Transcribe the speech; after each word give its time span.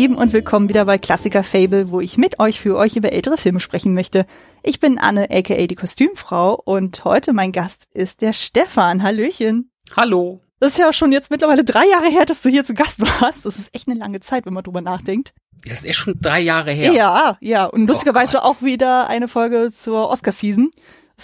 Lieben 0.00 0.16
und 0.16 0.32
willkommen 0.32 0.70
wieder 0.70 0.86
bei 0.86 0.96
Klassiker 0.96 1.44
Fable, 1.44 1.90
wo 1.90 2.00
ich 2.00 2.16
mit 2.16 2.40
euch 2.40 2.58
für 2.58 2.74
euch 2.78 2.96
über 2.96 3.12
ältere 3.12 3.36
Filme 3.36 3.60
sprechen 3.60 3.92
möchte. 3.92 4.24
Ich 4.62 4.80
bin 4.80 4.96
Anne, 4.98 5.28
aka 5.30 5.66
die 5.66 5.74
Kostümfrau 5.74 6.54
und 6.54 7.04
heute 7.04 7.34
mein 7.34 7.52
Gast 7.52 7.86
ist 7.92 8.22
der 8.22 8.32
Stefan. 8.32 9.02
Hallöchen. 9.02 9.70
Hallo. 9.94 10.40
Das 10.58 10.72
ist 10.72 10.78
ja 10.78 10.90
schon 10.94 11.12
jetzt 11.12 11.30
mittlerweile 11.30 11.64
drei 11.64 11.84
Jahre 11.86 12.08
her, 12.08 12.24
dass 12.24 12.40
du 12.40 12.48
hier 12.48 12.64
zu 12.64 12.72
Gast 12.72 12.98
warst. 13.20 13.44
Das 13.44 13.58
ist 13.58 13.68
echt 13.74 13.88
eine 13.88 13.98
lange 14.00 14.20
Zeit, 14.20 14.46
wenn 14.46 14.54
man 14.54 14.64
drüber 14.64 14.80
nachdenkt. 14.80 15.34
Das 15.66 15.80
ist 15.80 15.84
echt 15.84 15.98
schon 15.98 16.18
drei 16.18 16.40
Jahre 16.40 16.72
her. 16.72 16.92
Ja, 16.94 17.36
ja. 17.42 17.66
Und 17.66 17.86
lustigerweise 17.86 18.38
oh 18.38 18.46
auch 18.46 18.62
wieder 18.62 19.06
eine 19.06 19.28
Folge 19.28 19.70
zur 19.70 20.08
Oscar-Season 20.08 20.70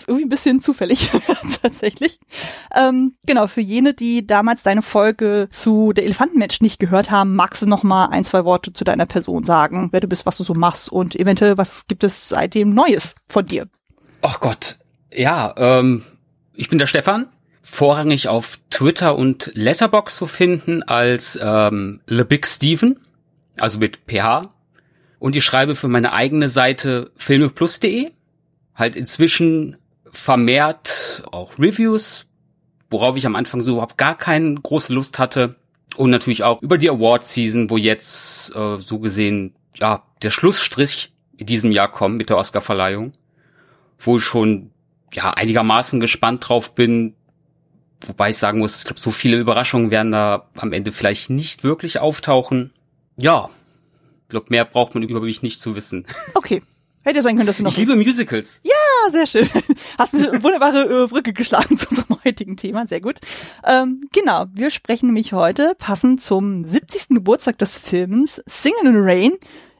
ist 0.00 0.08
irgendwie 0.08 0.26
ein 0.26 0.30
bisschen 0.30 0.62
zufällig 0.62 1.10
tatsächlich. 1.62 2.18
Ähm, 2.74 3.14
genau, 3.26 3.46
für 3.46 3.60
jene, 3.60 3.94
die 3.94 4.26
damals 4.26 4.62
deine 4.62 4.82
Folge 4.82 5.48
zu 5.50 5.92
der 5.92 6.04
Elefantenmensch 6.04 6.60
nicht 6.60 6.78
gehört 6.78 7.10
haben, 7.10 7.36
magst 7.36 7.62
du 7.62 7.66
noch 7.66 7.82
mal 7.82 8.06
ein, 8.06 8.24
zwei 8.24 8.44
Worte 8.44 8.72
zu 8.72 8.84
deiner 8.84 9.06
Person 9.06 9.44
sagen, 9.44 9.88
wer 9.92 10.00
du 10.00 10.08
bist, 10.08 10.26
was 10.26 10.36
du 10.36 10.44
so 10.44 10.54
machst 10.54 10.90
und 10.90 11.16
eventuell, 11.16 11.58
was 11.58 11.86
gibt 11.86 12.04
es 12.04 12.28
seitdem 12.28 12.70
Neues 12.70 13.14
von 13.28 13.46
dir? 13.46 13.68
Ach 14.22 14.40
Gott, 14.40 14.78
ja, 15.12 15.54
ähm, 15.56 16.02
ich 16.54 16.68
bin 16.68 16.78
der 16.78 16.86
Stefan, 16.86 17.28
vorrangig 17.62 18.28
auf 18.28 18.58
Twitter 18.70 19.16
und 19.16 19.50
Letterbox 19.54 20.16
zu 20.16 20.26
finden 20.26 20.82
als 20.82 21.38
ähm, 21.40 22.00
Le 22.06 22.24
Big 22.24 22.46
Steven, 22.46 22.98
also 23.58 23.78
mit 23.78 24.00
PH. 24.06 24.52
Und 25.18 25.34
ich 25.34 25.44
schreibe 25.44 25.74
für 25.74 25.88
meine 25.88 26.12
eigene 26.12 26.48
Seite 26.48 27.10
filmeplus.de. 27.16 28.10
Halt 28.74 28.96
inzwischen 28.96 29.78
vermehrt 30.16 31.22
auch 31.30 31.58
Reviews, 31.58 32.26
worauf 32.90 33.16
ich 33.16 33.26
am 33.26 33.36
Anfang 33.36 33.60
so 33.60 33.72
überhaupt 33.72 33.98
gar 33.98 34.16
keine 34.16 34.54
große 34.54 34.92
Lust 34.92 35.18
hatte. 35.18 35.56
Und 35.96 36.10
natürlich 36.10 36.42
auch 36.42 36.62
über 36.62 36.78
die 36.78 36.90
Award-Season, 36.90 37.70
wo 37.70 37.76
jetzt 37.76 38.54
äh, 38.54 38.78
so 38.78 38.98
gesehen 38.98 39.54
ja 39.74 40.02
der 40.22 40.30
Schlussstrich 40.30 41.12
in 41.36 41.46
diesem 41.46 41.70
Jahr 41.70 41.90
kommt 41.90 42.16
mit 42.16 42.30
der 42.30 42.38
Oscar-Verleihung, 42.38 43.12
wo 43.98 44.16
ich 44.16 44.24
schon 44.24 44.70
ja 45.12 45.30
einigermaßen 45.30 46.00
gespannt 46.00 46.48
drauf 46.48 46.74
bin, 46.74 47.14
wobei 48.06 48.30
ich 48.30 48.38
sagen 48.38 48.58
muss, 48.58 48.78
ich 48.78 48.84
glaube, 48.84 49.00
so 49.00 49.10
viele 49.10 49.38
Überraschungen 49.38 49.90
werden 49.90 50.12
da 50.12 50.48
am 50.56 50.72
Ende 50.72 50.92
vielleicht 50.92 51.30
nicht 51.30 51.64
wirklich 51.64 51.98
auftauchen. 51.98 52.72
Ja, 53.16 53.48
ich 54.22 54.28
glaube, 54.28 54.46
mehr 54.50 54.64
braucht 54.64 54.94
man 54.94 55.02
über 55.02 55.20
mich 55.20 55.42
nicht 55.42 55.60
zu 55.60 55.74
wissen. 55.74 56.06
Okay. 56.34 56.62
Hätte 57.06 57.22
sein 57.22 57.36
können, 57.36 57.46
dass 57.46 57.58
du 57.58 57.62
noch. 57.62 57.70
Ich 57.70 57.76
liebe 57.76 57.94
Musicals. 57.94 58.60
Ja, 58.64 59.12
sehr 59.12 59.28
schön. 59.28 59.48
Hast 59.98 60.12
eine 60.12 60.42
wunderbare 60.42 61.04
äh, 61.04 61.06
Brücke 61.06 61.32
geschlagen 61.32 61.78
zu 61.78 61.88
unserem 61.90 62.16
heutigen 62.24 62.56
Thema. 62.56 62.84
Sehr 62.88 63.00
gut. 63.00 63.20
Ähm, 63.64 64.08
genau, 64.12 64.46
wir 64.52 64.70
sprechen 64.72 65.06
nämlich 65.06 65.32
heute 65.32 65.76
passend 65.78 66.20
zum 66.20 66.64
70. 66.64 67.10
Geburtstag 67.10 67.58
des 67.58 67.78
Films 67.78 68.42
Singin' 68.46 68.86
in 68.86 68.92
the 68.94 68.98
Rain. 68.98 69.32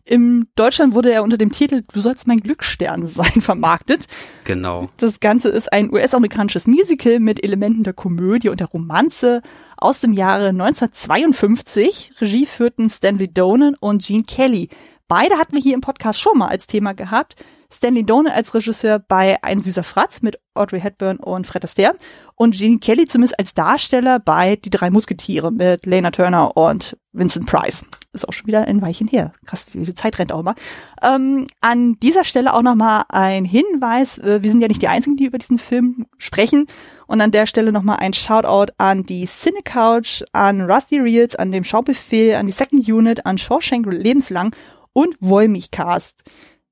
Im 0.05 0.47
Deutschland 0.55 0.95
wurde 0.95 1.13
er 1.13 1.25
unter 1.25 1.37
dem 1.37 1.51
Titel 1.51 1.83
Du 1.93 1.99
sollst 1.99 2.29
mein 2.29 2.39
Glücksstern 2.39 3.09
sein 3.09 3.27
vermarktet. 3.43 4.07
Genau. 4.45 4.87
Das 4.99 5.19
Ganze 5.19 5.49
ist 5.49 5.73
ein 5.73 5.93
US-amerikanisches 5.93 6.69
Musical 6.69 7.19
mit 7.19 7.43
Elementen 7.43 7.83
der 7.83 7.93
Komödie 7.93 8.51
und 8.51 8.61
der 8.61 8.69
Romanze 8.69 9.43
aus 9.77 9.99
dem 9.99 10.13
Jahre 10.13 10.51
1952. 10.51 12.13
Regie 12.21 12.47
führten 12.47 12.89
Stanley 12.89 13.27
Donen 13.27 13.75
und 13.81 14.07
Gene 14.07 14.23
Kelly. 14.23 14.69
Beide 15.09 15.39
hatten 15.39 15.55
wir 15.55 15.63
hier 15.63 15.75
im 15.75 15.81
Podcast 15.81 16.21
schon 16.21 16.37
mal 16.37 16.49
als 16.49 16.67
Thema 16.67 16.93
gehabt. 16.93 17.37
Stanley 17.73 18.05
Donen 18.05 18.33
als 18.33 18.55
Regisseur 18.55 18.99
bei 18.99 19.43
Ein 19.43 19.61
süßer 19.61 19.85
Fratz 19.85 20.23
mit 20.23 20.39
Audrey 20.55 20.81
Hepburn 20.81 21.19
und 21.19 21.47
Fred 21.47 21.65
Astaire 21.65 21.95
und 22.35 22.57
Gene 22.57 22.79
Kelly 22.79 23.07
zumindest 23.07 23.39
als 23.39 23.55
Darsteller 23.55 24.19
bei 24.19 24.57
Die 24.57 24.71
drei 24.71 24.91
Musketiere 24.91 25.53
mit 25.53 25.87
Lena 25.87 26.11
Turner 26.11 26.57
und 26.57 26.97
Vincent 27.13 27.47
Price. 27.47 27.85
Ist 28.13 28.29
auch 28.29 28.33
schon 28.33 28.47
wieder 28.47 28.67
ein 28.67 28.83
Weilchen 28.83 29.09
her. 29.09 29.33
Krass, 29.47 29.69
wie 29.73 29.85
viel 29.85 29.95
Zeit 29.95 30.19
rennt 30.19 30.33
auch 30.33 30.41
immer. 30.41 30.55
Ähm, 31.03 31.47
an 31.61 31.99
dieser 32.01 32.25
Stelle 32.25 32.55
auch 32.55 32.63
nochmal 32.63 33.05
ein 33.09 33.45
Hinweis. 33.45 34.19
Äh, 34.19 34.43
wir 34.43 34.51
sind 34.51 34.61
ja 34.61 34.69
nicht 34.69 34.83
die 34.83 34.89
Einzigen, 34.89 35.17
die 35.17 35.27
über 35.27 35.39
diesen 35.39 35.59
Film 35.59 36.07
sprechen. 36.19 36.67
Und 37.07 37.21
an 37.21 37.31
der 37.31 37.47
Stelle 37.47 37.73
nochmal 37.73 37.99
ein 38.01 38.13
Shoutout 38.13 38.73
an 38.79 39.05
die 39.05 39.27
Cine 39.27 39.61
Couch, 39.65 40.23
an 40.33 40.63
Rusty 40.63 40.99
Reels, 40.99 41.37
an 41.37 41.53
dem 41.53 41.63
Schaubuffet, 41.63 42.35
an 42.35 42.47
die 42.47 42.53
Second 42.53 42.89
Unit, 42.89 43.27
an 43.27 43.39
Shawshank 43.39 43.87
Lebenslang 43.87 44.55
und 44.97 45.15
Wollmilchcast. 45.21 46.25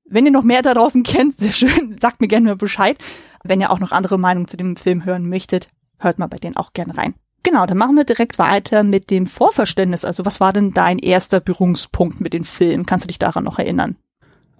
Wenn 0.03 0.25
ihr 0.25 0.31
noch 0.31 0.43
mehr 0.43 0.63
da 0.63 0.73
draußen 0.73 1.03
kennt, 1.03 1.37
sehr 1.37 1.51
schön, 1.51 1.97
sagt 2.01 2.21
mir 2.21 2.27
gerne 2.27 2.55
Bescheid. 2.55 2.97
Wenn 3.43 3.61
ihr 3.61 3.69
auch 3.69 3.79
noch 3.79 3.91
andere 3.91 4.17
Meinungen 4.17 4.47
zu 4.47 4.57
dem 4.57 4.75
Film 4.75 5.05
hören 5.05 5.29
möchtet, 5.29 5.67
hört 5.99 6.17
mal 6.17 6.25
bei 6.25 6.37
denen 6.37 6.57
auch 6.57 6.73
gerne 6.73 6.97
rein. 6.97 7.13
Genau, 7.43 7.67
dann 7.67 7.77
machen 7.77 7.95
wir 7.95 8.03
direkt 8.03 8.39
weiter 8.39 8.81
mit 8.81 9.11
dem 9.11 9.27
Vorverständnis. 9.27 10.03
Also 10.03 10.25
was 10.25 10.39
war 10.39 10.53
denn 10.53 10.73
dein 10.73 10.97
erster 10.97 11.39
Berührungspunkt 11.39 12.19
mit 12.19 12.33
dem 12.33 12.45
Film? 12.45 12.87
Kannst 12.87 13.03
du 13.03 13.07
dich 13.07 13.19
daran 13.19 13.43
noch 13.43 13.59
erinnern? 13.59 13.95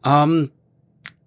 Ähm, 0.04 0.52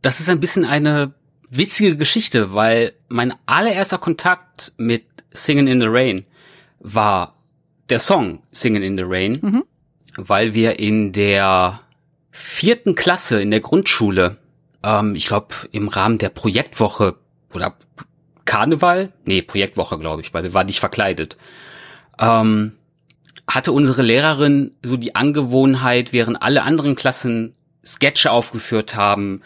das 0.00 0.20
ist 0.20 0.28
ein 0.28 0.38
bisschen 0.38 0.64
eine 0.64 1.14
witzige 1.50 1.96
Geschichte, 1.96 2.54
weil 2.54 2.92
mein 3.08 3.34
allererster 3.46 3.98
Kontakt 3.98 4.72
mit 4.76 5.04
Singing 5.32 5.66
in 5.66 5.80
the 5.80 5.88
Rain 5.88 6.24
war 6.78 7.34
der 7.90 7.98
Song 7.98 8.44
Singing 8.52 8.84
in 8.84 8.96
the 8.96 9.04
Rain, 9.04 9.40
mhm. 9.42 9.64
weil 10.16 10.54
wir 10.54 10.78
in 10.78 11.12
der 11.12 11.80
vierten 12.38 12.94
Klasse 12.94 13.40
in 13.42 13.50
der 13.50 13.60
Grundschule, 13.60 14.38
ähm, 14.82 15.14
ich 15.14 15.26
glaube 15.26 15.54
im 15.72 15.88
Rahmen 15.88 16.18
der 16.18 16.28
Projektwoche 16.30 17.16
oder 17.52 17.74
Karneval, 18.44 19.12
nee, 19.24 19.42
Projektwoche 19.42 19.98
glaube 19.98 20.22
ich, 20.22 20.32
weil 20.32 20.44
wir 20.44 20.54
waren 20.54 20.66
nicht 20.66 20.80
verkleidet, 20.80 21.36
ähm, 22.18 22.72
hatte 23.46 23.72
unsere 23.72 24.02
Lehrerin 24.02 24.72
so 24.84 24.96
die 24.96 25.14
Angewohnheit, 25.14 26.12
während 26.12 26.40
alle 26.40 26.62
anderen 26.62 26.94
Klassen 26.94 27.54
Sketche 27.84 28.30
aufgeführt 28.30 28.94
haben, 28.94 29.42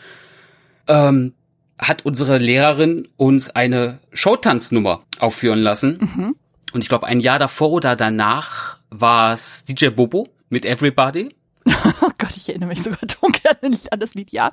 ähm, 0.88 1.34
hat 1.78 2.04
unsere 2.04 2.38
Lehrerin 2.38 3.08
uns 3.16 3.50
eine 3.50 4.00
Showtanznummer 4.12 5.04
aufführen 5.18 5.60
lassen. 5.60 6.10
Mhm. 6.14 6.36
Und 6.72 6.80
ich 6.80 6.88
glaube, 6.88 7.06
ein 7.06 7.20
Jahr 7.20 7.38
davor 7.38 7.70
oder 7.70 7.96
danach 7.96 8.76
war 8.90 9.32
es 9.32 9.64
DJ 9.64 9.88
Bobo 9.88 10.28
mit 10.48 10.64
Everybody. 10.64 11.34
Oh 12.00 12.10
Gott, 12.18 12.36
ich 12.36 12.48
erinnere 12.48 12.70
mich 12.70 12.82
sogar 12.82 12.98
dunkel 13.20 13.50
an 13.90 14.00
das 14.00 14.14
Lied, 14.14 14.32
ja. 14.32 14.50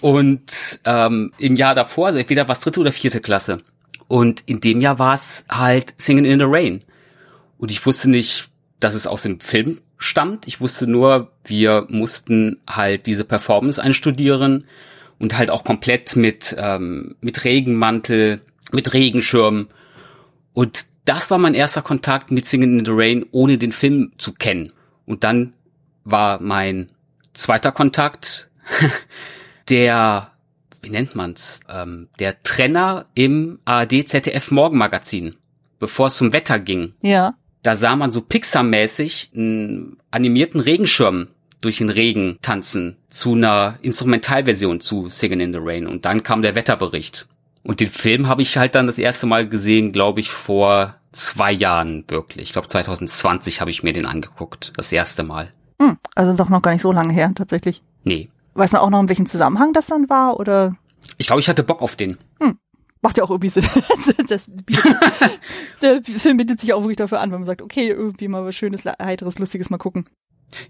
Und 0.00 0.80
ähm, 0.84 1.32
im 1.38 1.56
Jahr 1.56 1.74
davor, 1.74 2.08
also 2.08 2.18
entweder 2.18 2.48
war 2.48 2.54
es 2.54 2.60
dritte 2.60 2.80
oder 2.80 2.92
vierte 2.92 3.20
Klasse. 3.20 3.58
Und 4.08 4.42
in 4.46 4.60
dem 4.60 4.80
Jahr 4.80 4.98
war 4.98 5.14
es 5.14 5.44
halt 5.48 5.94
Singing 5.98 6.24
in 6.24 6.38
the 6.38 6.46
Rain. 6.48 6.82
Und 7.58 7.70
ich 7.70 7.84
wusste 7.84 8.08
nicht, 8.10 8.48
dass 8.80 8.94
es 8.94 9.06
aus 9.06 9.22
dem 9.22 9.40
Film 9.40 9.78
stammt. 9.98 10.46
Ich 10.46 10.60
wusste 10.60 10.86
nur, 10.86 11.32
wir 11.44 11.86
mussten 11.88 12.60
halt 12.66 13.06
diese 13.06 13.24
Performance 13.24 13.82
einstudieren 13.82 14.64
und 15.18 15.36
halt 15.36 15.50
auch 15.50 15.64
komplett 15.64 16.16
mit, 16.16 16.56
ähm, 16.58 17.16
mit 17.20 17.44
Regenmantel, 17.44 18.40
mit 18.72 18.92
Regenschirm. 18.94 19.68
Und 20.54 20.86
das 21.04 21.30
war 21.30 21.38
mein 21.38 21.54
erster 21.54 21.82
Kontakt 21.82 22.30
mit 22.30 22.46
Singing 22.46 22.78
in 22.78 22.84
the 22.84 22.92
Rain, 22.94 23.26
ohne 23.30 23.58
den 23.58 23.72
Film 23.72 24.12
zu 24.18 24.32
kennen. 24.32 24.72
Und 25.04 25.24
dann 25.24 25.54
war 26.10 26.40
mein 26.40 26.90
zweiter 27.32 27.72
Kontakt 27.72 28.48
der, 29.68 30.32
wie 30.82 30.90
nennt 30.90 31.14
man's, 31.14 31.60
ähm, 31.68 32.08
der 32.18 32.42
Trenner 32.42 33.06
im 33.14 33.58
ARD 33.64 34.08
ZDF 34.08 34.50
Morgenmagazin, 34.50 35.36
bevor 35.78 36.08
es 36.08 36.16
zum 36.16 36.32
Wetter 36.32 36.58
ging. 36.58 36.94
Ja. 37.00 37.34
Da 37.62 37.76
sah 37.76 37.96
man 37.96 38.12
so 38.12 38.20
Pixar-mäßig 38.20 39.30
einen 39.34 39.98
animierten 40.10 40.60
Regenschirm 40.60 41.28
durch 41.60 41.78
den 41.78 41.90
Regen 41.90 42.38
tanzen 42.40 42.96
zu 43.10 43.34
einer 43.34 43.78
Instrumentalversion 43.82 44.80
zu 44.80 45.08
Singing 45.08 45.40
in 45.40 45.52
the 45.52 45.60
Rain. 45.60 45.86
Und 45.86 46.04
dann 46.04 46.22
kam 46.22 46.42
der 46.42 46.54
Wetterbericht. 46.54 47.26
Und 47.64 47.80
den 47.80 47.88
Film 47.90 48.28
habe 48.28 48.42
ich 48.42 48.56
halt 48.56 48.74
dann 48.74 48.86
das 48.86 48.98
erste 48.98 49.26
Mal 49.26 49.48
gesehen, 49.48 49.92
glaube 49.92 50.20
ich, 50.20 50.30
vor 50.30 50.94
zwei 51.10 51.52
Jahren 51.52 52.04
wirklich. 52.08 52.44
Ich 52.44 52.52
glaube 52.52 52.68
2020 52.68 53.60
habe 53.60 53.70
ich 53.70 53.82
mir 53.82 53.92
den 53.92 54.06
angeguckt, 54.06 54.72
das 54.76 54.92
erste 54.92 55.24
Mal. 55.24 55.52
Hm, 55.80 55.96
also 56.14 56.34
doch 56.34 56.48
noch 56.48 56.62
gar 56.62 56.72
nicht 56.72 56.82
so 56.82 56.92
lange 56.92 57.12
her, 57.12 57.32
tatsächlich. 57.34 57.82
Nee. 58.04 58.28
Weißt 58.54 58.74
du 58.74 58.78
auch 58.78 58.90
noch, 58.90 59.00
in 59.00 59.08
welchem 59.08 59.26
Zusammenhang 59.26 59.72
das 59.72 59.86
dann 59.86 60.08
war, 60.08 60.40
oder? 60.40 60.76
Ich 61.16 61.26
glaube, 61.26 61.40
ich 61.40 61.48
hatte 61.48 61.62
Bock 61.62 61.80
auf 61.82 61.96
den. 61.96 62.18
Hm. 62.40 62.58
Macht 63.00 63.16
ja 63.16 63.24
auch 63.24 63.30
irgendwie 63.30 63.48
Sinn. 63.48 63.64
das, 64.28 64.50
der 65.82 66.02
Film 66.02 66.36
bietet 66.36 66.60
sich 66.60 66.72
auch 66.72 66.80
wirklich 66.80 66.96
dafür 66.96 67.20
an, 67.20 67.30
wenn 67.30 67.40
man 67.40 67.46
sagt, 67.46 67.62
okay, 67.62 67.88
irgendwie 67.88 68.26
mal 68.26 68.44
was 68.44 68.56
Schönes, 68.56 68.84
Heiteres, 68.84 69.38
Lustiges 69.38 69.70
mal 69.70 69.78
gucken. 69.78 70.04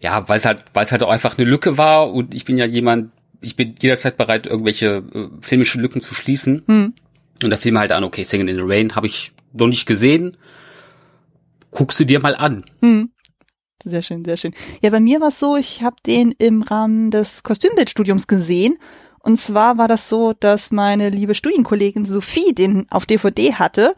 Ja, 0.00 0.28
weil 0.28 0.36
es 0.36 0.44
halt, 0.44 0.64
weil 0.74 0.84
es 0.84 0.92
halt 0.92 1.02
auch 1.02 1.10
einfach 1.10 1.38
eine 1.38 1.48
Lücke 1.48 1.78
war 1.78 2.12
und 2.12 2.34
ich 2.34 2.44
bin 2.44 2.58
ja 2.58 2.66
jemand, 2.66 3.12
ich 3.40 3.56
bin 3.56 3.74
jederzeit 3.80 4.16
bereit, 4.16 4.46
irgendwelche 4.46 5.04
äh, 5.14 5.28
filmische 5.40 5.80
Lücken 5.80 6.00
zu 6.00 6.14
schließen. 6.14 6.64
Hm. 6.66 6.94
Und 7.42 7.50
da 7.50 7.56
fiel 7.56 7.72
mir 7.72 7.78
halt 7.78 7.92
an, 7.92 8.04
okay, 8.04 8.24
Singing 8.24 8.48
in 8.48 8.56
the 8.56 8.62
Rain 8.64 8.96
habe 8.96 9.06
ich 9.06 9.32
noch 9.52 9.68
nicht 9.68 9.86
gesehen. 9.86 10.36
Guckst 11.70 12.00
du 12.00 12.04
dir 12.04 12.20
mal 12.20 12.34
an. 12.34 12.64
Hm. 12.80 13.10
Sehr 13.84 14.02
schön, 14.02 14.24
sehr 14.24 14.36
schön. 14.36 14.54
Ja, 14.82 14.90
bei 14.90 15.00
mir 15.00 15.20
war 15.20 15.28
es 15.28 15.38
so, 15.38 15.56
ich 15.56 15.82
habe 15.82 15.96
den 16.04 16.32
im 16.32 16.62
Rahmen 16.62 17.10
des 17.10 17.42
Kostümbildstudiums 17.44 18.26
gesehen. 18.26 18.78
Und 19.20 19.36
zwar 19.36 19.78
war 19.78 19.88
das 19.88 20.08
so, 20.08 20.32
dass 20.32 20.70
meine 20.72 21.10
liebe 21.10 21.34
Studienkollegin 21.34 22.04
Sophie 22.04 22.54
den 22.54 22.86
auf 22.90 23.06
DVD 23.06 23.54
hatte 23.54 23.94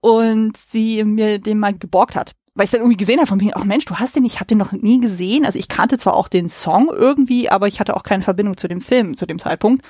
und 0.00 0.56
sie 0.56 1.04
mir 1.04 1.38
den 1.38 1.58
mal 1.58 1.74
geborgt 1.74 2.16
hat. 2.16 2.32
weil 2.54 2.64
ich 2.64 2.70
dann 2.70 2.80
irgendwie 2.80 2.96
gesehen 2.96 3.18
habe 3.18 3.28
von 3.28 3.38
mir, 3.38 3.56
ach 3.56 3.64
Mensch, 3.64 3.84
du 3.84 3.96
hast 3.96 4.16
den, 4.16 4.24
ich 4.24 4.36
habe 4.36 4.46
den 4.46 4.58
noch 4.58 4.72
nie 4.72 5.00
gesehen. 5.00 5.44
Also 5.46 5.58
ich 5.58 5.68
kannte 5.68 5.98
zwar 5.98 6.14
auch 6.14 6.28
den 6.28 6.48
Song 6.48 6.90
irgendwie, 6.92 7.48
aber 7.48 7.68
ich 7.68 7.78
hatte 7.80 7.96
auch 7.96 8.02
keine 8.02 8.22
Verbindung 8.22 8.56
zu 8.56 8.68
dem 8.68 8.80
Film 8.80 9.16
zu 9.16 9.26
dem 9.26 9.38
Zeitpunkt. 9.38 9.84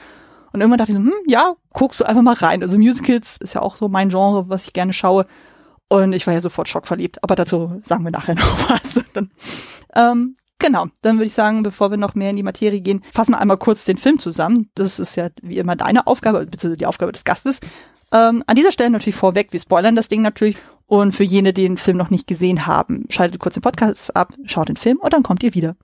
Und 0.53 0.61
irgendwann 0.61 0.79
dachte 0.79 0.93
ich 0.93 0.99
so, 0.99 1.03
hm, 1.03 1.13
ja, 1.27 1.55
guckst 1.73 2.01
du 2.01 2.05
einfach 2.05 2.23
mal 2.23 2.35
rein. 2.35 2.63
Also 2.63 2.77
Musicals 2.79 3.39
ist 3.39 3.55
ja 3.55 3.63
auch 3.63 3.77
so 3.77 3.89
mein 3.89 4.09
Genre, 4.09 4.49
was 4.49 4.65
ich 4.65 4.73
gerne 4.73 4.93
schaue. 4.93 5.27
Und 5.91 6.13
ich 6.13 6.25
war 6.29 6.35
ja 6.35 6.41
sofort 6.41 6.69
schockverliebt. 6.69 7.23
Aber 7.25 7.35
dazu 7.35 7.81
sagen 7.85 8.05
wir 8.05 8.13
nachher 8.13 8.35
noch 8.37 8.71
was. 8.71 9.05
Dann, 9.13 9.31
ähm, 9.97 10.37
genau, 10.59 10.87
dann 11.03 11.17
würde 11.17 11.27
ich 11.27 11.35
sagen, 11.35 11.65
bevor 11.65 11.91
wir 11.91 11.97
noch 11.97 12.15
mehr 12.15 12.31
in 12.31 12.37
die 12.37 12.45
Materie 12.45 12.81
gehen, 12.81 13.03
fassen 13.13 13.33
wir 13.33 13.41
einmal 13.41 13.59
kurz 13.59 13.85
den 13.85 13.97
Film 13.97 14.21
zusammen. 14.21 14.71
Das 14.77 15.01
ist 15.01 15.17
ja 15.17 15.31
wie 15.43 15.59
immer 15.59 15.75
deine 15.75 16.07
Aufgabe, 16.07 16.47
beziehungsweise 16.47 16.77
die 16.79 16.87
Aufgabe 16.87 17.11
des 17.11 17.25
Gastes. 17.25 17.59
Ähm, 18.13 18.45
an 18.47 18.55
dieser 18.55 18.71
Stelle 18.71 18.91
natürlich 18.91 19.17
vorweg, 19.17 19.53
wir 19.53 19.59
spoilern 19.59 19.97
das 19.97 20.09
Ding 20.09 20.23
natürlich. 20.23 20.57
Und 20.87 21.13
für 21.13 21.25
jene, 21.25 21.53
die 21.53 21.63
den 21.63 21.77
Film 21.77 21.97
noch 21.97 22.11
nicht 22.11 22.29
gesehen 22.29 22.67
haben, 22.67 23.07
schaltet 23.11 23.41
kurz 23.41 23.55
den 23.55 23.63
Podcast 23.63 24.17
ab, 24.17 24.33
schaut 24.45 24.69
den 24.69 24.77
Film 24.77 24.99
und 24.99 25.13
dann 25.13 25.25
kommt 25.25 25.43
ihr 25.43 25.55
wieder. 25.55 25.77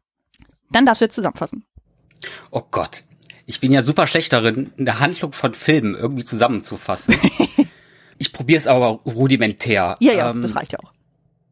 Dann 0.71 0.87
darfst 0.87 1.01
du 1.01 1.07
jetzt 1.07 1.15
zusammenfassen. 1.17 1.65
Oh 2.53 2.63
Gott. 2.71 3.03
Ich 3.45 3.61
bin 3.61 3.73
ja 3.73 3.83
super 3.83 4.07
schlecht 4.07 4.33
darin, 4.33 4.73
eine 4.79 5.01
Handlung 5.01 5.33
von 5.33 5.55
Filmen 5.55 5.95
irgendwie 5.95 6.25
zusammenzufassen. 6.25 7.17
ich 8.19 8.33
probiere 8.33 8.59
es 8.59 8.67
aber 8.67 8.89
rudimentär. 9.07 9.97
Ja, 10.01 10.13
ja, 10.13 10.31
ähm, 10.31 10.43
das 10.43 10.57
reicht 10.57 10.73
ja 10.73 10.79
auch. 10.81 10.93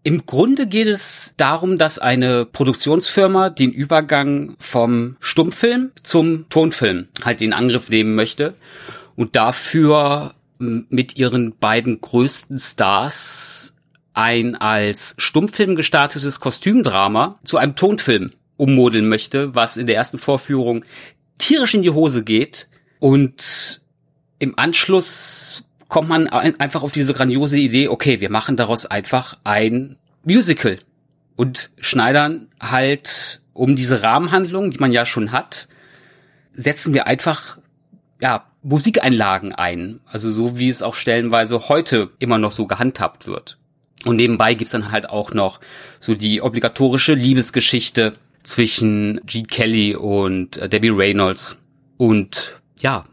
Im 0.07 0.27
Grunde 0.27 0.67
geht 0.67 0.87
es 0.87 1.33
darum, 1.39 1.79
dass 1.79 1.99
eine 1.99 2.45
Produktionsfirma 2.45 3.49
den 3.49 3.73
Übergang 3.73 4.55
vom 4.59 5.17
Stummfilm 5.19 5.93
zum 6.03 6.47
Tonfilm 6.51 7.09
halt 7.25 7.41
in 7.41 7.55
Angriff 7.55 7.89
nehmen 7.89 8.15
möchte 8.15 8.55
und 9.17 9.35
dafür 9.35 10.35
mit 10.59 11.17
ihren 11.17 11.57
beiden 11.57 12.03
größten 12.03 12.59
Stars 12.59 13.73
ein 14.13 14.55
als 14.57 15.15
Stummfilm 15.19 15.75
gestartetes 15.75 16.39
Kostümdrama 16.39 17.41
zu 17.45 17.57
einem 17.57 17.75
Tonfilm 17.75 18.31
ummodeln 18.57 19.09
möchte, 19.09 19.55
was 19.55 19.79
in 19.79 19.87
der 19.87 19.97
ersten 19.97 20.19
Vorführung 20.19 20.85
tierisch 21.39 21.75
in 21.75 21.83
die 21.83 21.91
Hose 21.91 22.23
geht 22.23 22.69
und 23.01 23.81
im 24.39 24.59
Anschluss 24.59 25.65
kommt 25.95 26.09
man 26.09 26.27
einfach 26.27 26.83
auf 26.83 26.91
diese 26.91 27.15
grandiose 27.15 27.57
Idee, 27.57 27.87
okay, 27.87 28.21
wir 28.21 28.29
machen 28.29 28.57
daraus 28.57 28.85
einfach 28.85 29.39
ein 29.45 29.95
Musical 30.25 30.81
und 31.37 31.71
schneidern 31.79 32.49
halt 32.61 33.41
um 33.53 33.77
diese 33.77 34.03
Rahmenhandlung, 34.03 34.73
die 34.73 34.79
man 34.79 34.91
ja 34.91 35.07
schon 35.07 35.31
hat, 35.31 35.69
setzen 36.53 36.95
wir 36.95 37.07
einfach 37.07 37.59
ja 38.21 38.45
Musikeinlagen 38.65 39.55
ein, 39.55 40.01
also 40.11 40.33
so 40.33 40.59
wie 40.59 40.69
es 40.69 40.83
auch 40.83 40.97
stellenweise 40.97 41.69
heute 41.69 42.11
immer 42.19 42.39
noch 42.39 42.51
so 42.51 42.67
gehandhabt 42.67 43.29
wird. 43.29 43.57
Und 44.05 44.17
nebenbei 44.17 44.55
gibt's 44.55 44.73
dann 44.73 44.91
halt 44.91 45.09
auch 45.09 45.33
noch 45.33 45.61
so 46.01 46.17
die 46.17 46.43
obligatorische 46.43 47.15
Liebesgeschichte 47.15 48.15
zwischen 48.43 49.21
Gene 49.27 49.47
Kelly 49.47 49.95
und 49.95 50.57
äh, 50.57 50.69
Debbie 50.69 50.89
Reynolds. 50.89 51.61
Und 51.99 52.61
ja, 52.79 53.05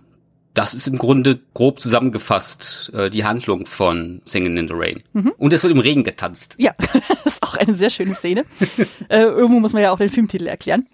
das 0.54 0.74
ist 0.74 0.88
im 0.88 0.98
Grunde 0.98 1.40
grob 1.54 1.80
zusammengefasst 1.80 2.92
äh, 2.94 3.10
die 3.10 3.24
Handlung 3.24 3.66
von 3.66 4.22
Singing 4.26 4.58
in 4.58 4.68
the 4.68 4.74
Rain. 4.76 5.04
Mhm. 5.14 5.34
Und 5.38 5.54
es 5.54 5.64
wird 5.64 5.74
im 5.74 5.80
Regen 5.80 6.04
getanzt. 6.04 6.56
Ja, 6.58 6.74
das 6.78 7.36
ist 7.36 7.44
auch 7.44 7.56
eine 7.56 7.74
sehr 7.74 7.90
schöne 7.90 8.14
Szene. 8.16 8.44
äh, 9.10 9.22
irgendwo 9.22 9.60
muss 9.60 9.74
man 9.74 9.82
ja 9.82 9.92
auch 9.92 9.98
den 9.98 10.10
Filmtitel 10.10 10.48
erklären. 10.48 10.88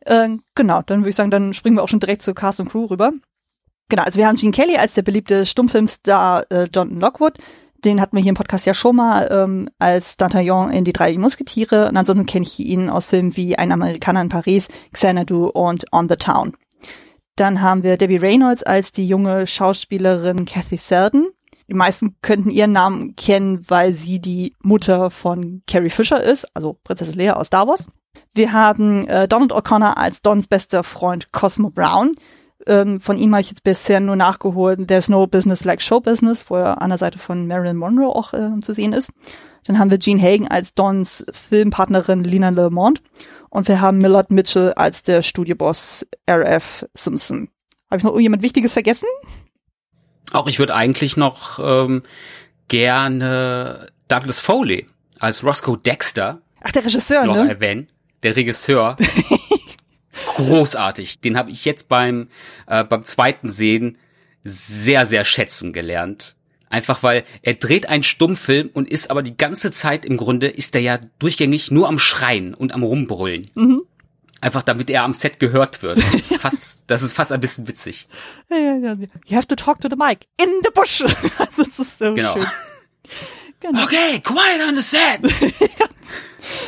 Äh, 0.00 0.28
genau, 0.54 0.82
dann 0.82 1.00
würde 1.00 1.10
ich 1.10 1.16
sagen, 1.16 1.30
dann 1.30 1.52
springen 1.52 1.76
wir 1.76 1.82
auch 1.82 1.88
schon 1.88 2.00
direkt 2.00 2.22
zur 2.22 2.34
Cast 2.34 2.60
und 2.60 2.70
Crew 2.70 2.86
rüber. 2.86 3.12
Genau, 3.88 4.04
also 4.04 4.18
wir 4.18 4.26
haben 4.26 4.36
Gene 4.36 4.52
Kelly 4.52 4.76
als 4.76 4.94
der 4.94 5.02
beliebte 5.02 5.44
Stummfilmstar 5.44 6.44
äh, 6.50 6.68
John 6.72 6.90
Lockwood. 6.90 7.38
Den 7.84 8.00
hatten 8.00 8.14
wir 8.14 8.22
hier 8.22 8.30
im 8.30 8.36
Podcast 8.36 8.66
ja 8.66 8.74
schon 8.74 8.96
mal 8.96 9.28
ähm, 9.30 9.68
als 9.78 10.18
D'Artagnan 10.18 10.70
in 10.70 10.84
die 10.84 10.92
drei 10.92 11.16
Musketiere. 11.16 11.88
Und 11.88 11.96
ansonsten 11.96 12.26
kenne 12.26 12.44
ich 12.46 12.60
ihn 12.60 12.90
aus 12.90 13.08
Filmen 13.08 13.36
wie 13.36 13.56
Ein 13.56 13.72
Amerikaner 13.72 14.20
in 14.20 14.28
Paris, 14.28 14.68
Xanadu 14.92 15.46
und 15.46 15.86
On 15.92 16.08
the 16.08 16.16
Town. 16.16 16.54
Dann 17.40 17.62
haben 17.62 17.84
wir 17.84 17.96
Debbie 17.96 18.18
Reynolds 18.18 18.64
als 18.64 18.92
die 18.92 19.08
junge 19.08 19.46
Schauspielerin 19.46 20.44
Kathy 20.44 20.76
Selden. 20.76 21.30
Die 21.68 21.74
meisten 21.74 22.16
könnten 22.20 22.50
ihren 22.50 22.72
Namen 22.72 23.16
kennen, 23.16 23.64
weil 23.66 23.94
sie 23.94 24.18
die 24.20 24.52
Mutter 24.62 25.08
von 25.08 25.62
Carrie 25.66 25.88
Fisher 25.88 26.22
ist, 26.22 26.46
also 26.54 26.76
Prinzessin 26.84 27.14
Leia 27.14 27.36
aus 27.36 27.46
Star 27.46 27.66
Wars. 27.66 27.88
Wir 28.34 28.52
haben 28.52 29.08
äh, 29.08 29.26
Donald 29.26 29.54
O'Connor 29.54 29.96
als 29.96 30.20
Dons 30.20 30.48
bester 30.48 30.84
Freund 30.84 31.32
Cosmo 31.32 31.70
Brown. 31.70 32.12
Ähm, 32.66 33.00
von 33.00 33.16
ihm 33.16 33.32
habe 33.32 33.40
ich 33.40 33.48
jetzt 33.48 33.64
bisher 33.64 34.00
nur 34.00 34.16
nachgeholt 34.16 34.86
There's 34.86 35.08
No 35.08 35.26
Business 35.26 35.64
Like 35.64 35.80
Show 35.80 36.00
Business, 36.00 36.44
wo 36.50 36.56
er 36.56 36.82
an 36.82 36.90
der 36.90 36.98
Seite 36.98 37.18
von 37.18 37.46
Marilyn 37.46 37.78
Monroe 37.78 38.14
auch 38.14 38.34
äh, 38.34 38.60
zu 38.60 38.74
sehen 38.74 38.92
ist. 38.92 39.14
Dann 39.64 39.78
haben 39.78 39.90
wir 39.90 39.96
Gene 39.96 40.20
Hagen 40.20 40.46
als 40.46 40.74
Dons 40.74 41.24
Filmpartnerin 41.32 42.22
Lina 42.22 42.50
Lemont. 42.50 43.00
Und 43.50 43.68
wir 43.68 43.80
haben 43.80 43.98
Millard 43.98 44.30
Mitchell 44.30 44.72
als 44.74 45.02
der 45.02 45.22
Studioboss 45.22 46.06
R.F. 46.26 46.86
Simpson. 46.94 47.50
Habe 47.90 47.98
ich 47.98 48.04
noch 48.04 48.12
irgendjemand 48.12 48.42
Wichtiges 48.42 48.72
vergessen? 48.72 49.08
Auch 50.32 50.46
ich 50.46 50.60
würde 50.60 50.74
eigentlich 50.74 51.16
noch 51.16 51.58
ähm, 51.58 52.04
gerne 52.68 53.90
Douglas 54.06 54.40
Foley 54.40 54.86
als 55.18 55.44
Roscoe 55.44 55.76
Dexter. 55.76 56.40
Ach, 56.62 56.70
der 56.70 56.84
Regisseur, 56.84 57.26
noch 57.26 57.34
ne? 57.34 57.48
erwähnen. 57.48 57.88
Der 58.22 58.36
Regisseur. 58.36 58.96
großartig. 60.36 61.20
Den 61.20 61.36
habe 61.36 61.50
ich 61.50 61.64
jetzt 61.64 61.88
beim, 61.88 62.28
äh, 62.66 62.84
beim 62.84 63.02
zweiten 63.02 63.50
Sehen 63.50 63.98
sehr, 64.44 65.06
sehr 65.06 65.24
schätzen 65.24 65.72
gelernt. 65.72 66.36
Einfach 66.70 67.02
weil 67.02 67.24
er 67.42 67.54
dreht 67.54 67.88
einen 67.88 68.04
Stummfilm 68.04 68.70
und 68.72 68.88
ist 68.88 69.10
aber 69.10 69.22
die 69.22 69.36
ganze 69.36 69.72
Zeit 69.72 70.04
im 70.04 70.16
Grunde, 70.16 70.46
ist 70.46 70.74
er 70.76 70.80
ja 70.80 70.98
durchgängig 71.18 71.72
nur 71.72 71.88
am 71.88 71.98
Schreien 71.98 72.54
und 72.54 72.72
am 72.72 72.84
Rumbrüllen. 72.84 73.50
Mhm. 73.54 73.82
Einfach 74.40 74.62
damit 74.62 74.88
er 74.88 75.04
am 75.04 75.12
Set 75.12 75.40
gehört 75.40 75.82
wird. 75.82 75.98
Das 75.98 76.14
ist 76.14 76.36
fast, 76.40 76.84
das 76.86 77.02
ist 77.02 77.12
fast 77.12 77.32
ein 77.32 77.40
bisschen 77.40 77.66
witzig. 77.66 78.08
You 78.48 79.36
have 79.36 79.48
to 79.48 79.56
talk 79.56 79.80
to 79.80 79.88
the 79.90 79.96
mic 79.96 80.28
in 80.40 80.48
the 80.62 80.70
bush. 80.72 80.98
das 81.56 81.78
ist 81.78 81.98
so 81.98 82.14
genau. 82.14 82.34
schön. 82.34 82.46
Genau. 83.60 83.84
Okay, 83.84 84.20
quiet 84.20 84.68
on 84.68 84.74
the 84.74 84.82
set. 84.82 85.20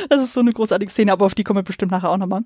Das 0.09 0.21
ist 0.21 0.33
so 0.33 0.39
eine 0.39 0.53
großartige 0.53 0.91
Szene, 0.91 1.11
aber 1.11 1.25
auf 1.25 1.35
die 1.35 1.43
kommen 1.43 1.57
wir 1.57 1.63
bestimmt 1.63 1.91
nachher 1.91 2.11
auch 2.11 2.17
nochmal. 2.17 2.43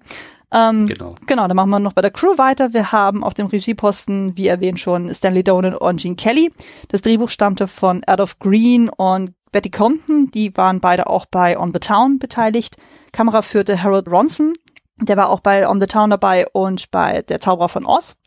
Ähm, 0.51 0.87
genau. 0.87 1.15
Genau, 1.25 1.47
dann 1.47 1.55
machen 1.55 1.69
wir 1.69 1.79
noch 1.79 1.93
bei 1.93 2.01
der 2.01 2.11
Crew 2.11 2.37
weiter. 2.37 2.73
Wir 2.73 2.91
haben 2.91 3.23
auf 3.23 3.33
dem 3.33 3.47
Regieposten, 3.47 4.37
wie 4.37 4.47
erwähnt 4.47 4.79
schon, 4.79 5.13
Stanley 5.13 5.43
Donen 5.43 5.75
und 5.75 6.01
Gene 6.01 6.15
Kelly. 6.15 6.53
Das 6.87 7.01
Drehbuch 7.01 7.29
stammte 7.29 7.67
von 7.67 8.01
Adolph 8.07 8.39
Green 8.39 8.89
und 8.89 9.33
Betty 9.51 9.69
Compton. 9.69 10.31
Die 10.31 10.55
waren 10.55 10.79
beide 10.79 11.07
auch 11.07 11.25
bei 11.25 11.59
On 11.59 11.73
the 11.73 11.79
Town 11.79 12.19
beteiligt. 12.19 12.77
Kamera 13.11 13.41
führte 13.41 13.81
Harold 13.81 14.07
Ronson. 14.07 14.53
Der 14.99 15.17
war 15.17 15.29
auch 15.29 15.41
bei 15.41 15.67
On 15.69 15.79
the 15.79 15.87
Town 15.87 16.09
dabei 16.09 16.47
und 16.53 16.89
bei 16.91 17.21
Der 17.23 17.39
Zauberer 17.39 17.69
von 17.69 17.85
Oz. 17.85 18.17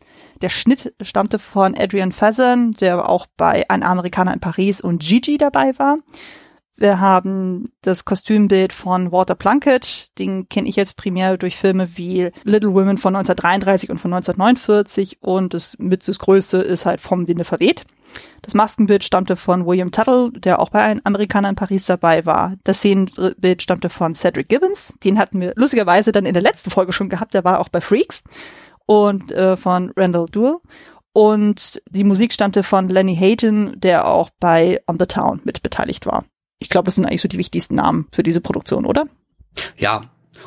Der 0.41 0.49
Schnitt 0.49 0.93
stammte 1.01 1.37
von 1.37 1.75
Adrian 1.77 2.11
Feathern, 2.11 2.71
der 2.73 3.07
auch 3.07 3.27
bei 3.37 3.69
Ein 3.69 3.83
Amerikaner 3.83 4.33
in 4.33 4.39
Paris 4.39 4.81
und 4.81 5.01
Gigi 5.01 5.37
dabei 5.37 5.77
war. 5.77 5.97
Wir 6.75 6.99
haben 6.99 7.65
das 7.81 8.05
Kostümbild 8.05 8.73
von 8.73 9.11
Walter 9.11 9.35
Plunkett, 9.35 10.17
den 10.17 10.49
kenne 10.49 10.67
ich 10.67 10.75
jetzt 10.75 10.95
primär 10.95 11.37
durch 11.37 11.55
Filme 11.55 11.95
wie 11.95 12.31
Little 12.43 12.73
Women 12.73 12.97
von 12.97 13.15
1933 13.15 13.91
und 13.91 13.99
von 13.99 14.11
1949 14.11 15.19
und 15.21 15.53
das 15.53 15.77
mit 15.77 16.07
das 16.07 16.17
größte 16.17 16.57
ist 16.57 16.87
halt 16.87 16.99
vom 16.99 17.27
Winde 17.27 17.43
verweht. 17.43 17.83
Das 18.41 18.55
Maskenbild 18.55 19.03
stammte 19.03 19.35
von 19.35 19.67
William 19.67 19.91
Tuttle, 19.91 20.31
der 20.31 20.59
auch 20.59 20.69
bei 20.69 20.81
einem 20.81 21.01
Amerikaner 21.03 21.49
in 21.49 21.55
Paris 21.55 21.85
dabei 21.85 22.25
war. 22.25 22.55
Das 22.63 22.77
Szenenbild 22.77 23.61
stammte 23.61 23.89
von 23.89 24.15
Cedric 24.15 24.49
Gibbons. 24.49 24.95
Den 25.03 25.19
hatten 25.19 25.39
wir 25.39 25.53
lustigerweise 25.55 26.11
dann 26.11 26.25
in 26.25 26.33
der 26.33 26.41
letzten 26.41 26.71
Folge 26.71 26.93
schon 26.93 27.09
gehabt. 27.09 27.35
Der 27.35 27.43
war 27.43 27.59
auch 27.59 27.69
bei 27.69 27.79
Freaks. 27.79 28.23
Und 28.85 29.31
äh, 29.31 29.57
von 29.57 29.91
Randall 29.95 30.25
Duell. 30.31 30.57
Und 31.13 31.81
die 31.89 32.03
Musik 32.03 32.33
stammte 32.33 32.63
von 32.63 32.87
Lenny 32.87 33.15
Hayden, 33.15 33.79
der 33.79 34.07
auch 34.07 34.29
bei 34.39 34.79
On 34.87 34.97
the 34.99 35.05
Town 35.05 35.41
mit 35.43 35.61
beteiligt 35.61 36.05
war 36.05 36.23
ich 36.61 36.69
glaube, 36.69 36.85
das 36.85 36.95
sind 36.95 37.05
eigentlich 37.05 37.21
so 37.21 37.27
die 37.27 37.39
wichtigsten 37.39 37.75
Namen 37.75 38.07
für 38.13 38.23
diese 38.23 38.39
Produktion, 38.39 38.85
oder? 38.85 39.05
Ja, 39.77 40.01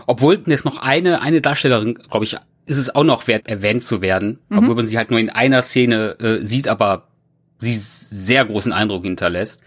obwohl 0.07 0.41
jetzt 0.47 0.65
noch 0.65 0.79
eine, 0.79 1.21
eine 1.21 1.41
Darstellerin, 1.41 1.95
glaube 1.95 2.25
ich, 2.25 2.37
ist 2.67 2.79
es 2.79 2.95
auch 2.95 3.05
noch 3.05 3.27
wert, 3.27 3.49
erwähnt 3.49 3.83
zu 3.83 4.01
werden, 4.01 4.39
mhm. 4.49 4.59
obwohl 4.59 4.77
man 4.77 4.87
sie 4.87 4.97
halt 4.97 5.11
nur 5.11 5.21
in 5.21 5.29
einer 5.29 5.61
Szene 5.63 6.17
äh, 6.21 6.45
sieht, 6.45 6.69
aber 6.69 7.09
sie 7.59 7.75
sehr 7.77 8.45
großen 8.45 8.73
Eindruck 8.73 9.03
hinterlässt. 9.03 9.61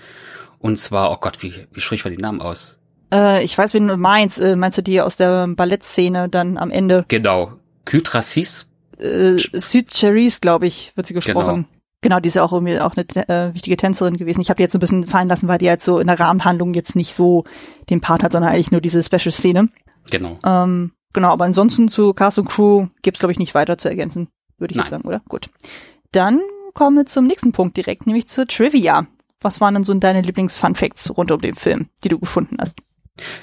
Und 0.58 0.80
zwar, 0.80 1.12
oh 1.12 1.18
Gott, 1.20 1.44
wie, 1.44 1.54
wie 1.74 1.82
spricht 1.82 2.06
man 2.06 2.14
den 2.14 2.22
Namen 2.22 2.42
aus? 2.42 2.80
Äh, 3.14 3.44
ich 3.44 3.56
weiß, 3.58 3.74
wen 3.74 3.88
du 3.88 3.98
meinst. 3.98 4.40
Äh, 4.40 4.56
meinst 4.56 4.78
du 4.78 4.82
die 4.82 5.02
aus 5.02 5.18
der 5.18 5.48
Ballettszene 5.48 6.30
dann 6.30 6.58
am 6.58 6.72
Ende? 6.72 7.06
Genau. 7.10 7.60
Kytrasis? 7.88 8.70
Äh, 9.00 9.38
Süd 9.54 9.92
Cherise, 9.92 10.40
glaube 10.42 10.68
ich, 10.68 10.92
wird 10.96 11.08
sie 11.08 11.14
gesprochen. 11.14 11.56
Genau. 11.56 11.68
Genau, 12.02 12.20
die 12.20 12.30
ist 12.30 12.36
ja 12.36 12.44
auch 12.44 12.54
irgendwie 12.54 12.80
auch 12.80 12.94
eine 12.96 13.28
äh, 13.28 13.54
wichtige 13.56 13.76
Tänzerin 13.76 14.18
gewesen. 14.18 14.40
Ich 14.40 14.50
habe 14.50 14.58
die 14.58 14.64
jetzt 14.64 14.74
so 14.74 14.78
ein 14.78 14.82
bisschen 14.82 15.08
fallen 15.08 15.28
lassen, 15.28 15.48
weil 15.48 15.58
die 15.58 15.68
halt 15.68 15.82
so 15.82 16.00
in 16.00 16.06
der 16.06 16.20
Rahmenhandlung 16.20 16.76
jetzt 16.76 16.96
nicht 16.96 17.16
so 17.16 17.44
den 17.90 18.02
Part 18.02 18.22
hat, 18.24 18.34
sondern 18.34 18.52
eigentlich 18.52 18.70
nur 18.72 18.82
diese 18.82 19.04
Special-Szene. 19.04 19.70
Genau. 20.12 20.38
Ähm, 20.46 20.92
genau, 21.14 21.30
aber 21.30 21.46
ansonsten 21.46 21.90
zu 21.90 22.14
Cast 22.14 22.38
und 22.38 22.50
Crew 22.50 22.88
gibt's 23.02 23.20
glaube 23.20 23.32
ich 23.32 23.40
nicht 23.40 23.56
weiter 23.56 23.80
zu 23.80 23.90
ergänzen, 23.90 24.28
würde 24.60 24.74
ich 24.74 24.78
Nein. 24.78 24.86
jetzt 24.86 24.92
sagen, 24.92 25.08
oder? 25.08 25.22
Gut. 25.28 25.50
Dann 26.12 26.40
kommen 26.74 26.98
wir 26.98 27.08
zum 27.08 27.26
nächsten 27.26 27.52
Punkt 27.52 27.76
direkt, 27.78 28.06
nämlich 28.06 28.28
zur 28.28 28.46
Trivia. 28.46 29.08
Was 29.42 29.60
waren 29.60 29.74
denn 29.74 29.84
so 29.84 29.94
deine 29.96 30.22
Lieblings-Fun-Facts 30.22 31.18
rund 31.18 31.32
um 31.32 31.42
den 31.42 31.56
Film, 31.56 31.90
die 32.04 32.10
du 32.10 32.20
gefunden 32.20 32.58
hast? 32.60 32.76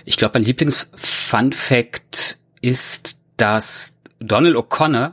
Ich 0.04 0.16
glaube, 0.16 0.38
mein 0.38 0.44
Lieblings-Fun-Fact 0.44 2.38
ist, 2.60 3.18
dass 3.36 3.98
Donald 4.26 4.56
O'Connor 4.56 5.12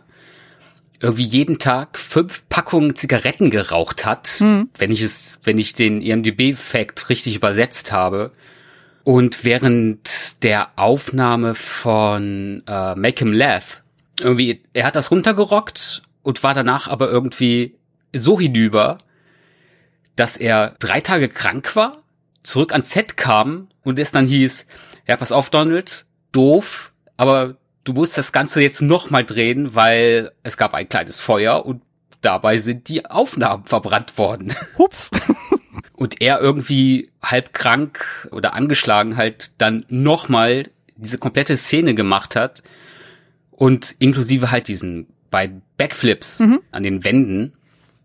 irgendwie 1.02 1.26
jeden 1.26 1.58
Tag 1.58 1.98
fünf 1.98 2.48
Packungen 2.48 2.96
Zigaretten 2.96 3.50
geraucht 3.50 4.06
hat, 4.06 4.28
Hm. 4.38 4.70
wenn 4.78 4.92
ich 4.92 5.02
es, 5.02 5.40
wenn 5.44 5.58
ich 5.58 5.74
den 5.74 6.02
IMDb-Fact 6.02 7.10
richtig 7.10 7.36
übersetzt 7.36 7.92
habe. 7.92 8.32
Und 9.04 9.44
während 9.44 10.44
der 10.44 10.70
Aufnahme 10.76 11.56
von 11.56 12.62
äh, 12.68 12.94
Make 12.96 13.20
Him 13.20 13.34
Laugh, 13.34 13.82
irgendwie, 14.20 14.62
er 14.74 14.86
hat 14.86 14.96
das 14.96 15.10
runtergerockt 15.10 16.04
und 16.22 16.44
war 16.44 16.54
danach 16.54 16.88
aber 16.88 17.10
irgendwie 17.10 17.76
so 18.14 18.40
hinüber, 18.40 19.00
dass 20.16 20.38
er 20.38 20.76
drei 20.78 21.02
Tage 21.02 21.30
krank 21.30 21.76
war, 21.76 21.98
zurück 22.44 22.74
ans 22.74 22.92
Set 22.92 23.18
kam 23.18 23.70
und 23.84 23.98
es 23.98 24.12
dann 24.12 24.28
hieß, 24.28 24.68
ja, 25.08 25.18
pass 25.18 25.32
auf, 25.32 25.50
Donald, 25.50 26.06
doof, 26.32 26.92
aber 27.18 27.58
du 27.84 27.94
musst 27.94 28.18
das 28.18 28.32
Ganze 28.32 28.62
jetzt 28.62 28.82
nochmal 28.82 29.26
drehen, 29.26 29.76
weil 29.76 30.32
es 30.44 30.58
gab 30.58 30.74
ein 30.74 30.90
kleines 30.90 31.20
Feuer 31.20 31.66
und 31.66 31.82
dabei 32.22 32.58
sind 32.58 32.88
die 32.88 33.06
Aufnahmen 33.06 33.66
verbrannt 33.66 34.18
worden. 34.18 34.54
Hups. 34.78 35.10
Und 35.94 36.22
er 36.22 36.42
irgendwie 36.42 37.12
halb 37.22 37.54
krank 37.54 38.28
oder 38.32 38.54
angeschlagen 38.54 39.18
halt 39.18 39.52
dann 39.62 39.86
nochmal 39.90 40.70
diese 40.96 41.18
komplette 41.18 41.58
Szene 41.58 41.94
gemacht 41.94 42.36
hat 42.36 42.64
und 43.52 43.96
inklusive 44.00 44.52
halt 44.52 44.68
diesen 44.68 45.08
beiden 45.30 45.62
Backflips 45.78 46.42
an 46.72 46.84
den 46.84 47.04
Wänden. 47.04 47.54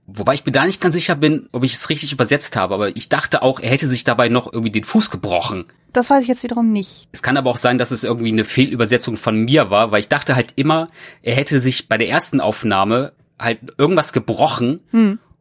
Wobei 0.09 0.35
ich 0.35 0.47
mir 0.47 0.53
da 0.53 0.65
nicht 0.65 0.81
ganz 0.81 0.95
sicher 0.95 1.17
bin, 1.17 1.49
ob 1.53 1.65
ich 1.65 1.75
es 1.75 1.89
richtig 1.91 2.13
übersetzt 2.13 2.55
habe, 2.57 2.75
aber 2.75 2.97
ich 2.97 3.09
dachte 3.09 3.43
auch, 3.43 3.59
er 3.59 3.71
hätte 3.71 3.89
sich 3.89 4.05
dabei 4.05 4.29
noch 4.29 4.53
irgendwie 4.53 4.71
den 4.71 4.85
Fuß 4.85 5.11
gebrochen. 5.11 5.65
Das 5.93 6.11
weiß 6.11 6.23
ich 6.23 6.29
jetzt 6.29 6.43
wiederum 6.45 6.71
nicht. 6.73 7.09
Es 7.11 7.23
kann 7.23 7.37
aber 7.37 7.51
auch 7.51 7.57
sein, 7.57 7.77
dass 7.79 7.91
es 7.91 8.05
irgendwie 8.05 8.31
eine 8.31 8.45
Fehlübersetzung 8.45 9.17
von 9.17 9.37
mir 9.45 9.71
war, 9.71 9.91
weil 9.91 10.01
ich 10.01 10.09
dachte 10.09 10.37
halt 10.37 10.53
immer, 10.57 10.87
er 11.23 11.35
hätte 11.35 11.59
sich 11.59 11.89
bei 11.89 11.99
der 11.99 12.09
ersten 12.09 12.41
Aufnahme 12.41 13.13
halt 13.39 13.59
irgendwas 13.79 14.13
gebrochen 14.13 14.81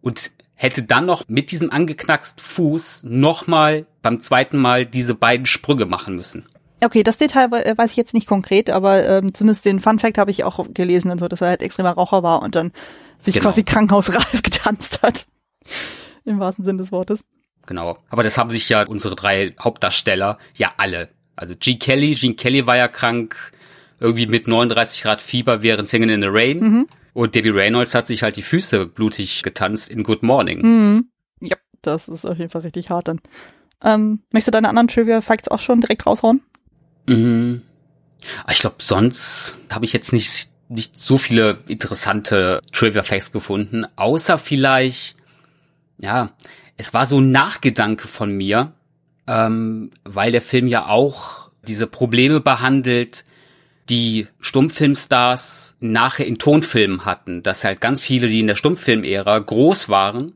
und 0.02 0.32
hätte 0.56 0.84
dann 0.84 1.06
noch 1.06 1.24
mit 1.28 1.52
diesem 1.52 1.70
angeknacksten 1.72 2.42
Fuß 2.44 3.04
nochmal 3.06 3.86
beim 4.02 4.20
zweiten 4.20 4.58
Mal 4.58 4.86
diese 4.86 5.14
beiden 5.14 5.46
Sprünge 5.46 5.86
machen 5.86 6.16
müssen. 6.16 6.46
Okay, 6.84 7.04
das 7.04 7.18
Detail 7.18 7.52
we- 7.52 7.78
weiß 7.78 7.92
ich 7.92 7.98
jetzt 7.98 8.14
nicht 8.14 8.28
konkret, 8.28 8.70
aber 8.70 9.08
ähm, 9.08 9.34
zumindest 9.34 9.66
den 9.66 9.80
Fun 9.80 10.00
Fact 10.00 10.18
habe 10.18 10.32
ich 10.32 10.44
auch 10.44 10.66
gelesen 10.74 11.12
und 11.12 11.20
so, 11.20 11.28
dass 11.28 11.42
er 11.42 11.50
halt 11.50 11.62
extremer 11.62 11.92
Raucher 11.92 12.24
war 12.24 12.42
und 12.42 12.56
dann 12.56 12.72
sich 13.26 13.36
Genau. 13.36 13.50
quasi 13.50 13.64
krankenhausreif 13.64 14.42
getanzt 14.44 15.02
hat. 15.02 15.28
Im 16.26 16.40
wahrsten 16.40 16.66
Sinne 16.66 16.80
des 16.80 16.92
Wortes. 16.92 17.22
Genau. 17.66 17.98
Aber 18.10 18.24
das 18.24 18.38
haben 18.38 18.50
sich 18.50 18.70
ja 18.70 18.86
unsere 18.88 19.16
drei 19.16 19.54
Hauptdarsteller 19.60 20.38
ja 20.56 20.74
alle. 20.78 21.10
Also 21.36 21.56
Gene 21.60 21.80
Kelly, 21.80 22.16
Gene 22.16 22.36
Kelly 22.36 22.66
war 22.68 22.78
ja 22.78 22.88
krank, 22.88 23.52
irgendwie 24.00 24.28
mit 24.28 24.48
39 24.48 25.02
Grad 25.04 25.22
Fieber 25.22 25.62
während 25.64 25.88
Singing 25.90 26.10
in 26.10 26.22
the 26.22 26.28
Rain. 26.30 26.88
Und 27.14 27.36
Debbie 27.36 27.50
Reynolds 27.50 27.96
hat 27.96 28.08
sich 28.08 28.24
halt 28.24 28.36
die 28.36 28.42
Füße 28.42 28.86
blutig 28.88 29.42
getanzt 29.44 29.90
in 29.90 30.04
Good 30.04 30.22
Morning. 30.24 30.62
Mhm. 30.62 31.10
Ja, 31.42 31.56
das 31.82 32.08
ist 32.08 32.26
auf 32.26 32.38
jeden 32.38 32.52
Fall 32.52 32.62
richtig 32.62 32.90
hart 32.90 33.08
dann. 33.08 33.22
Ähm, 33.84 34.22
möchtest 34.32 34.48
du 34.50 34.52
deine 34.52 34.70
anderen 34.70 34.88
Trivia 34.88 35.22
Facts 35.22 35.48
auch 35.50 35.60
schon 35.60 35.82
direkt 35.82 36.06
raushauen? 36.06 36.42
Mhm. 37.08 37.62
Aber 38.44 38.52
Ich 38.52 38.60
glaube, 38.60 38.78
sonst 38.80 39.56
habe 39.72 39.86
ich 39.86 39.94
jetzt 39.94 40.12
nicht, 40.14 40.50
nicht 40.68 40.98
so 40.98 41.18
viele 41.18 41.60
interessante 41.68 42.62
Trivia 42.72 43.04
Facts 43.04 43.32
gefunden, 43.32 43.86
außer 43.96 44.38
vielleicht, 44.38 45.16
ja, 45.98 46.32
es 46.78 46.94
war 46.94 47.06
so 47.06 47.20
ein 47.20 47.32
Nachgedanke 47.32 48.08
von 48.08 48.32
mir, 48.32 48.74
ähm, 49.28 49.92
weil 50.04 50.32
der 50.32 50.42
Film 50.42 50.68
ja 50.68 50.88
auch 50.88 51.50
diese 51.68 51.88
Probleme 51.88 52.40
behandelt, 52.42 53.26
die 53.90 54.28
Stummfilmstars 54.40 55.78
nachher 55.80 56.26
in 56.26 56.40
Tonfilmen 56.40 57.06
hatten, 57.06 57.44
dass 57.44 57.64
halt 57.64 57.82
ganz 57.82 58.02
viele, 58.02 58.28
die 58.28 58.40
in 58.40 58.48
der 58.48 58.56
Stummfilmära 58.56 59.38
groß 59.40 59.90
waren, 59.90 60.34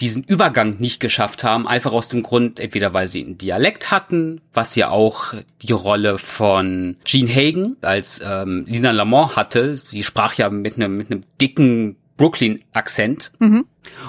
diesen 0.00 0.24
Übergang 0.24 0.76
nicht 0.78 0.98
geschafft 0.98 1.44
haben, 1.44 1.68
einfach 1.68 1.92
aus 1.92 2.08
dem 2.08 2.22
Grund, 2.22 2.58
entweder 2.58 2.94
weil 2.94 3.06
sie 3.06 3.24
einen 3.24 3.38
Dialekt 3.38 3.90
hatten, 3.90 4.40
was 4.52 4.74
ja 4.74 4.90
auch 4.90 5.34
die 5.62 5.72
Rolle 5.72 6.18
von 6.18 6.96
Gene 7.04 7.32
Hagen 7.32 7.76
als 7.80 8.20
ähm, 8.24 8.64
Lina 8.66 8.90
Lamont 8.90 9.36
hatte. 9.36 9.76
Sie 9.76 10.02
sprach 10.02 10.34
ja 10.34 10.50
mit 10.50 10.76
einem 10.76 10.96
mit 10.96 11.10
einem 11.10 11.22
dicken 11.40 11.96
Brooklyn-Akzent. 12.16 13.32
Mhm. 13.38 13.66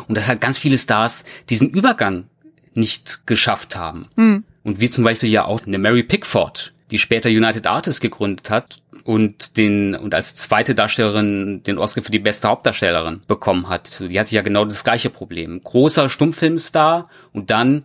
Und 0.07 0.17
dass 0.17 0.27
halt 0.27 0.41
ganz 0.41 0.57
viele 0.57 0.77
Stars 0.77 1.25
diesen 1.49 1.69
Übergang 1.69 2.25
nicht 2.73 3.25
geschafft 3.27 3.75
haben. 3.75 4.07
Mhm. 4.15 4.43
Und 4.63 4.79
wie 4.79 4.89
zum 4.89 5.03
Beispiel 5.03 5.29
ja 5.29 5.45
auch 5.45 5.65
eine 5.65 5.77
Mary 5.77 6.03
Pickford, 6.03 6.73
die 6.91 6.97
später 6.97 7.29
United 7.29 7.67
Artists 7.67 8.01
gegründet 8.01 8.49
hat 8.49 8.77
und 9.05 9.55
den 9.55 9.93
und 9.95 10.15
als 10.15 10.35
zweite 10.35 10.73
Darstellerin 10.73 11.61
den 11.63 11.77
Oscar 11.77 12.01
für 12.01 12.11
die 12.11 12.19
beste 12.19 12.47
Hauptdarstellerin 12.47 13.21
bekommen 13.27 13.69
hat. 13.69 13.99
Die 13.99 14.19
hatte 14.19 14.33
ja 14.33 14.41
genau 14.41 14.65
das 14.65 14.83
gleiche 14.83 15.11
Problem. 15.11 15.61
Großer 15.63 16.09
Stummfilmstar 16.09 17.07
und 17.31 17.51
dann, 17.51 17.83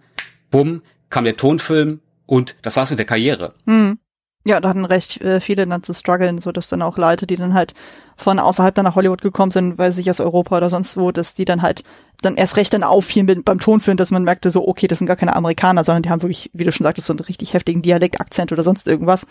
bumm, 0.50 0.82
kam 1.10 1.24
der 1.24 1.36
Tonfilm 1.36 2.00
und 2.24 2.56
das 2.62 2.76
war's 2.76 2.88
mit 2.88 2.98
der 2.98 3.06
Karriere. 3.06 3.52
Mhm. 3.66 3.98
Ja, 4.44 4.58
da 4.60 4.70
hatten 4.70 4.86
recht 4.86 5.20
äh, 5.20 5.38
viele 5.40 5.66
dann 5.66 5.82
zu 5.82 5.92
strugglen, 5.92 6.40
so 6.40 6.50
dass 6.52 6.68
dann 6.68 6.80
auch 6.80 6.96
Leute, 6.96 7.26
die 7.26 7.34
dann 7.34 7.52
halt 7.52 7.74
von 8.16 8.38
außerhalb 8.38 8.74
dann 8.74 8.86
nach 8.86 8.94
Hollywood 8.94 9.20
gekommen 9.20 9.50
sind, 9.50 9.76
weil 9.76 9.92
sie 9.92 9.96
sich 9.96 10.08
aus 10.08 10.20
Europa 10.20 10.56
oder 10.56 10.70
sonst 10.70 10.96
wo, 10.96 11.12
dass 11.12 11.34
die 11.34 11.44
dann 11.44 11.60
halt 11.60 11.82
dann 12.22 12.36
erst 12.36 12.56
recht 12.56 12.72
dann 12.72 12.82
auffielen 12.82 13.42
beim 13.44 13.58
Tonfilm, 13.58 13.98
dass 13.98 14.10
man 14.10 14.24
merkte 14.24 14.50
so, 14.50 14.66
okay, 14.66 14.86
das 14.86 14.96
sind 14.96 15.06
gar 15.06 15.16
keine 15.16 15.36
Amerikaner, 15.36 15.84
sondern 15.84 16.02
die 16.02 16.08
haben 16.08 16.22
wirklich, 16.22 16.50
wie 16.54 16.64
du 16.64 16.72
schon 16.72 16.84
sagtest, 16.84 17.08
so 17.08 17.12
einen 17.12 17.20
richtig 17.20 17.52
heftigen 17.52 17.82
Dialektakzent 17.82 18.52
oder 18.52 18.64
sonst 18.64 18.88
irgendwas. 18.88 19.26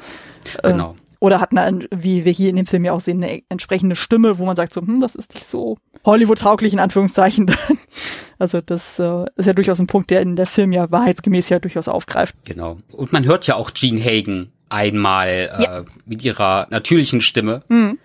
Ähm, 0.64 0.74
Genau. 0.74 0.96
Oder 1.20 1.42
hatten 1.42 1.58
dann, 1.58 1.86
wie 1.94 2.24
wir 2.24 2.32
hier 2.32 2.50
in 2.50 2.56
dem 2.56 2.66
Film 2.66 2.86
ja 2.86 2.94
auch 2.94 3.02
sehen, 3.02 3.22
eine 3.24 3.42
entsprechende 3.50 3.96
Stimme, 3.96 4.38
wo 4.38 4.46
man 4.46 4.56
sagt 4.56 4.74
so, 4.74 4.82
hm, 4.82 5.02
das 5.02 5.16
ist 5.16 5.34
nicht 5.34 5.46
so 5.48 5.78
Hollywood-tauglich 6.06 6.72
in 6.72 6.80
Anführungszeichen. 6.80 7.54
also 8.40 8.62
das 8.62 8.98
äh, 9.00 9.26
ist 9.36 9.46
ja 9.46 9.54
durchaus 9.54 9.80
ein 9.80 9.88
Punkt, 9.88 10.10
der 10.12 10.22
in 10.22 10.36
der 10.38 10.46
Film 10.46 10.72
ja 10.72 10.90
wahrheitsgemäß 10.90 11.50
ja 11.50 11.60
durchaus 11.60 11.88
aufgreift. 11.90 12.36
Genau. 12.46 12.78
Und 12.94 13.12
man 13.12 13.26
hört 13.26 13.48
ja 13.48 13.56
auch 13.56 13.74
Gene 13.74 14.02
Hagen 14.04 14.52
einmal 14.70 15.28
äh, 15.58 15.64
Ja. 15.64 15.86
mit 16.06 16.24
ihrer 16.24 16.68
natürlichen 16.70 17.20
Stimme. 17.22 17.64
Mhm. 17.68 17.98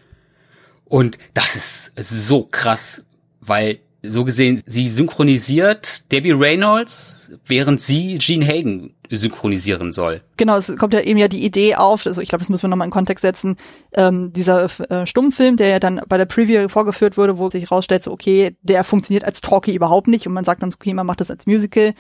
Und 0.87 1.18
das 1.35 1.54
ist 1.56 1.92
so 1.97 2.49
krass, 2.50 3.04
weil 3.40 3.78
so 4.06 4.25
gesehen, 4.25 4.62
sie 4.66 4.87
synchronisiert 4.87 6.11
Debbie 6.12 6.32
Reynolds, 6.32 7.30
während 7.46 7.80
sie 7.80 8.18
Gene 8.18 8.46
Hagen 8.46 8.94
synchronisieren 9.11 9.92
soll. 9.92 10.23
Genau, 10.37 10.56
es 10.56 10.75
kommt 10.76 10.94
ja 10.94 11.00
eben 11.00 11.18
ja 11.18 11.28
die 11.28 11.44
Idee 11.44 11.76
auf, 11.76 12.06
also 12.06 12.20
ich 12.20 12.28
glaube, 12.28 12.42
das 12.42 12.49
müssen 12.49 12.64
wir 12.64 12.68
nochmal 12.68 12.87
in 12.87 12.92
Kontext 12.92 13.23
setzen, 13.23 13.56
ähm, 13.94 14.32
dieser 14.32 14.68
äh, 14.90 15.06
Stummfilm, 15.06 15.56
der 15.56 15.68
ja 15.68 15.78
dann 15.78 16.00
bei 16.08 16.18
der 16.18 16.25
Preview 16.26 16.68
vorgeführt 16.68 17.16
wurde, 17.16 17.38
wo 17.38 17.50
sich 17.50 17.70
rausstellt, 17.70 18.04
so 18.04 18.12
okay, 18.12 18.56
der 18.62 18.84
funktioniert 18.84 19.25
als 19.25 19.40
Talkie 19.40 19.75
überhaupt 19.75 20.08
nicht 20.08 20.26
und 20.26 20.32
man 20.32 20.44
sagt 20.44 20.62
dann 20.62 20.70
so, 20.70 20.76
okay, 20.76 20.94
man 20.94 21.06
macht 21.06 21.20
das 21.20 21.30
als 21.30 21.46
Musical, 21.46 21.94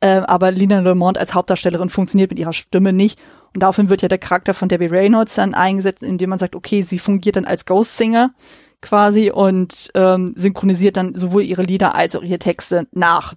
äh, 0.00 0.08
aber 0.08 0.50
Lina 0.50 0.80
Lamont 0.80 1.18
als 1.18 1.34
Hauptdarstellerin 1.34 1.90
funktioniert 1.90 2.30
mit 2.30 2.38
ihrer 2.38 2.52
Stimme 2.52 2.92
nicht 2.92 3.18
und 3.54 3.62
daraufhin 3.62 3.88
wird 3.88 4.02
ja 4.02 4.08
der 4.08 4.18
Charakter 4.18 4.54
von 4.54 4.68
Debbie 4.68 4.86
Reynolds 4.86 5.36
dann 5.36 5.54
eingesetzt, 5.54 6.02
indem 6.02 6.30
man 6.30 6.38
sagt, 6.38 6.54
okay, 6.54 6.82
sie 6.82 6.98
fungiert 6.98 7.36
dann 7.36 7.44
als 7.44 7.66
Ghost 7.66 7.96
Singer 7.96 8.30
quasi 8.80 9.30
und 9.30 9.90
ähm, 9.94 10.34
synchronisiert 10.36 10.96
dann 10.96 11.14
sowohl 11.14 11.42
ihre 11.42 11.62
Lieder 11.62 11.94
als 11.94 12.14
auch 12.16 12.22
ihre 12.22 12.38
Texte 12.38 12.86
nach 12.92 13.34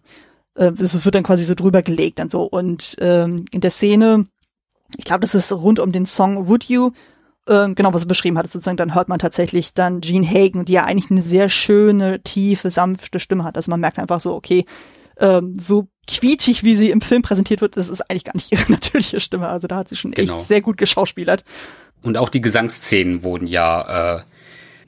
äh, 0.55 0.71
es 0.79 1.05
wird 1.05 1.15
dann 1.15 1.24
quasi 1.24 1.45
so 1.45 1.55
drüber 1.55 1.81
gelegt 1.81 2.19
und 2.19 2.31
so. 2.31 2.43
Und 2.43 2.95
ähm, 3.00 3.45
in 3.51 3.62
der 3.62 3.71
Szene, 3.71 4.27
ich 4.98 5.05
glaube, 5.05 5.21
das 5.21 5.36
ist 5.36 5.51
rund 5.51 5.79
um 5.79 5.91
den 5.91 6.05
Song 6.05 6.48
Would 6.48 6.65
You, 6.65 6.91
ähm, 7.48 7.75
genau, 7.75 7.93
was 7.93 8.03
du 8.03 8.07
beschrieben 8.07 8.38
hattest, 8.38 8.53
sozusagen, 8.53 8.77
dann 8.77 8.93
hört 8.93 9.10
man 9.10 9.19
tatsächlich 9.19 9.74
dann 9.74 10.01
Gene 10.01 10.27
Hagen, 10.27 10.65
die 10.65 10.74
ja 10.74 10.83
eigentlich 10.83 11.10
eine 11.10 11.24
sehr 11.24 11.50
schöne, 11.50 12.21
tiefe, 12.21 12.69
sanfte 12.69 13.19
Stimme 13.19 13.43
hat. 13.43 13.57
Also 13.57 13.71
man 13.71 13.79
merkt 13.79 13.98
einfach 14.00 14.21
so, 14.21 14.36
okay, 14.36 14.65
ähm, 15.17 15.57
so 15.60 15.88
quietschig, 16.07 16.63
wie 16.63 16.75
sie 16.75 16.91
im 16.91 17.01
Film 17.01 17.21
präsentiert 17.21 17.62
wird, 17.62 17.77
das 17.77 17.89
ist 17.89 18.01
eigentlich 18.10 18.25
gar 18.25 18.36
nicht 18.36 18.51
ihre 18.53 18.71
natürliche 18.71 19.19
Stimme. 19.19 19.48
Also 19.48 19.67
da 19.67 19.77
hat 19.77 19.89
sie 19.89 19.95
schon 19.95 20.12
Genau. 20.12 20.36
echt 20.36 20.48
sehr 20.48 20.62
gut 20.62 20.77
geschauspielert. 20.77 21.43
Und 22.03 22.17
auch 22.17 22.29
die 22.29 22.41
Gesangsszenen 22.41 23.24
wurden 23.24 23.48
ja 23.48 24.17
äh, 24.17 24.21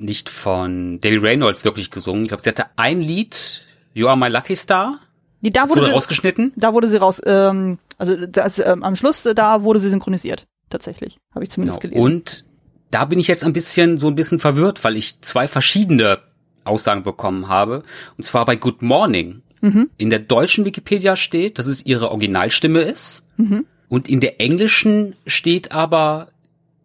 nicht 0.03 0.29
von 0.29 1.00
Debbie 1.00 1.17
Reynolds 1.17 1.63
wirklich 1.65 1.89
gesungen. 1.91 2.24
Ich 2.24 2.27
glaube, 2.29 2.43
sie 2.43 2.50
hatte 2.50 2.65
ein 2.75 3.01
Lied, 3.01 3.65
You 3.93 4.07
Are 4.07 4.17
My 4.17 4.27
Lucky 4.27 4.55
Star, 4.55 5.00
Die, 5.41 5.51
da 5.51 5.63
wurde, 5.63 5.81
wurde 5.81 5.89
sie, 5.89 5.95
rausgeschnitten. 5.95 6.53
da 6.55 6.74
wurde 6.74 6.88
sie 6.88 6.98
raus, 6.98 7.22
ähm, 7.25 7.79
also 7.98 8.15
das, 8.25 8.60
ähm, 8.60 8.83
am 8.83 8.95
Schluss, 8.95 9.24
da 9.36 9.63
wurde 9.63 9.79
sie 9.79 9.89
synchronisiert. 9.89 10.45
Tatsächlich. 10.69 11.19
Habe 11.33 11.43
ich 11.43 11.51
zumindest 11.51 11.81
Genau. 11.81 11.93
gelesen. 11.93 12.05
Und 12.13 12.45
da 12.91 13.05
bin 13.05 13.19
ich 13.19 13.27
jetzt 13.27 13.43
ein 13.43 13.53
bisschen 13.53 13.98
so 13.98 14.07
ein 14.07 14.15
bisschen 14.15 14.39
verwirrt, 14.39 14.83
weil 14.83 14.98
ich 14.98 15.22
zwei 15.22 15.48
verschiedene 15.48 16.19
Aussagen 16.63 17.03
bekommen 17.03 17.48
habe. 17.48 17.83
Und 18.17 18.24
zwar 18.24 18.45
bei 18.45 18.55
Good 18.55 18.81
Morning. 18.81 19.41
Mhm. 19.62 19.89
In 19.98 20.10
der 20.10 20.19
deutschen 20.19 20.65
Wikipedia 20.65 21.15
steht, 21.15 21.60
dass 21.60 21.67
es 21.67 21.86
ihre 21.86 22.10
Originalstimme 22.10 22.81
ist. 22.81 23.24
Mhm. 23.38 23.65
Und 23.89 24.10
in 24.10 24.19
der 24.19 24.41
englischen 24.41 25.15
steht 25.27 25.72
aber, 25.72 26.29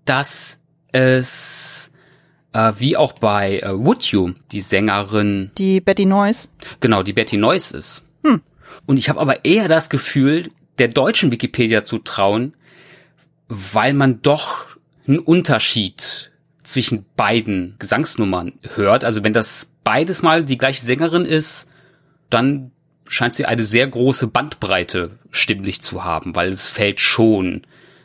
dass 0.05 0.61
es 0.93 1.91
äh, 2.53 2.73
wie 2.79 2.97
auch 2.97 3.13
bei 3.15 3.61
äh, 3.61 3.71
Would 3.73 4.05
You, 4.05 4.33
die 4.53 4.61
Sängerin, 4.61 5.51
Die 5.59 5.81
Betty 5.81 6.07
Noyes. 6.07 6.51
genau, 6.81 7.03
die 7.03 7.13
Betty 7.13 7.37
Noyce 7.37 7.73
ist. 7.73 8.09
Hm. 8.25 8.41
Und 8.87 8.99
ich 8.99 9.09
habe 9.09 9.21
aber 9.21 9.45
eher 9.45 9.69
das 9.69 9.91
Gefühl, 9.91 10.51
der 10.79 10.89
deutschen 10.89 11.33
Wikipedia 11.33 11.83
zu 11.83 11.99
trauen, 11.99 12.55
weil 13.49 13.95
man 13.95 14.23
doch 14.23 14.67
einen 15.07 15.19
Unterschied 15.19 16.31
zwischen 16.63 17.07
beiden 17.17 17.77
Gesangsnummern 17.79 18.59
hört. 18.75 19.05
Also 19.05 19.25
wenn 19.25 19.33
das 19.33 19.75
beides 19.85 20.23
mal 20.23 20.45
die 20.45 20.59
gleiche 20.59 20.85
Sängerin 20.85 21.25
ist, 21.25 21.69
dann 22.31 22.73
scheint 23.07 23.35
sie 23.35 23.47
eine 23.47 23.63
sehr 23.63 23.87
große 23.87 24.27
Bandbreite 24.27 25.19
stimmlich 25.31 25.81
zu 25.81 26.05
haben, 26.05 26.37
weil 26.37 26.51
es 26.51 26.69
fällt 26.69 27.01
schon 27.01 27.63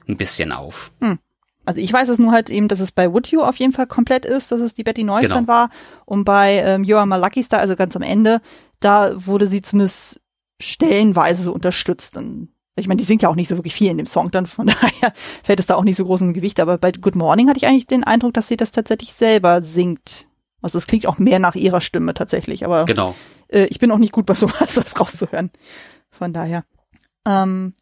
ein 0.07 0.15
bisschen 0.17 0.51
auf. 0.53 0.91
Hm. 1.01 1.19
Also 1.65 1.79
ich 1.79 1.91
weiß 1.91 2.09
es 2.09 2.19
nur 2.19 2.31
halt 2.31 2.49
eben, 2.49 2.67
dass 2.67 2.79
es 2.79 2.91
bei 2.91 3.11
Would 3.11 3.27
You 3.27 3.41
auf 3.41 3.55
jeden 3.57 3.71
Fall 3.71 3.87
komplett 3.87 4.25
ist, 4.25 4.51
dass 4.51 4.59
es 4.59 4.73
die 4.73 4.83
Betty 4.83 5.03
Noyes 5.03 5.23
genau. 5.23 5.35
dann 5.35 5.47
war. 5.47 5.69
Und 6.05 6.25
bei 6.25 6.55
ähm, 6.57 6.83
You 6.83 6.97
Are 6.97 7.07
My 7.07 7.17
Lucky 7.17 7.43
Star, 7.43 7.59
also 7.59 7.75
ganz 7.75 7.95
am 7.95 8.01
Ende, 8.01 8.41
da 8.79 9.25
wurde 9.25 9.47
sie 9.47 9.61
zumindest 9.61 10.21
stellenweise 10.61 11.43
so 11.43 11.53
unterstützt. 11.53 12.17
Und 12.17 12.49
ich 12.75 12.87
meine, 12.87 12.97
die 12.97 13.05
singt 13.05 13.21
ja 13.21 13.29
auch 13.29 13.35
nicht 13.35 13.47
so 13.47 13.55
wirklich 13.57 13.75
viel 13.75 13.89
in 13.89 13.97
dem 13.97 14.05
Song, 14.05 14.31
dann 14.31 14.45
von 14.45 14.67
daher 14.81 15.13
fällt 15.43 15.59
es 15.59 15.65
da 15.65 15.75
auch 15.75 15.83
nicht 15.83 15.97
so 15.97 16.05
groß 16.05 16.21
ins 16.21 16.33
Gewicht. 16.33 16.59
Aber 16.59 16.77
bei 16.77 16.91
Good 16.91 17.15
Morning 17.15 17.47
hatte 17.47 17.57
ich 17.57 17.67
eigentlich 17.67 17.87
den 17.87 18.03
Eindruck, 18.03 18.33
dass 18.33 18.47
sie 18.47 18.57
das 18.57 18.71
tatsächlich 18.71 19.13
selber 19.13 19.61
singt. 19.61 20.27
Also 20.61 20.77
es 20.77 20.87
klingt 20.87 21.05
auch 21.07 21.17
mehr 21.17 21.39
nach 21.39 21.55
ihrer 21.55 21.81
Stimme 21.81 22.13
tatsächlich, 22.13 22.63
aber 22.63 22.85
genau. 22.85 23.15
äh, 23.49 23.65
ich 23.65 23.79
bin 23.79 23.91
auch 23.91 23.97
nicht 23.97 24.13
gut 24.13 24.25
bei 24.25 24.33
sowas, 24.33 24.73
das 24.75 24.99
rauszuhören. 24.99 25.51
Von 26.09 26.33
daher. 26.33 26.63
Ähm, 27.25 27.73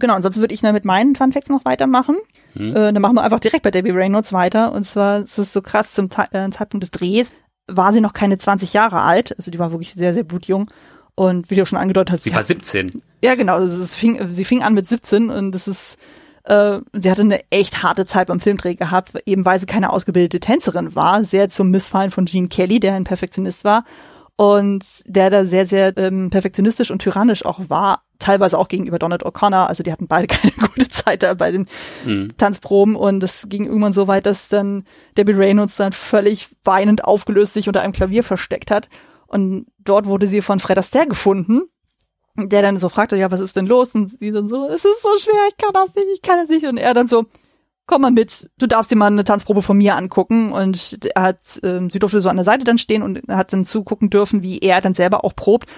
genau, 0.00 0.14
ansonsten 0.14 0.40
würde 0.40 0.54
ich 0.54 0.60
dann 0.60 0.74
mit 0.74 0.84
meinen 0.84 1.14
Fun 1.14 1.32
Facts 1.32 1.48
noch 1.48 1.64
weitermachen. 1.64 2.16
Hm. 2.54 2.70
Äh, 2.70 2.92
dann 2.92 3.00
machen 3.00 3.14
wir 3.14 3.22
einfach 3.22 3.40
direkt 3.40 3.62
bei 3.62 3.70
Debbie 3.70 3.90
Reynolds 3.90 4.32
weiter. 4.32 4.72
Und 4.72 4.84
zwar 4.84 5.20
ist 5.20 5.38
es 5.38 5.52
so 5.52 5.62
krass, 5.62 5.92
zum 5.92 6.08
äh, 6.32 6.50
Zeitpunkt 6.50 6.82
des 6.82 6.90
Drehs 6.90 7.32
war 7.68 7.92
sie 7.92 8.00
noch 8.00 8.12
keine 8.12 8.38
20 8.38 8.72
Jahre 8.72 9.00
alt. 9.00 9.36
Also 9.38 9.50
die 9.50 9.58
war 9.58 9.70
wirklich 9.70 9.94
sehr, 9.94 10.12
sehr 10.12 10.24
blutjung. 10.24 10.70
Und 11.14 11.50
wie 11.50 11.54
du 11.54 11.66
schon 11.66 11.78
angedeutet 11.78 12.12
hast. 12.12 12.22
Sie 12.24 12.34
war 12.34 12.42
17. 12.42 13.02
Ja, 13.22 13.34
genau. 13.34 13.54
Also 13.54 13.84
fing, 13.86 14.26
sie 14.28 14.44
fing 14.44 14.62
an 14.62 14.74
mit 14.74 14.88
17 14.88 15.28
und 15.28 15.52
das 15.52 15.68
ist, 15.68 15.98
äh, 16.44 16.78
sie 16.92 17.10
hatte 17.10 17.20
eine 17.20 17.40
echt 17.50 17.82
harte 17.82 18.06
Zeit 18.06 18.28
beim 18.28 18.40
Filmdreh 18.40 18.74
gehabt, 18.74 19.12
eben 19.26 19.44
weil 19.44 19.60
sie 19.60 19.66
keine 19.66 19.90
ausgebildete 19.90 20.40
Tänzerin 20.40 20.94
war. 20.94 21.24
Sehr 21.24 21.50
zum 21.50 21.70
Missfallen 21.70 22.10
von 22.10 22.24
Gene 22.24 22.48
Kelly, 22.48 22.80
der 22.80 22.94
ein 22.94 23.04
Perfektionist 23.04 23.64
war. 23.64 23.84
Und 24.36 25.02
der 25.04 25.28
da 25.28 25.44
sehr, 25.44 25.66
sehr 25.66 25.94
ähm, 25.98 26.30
perfektionistisch 26.30 26.90
und 26.90 27.02
tyrannisch 27.02 27.44
auch 27.44 27.60
war, 27.68 28.02
teilweise 28.20 28.56
auch 28.56 28.68
gegenüber 28.68 28.98
Donald 28.98 29.26
O'Connor. 29.26 29.66
Also 29.66 29.82
die 29.82 29.90
hatten 29.90 30.06
beide 30.06 30.26
keine 30.28 30.52
gute 30.52 30.88
Zeit 30.88 31.22
da 31.24 31.34
bei 31.34 31.50
den 31.50 31.66
mhm. 32.04 32.36
Tanzproben 32.36 32.94
und 32.94 33.24
es 33.24 33.48
ging 33.48 33.66
irgendwann 33.66 33.92
so 33.92 34.06
weit, 34.06 34.26
dass 34.26 34.48
dann 34.48 34.84
Debbie 35.16 35.32
Reynolds 35.32 35.76
dann 35.76 35.92
völlig 35.92 36.48
weinend 36.64 37.04
aufgelöst 37.04 37.54
sich 37.54 37.66
unter 37.66 37.82
einem 37.82 37.92
Klavier 37.92 38.22
versteckt 38.22 38.70
hat 38.70 38.88
und 39.30 39.66
dort 39.78 40.06
wurde 40.06 40.26
sie 40.26 40.42
von 40.42 40.58
Fred 40.58 40.76
Astaire 40.76 41.06
gefunden, 41.06 41.62
der 42.36 42.62
dann 42.62 42.78
so 42.78 42.88
fragte, 42.88 43.14
ja, 43.14 43.30
was 43.30 43.40
ist 43.40 43.54
denn 43.54 43.66
los? 43.66 43.94
Und 43.94 44.10
sie 44.10 44.32
dann 44.32 44.48
so, 44.48 44.66
es 44.66 44.84
ist 44.84 45.02
so 45.02 45.18
schwer, 45.18 45.40
ich 45.48 45.56
kann 45.56 45.72
das 45.72 45.94
nicht, 45.94 46.08
ich 46.14 46.22
kann 46.22 46.38
das 46.38 46.48
nicht. 46.48 46.66
Und 46.66 46.78
er 46.78 46.94
dann 46.94 47.06
so, 47.06 47.26
komm 47.86 48.02
mal 48.02 48.10
mit, 48.10 48.50
du 48.58 48.66
darfst 48.66 48.90
dir 48.90 48.96
mal 48.96 49.06
eine 49.06 49.22
Tanzprobe 49.22 49.62
von 49.62 49.76
mir 49.76 49.94
angucken. 49.94 50.50
Und 50.50 50.98
er 51.14 51.22
hat, 51.22 51.60
ähm, 51.62 51.90
sie 51.90 52.00
durfte 52.00 52.18
so 52.18 52.28
an 52.28 52.36
der 52.36 52.44
Seite 52.44 52.64
dann 52.64 52.78
stehen 52.78 53.04
und 53.04 53.20
hat 53.28 53.52
dann 53.52 53.64
zugucken 53.64 54.10
dürfen, 54.10 54.42
wie 54.42 54.58
er 54.58 54.80
dann 54.80 54.94
selber 54.94 55.24
auch 55.24 55.36
probt. 55.36 55.68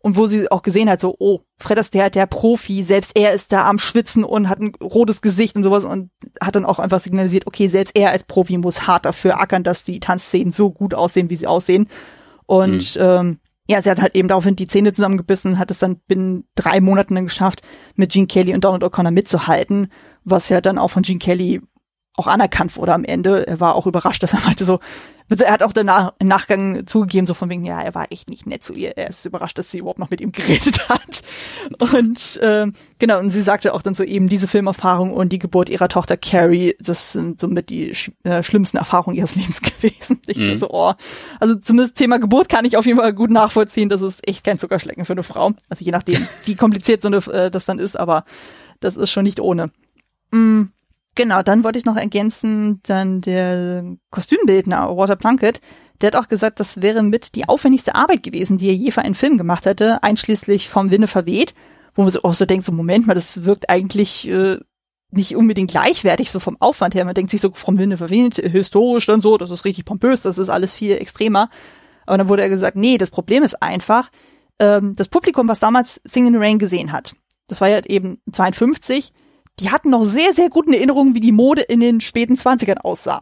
Und 0.00 0.16
wo 0.16 0.26
sie 0.26 0.50
auch 0.50 0.62
gesehen 0.62 0.88
hat, 0.88 1.00
so, 1.00 1.16
oh, 1.18 1.40
Fred 1.58 1.78
Astaire, 1.78 2.10
der 2.10 2.26
Profi, 2.26 2.82
selbst 2.82 3.12
er 3.14 3.32
ist 3.32 3.52
da 3.52 3.68
am 3.68 3.78
Schwitzen 3.78 4.22
und 4.22 4.48
hat 4.48 4.60
ein 4.60 4.72
rotes 4.80 5.20
Gesicht 5.20 5.56
und 5.56 5.64
sowas 5.64 5.84
und 5.84 6.10
hat 6.40 6.54
dann 6.54 6.64
auch 6.64 6.78
einfach 6.78 7.00
signalisiert, 7.00 7.46
okay, 7.46 7.68
selbst 7.68 7.96
er 7.96 8.10
als 8.10 8.24
Profi 8.24 8.58
muss 8.58 8.86
hart 8.86 9.04
dafür 9.04 9.40
ackern, 9.40 9.64
dass 9.64 9.84
die 9.84 10.00
Tanzszenen 10.00 10.52
so 10.52 10.70
gut 10.70 10.94
aussehen, 10.94 11.30
wie 11.30 11.36
sie 11.36 11.48
aussehen. 11.48 11.88
Und 12.46 12.96
mhm. 12.96 13.02
ähm, 13.02 13.38
ja, 13.68 13.82
sie 13.82 13.90
hat 13.90 14.00
halt 14.00 14.16
eben 14.16 14.28
daraufhin 14.28 14.56
die 14.56 14.66
Zähne 14.66 14.94
zusammengebissen, 14.94 15.58
hat 15.58 15.70
es 15.70 15.78
dann 15.78 15.98
binnen 16.06 16.44
drei 16.54 16.80
Monaten 16.80 17.14
dann 17.14 17.26
geschafft, 17.26 17.60
mit 17.96 18.12
Gene 18.12 18.26
Kelly 18.26 18.54
und 18.54 18.64
Donald 18.64 18.82
O'Connor 18.82 19.10
mitzuhalten, 19.10 19.92
was 20.24 20.48
ja 20.48 20.62
dann 20.62 20.78
auch 20.78 20.88
von 20.88 21.02
Gene 21.02 21.18
Kelly 21.18 21.60
auch 22.18 22.26
anerkannt 22.26 22.76
wurde 22.76 22.94
am 22.94 23.04
Ende. 23.04 23.46
Er 23.46 23.60
war 23.60 23.74
auch 23.74 23.86
überrascht, 23.86 24.22
dass 24.22 24.34
er 24.34 24.40
meinte 24.40 24.64
so, 24.64 24.80
er 25.30 25.52
hat 25.52 25.62
auch 25.62 25.72
danach 25.72 26.14
im 26.18 26.28
Nachgang 26.28 26.86
zugegeben, 26.86 27.26
so 27.26 27.34
von 27.34 27.50
wegen, 27.50 27.64
ja, 27.64 27.82
er 27.82 27.94
war 27.94 28.10
echt 28.10 28.30
nicht 28.30 28.46
nett 28.46 28.64
zu 28.64 28.72
ihr. 28.72 28.96
Er 28.96 29.10
ist 29.10 29.26
überrascht, 29.26 29.58
dass 29.58 29.70
sie 29.70 29.78
überhaupt 29.78 29.98
noch 29.98 30.10
mit 30.10 30.20
ihm 30.20 30.32
geredet 30.32 30.88
hat. 30.88 31.22
Und 31.92 32.40
ähm, 32.42 32.72
genau, 32.98 33.18
und 33.18 33.30
sie 33.30 33.42
sagte 33.42 33.74
auch 33.74 33.82
dann 33.82 33.94
so 33.94 34.04
eben 34.04 34.28
diese 34.28 34.48
Filmerfahrung 34.48 35.12
und 35.12 35.30
die 35.30 35.38
Geburt 35.38 35.68
ihrer 35.68 35.88
Tochter 35.88 36.16
Carrie, 36.16 36.74
das 36.80 37.12
sind 37.12 37.40
somit 37.40 37.68
die 37.68 37.94
sch 37.94 38.10
äh, 38.24 38.42
schlimmsten 38.42 38.78
Erfahrungen 38.78 39.16
ihres 39.16 39.34
Lebens 39.36 39.60
gewesen. 39.60 40.20
Ich 40.26 40.38
mhm. 40.38 40.56
so, 40.56 40.70
oh. 40.70 40.94
Also 41.40 41.56
zumindest 41.56 41.96
Thema 41.96 42.18
Geburt 42.18 42.48
kann 42.48 42.64
ich 42.64 42.76
auf 42.76 42.86
jeden 42.86 42.98
Fall 42.98 43.12
gut 43.12 43.30
nachvollziehen. 43.30 43.90
Das 43.90 44.00
ist 44.00 44.26
echt 44.26 44.44
kein 44.44 44.58
Zuckerschlecken 44.58 45.04
für 45.04 45.12
eine 45.12 45.22
Frau. 45.22 45.52
Also 45.68 45.84
je 45.84 45.92
nachdem, 45.92 46.26
wie 46.46 46.56
kompliziert 46.56 47.02
so 47.02 47.08
eine 47.08 47.18
äh, 47.18 47.50
das 47.50 47.66
dann 47.66 47.78
ist, 47.78 47.98
aber 47.98 48.24
das 48.80 48.96
ist 48.96 49.10
schon 49.10 49.24
nicht 49.24 49.40
ohne. 49.40 49.70
Mm. 50.30 50.64
Genau, 51.18 51.42
dann 51.42 51.64
wollte 51.64 51.80
ich 51.80 51.84
noch 51.84 51.96
ergänzen, 51.96 52.78
dann 52.84 53.20
der 53.20 53.96
Kostümbildner 54.12 54.96
Walter 54.96 55.16
Plunkett, 55.16 55.60
der 56.00 56.12
hat 56.12 56.16
auch 56.16 56.28
gesagt, 56.28 56.60
das 56.60 56.80
wäre 56.80 57.02
mit 57.02 57.34
die 57.34 57.48
aufwendigste 57.48 57.96
Arbeit 57.96 58.22
gewesen, 58.22 58.56
die 58.56 58.68
er 58.68 58.74
je 58.74 58.92
für 58.92 59.02
einen 59.02 59.16
Film 59.16 59.36
gemacht 59.36 59.66
hätte, 59.66 60.00
einschließlich 60.04 60.68
vom 60.68 60.92
Winde 60.92 61.08
verweht, 61.08 61.54
wo 61.96 62.02
man 62.02 62.12
so 62.12 62.22
auch 62.22 62.34
so 62.34 62.46
denkt, 62.46 62.66
so 62.66 62.70
Moment 62.70 63.08
mal, 63.08 63.14
das 63.14 63.44
wirkt 63.44 63.68
eigentlich 63.68 64.30
äh, 64.30 64.58
nicht 65.10 65.34
unbedingt 65.34 65.72
gleichwertig, 65.72 66.30
so 66.30 66.38
vom 66.38 66.56
Aufwand 66.60 66.94
her. 66.94 67.04
Man 67.04 67.14
denkt 67.14 67.32
sich 67.32 67.40
so 67.40 67.50
vom 67.52 67.78
Winde 67.78 67.96
verweht, 67.96 68.36
historisch 68.36 69.06
dann 69.06 69.20
so, 69.20 69.38
das 69.38 69.50
ist 69.50 69.64
richtig 69.64 69.86
pompös, 69.86 70.22
das 70.22 70.38
ist 70.38 70.50
alles 70.50 70.76
viel 70.76 70.92
extremer. 70.92 71.50
Aber 72.06 72.18
dann 72.18 72.28
wurde 72.28 72.42
er 72.42 72.48
gesagt, 72.48 72.76
nee, 72.76 72.96
das 72.96 73.10
Problem 73.10 73.42
ist 73.42 73.60
einfach, 73.60 74.10
ähm, 74.60 74.94
das 74.94 75.08
Publikum, 75.08 75.48
was 75.48 75.58
damals 75.58 76.00
Sing 76.04 76.28
in 76.28 76.34
the 76.34 76.38
Rain 76.38 76.60
gesehen 76.60 76.92
hat, 76.92 77.16
das 77.48 77.60
war 77.60 77.66
ja 77.66 77.80
eben 77.86 78.22
52, 78.30 79.12
die 79.60 79.70
hatten 79.70 79.90
noch 79.90 80.04
sehr, 80.04 80.32
sehr 80.32 80.48
guten 80.48 80.72
Erinnerungen, 80.72 81.14
wie 81.14 81.20
die 81.20 81.32
Mode 81.32 81.62
in 81.62 81.80
den 81.80 82.00
späten 82.00 82.36
Zwanzigern 82.36 82.78
aussah. 82.78 83.20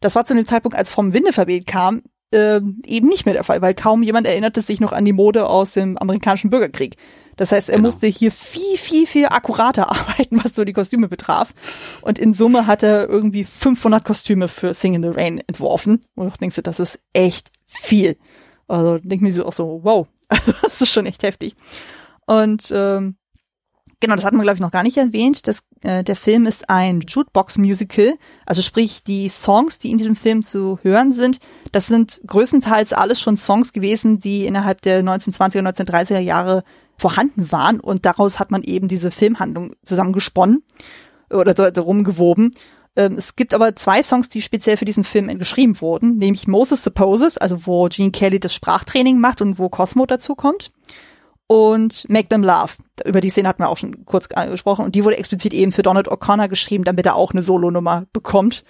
Das 0.00 0.14
war 0.14 0.24
zu 0.24 0.34
dem 0.34 0.46
Zeitpunkt, 0.46 0.76
als 0.76 0.90
vom 0.90 1.12
Winde 1.12 1.32
verweht 1.32 1.66
kam, 1.66 2.02
äh, 2.32 2.60
eben 2.86 3.08
nicht 3.08 3.26
mehr 3.26 3.34
der 3.34 3.44
Fall, 3.44 3.60
weil 3.60 3.74
kaum 3.74 4.02
jemand 4.02 4.26
erinnerte 4.26 4.62
sich 4.62 4.80
noch 4.80 4.92
an 4.92 5.04
die 5.04 5.12
Mode 5.12 5.46
aus 5.46 5.72
dem 5.72 5.98
amerikanischen 5.98 6.50
Bürgerkrieg. 6.50 6.96
Das 7.36 7.52
heißt, 7.52 7.68
er 7.68 7.76
genau. 7.76 7.86
musste 7.86 8.06
hier 8.06 8.32
viel, 8.32 8.76
viel, 8.76 9.06
viel 9.06 9.26
akkurater 9.26 9.90
arbeiten, 9.90 10.42
was 10.42 10.54
so 10.54 10.64
die 10.64 10.72
Kostüme 10.72 11.08
betraf. 11.08 11.54
Und 12.02 12.18
in 12.18 12.32
Summe 12.32 12.66
hat 12.66 12.82
er 12.82 13.08
irgendwie 13.08 13.44
500 13.44 14.04
Kostüme 14.04 14.48
für 14.48 14.74
Sing 14.74 14.94
in 14.94 15.02
the 15.02 15.08
Rain 15.08 15.42
entworfen. 15.46 16.00
Und 16.14 16.28
ich 16.28 16.36
denkst 16.36 16.56
du, 16.56 16.62
das 16.62 16.80
ist 16.80 17.00
echt 17.12 17.50
viel. 17.66 18.16
Also 18.68 18.98
denke 18.98 19.24
mir 19.24 19.32
so 19.32 19.46
auch 19.46 19.52
so, 19.52 19.80
wow, 19.82 20.06
das 20.62 20.80
ist 20.80 20.92
schon 20.92 21.06
echt 21.06 21.22
heftig. 21.22 21.54
Und 22.26 22.70
ähm, 22.72 23.16
Genau, 24.00 24.16
das 24.16 24.24
hatten 24.24 24.38
wir, 24.38 24.44
glaube 24.44 24.56
ich, 24.56 24.62
noch 24.62 24.70
gar 24.70 24.82
nicht 24.82 24.96
erwähnt. 24.96 25.46
Das, 25.46 25.58
äh, 25.82 26.02
der 26.02 26.16
Film 26.16 26.46
ist 26.46 26.70
ein 26.70 27.00
Jukebox-Musical. 27.00 28.14
Also 28.46 28.62
sprich, 28.62 29.04
die 29.04 29.28
Songs, 29.28 29.78
die 29.78 29.90
in 29.90 29.98
diesem 29.98 30.16
Film 30.16 30.42
zu 30.42 30.78
hören 30.82 31.12
sind, 31.12 31.38
das 31.72 31.86
sind 31.86 32.22
größtenteils 32.26 32.94
alles 32.94 33.20
schon 33.20 33.36
Songs 33.36 33.74
gewesen, 33.74 34.18
die 34.18 34.46
innerhalb 34.46 34.80
der 34.80 35.04
1920er, 35.04 35.68
1930er 35.68 36.18
Jahre 36.18 36.64
vorhanden 36.96 37.52
waren. 37.52 37.78
Und 37.78 38.06
daraus 38.06 38.38
hat 38.38 38.50
man 38.50 38.62
eben 38.62 38.88
diese 38.88 39.10
Filmhandlung 39.10 39.74
zusammengesponnen 39.84 40.62
oder 41.28 41.52
darum 41.52 42.02
gewoben. 42.02 42.52
Ähm, 42.96 43.16
es 43.18 43.36
gibt 43.36 43.52
aber 43.52 43.76
zwei 43.76 44.02
Songs, 44.02 44.30
die 44.30 44.40
speziell 44.40 44.78
für 44.78 44.86
diesen 44.86 45.04
Film 45.04 45.38
geschrieben 45.38 45.78
wurden, 45.82 46.16
nämlich 46.16 46.48
Moses 46.48 46.82
Supposes, 46.82 47.36
also 47.36 47.66
wo 47.66 47.86
Gene 47.88 48.12
Kelly 48.12 48.40
das 48.40 48.54
Sprachtraining 48.54 49.18
macht 49.18 49.42
und 49.42 49.58
wo 49.58 49.68
Cosmo 49.68 50.06
dazu 50.06 50.34
kommt 50.34 50.70
und 51.50 52.08
Make 52.08 52.28
Them 52.28 52.44
Love. 52.44 52.74
Über 53.04 53.20
die 53.20 53.28
Szene 53.28 53.48
hatten 53.48 53.60
wir 53.60 53.70
auch 53.70 53.76
schon 53.76 54.04
kurz 54.04 54.28
gesprochen 54.28 54.84
und 54.84 54.94
die 54.94 55.02
wurde 55.02 55.16
explizit 55.16 55.52
eben 55.52 55.72
für 55.72 55.82
Donald 55.82 56.08
O'Connor 56.08 56.46
geschrieben, 56.46 56.84
damit 56.84 57.06
er 57.06 57.16
auch 57.16 57.32
eine 57.32 57.42
Solonummer 57.42 58.04
bekommt. 58.12 58.62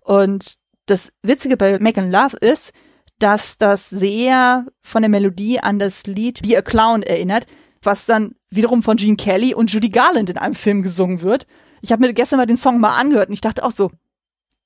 Und 0.00 0.54
das 0.86 1.12
Witzige 1.22 1.56
bei 1.56 1.78
Make 1.78 2.00
Them 2.00 2.10
Love 2.10 2.36
ist, 2.38 2.72
dass 3.20 3.56
das 3.56 3.88
sehr 3.88 4.66
von 4.82 5.02
der 5.02 5.10
Melodie 5.10 5.60
an 5.60 5.78
das 5.78 6.08
Lied 6.08 6.42
Be 6.42 6.58
a 6.58 6.62
Clown 6.62 7.04
erinnert, 7.04 7.46
was 7.82 8.04
dann 8.04 8.34
wiederum 8.50 8.82
von 8.82 8.96
Gene 8.96 9.16
Kelly 9.16 9.54
und 9.54 9.72
Judy 9.72 9.90
Garland 9.90 10.28
in 10.28 10.36
einem 10.36 10.56
Film 10.56 10.82
gesungen 10.82 11.20
wird. 11.20 11.46
Ich 11.82 11.92
habe 11.92 12.04
mir 12.04 12.12
gestern 12.14 12.38
mal 12.38 12.46
den 12.46 12.56
Song 12.56 12.80
mal 12.80 12.98
angehört 12.98 13.28
und 13.28 13.34
ich 13.34 13.42
dachte 13.42 13.62
auch 13.62 13.70
so, 13.70 13.92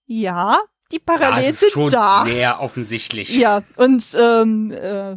ja, 0.06 0.56
die 0.90 1.00
Parallelen 1.00 1.52
sind 1.52 1.72
schon 1.72 1.90
da. 1.90 2.24
Sehr 2.24 2.62
offensichtlich. 2.62 3.36
Ja, 3.36 3.62
und 3.76 4.16
ähm, 4.18 4.70
äh, 4.70 5.16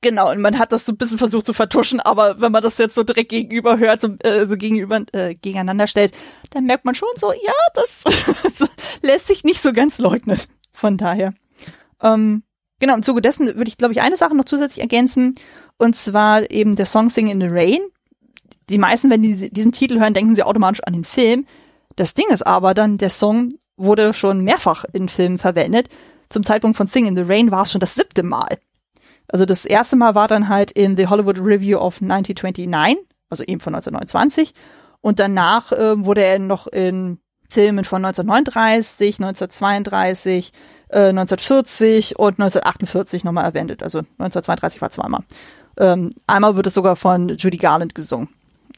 Genau, 0.00 0.30
und 0.30 0.40
man 0.40 0.58
hat 0.58 0.72
das 0.72 0.86
so 0.86 0.92
ein 0.92 0.96
bisschen 0.96 1.18
versucht 1.18 1.44
zu 1.44 1.52
vertuschen, 1.52 2.00
aber 2.00 2.40
wenn 2.40 2.50
man 2.50 2.62
das 2.62 2.78
jetzt 2.78 2.94
so 2.94 3.02
direkt 3.02 3.28
gegenüber 3.28 3.78
hört, 3.78 4.00
so, 4.00 4.08
äh, 4.22 4.46
so 4.46 4.56
gegenüber, 4.56 5.02
äh, 5.12 5.34
gegeneinander 5.34 5.86
stellt, 5.86 6.14
dann 6.50 6.64
merkt 6.64 6.86
man 6.86 6.94
schon 6.94 7.08
so, 7.18 7.32
ja, 7.32 7.52
das 7.74 8.04
lässt 9.02 9.26
sich 9.26 9.44
nicht 9.44 9.62
so 9.62 9.72
ganz 9.72 9.98
leugnen. 9.98 10.38
Von 10.72 10.96
daher. 10.96 11.34
Ähm, 12.02 12.42
genau, 12.78 12.94
im 12.94 13.02
Zuge 13.02 13.20
dessen 13.20 13.46
würde 13.46 13.68
ich, 13.68 13.76
glaube 13.76 13.92
ich, 13.92 14.00
eine 14.00 14.16
Sache 14.16 14.34
noch 14.34 14.44
zusätzlich 14.44 14.80
ergänzen, 14.80 15.34
und 15.78 15.94
zwar 15.94 16.50
eben 16.50 16.76
der 16.76 16.86
Song 16.86 17.10
Sing 17.10 17.28
in 17.28 17.40
the 17.40 17.48
Rain. 17.48 17.80
Die 18.70 18.78
meisten, 18.78 19.10
wenn 19.10 19.22
die 19.22 19.50
diesen 19.50 19.72
Titel 19.72 19.98
hören, 20.00 20.14
denken 20.14 20.34
sie 20.34 20.42
automatisch 20.42 20.82
an 20.84 20.94
den 20.94 21.04
Film. 21.04 21.46
Das 21.96 22.14
Ding 22.14 22.28
ist 22.30 22.46
aber 22.46 22.72
dann, 22.72 22.98
der 22.98 23.10
Song 23.10 23.50
wurde 23.76 24.14
schon 24.14 24.40
mehrfach 24.40 24.84
in 24.92 25.08
Filmen 25.08 25.38
verwendet. 25.38 25.88
Zum 26.30 26.44
Zeitpunkt 26.44 26.76
von 26.76 26.86
Sing 26.86 27.06
in 27.06 27.16
the 27.16 27.22
Rain 27.22 27.50
war 27.50 27.62
es 27.62 27.72
schon 27.72 27.80
das 27.80 27.94
siebte 27.94 28.22
Mal. 28.22 28.58
Also 29.28 29.44
das 29.44 29.64
erste 29.64 29.96
Mal 29.96 30.14
war 30.14 30.28
dann 30.28 30.48
halt 30.48 30.70
in 30.70 30.96
The 30.96 31.08
Hollywood 31.08 31.38
Review 31.38 31.78
of 31.78 32.00
1929, 32.00 32.96
also 33.28 33.44
eben 33.44 33.60
von 33.60 33.74
1929. 33.74 34.54
Und 35.00 35.18
danach 35.18 35.72
äh, 35.72 36.04
wurde 36.04 36.24
er 36.24 36.38
noch 36.38 36.66
in 36.66 37.18
Filmen 37.48 37.84
von 37.84 38.04
1939, 38.04 39.20
1932, 39.20 40.52
äh, 40.88 41.08
1940 41.08 42.18
und 42.18 42.40
1948 42.40 43.24
nochmal 43.24 43.44
erwähnt. 43.44 43.82
Also 43.82 43.98
1932 43.98 44.80
war 44.80 44.90
zweimal. 44.90 45.22
Ähm, 45.78 46.12
einmal 46.26 46.56
wird 46.56 46.66
es 46.66 46.74
sogar 46.74 46.96
von 46.96 47.36
Judy 47.36 47.56
Garland 47.56 47.94
gesungen. 47.94 48.28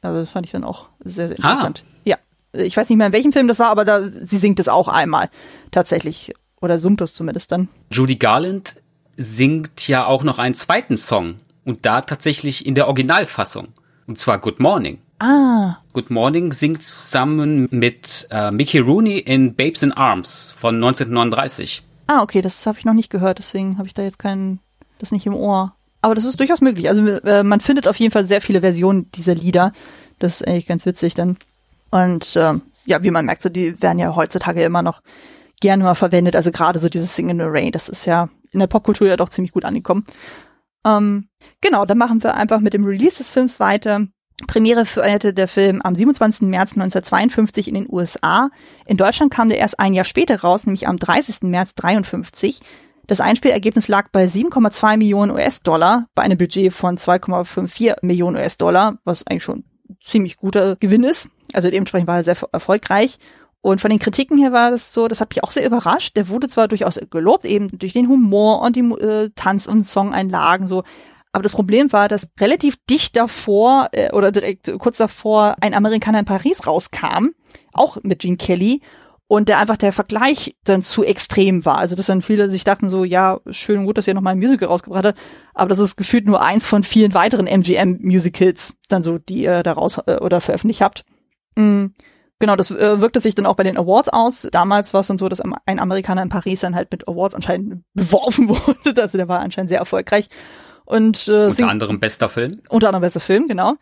Also 0.02 0.20
das 0.20 0.30
fand 0.30 0.46
ich 0.46 0.52
dann 0.52 0.64
auch 0.64 0.88
sehr, 1.02 1.28
sehr 1.28 1.38
interessant. 1.38 1.84
Ah. 1.86 1.98
Ja, 2.04 2.16
ich 2.52 2.76
weiß 2.76 2.88
nicht 2.88 2.98
mehr 2.98 3.06
in 3.06 3.12
welchem 3.12 3.32
Film 3.32 3.48
das 3.48 3.58
war, 3.58 3.68
aber 3.68 3.84
da 3.84 4.02
sie 4.02 4.38
singt 4.38 4.60
es 4.60 4.68
auch 4.68 4.88
einmal 4.88 5.30
tatsächlich 5.70 6.32
oder 6.60 6.78
summt 6.78 7.00
es 7.00 7.14
zumindest 7.14 7.52
dann. 7.52 7.68
Judy 7.90 8.16
Garland 8.16 8.76
singt 9.18 9.88
ja 9.88 10.06
auch 10.06 10.22
noch 10.22 10.38
einen 10.38 10.54
zweiten 10.54 10.96
Song 10.96 11.40
und 11.64 11.84
da 11.84 12.00
tatsächlich 12.00 12.64
in 12.64 12.74
der 12.74 12.86
Originalfassung 12.86 13.68
und 14.06 14.16
zwar 14.16 14.38
Good 14.38 14.60
Morning. 14.60 15.00
Ah. 15.18 15.78
Good 15.92 16.10
Morning 16.10 16.52
singt 16.52 16.82
zusammen 16.84 17.68
mit 17.72 18.28
äh, 18.30 18.52
Mickey 18.52 18.78
Rooney 18.78 19.18
in 19.18 19.54
Babes 19.54 19.82
in 19.82 19.92
Arms 19.92 20.54
von 20.56 20.76
1939. 20.76 21.82
Ah, 22.06 22.22
okay, 22.22 22.40
das 22.40 22.64
habe 22.66 22.78
ich 22.78 22.84
noch 22.84 22.94
nicht 22.94 23.10
gehört, 23.10 23.40
deswegen 23.40 23.76
habe 23.76 23.88
ich 23.88 23.94
da 23.94 24.02
jetzt 24.02 24.20
keinen, 24.20 24.60
das 25.00 25.10
nicht 25.10 25.26
im 25.26 25.34
Ohr. 25.34 25.74
Aber 26.00 26.14
das 26.14 26.24
ist 26.24 26.38
durchaus 26.38 26.60
möglich. 26.60 26.88
Also 26.88 27.04
äh, 27.06 27.42
man 27.42 27.60
findet 27.60 27.88
auf 27.88 27.96
jeden 27.96 28.12
Fall 28.12 28.24
sehr 28.24 28.40
viele 28.40 28.60
Versionen 28.60 29.10
dieser 29.12 29.34
Lieder. 29.34 29.72
Das 30.20 30.40
ist 30.40 30.46
eigentlich 30.46 30.66
ganz 30.66 30.86
witzig 30.86 31.14
dann. 31.14 31.36
Und 31.90 32.36
äh, 32.36 32.54
ja, 32.86 33.02
wie 33.02 33.10
man 33.10 33.26
merkt, 33.26 33.42
so 33.42 33.48
die 33.48 33.82
werden 33.82 33.98
ja 33.98 34.14
heutzutage 34.14 34.62
immer 34.62 34.82
noch 34.82 35.02
gerne 35.60 35.82
mal 35.82 35.96
verwendet. 35.96 36.36
Also 36.36 36.52
gerade 36.52 36.78
so 36.78 36.88
dieses 36.88 37.16
Sing 37.16 37.28
in 37.28 37.38
the 37.38 37.44
Rain, 37.46 37.72
das 37.72 37.88
ist 37.88 38.06
ja 38.06 38.28
in 38.50 38.60
der 38.60 38.66
Popkultur 38.66 39.08
ja 39.08 39.16
doch 39.16 39.28
ziemlich 39.28 39.52
gut 39.52 39.64
angekommen. 39.64 40.04
Ähm, 40.86 41.28
genau, 41.60 41.84
dann 41.84 41.98
machen 41.98 42.22
wir 42.22 42.34
einfach 42.34 42.60
mit 42.60 42.74
dem 42.74 42.84
Release 42.84 43.18
des 43.18 43.32
Films 43.32 43.60
weiter. 43.60 44.06
Premiere 44.46 44.86
feierte 44.86 45.34
der 45.34 45.48
Film 45.48 45.80
am 45.82 45.94
27. 45.96 46.42
März 46.42 46.72
1952 46.72 47.68
in 47.68 47.74
den 47.74 47.86
USA. 47.90 48.50
In 48.86 48.96
Deutschland 48.96 49.32
kam 49.32 49.48
der 49.48 49.58
erst 49.58 49.80
ein 49.80 49.94
Jahr 49.94 50.04
später 50.04 50.40
raus, 50.40 50.64
nämlich 50.64 50.86
am 50.86 50.96
30. 50.96 51.42
März 51.42 51.74
53. 51.74 52.60
Das 53.08 53.20
Einspielergebnis 53.20 53.88
lag 53.88 54.10
bei 54.12 54.26
7,2 54.26 54.98
Millionen 54.98 55.32
US-Dollar 55.32 56.06
bei 56.14 56.22
einem 56.22 56.38
Budget 56.38 56.72
von 56.72 56.98
2,54 56.98 57.96
Millionen 58.02 58.36
US-Dollar, 58.36 58.98
was 59.04 59.26
eigentlich 59.26 59.42
schon 59.42 59.64
ziemlich 60.00 60.36
guter 60.36 60.76
Gewinn 60.76 61.04
ist. 61.04 61.30
Also 61.54 61.70
dementsprechend 61.70 62.06
war 62.06 62.18
er 62.18 62.24
sehr 62.24 62.36
erfolgreich. 62.52 63.18
Und 63.60 63.80
von 63.80 63.90
den 63.90 63.98
Kritiken 63.98 64.38
her 64.38 64.52
war 64.52 64.70
das 64.70 64.92
so, 64.92 65.08
das 65.08 65.20
hat 65.20 65.30
mich 65.30 65.42
auch 65.42 65.50
sehr 65.50 65.66
überrascht. 65.66 66.16
Der 66.16 66.28
wurde 66.28 66.48
zwar 66.48 66.68
durchaus 66.68 67.00
gelobt, 67.10 67.44
eben 67.44 67.76
durch 67.78 67.92
den 67.92 68.08
Humor 68.08 68.62
und 68.62 68.76
die 68.76 68.80
äh, 68.80 69.30
Tanz- 69.34 69.66
und 69.66 69.84
Songeinlagen 69.84 70.68
so, 70.68 70.84
aber 71.32 71.42
das 71.42 71.52
Problem 71.52 71.92
war, 71.92 72.08
dass 72.08 72.28
relativ 72.40 72.76
dicht 72.88 73.16
davor 73.16 73.88
äh, 73.92 74.12
oder 74.12 74.32
direkt 74.32 74.72
kurz 74.78 74.96
davor 74.96 75.56
ein 75.60 75.74
Amerikaner 75.74 76.20
in 76.20 76.24
Paris 76.24 76.66
rauskam, 76.66 77.28
auch 77.72 77.98
mit 78.02 78.20
Gene 78.20 78.36
Kelly. 78.36 78.80
Und 79.30 79.50
der 79.50 79.58
einfach 79.58 79.76
der 79.76 79.92
Vergleich 79.92 80.56
dann 80.64 80.80
zu 80.80 81.04
extrem 81.04 81.66
war. 81.66 81.76
Also 81.76 81.94
dass 81.94 82.06
dann 82.06 82.22
viele 82.22 82.48
sich 82.48 82.64
dachten 82.64 82.88
so, 82.88 83.04
ja, 83.04 83.40
schön 83.50 83.80
und 83.80 83.84
gut, 83.84 83.98
dass 83.98 84.06
ihr 84.06 84.14
nochmal 84.14 84.32
ein 84.32 84.38
Musical 84.38 84.68
rausgebracht 84.68 85.04
hat, 85.04 85.18
aber 85.52 85.68
das 85.68 85.78
ist 85.78 85.96
gefühlt 85.96 86.26
nur 86.26 86.40
eins 86.40 86.64
von 86.64 86.82
vielen 86.82 87.12
weiteren 87.12 87.46
MGM-Musicals, 87.46 88.74
dann 88.88 89.02
so, 89.02 89.18
die 89.18 89.42
ihr 89.42 89.62
da 89.62 89.74
raus 89.74 89.98
äh, 90.06 90.16
oder 90.16 90.40
veröffentlicht 90.40 90.80
habt. 90.80 91.04
Mhm. 91.56 91.92
Genau, 92.40 92.54
das 92.54 92.70
äh, 92.70 93.00
wirkte 93.00 93.20
sich 93.20 93.34
dann 93.34 93.46
auch 93.46 93.56
bei 93.56 93.64
den 93.64 93.76
Awards 93.76 94.08
aus. 94.10 94.48
Damals 94.52 94.94
war 94.94 95.00
es 95.00 95.08
dann 95.08 95.18
so, 95.18 95.28
dass 95.28 95.40
ein 95.40 95.78
Amerikaner 95.78 96.22
in 96.22 96.28
Paris 96.28 96.60
dann 96.60 96.76
halt 96.76 96.90
mit 96.92 97.08
Awards 97.08 97.34
anscheinend 97.34 97.82
beworfen 97.94 98.48
wurde. 98.48 99.02
Also 99.02 99.18
der 99.18 99.28
war 99.28 99.40
anscheinend 99.40 99.70
sehr 99.70 99.80
erfolgreich. 99.80 100.28
Und, 100.84 101.28
äh, 101.28 101.46
unter 101.46 101.68
anderem 101.68 102.00
bester 102.00 102.28
Film. 102.28 102.62
Unter 102.68 102.88
anderem 102.88 103.02
bester 103.02 103.20
Film, 103.20 103.48
genau. 103.48 103.74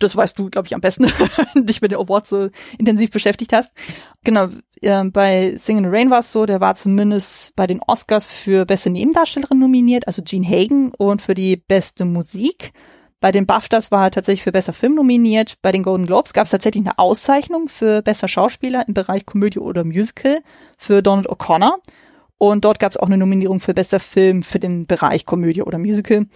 Das 0.00 0.16
weißt 0.16 0.38
du, 0.38 0.50
glaube 0.50 0.66
ich, 0.66 0.74
am 0.74 0.80
besten, 0.80 1.04
wenn 1.54 1.62
du 1.62 1.64
dich 1.64 1.80
mit 1.80 1.92
den 1.92 2.00
Awards 2.00 2.30
so 2.30 2.48
intensiv 2.78 3.10
beschäftigt 3.10 3.52
hast. 3.52 3.70
Genau, 4.24 4.48
äh, 4.82 5.04
bei 5.04 5.56
Singing 5.56 5.84
in 5.84 5.90
the 5.90 5.96
Rain 5.96 6.10
war 6.10 6.20
es 6.20 6.32
so, 6.32 6.46
der 6.46 6.60
war 6.60 6.74
zumindest 6.74 7.54
bei 7.54 7.66
den 7.66 7.80
Oscars 7.86 8.28
für 8.28 8.64
beste 8.64 8.90
Nebendarstellerin 8.90 9.58
nominiert, 9.58 10.06
also 10.06 10.22
Gene 10.22 10.46
Hagen, 10.46 10.92
und 10.96 11.22
für 11.22 11.34
die 11.34 11.56
beste 11.56 12.04
Musik. 12.04 12.72
Bei 13.20 13.32
den 13.32 13.44
BAFTAs 13.44 13.90
war 13.90 14.04
er 14.04 14.10
tatsächlich 14.10 14.42
für 14.42 14.52
besser 14.52 14.72
Film 14.72 14.94
nominiert. 14.94 15.56
Bei 15.60 15.72
den 15.72 15.82
Golden 15.82 16.06
Globes 16.06 16.32
gab 16.32 16.44
es 16.44 16.50
tatsächlich 16.50 16.86
eine 16.86 16.98
Auszeichnung 16.98 17.68
für 17.68 18.00
besser 18.00 18.28
Schauspieler 18.28 18.88
im 18.88 18.94
Bereich 18.94 19.26
Komödie 19.26 19.58
oder 19.58 19.84
Musical 19.84 20.40
für 20.78 21.02
Donald 21.02 21.28
O'Connor. 21.28 21.74
Und 22.38 22.64
dort 22.64 22.80
gab 22.80 22.92
es 22.92 22.96
auch 22.96 23.06
eine 23.06 23.18
Nominierung 23.18 23.60
für 23.60 23.74
bester 23.74 24.00
Film 24.00 24.42
für 24.42 24.58
den 24.58 24.86
Bereich 24.86 25.26
Komödie 25.26 25.62
oder 25.62 25.76
Musical. 25.76 26.26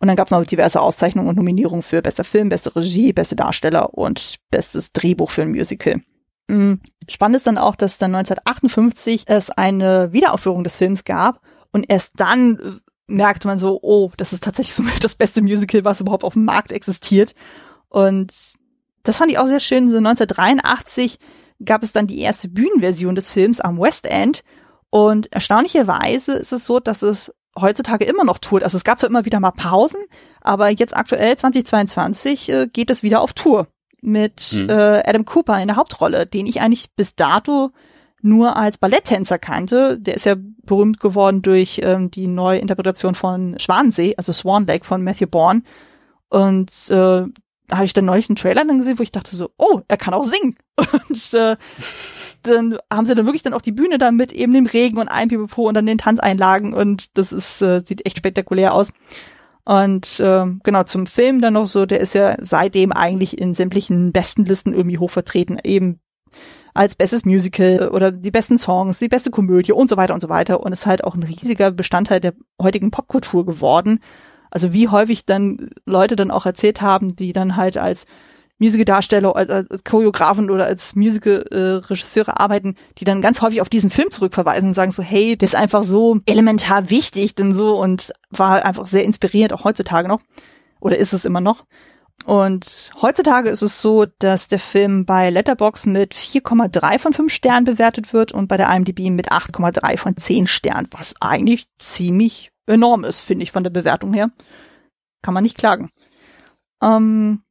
Und 0.00 0.08
dann 0.08 0.16
gab 0.16 0.26
es 0.26 0.32
noch 0.32 0.44
diverse 0.44 0.80
Auszeichnungen 0.80 1.28
und 1.28 1.36
Nominierungen 1.36 1.84
für 1.84 2.02
bester 2.02 2.24
Film, 2.24 2.48
beste 2.48 2.74
Regie, 2.74 3.12
beste 3.12 3.36
Darsteller 3.36 3.94
und 3.94 4.40
bestes 4.50 4.90
Drehbuch 4.90 5.30
für 5.30 5.42
ein 5.42 5.52
Musical. 5.52 6.00
Mhm. 6.48 6.80
Spannend 7.08 7.36
ist 7.36 7.46
dann 7.46 7.56
auch, 7.56 7.76
dass 7.76 7.98
dann 7.98 8.12
1958 8.16 9.24
es 9.28 9.50
eine 9.50 10.12
Wiederaufführung 10.12 10.64
des 10.64 10.76
Films 10.76 11.04
gab 11.04 11.40
und 11.70 11.88
erst 11.88 12.14
dann 12.16 12.80
merkte 13.12 13.46
man 13.46 13.58
so, 13.58 13.78
oh, 13.82 14.10
das 14.16 14.32
ist 14.32 14.42
tatsächlich 14.42 14.74
so 14.76 14.82
das 15.00 15.14
beste 15.14 15.42
Musical, 15.42 15.84
was 15.84 16.00
überhaupt 16.00 16.24
auf 16.24 16.34
dem 16.34 16.44
Markt 16.44 16.72
existiert. 16.72 17.34
Und 17.88 18.32
das 19.02 19.18
fand 19.18 19.30
ich 19.30 19.38
auch 19.38 19.46
sehr 19.46 19.60
schön. 19.60 19.90
So 19.90 19.98
1983 19.98 21.18
gab 21.64 21.82
es 21.82 21.92
dann 21.92 22.06
die 22.06 22.20
erste 22.20 22.48
Bühnenversion 22.48 23.14
des 23.14 23.30
Films 23.30 23.60
am 23.60 23.78
West 23.78 24.06
End 24.06 24.42
und 24.90 25.32
erstaunlicherweise 25.32 26.32
ist 26.32 26.52
es 26.52 26.66
so, 26.66 26.80
dass 26.80 27.02
es 27.02 27.32
heutzutage 27.58 28.04
immer 28.04 28.24
noch 28.24 28.38
tourt. 28.38 28.62
Also 28.62 28.76
es 28.76 28.84
gab 28.84 28.98
zwar 28.98 29.08
immer 29.08 29.24
wieder 29.24 29.40
mal 29.40 29.50
Pausen, 29.50 30.00
aber 30.40 30.68
jetzt 30.68 30.96
aktuell 30.96 31.36
2022 31.36 32.48
äh, 32.48 32.66
geht 32.66 32.90
es 32.90 33.02
wieder 33.02 33.20
auf 33.20 33.32
Tour 33.32 33.68
mit 34.00 34.52
mhm. 34.52 34.68
äh, 34.68 35.02
Adam 35.06 35.24
Cooper 35.24 35.60
in 35.60 35.68
der 35.68 35.76
Hauptrolle, 35.76 36.26
den 36.26 36.46
ich 36.46 36.60
eigentlich 36.60 36.92
bis 36.94 37.14
dato 37.14 37.70
nur 38.22 38.56
als 38.56 38.78
Balletttänzer 38.78 39.38
kannte. 39.38 39.98
Der 39.98 40.14
ist 40.14 40.26
ja 40.26 40.36
berühmt 40.64 41.00
geworden 41.00 41.42
durch 41.42 41.80
ähm, 41.82 42.10
die 42.10 42.26
neue 42.26 42.58
Interpretation 42.58 43.14
von 43.14 43.58
Schwanensee, 43.58 44.14
also 44.16 44.32
Swan 44.32 44.66
Lake 44.66 44.84
von 44.84 45.02
Matthew 45.02 45.26
Bourne. 45.26 45.62
Und 46.28 46.70
äh, 46.88 47.24
da 47.68 47.76
habe 47.76 47.86
ich 47.86 47.92
dann 47.92 48.04
neulich 48.04 48.28
einen 48.28 48.36
Trailer 48.36 48.64
dann 48.64 48.78
gesehen, 48.78 48.98
wo 48.98 49.02
ich 49.02 49.12
dachte 49.12 49.34
so, 49.34 49.50
oh, 49.58 49.80
er 49.88 49.96
kann 49.96 50.14
auch 50.14 50.24
singen. 50.24 50.56
Und 50.76 51.34
äh, 51.34 51.56
dann 52.42 52.76
haben 52.92 53.06
sie 53.06 53.14
dann 53.14 53.26
wirklich 53.26 53.42
dann 53.42 53.54
auch 53.54 53.62
die 53.62 53.72
Bühne 53.72 53.98
da 53.98 54.10
mit 54.10 54.32
eben 54.32 54.52
dem 54.52 54.66
Regen 54.66 54.98
und 54.98 55.08
ein 55.08 55.28
Pipapo 55.28 55.68
und 55.68 55.74
dann 55.74 55.86
den 55.86 55.98
Tanzeinlagen 55.98 56.74
und 56.74 57.16
das 57.16 57.32
ist, 57.32 57.62
äh, 57.62 57.78
sieht 57.78 58.04
echt 58.04 58.18
spektakulär 58.18 58.74
aus. 58.74 58.92
Und 59.64 60.18
äh, 60.18 60.46
genau, 60.64 60.82
zum 60.82 61.06
Film 61.06 61.40
dann 61.40 61.54
noch 61.54 61.66
so, 61.66 61.86
der 61.86 62.00
ist 62.00 62.14
ja 62.14 62.36
seitdem 62.40 62.90
eigentlich 62.90 63.38
in 63.38 63.54
sämtlichen 63.54 64.12
besten 64.12 64.44
Listen 64.44 64.74
irgendwie 64.74 64.98
hochvertreten, 64.98 65.60
eben 65.62 66.00
als 66.74 66.94
bestes 66.94 67.24
Musical 67.24 67.90
oder 67.90 68.10
die 68.10 68.30
besten 68.30 68.58
Songs, 68.58 68.98
die 68.98 69.08
beste 69.08 69.30
Komödie 69.30 69.72
und 69.72 69.88
so 69.88 69.96
weiter 69.96 70.14
und 70.14 70.20
so 70.20 70.28
weiter 70.28 70.60
und 70.60 70.72
ist 70.72 70.86
halt 70.86 71.04
auch 71.04 71.14
ein 71.14 71.22
riesiger 71.22 71.70
Bestandteil 71.70 72.20
der 72.20 72.34
heutigen 72.60 72.90
Popkultur 72.90 73.44
geworden. 73.44 74.00
Also 74.50 74.72
wie 74.72 74.88
häufig 74.88 75.26
dann 75.26 75.70
Leute 75.86 76.16
dann 76.16 76.30
auch 76.30 76.46
erzählt 76.46 76.80
haben, 76.80 77.16
die 77.16 77.32
dann 77.32 77.56
halt 77.56 77.76
als 77.76 78.06
Musical-Darsteller, 78.58 79.34
als, 79.34 79.82
Choreografen 79.84 80.48
oder 80.48 80.66
als 80.66 80.94
Musical-Regisseure 80.94 82.38
arbeiten, 82.38 82.76
die 82.98 83.04
dann 83.04 83.20
ganz 83.20 83.42
häufig 83.42 83.60
auf 83.60 83.68
diesen 83.68 83.90
Film 83.90 84.10
zurückverweisen 84.10 84.68
und 84.68 84.74
sagen 84.74 84.92
so, 84.92 85.02
hey, 85.02 85.36
der 85.36 85.46
ist 85.46 85.56
einfach 85.56 85.82
so 85.84 86.20
elementar 86.26 86.88
wichtig 86.88 87.34
denn 87.34 87.54
so 87.54 87.76
und 87.80 88.12
war 88.30 88.64
einfach 88.64 88.86
sehr 88.86 89.04
inspirierend, 89.04 89.52
auch 89.52 89.64
heutzutage 89.64 90.06
noch. 90.06 90.20
Oder 90.80 90.96
ist 90.98 91.12
es 91.12 91.24
immer 91.24 91.40
noch. 91.40 91.64
Und 92.24 92.92
heutzutage 93.00 93.48
ist 93.48 93.62
es 93.62 93.82
so, 93.82 94.06
dass 94.18 94.48
der 94.48 94.58
Film 94.58 95.04
bei 95.04 95.30
Letterbox 95.30 95.86
mit 95.86 96.14
4,3 96.14 96.98
von 96.98 97.12
5 97.12 97.32
Sternen 97.32 97.64
bewertet 97.64 98.12
wird 98.12 98.32
und 98.32 98.48
bei 98.48 98.56
der 98.56 98.70
IMDb 98.70 99.10
mit 99.10 99.32
8,3 99.32 99.96
von 99.96 100.16
10 100.16 100.46
Sternen, 100.46 100.88
was 100.92 101.14
eigentlich 101.20 101.66
ziemlich 101.78 102.50
enorm 102.66 103.04
ist, 103.04 103.20
finde 103.20 103.42
ich, 103.42 103.52
von 103.52 103.64
der 103.64 103.70
Bewertung 103.70 104.14
her. 104.14 104.30
Kann 105.22 105.34
man 105.34 105.42
nicht 105.42 105.58
klagen. 105.58 105.90
Ähm, 106.82 107.42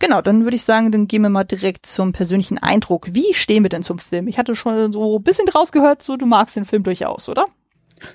Genau, 0.00 0.20
dann 0.20 0.44
würde 0.44 0.54
ich 0.54 0.62
sagen, 0.62 0.92
dann 0.92 1.08
gehen 1.08 1.22
wir 1.22 1.28
mal 1.28 1.42
direkt 1.42 1.84
zum 1.84 2.12
persönlichen 2.12 2.58
Eindruck. 2.58 3.08
Wie 3.14 3.34
stehen 3.34 3.64
wir 3.64 3.68
denn 3.68 3.82
zum 3.82 3.98
Film? 3.98 4.28
Ich 4.28 4.38
hatte 4.38 4.54
schon 4.54 4.92
so 4.92 5.18
ein 5.18 5.24
bisschen 5.24 5.48
rausgehört, 5.48 6.04
so 6.04 6.16
du 6.16 6.24
magst 6.24 6.54
den 6.54 6.64
Film 6.64 6.84
durchaus, 6.84 7.28
oder? 7.28 7.46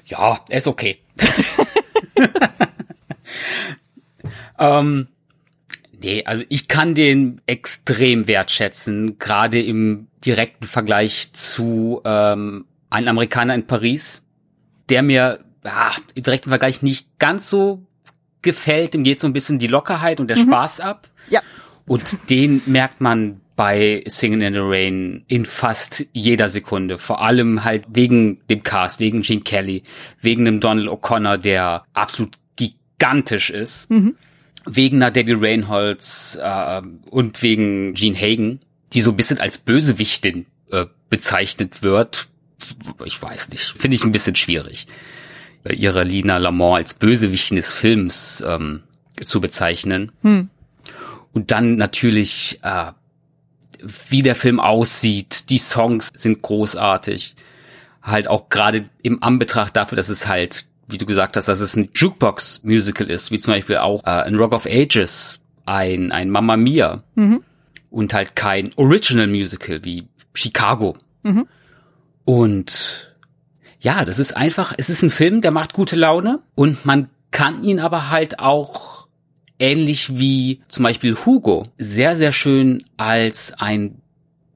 Ja, 0.05 0.39
ist 0.49 0.67
okay. 0.67 1.03
ähm, 4.59 5.09
nee, 6.03 6.23
also 6.25 6.43
ich 6.49 6.67
kann 6.67 6.93
den 6.93 7.41
extrem 7.45 8.27
wertschätzen, 8.27 9.17
gerade 9.19 9.61
im 9.61 10.07
direkten 10.25 10.67
Vergleich 10.67 11.33
zu 11.33 12.01
ähm, 12.05 12.65
einem 12.89 13.07
Amerikaner 13.07 13.55
in 13.55 13.65
Paris, 13.65 14.23
der 14.89 15.01
mir 15.01 15.39
ja, 15.63 15.93
im 16.13 16.23
direkten 16.23 16.49
Vergleich 16.49 16.81
nicht 16.81 17.07
ganz 17.19 17.49
so 17.49 17.85
gefällt. 18.41 18.93
Dem 18.93 19.03
geht 19.03 19.19
so 19.19 19.27
ein 19.27 19.33
bisschen 19.33 19.59
die 19.59 19.67
Lockerheit 19.67 20.19
und 20.19 20.27
der 20.27 20.37
mhm. 20.37 20.43
Spaß 20.43 20.81
ab. 20.81 21.09
Ja. 21.29 21.41
Und 21.87 22.29
den 22.29 22.61
merkt 22.65 23.01
man 23.01 23.41
bei 23.55 24.03
Singing 24.07 24.41
in 24.41 24.53
the 24.53 24.59
Rain 24.61 25.25
in 25.27 25.45
fast 25.45 26.05
jeder 26.11 26.49
Sekunde. 26.49 26.97
Vor 26.97 27.21
allem 27.21 27.63
halt 27.63 27.85
wegen 27.87 28.41
dem 28.49 28.63
Cast, 28.63 28.99
wegen 28.99 29.21
Gene 29.21 29.41
Kelly, 29.41 29.83
wegen 30.21 30.45
dem 30.45 30.59
Donald 30.59 30.87
O'Connor, 30.87 31.37
der 31.37 31.83
absolut 31.93 32.37
gigantisch 32.55 33.49
ist, 33.49 33.89
mhm. 33.91 34.15
Wegen 34.65 34.97
einer 34.97 35.11
Debbie 35.11 35.37
Reinholds 35.37 36.37
äh, 36.41 36.81
und 37.09 37.41
wegen 37.41 37.93
Gene 37.93 38.17
Hagen. 38.17 38.59
die 38.93 39.01
so 39.01 39.11
ein 39.11 39.17
bisschen 39.17 39.39
als 39.39 39.57
Bösewichtin 39.57 40.45
äh, 40.71 40.85
bezeichnet 41.09 41.81
wird. 41.81 42.27
Ich 43.05 43.21
weiß 43.21 43.49
nicht, 43.49 43.73
finde 43.77 43.95
ich 43.95 44.03
ein 44.03 44.11
bisschen 44.11 44.35
schwierig. 44.35 44.87
Ihre 45.67 46.03
Lina 46.03 46.37
Lamont 46.37 46.77
als 46.77 46.93
Bösewichtin 46.93 47.57
des 47.57 47.73
Films 47.73 48.43
ähm, 48.45 48.83
zu 49.21 49.41
bezeichnen. 49.41 50.11
Hm. 50.21 50.49
Und 51.31 51.51
dann 51.51 51.75
natürlich, 51.75 52.59
äh, 52.63 52.91
wie 54.09 54.21
der 54.21 54.35
Film 54.35 54.59
aussieht, 54.59 55.49
die 55.49 55.57
Songs 55.57 56.11
sind 56.15 56.41
großartig. 56.41 57.35
Halt 58.01 58.27
auch 58.27 58.49
gerade 58.49 58.89
im 59.01 59.23
Anbetracht 59.23 59.75
dafür, 59.75 59.95
dass 59.95 60.09
es 60.09 60.27
halt, 60.27 60.65
wie 60.93 60.97
du 60.97 61.05
gesagt 61.05 61.35
hast, 61.35 61.47
dass 61.47 61.59
es 61.59 61.75
ein 61.75 61.89
Jukebox-Musical 61.93 63.09
ist, 63.09 63.31
wie 63.31 63.39
zum 63.39 63.53
Beispiel 63.53 63.77
auch 63.77 64.03
äh, 64.03 64.09
ein 64.09 64.35
Rock 64.35 64.53
of 64.53 64.65
Ages, 64.65 65.39
ein, 65.65 66.11
ein 66.11 66.29
Mamma 66.29 66.55
Mia. 66.55 67.03
Mhm. 67.15 67.43
Und 67.89 68.13
halt 68.13 68.35
kein 68.35 68.71
Original 68.75 69.27
Musical 69.27 69.83
wie 69.83 70.07
Chicago. 70.33 70.95
Mhm. 71.23 71.45
Und 72.25 73.13
ja, 73.79 74.05
das 74.05 74.17
ist 74.17 74.35
einfach, 74.37 74.73
es 74.77 74.89
ist 74.89 75.03
ein 75.03 75.09
Film, 75.09 75.41
der 75.41 75.51
macht 75.51 75.73
gute 75.73 75.95
Laune 75.95 76.39
und 76.55 76.85
man 76.85 77.09
kann 77.31 77.63
ihn 77.63 77.79
aber 77.79 78.09
halt 78.09 78.39
auch 78.39 79.07
ähnlich 79.59 80.17
wie 80.17 80.61
zum 80.69 80.83
Beispiel 80.83 81.15
Hugo 81.25 81.65
sehr, 81.77 82.15
sehr 82.15 82.31
schön 82.31 82.85
als 82.97 83.53
ein 83.57 84.01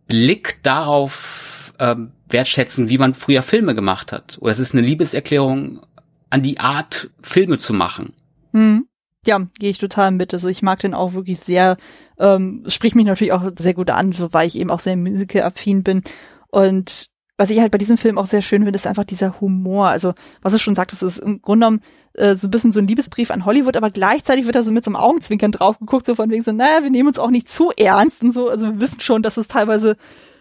Blick 0.08 0.60
darauf 0.63 1.73
ähm, 1.80 2.12
wertschätzen, 2.30 2.89
wie 2.89 2.97
man 2.97 3.13
früher 3.13 3.41
Filme 3.41 3.76
gemacht 3.76 4.12
hat. 4.12 4.38
Oder 4.39 4.52
es 4.52 4.60
ist 4.60 4.73
eine 4.73 4.86
Liebeserklärung 4.86 5.82
an 6.30 6.42
die 6.42 6.60
Art, 6.60 7.10
Filme 7.22 7.58
zu 7.58 7.74
machen. 7.74 8.13
Hm. 8.54 8.88
Ja, 9.26 9.40
gehe 9.60 9.72
ich 9.72 9.78
total 9.78 10.12
mit. 10.12 10.34
Also 10.34 10.48
ich 10.48 10.62
mag 10.62 10.80
den 10.80 10.94
auch 10.94 11.13
wirklich 11.13 11.40
sehr, 11.40 11.78
ähm, 12.18 12.63
spricht 12.68 12.96
mich 12.96 13.06
natürlich 13.06 13.34
auch 13.34 13.52
sehr 13.60 13.74
gut 13.74 13.90
an, 13.90 14.13
so 14.13 14.32
weil 14.32 14.48
ich 14.48 14.58
eben 14.58 14.72
auch 14.72 14.80
sehr 14.80 14.96
musical-affin 14.96 15.84
bin. 15.84 16.04
Und 16.50 17.10
was 17.38 17.52
ich 17.52 17.60
halt 17.60 17.72
bei 17.72 17.78
diesem 17.78 17.98
Film 17.98 18.18
auch 18.18 18.26
sehr 18.26 18.42
schön 18.42 18.63
finde, 18.63 18.76
ist 18.76 18.88
einfach 18.88 19.04
dieser 19.04 19.40
Humor. 19.40 19.90
Also, 19.90 20.13
was 20.42 20.54
du 20.54 20.60
schon 20.60 20.76
sagtest, 20.76 21.04
ist 21.04 21.20
im 21.20 21.42
Grunde 21.42 21.66
genommen 21.66 21.82
äh, 22.13 22.36
so 22.36 22.48
ein 22.48 22.52
bisschen 22.52 22.72
so 22.72 22.80
ein 22.80 22.88
Liebesbrief 22.88 23.30
an 23.30 23.46
Hollywood, 23.46 23.78
aber 23.78 23.92
gleichzeitig 23.92 24.46
wird 24.46 24.56
da 24.56 24.63
so 24.63 24.72
mit 24.72 24.84
so 24.84 24.90
einem 24.90 24.96
Augenzwinkern 24.96 25.52
drauf 25.52 25.78
geguckt, 25.78 26.08
so 26.08 26.16
von 26.16 26.32
wegen 26.32 26.44
so, 26.44 26.52
naja, 26.52 26.82
wir 26.82 26.90
nehmen 26.90 27.08
uns 27.08 27.20
auch 27.20 27.30
nicht 27.30 27.50
zu 27.50 27.72
ernst 27.78 28.24
und 28.24 28.34
so. 28.34 28.50
Also 28.50 28.66
wir 28.68 28.80
wissen 28.80 29.02
schon, 29.02 29.22
dass 29.22 29.38
es 29.38 29.48
teilweise 29.48 29.98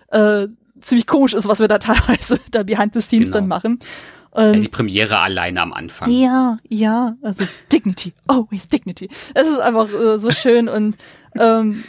äh, 0.09 0.47
ziemlich 0.81 1.07
komisch 1.07 1.35
ist, 1.35 1.47
was 1.47 1.61
wir 1.61 1.69
da 1.69 1.79
teilweise 1.79 2.41
da 2.51 2.63
behind 2.63 2.95
the 2.95 3.03
scenes 3.03 3.27
genau. 3.27 3.39
dann 3.39 3.49
machen. 3.49 3.79
Ähm, 4.37 4.55
ja, 4.55 4.61
die 4.61 4.69
Premiere 4.69 5.21
alleine 5.21 5.63
am 5.63 5.73
Anfang. 5.73 6.11
Ja, 6.11 6.59
ja, 6.69 7.17
also 7.23 7.45
Dignity, 7.73 8.13
always 8.27 8.69
Dignity. 8.69 9.09
Es 9.35 9.49
ist 9.49 9.59
einfach 9.59 9.89
äh, 9.93 10.19
so 10.19 10.31
schön 10.31 10.69
und 10.69 10.97
ähm, 11.39 11.85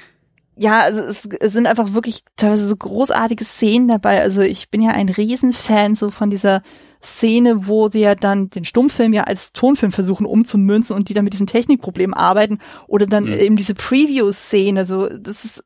ja, 0.59 0.81
also 0.81 1.01
es, 1.01 1.25
es 1.39 1.53
sind 1.53 1.67
einfach 1.67 1.93
wirklich 1.93 2.23
teilweise 2.35 2.67
so 2.67 2.75
großartige 2.75 3.45
Szenen 3.45 3.87
dabei. 3.87 4.21
Also 4.21 4.41
ich 4.41 4.69
bin 4.69 4.81
ja 4.81 4.91
ein 4.91 5.09
Riesenfan 5.09 5.95
so 5.95 6.09
von 6.09 6.29
dieser 6.29 6.63
Szene, 7.03 7.67
wo 7.67 7.89
sie 7.89 7.99
ja 7.99 8.15
dann 8.15 8.49
den 8.49 8.65
Stummfilm 8.65 9.13
ja 9.13 9.25
als 9.25 9.53
Tonfilm 9.53 9.91
versuchen 9.91 10.25
umzumünzen 10.25 10.95
und 10.95 11.09
die 11.09 11.13
dann 11.13 11.25
mit 11.25 11.33
diesen 11.33 11.47
Technikproblemen 11.47 12.15
arbeiten 12.15 12.57
oder 12.87 13.05
dann 13.05 13.25
mhm. 13.25 13.33
eben 13.33 13.55
diese 13.55 13.75
Preview-Szene. 13.75 14.85
So, 14.85 15.07
das 15.07 15.45
ist 15.45 15.63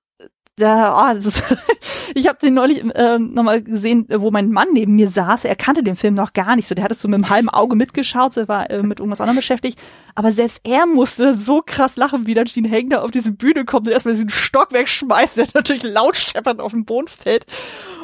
da, 0.58 1.12
oh, 1.12 1.18
ist, 1.18 1.42
ich 2.16 2.28
habe 2.28 2.38
den 2.40 2.54
neulich 2.54 2.84
äh, 2.84 3.18
nochmal 3.20 3.62
gesehen, 3.62 4.06
wo 4.10 4.32
mein 4.32 4.52
Mann 4.52 4.68
neben 4.74 4.96
mir 4.96 5.10
saß. 5.10 5.46
Er 5.46 5.56
kannte 5.56 5.84
den 5.84 5.96
Film 5.96 6.14
noch 6.14 6.34
gar 6.34 6.56
nicht 6.56 6.68
so. 6.68 6.76
Der 6.76 6.84
hat 6.84 6.92
es 6.92 7.02
so 7.02 7.08
mit 7.08 7.16
einem 7.16 7.30
halben 7.30 7.50
Auge 7.50 7.76
mitgeschaut, 7.76 8.38
er 8.38 8.48
war 8.48 8.70
äh, 8.70 8.84
mit 8.84 9.00
irgendwas 9.00 9.22
anderem 9.22 9.38
beschäftigt. 9.38 9.80
Aber 10.16 10.32
selbst 10.32 10.62
er 10.64 10.86
musste 10.86 11.38
so 11.38 11.62
krass 11.66 11.96
lachen, 11.96 12.28
wie 12.28 12.34
dann 12.34 12.46
Gene 12.46 12.70
Hagen 12.70 12.94
auf 12.94 13.12
diese 13.12 13.32
Bühne 13.32 13.66
kommt 13.66 13.88
und 13.88 13.94
erstmal 13.94 14.14
diesen 14.14 14.30
Stock 14.30 14.72
wegschmeißt, 14.72 15.38
der 15.38 15.48
natürlich 15.54 15.84
laut 15.84 16.18
scheppernd 16.18 16.60
auf 16.60 16.72
den 16.72 16.86
Boden 16.86 17.08
fällt. 17.08 17.46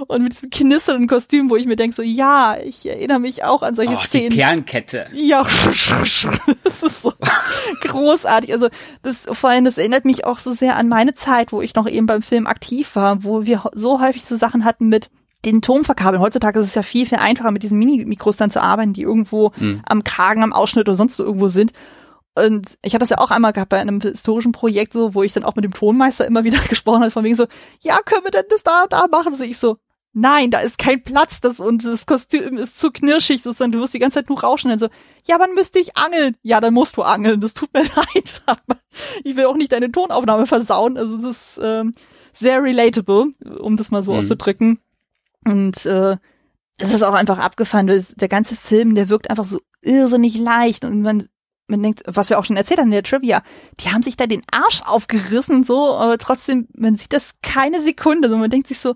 Und 0.07 0.23
mit 0.23 0.33
diesem 0.33 0.49
knisternden 0.49 1.07
Kostüm, 1.07 1.49
wo 1.49 1.55
ich 1.55 1.65
mir 1.65 1.75
denke, 1.75 1.95
so 1.95 2.01
ja, 2.03 2.57
ich 2.63 2.86
erinnere 2.88 3.19
mich 3.19 3.43
auch 3.43 3.63
an 3.63 3.75
solche 3.75 3.95
oh, 3.95 4.05
Szenen. 4.05 4.31
Die 4.31 4.38
Perlenkette. 4.38 5.07
Ja, 5.13 5.43
das 6.63 6.83
ist 6.83 7.01
so 7.01 7.13
großartig. 7.81 8.53
Also 8.53 8.69
das 9.01 9.25
vor 9.31 9.49
allem, 9.49 9.65
das 9.65 9.77
erinnert 9.77 10.05
mich 10.05 10.25
auch 10.25 10.39
so 10.39 10.53
sehr 10.53 10.75
an 10.77 10.88
meine 10.88 11.13
Zeit, 11.13 11.51
wo 11.51 11.62
ich 11.62 11.75
noch 11.75 11.88
eben 11.88 12.05
beim 12.05 12.21
Film 12.21 12.47
aktiv 12.47 12.95
war, 12.95 13.23
wo 13.23 13.45
wir 13.45 13.63
so 13.73 14.01
häufig 14.01 14.25
so 14.25 14.38
Sachen 14.38 14.65
hatten 14.65 14.89
mit 14.89 15.10
den 15.45 15.62
Ton 15.62 15.83
verkabeln. 15.83 16.21
Heutzutage 16.21 16.60
ist 16.60 16.67
es 16.67 16.75
ja 16.75 16.81
viel, 16.81 17.05
viel 17.05 17.19
einfacher, 17.19 17.51
mit 17.51 17.63
diesen 17.63 17.79
Mini-Mikros 17.79 18.38
dann 18.38 18.51
zu 18.51 18.62
arbeiten, 18.62 18.93
die 18.93 19.03
irgendwo 19.03 19.51
mhm. 19.57 19.81
am 19.88 20.03
Kragen, 20.03 20.43
am 20.43 20.53
Ausschnitt 20.53 20.88
oder 20.88 20.95
sonst 20.95 21.19
irgendwo 21.19 21.47
sind. 21.47 21.71
Und 22.36 22.77
ich 22.83 22.93
hatte 22.93 22.99
das 22.99 23.10
ja 23.10 23.17
auch 23.17 23.31
einmal 23.31 23.53
gehabt 23.53 23.69
bei 23.69 23.79
einem 23.79 23.99
historischen 23.99 24.51
Projekt 24.51 24.93
so, 24.93 25.15
wo 25.15 25.23
ich 25.23 25.33
dann 25.33 25.43
auch 25.43 25.55
mit 25.55 25.65
dem 25.65 25.73
Tonmeister 25.73 26.27
immer 26.27 26.43
wieder 26.43 26.60
gesprochen 26.69 27.01
habe, 27.01 27.12
von 27.12 27.23
wegen 27.23 27.36
so, 27.36 27.47
ja, 27.81 27.97
können 28.05 28.23
wir 28.23 28.31
denn 28.31 28.45
das 28.49 28.63
da, 28.63 28.86
da 28.88 29.07
machen? 29.07 29.36
So 29.36 29.43
ich 29.43 29.57
so, 29.57 29.77
nein, 30.13 30.52
da 30.52 30.60
ist 30.60 30.78
kein 30.78 31.04
Platz, 31.04 31.41
das 31.41 31.60
und 31.60 31.86
das 31.86 32.06
Kostüm 32.06 32.58
ist 32.58 32.80
zu 32.80 32.91
knirschig, 32.91 33.43
das 33.43 33.58
dann, 33.58 33.72
du 33.72 33.80
wirst 33.80 33.93
die 33.93 34.00
ganze 34.00 34.15
Zeit 34.15 34.30
nur 34.30 34.41
rauschen. 34.41 34.70
Dann 34.70 34.80
so, 34.80 34.89
ja, 35.26 35.39
wann 35.39 35.54
müsste 35.54 35.80
ich 35.80 35.96
angeln? 35.96 36.36
Ja, 36.41 36.60
dann 36.60 36.74
musst 36.74 36.98
du 36.98 37.04
angeln, 37.04 37.41
das 37.41 37.54
tut 37.54 37.74
mir 37.74 37.84
leid, 37.96 38.41
aber 38.46 38.78
ich 39.24 39.36
will 39.36 39.46
auch 39.46 39.56
nicht 39.56 39.72
deine 39.72 39.91
Tonaufnahme 39.91 40.48
versauen. 40.48 40.98
Also 40.98 41.17
das 41.17 41.36
ist 41.36 41.60
ähm, 41.62 41.93
sehr 42.34 42.62
relatable, 42.62 43.32
um 43.60 43.78
das 43.78 43.91
mal 43.91 44.04
so 44.04 44.13
mhm. 44.13 44.20
auszudrücken. 44.20 44.80
Und 45.46 45.86
äh, 45.86 46.17
es 46.80 46.93
ist 46.93 47.04
auch 47.04 47.13
einfach 47.13 47.39
abgefahren. 47.39 47.88
Der 47.88 48.28
ganze 48.28 48.56
Film, 48.56 48.96
der 48.96 49.10
wirkt 49.10 49.30
einfach 49.30 49.46
so 49.46 49.60
irrsinnig 49.82 50.38
leicht 50.38 50.84
und 50.84 51.02
man 51.02 51.28
man 51.70 51.84
denkt, 51.84 52.04
was 52.06 52.30
wir 52.30 52.39
auch 52.39 52.46
schon 52.46 52.56
erzählt 52.56 52.80
haben 52.80 52.88
in 52.88 52.91
der 52.93 53.04
Trivia, 53.04 53.43
die 53.82 53.89
haben 53.89 54.02
sich 54.02 54.15
da 54.15 54.26
den 54.26 54.41
Arsch 54.52 54.82
aufgerissen, 54.86 55.65
so, 55.65 55.96
aber 55.96 56.17
trotzdem, 56.17 56.67
man 56.74 56.96
sieht 56.96 57.12
das 57.12 57.32
keine 57.41 57.82
Sekunde, 57.82 58.30
so, 58.30 58.38
man 58.38 58.50
denkt 58.50 58.67
sich 58.67 58.80
so, 58.80 58.96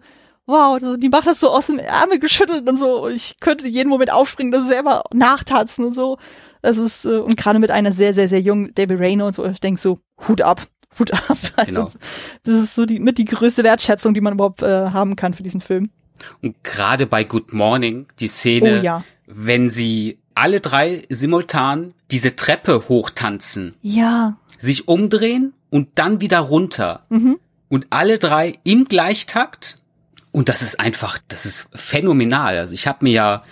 wow, 0.51 0.75
also 0.75 0.97
die 0.97 1.09
macht 1.09 1.25
das 1.25 1.39
so 1.39 1.49
aus 1.49 1.67
dem 1.67 1.79
Ärmel 1.79 2.19
geschüttelt 2.19 2.69
und 2.69 2.77
so. 2.77 3.05
Und 3.05 3.13
ich 3.13 3.37
könnte 3.39 3.67
jeden 3.67 3.89
Moment 3.89 4.11
aufspringen, 4.11 4.51
das 4.51 4.67
selber 4.67 5.03
nachtatzen 5.13 5.85
und 5.85 5.95
so. 5.95 6.17
Das 6.61 6.77
ist, 6.77 7.05
äh, 7.05 7.17
und 7.17 7.37
gerade 7.37 7.59
mit 7.59 7.71
einer 7.71 7.91
sehr, 7.91 8.13
sehr, 8.13 8.27
sehr 8.27 8.41
jungen 8.41 8.73
Debbie 8.75 8.95
Rayner 8.95 9.25
und 9.25 9.35
so, 9.35 9.45
ich 9.45 9.59
denke 9.59 9.81
so, 9.81 9.99
Hut 10.27 10.41
ab, 10.41 10.61
Hut 10.99 11.11
ab. 11.13 11.23
Also, 11.29 11.65
genau. 11.65 11.91
Das 12.43 12.59
ist 12.59 12.75
so 12.75 12.85
die, 12.85 12.99
mit 12.99 13.17
die 13.17 13.25
größte 13.25 13.63
Wertschätzung, 13.63 14.13
die 14.13 14.21
man 14.21 14.33
überhaupt 14.33 14.61
äh, 14.61 14.89
haben 14.91 15.15
kann 15.15 15.33
für 15.33 15.43
diesen 15.43 15.61
Film. 15.61 15.89
Und 16.43 16.63
gerade 16.63 17.07
bei 17.07 17.23
Good 17.23 17.53
Morning, 17.53 18.05
die 18.19 18.27
Szene, 18.27 18.79
oh, 18.79 18.83
ja. 18.83 19.03
wenn 19.25 19.69
sie 19.69 20.19
alle 20.35 20.59
drei 20.59 21.05
simultan 21.09 21.93
diese 22.11 22.35
Treppe 22.35 22.89
hochtanzen. 22.89 23.75
Ja. 23.81 24.37
Sich 24.59 24.87
umdrehen 24.87 25.53
und 25.71 25.89
dann 25.95 26.21
wieder 26.21 26.39
runter. 26.39 27.05
Mhm. 27.09 27.39
Und 27.69 27.87
alle 27.89 28.19
drei 28.19 28.59
im 28.63 28.85
Gleichtakt 28.85 29.80
und 30.31 30.49
das 30.49 30.61
ist 30.61 30.79
einfach, 30.79 31.17
das 31.27 31.45
ist 31.45 31.69
phänomenal. 31.73 32.57
Also 32.57 32.73
ich 32.73 32.87
habe 32.87 32.99
mir 33.01 33.11
ja 33.11 33.43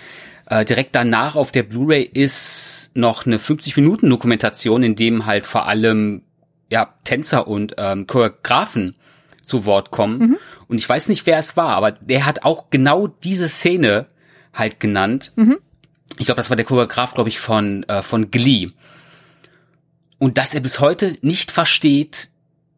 äh, 0.49 0.63
direkt 0.63 0.95
danach 0.95 1.35
auf 1.35 1.51
der 1.51 1.63
Blu-ray 1.63 2.03
ist 2.03 2.91
noch 2.95 3.25
eine 3.25 3.37
50-Minuten-Dokumentation, 3.37 4.83
in 4.83 4.95
dem 4.95 5.25
halt 5.25 5.45
vor 5.45 5.67
allem 5.67 6.23
ja 6.69 6.93
Tänzer 7.03 7.47
und 7.47 7.75
ähm, 7.77 8.07
Choreografen 8.07 8.95
zu 9.43 9.65
Wort 9.65 9.91
kommen. 9.91 10.19
Mhm. 10.19 10.37
Und 10.67 10.77
ich 10.77 10.87
weiß 10.87 11.09
nicht, 11.09 11.25
wer 11.25 11.37
es 11.37 11.57
war, 11.57 11.75
aber 11.75 11.91
der 11.91 12.25
hat 12.25 12.43
auch 12.43 12.69
genau 12.69 13.07
diese 13.07 13.49
Szene 13.49 14.07
halt 14.53 14.79
genannt. 14.79 15.33
Mhm. 15.35 15.57
Ich 16.17 16.25
glaube, 16.25 16.37
das 16.37 16.49
war 16.49 16.57
der 16.57 16.65
Choreograf, 16.65 17.13
glaube 17.13 17.29
ich, 17.29 17.39
von 17.39 17.83
äh, 17.83 18.01
von 18.01 18.31
Glee. 18.31 18.69
Und 20.17 20.37
dass 20.37 20.53
er 20.53 20.59
bis 20.59 20.79
heute 20.79 21.17
nicht 21.21 21.51
versteht, 21.51 22.29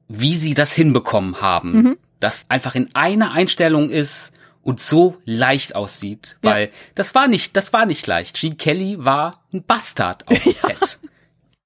wie 0.07 0.35
sie 0.35 0.53
das 0.53 0.73
hinbekommen 0.73 1.41
haben. 1.41 1.71
Mhm 1.71 1.97
das 2.21 2.45
einfach 2.49 2.75
in 2.75 2.89
einer 2.95 3.31
Einstellung 3.31 3.89
ist 3.89 4.33
und 4.63 4.79
so 4.79 5.17
leicht 5.25 5.75
aussieht, 5.75 6.37
weil 6.41 6.65
ja. 6.65 6.71
das 6.95 7.15
war 7.15 7.27
nicht, 7.27 7.57
das 7.57 7.73
war 7.73 7.85
nicht 7.85 8.05
leicht. 8.07 8.39
Gene 8.39 8.55
Kelly 8.55 8.95
war 8.99 9.43
ein 9.53 9.63
Bastard 9.63 10.27
auf 10.27 10.39
dem 10.39 10.51
ja. 10.53 10.57
Set. 10.59 10.99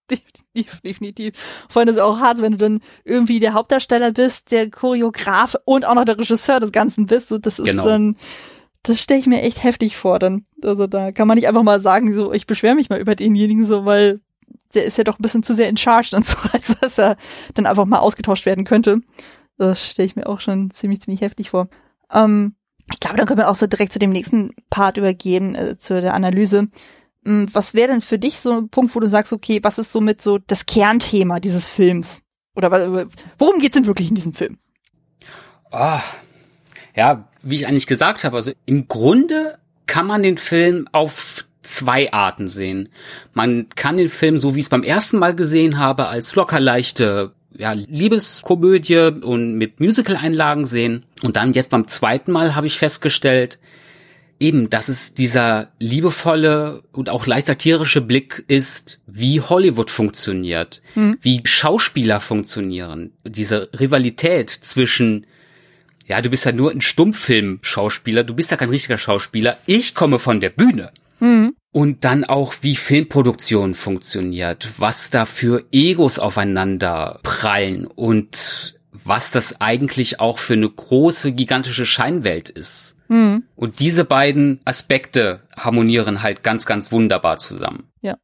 Definitiv, 0.09 0.81
definitiv. 0.81 1.33
Vor 1.67 1.81
allem 1.81 1.89
ist 1.89 1.95
es 1.95 2.01
auch 2.01 2.19
hart, 2.19 2.41
wenn 2.41 2.53
du 2.53 2.57
dann 2.57 2.79
irgendwie 3.03 3.39
der 3.39 3.53
Hauptdarsteller 3.53 4.11
bist, 4.11 4.51
der 4.51 4.69
Choreograf 4.69 5.55
und 5.65 5.83
auch 5.83 5.95
noch 5.95 6.05
der 6.05 6.17
Regisseur 6.17 6.59
des 6.59 6.71
Ganzen 6.71 7.07
bist. 7.07 7.29
So, 7.29 7.37
das 7.37 7.59
ist 7.59 7.65
genau. 7.65 7.85
dann, 7.85 8.15
das 8.83 9.01
stelle 9.01 9.19
ich 9.19 9.27
mir 9.27 9.41
echt 9.41 9.63
heftig 9.63 9.97
vor. 9.97 10.19
Dann, 10.19 10.45
also 10.63 10.87
da 10.87 11.11
kann 11.11 11.27
man 11.27 11.35
nicht 11.35 11.47
einfach 11.47 11.63
mal 11.63 11.81
sagen, 11.81 12.13
so, 12.13 12.31
ich 12.31 12.45
beschwere 12.45 12.75
mich 12.75 12.89
mal 12.89 12.99
über 12.99 13.15
denjenigen, 13.15 13.65
so, 13.65 13.85
weil 13.85 14.21
der 14.73 14.85
ist 14.85 14.97
ja 14.97 15.03
doch 15.03 15.17
ein 15.19 15.21
bisschen 15.21 15.43
zu 15.43 15.55
sehr 15.55 15.69
in 15.69 15.77
charge 15.77 16.09
dann 16.11 16.23
so, 16.23 16.37
als 16.53 16.79
dass 16.79 16.97
er 16.97 17.17
dann 17.55 17.65
einfach 17.65 17.85
mal 17.85 17.99
ausgetauscht 17.99 18.45
werden 18.45 18.63
könnte. 18.63 18.99
Das 19.57 19.91
stelle 19.91 20.05
ich 20.05 20.15
mir 20.15 20.27
auch 20.27 20.39
schon 20.39 20.71
ziemlich, 20.71 21.01
ziemlich 21.01 21.21
heftig 21.21 21.51
vor. 21.51 21.69
Ähm, 22.11 22.55
ich 22.91 22.99
glaube, 22.99 23.17
dann 23.17 23.25
können 23.25 23.39
wir 23.39 23.49
auch 23.49 23.55
so 23.55 23.67
direkt 23.67 23.93
zu 23.93 23.99
dem 23.99 24.11
nächsten 24.11 24.51
Part 24.69 24.97
übergehen, 24.97 25.55
äh, 25.55 25.77
zu 25.77 25.99
der 26.01 26.13
Analyse. 26.13 26.67
Ähm, 27.25 27.47
was 27.51 27.73
wäre 27.73 27.91
denn 27.91 28.01
für 28.01 28.19
dich 28.19 28.39
so 28.39 28.51
ein 28.57 28.69
Punkt, 28.69 28.95
wo 28.95 28.99
du 28.99 29.07
sagst, 29.07 29.33
okay, 29.33 29.59
was 29.63 29.77
ist 29.77 29.91
somit 29.91 30.21
so 30.21 30.37
das 30.37 30.65
Kernthema 30.65 31.39
dieses 31.39 31.67
Films? 31.67 32.21
Oder 32.55 32.71
worum 33.37 33.59
geht's 33.59 33.73
denn 33.73 33.87
wirklich 33.87 34.09
in 34.09 34.15
diesem 34.15 34.33
Film? 34.33 34.57
Ah, 35.71 36.01
ja, 36.95 37.27
wie 37.43 37.55
ich 37.55 37.67
eigentlich 37.67 37.87
gesagt 37.87 38.23
habe, 38.23 38.37
also 38.37 38.51
im 38.65 38.87
Grunde 38.87 39.57
kann 39.87 40.07
man 40.07 40.23
den 40.23 40.37
Film 40.37 40.87
auf 40.91 41.45
zwei 41.61 42.13
Arten 42.13 42.47
sehen. 42.47 42.89
Man 43.33 43.67
kann 43.75 43.97
den 43.97 44.09
Film, 44.09 44.37
so 44.37 44.55
wie 44.55 44.59
ich 44.59 44.65
es 44.65 44.69
beim 44.69 44.83
ersten 44.83 45.17
Mal 45.17 45.35
gesehen 45.35 45.77
habe, 45.77 46.07
als 46.07 46.35
locker 46.35 46.59
leichte 46.59 47.33
ja, 47.57 47.73
Liebeskomödie 47.73 49.11
und 49.21 49.55
mit 49.55 49.79
Musical-Einlagen 49.79 50.65
sehen. 50.65 51.05
Und 51.21 51.37
dann 51.37 51.53
jetzt 51.53 51.69
beim 51.69 51.87
zweiten 51.87 52.31
Mal 52.31 52.55
habe 52.55 52.67
ich 52.67 52.77
festgestellt, 52.77 53.59
eben, 54.39 54.69
dass 54.69 54.89
es 54.89 55.13
dieser 55.13 55.71
liebevolle 55.79 56.83
und 56.91 57.09
auch 57.09 57.25
leicht 57.25 57.47
satirische 57.47 58.01
Blick 58.01 58.43
ist, 58.47 58.99
wie 59.07 59.41
Hollywood 59.41 59.89
funktioniert, 59.89 60.81
mhm. 60.95 61.17
wie 61.21 61.41
Schauspieler 61.45 62.19
funktionieren. 62.19 63.13
Diese 63.23 63.69
Rivalität 63.79 64.49
zwischen 64.49 65.25
ja, 66.07 66.21
du 66.21 66.29
bist 66.29 66.45
ja 66.45 66.51
nur 66.51 66.71
ein 66.71 66.81
Stummfilm-Schauspieler, 66.81 68.23
du 68.23 68.35
bist 68.35 68.51
ja 68.51 68.57
kein 68.57 68.69
richtiger 68.69 68.97
Schauspieler. 68.97 69.57
Ich 69.65 69.95
komme 69.95 70.19
von 70.19 70.39
der 70.39 70.51
Bühne. 70.51 70.91
Mhm. 71.19 71.55
Und 71.75 72.05
dann 72.05 72.23
auch, 72.23 72.53
wie 72.61 72.77
Filmproduktion 72.77 73.75
funktioniert, 73.75 74.69
was 74.77 75.09
da 75.09 75.25
für 75.25 75.65
Egos 75.73 76.19
aufeinander 76.19 77.19
prallen 77.21 77.85
und 77.85 78.79
was 78.93 79.31
das 79.31 79.59
eigentlich 79.59 80.21
auch 80.21 80.38
für 80.38 80.53
eine 80.53 80.69
große, 80.69 81.33
gigantische 81.33 81.85
Scheinwelt 81.85 82.47
ist. 82.47 82.95
Mhm. 83.09 83.43
Und 83.57 83.81
diese 83.81 84.05
beiden 84.05 84.61
Aspekte 84.63 85.41
harmonieren 85.53 86.23
halt 86.23 86.43
ganz, 86.43 86.65
ganz 86.65 86.93
wunderbar 86.93 87.39
zusammen. 87.39 87.89
Ja. 88.01 88.15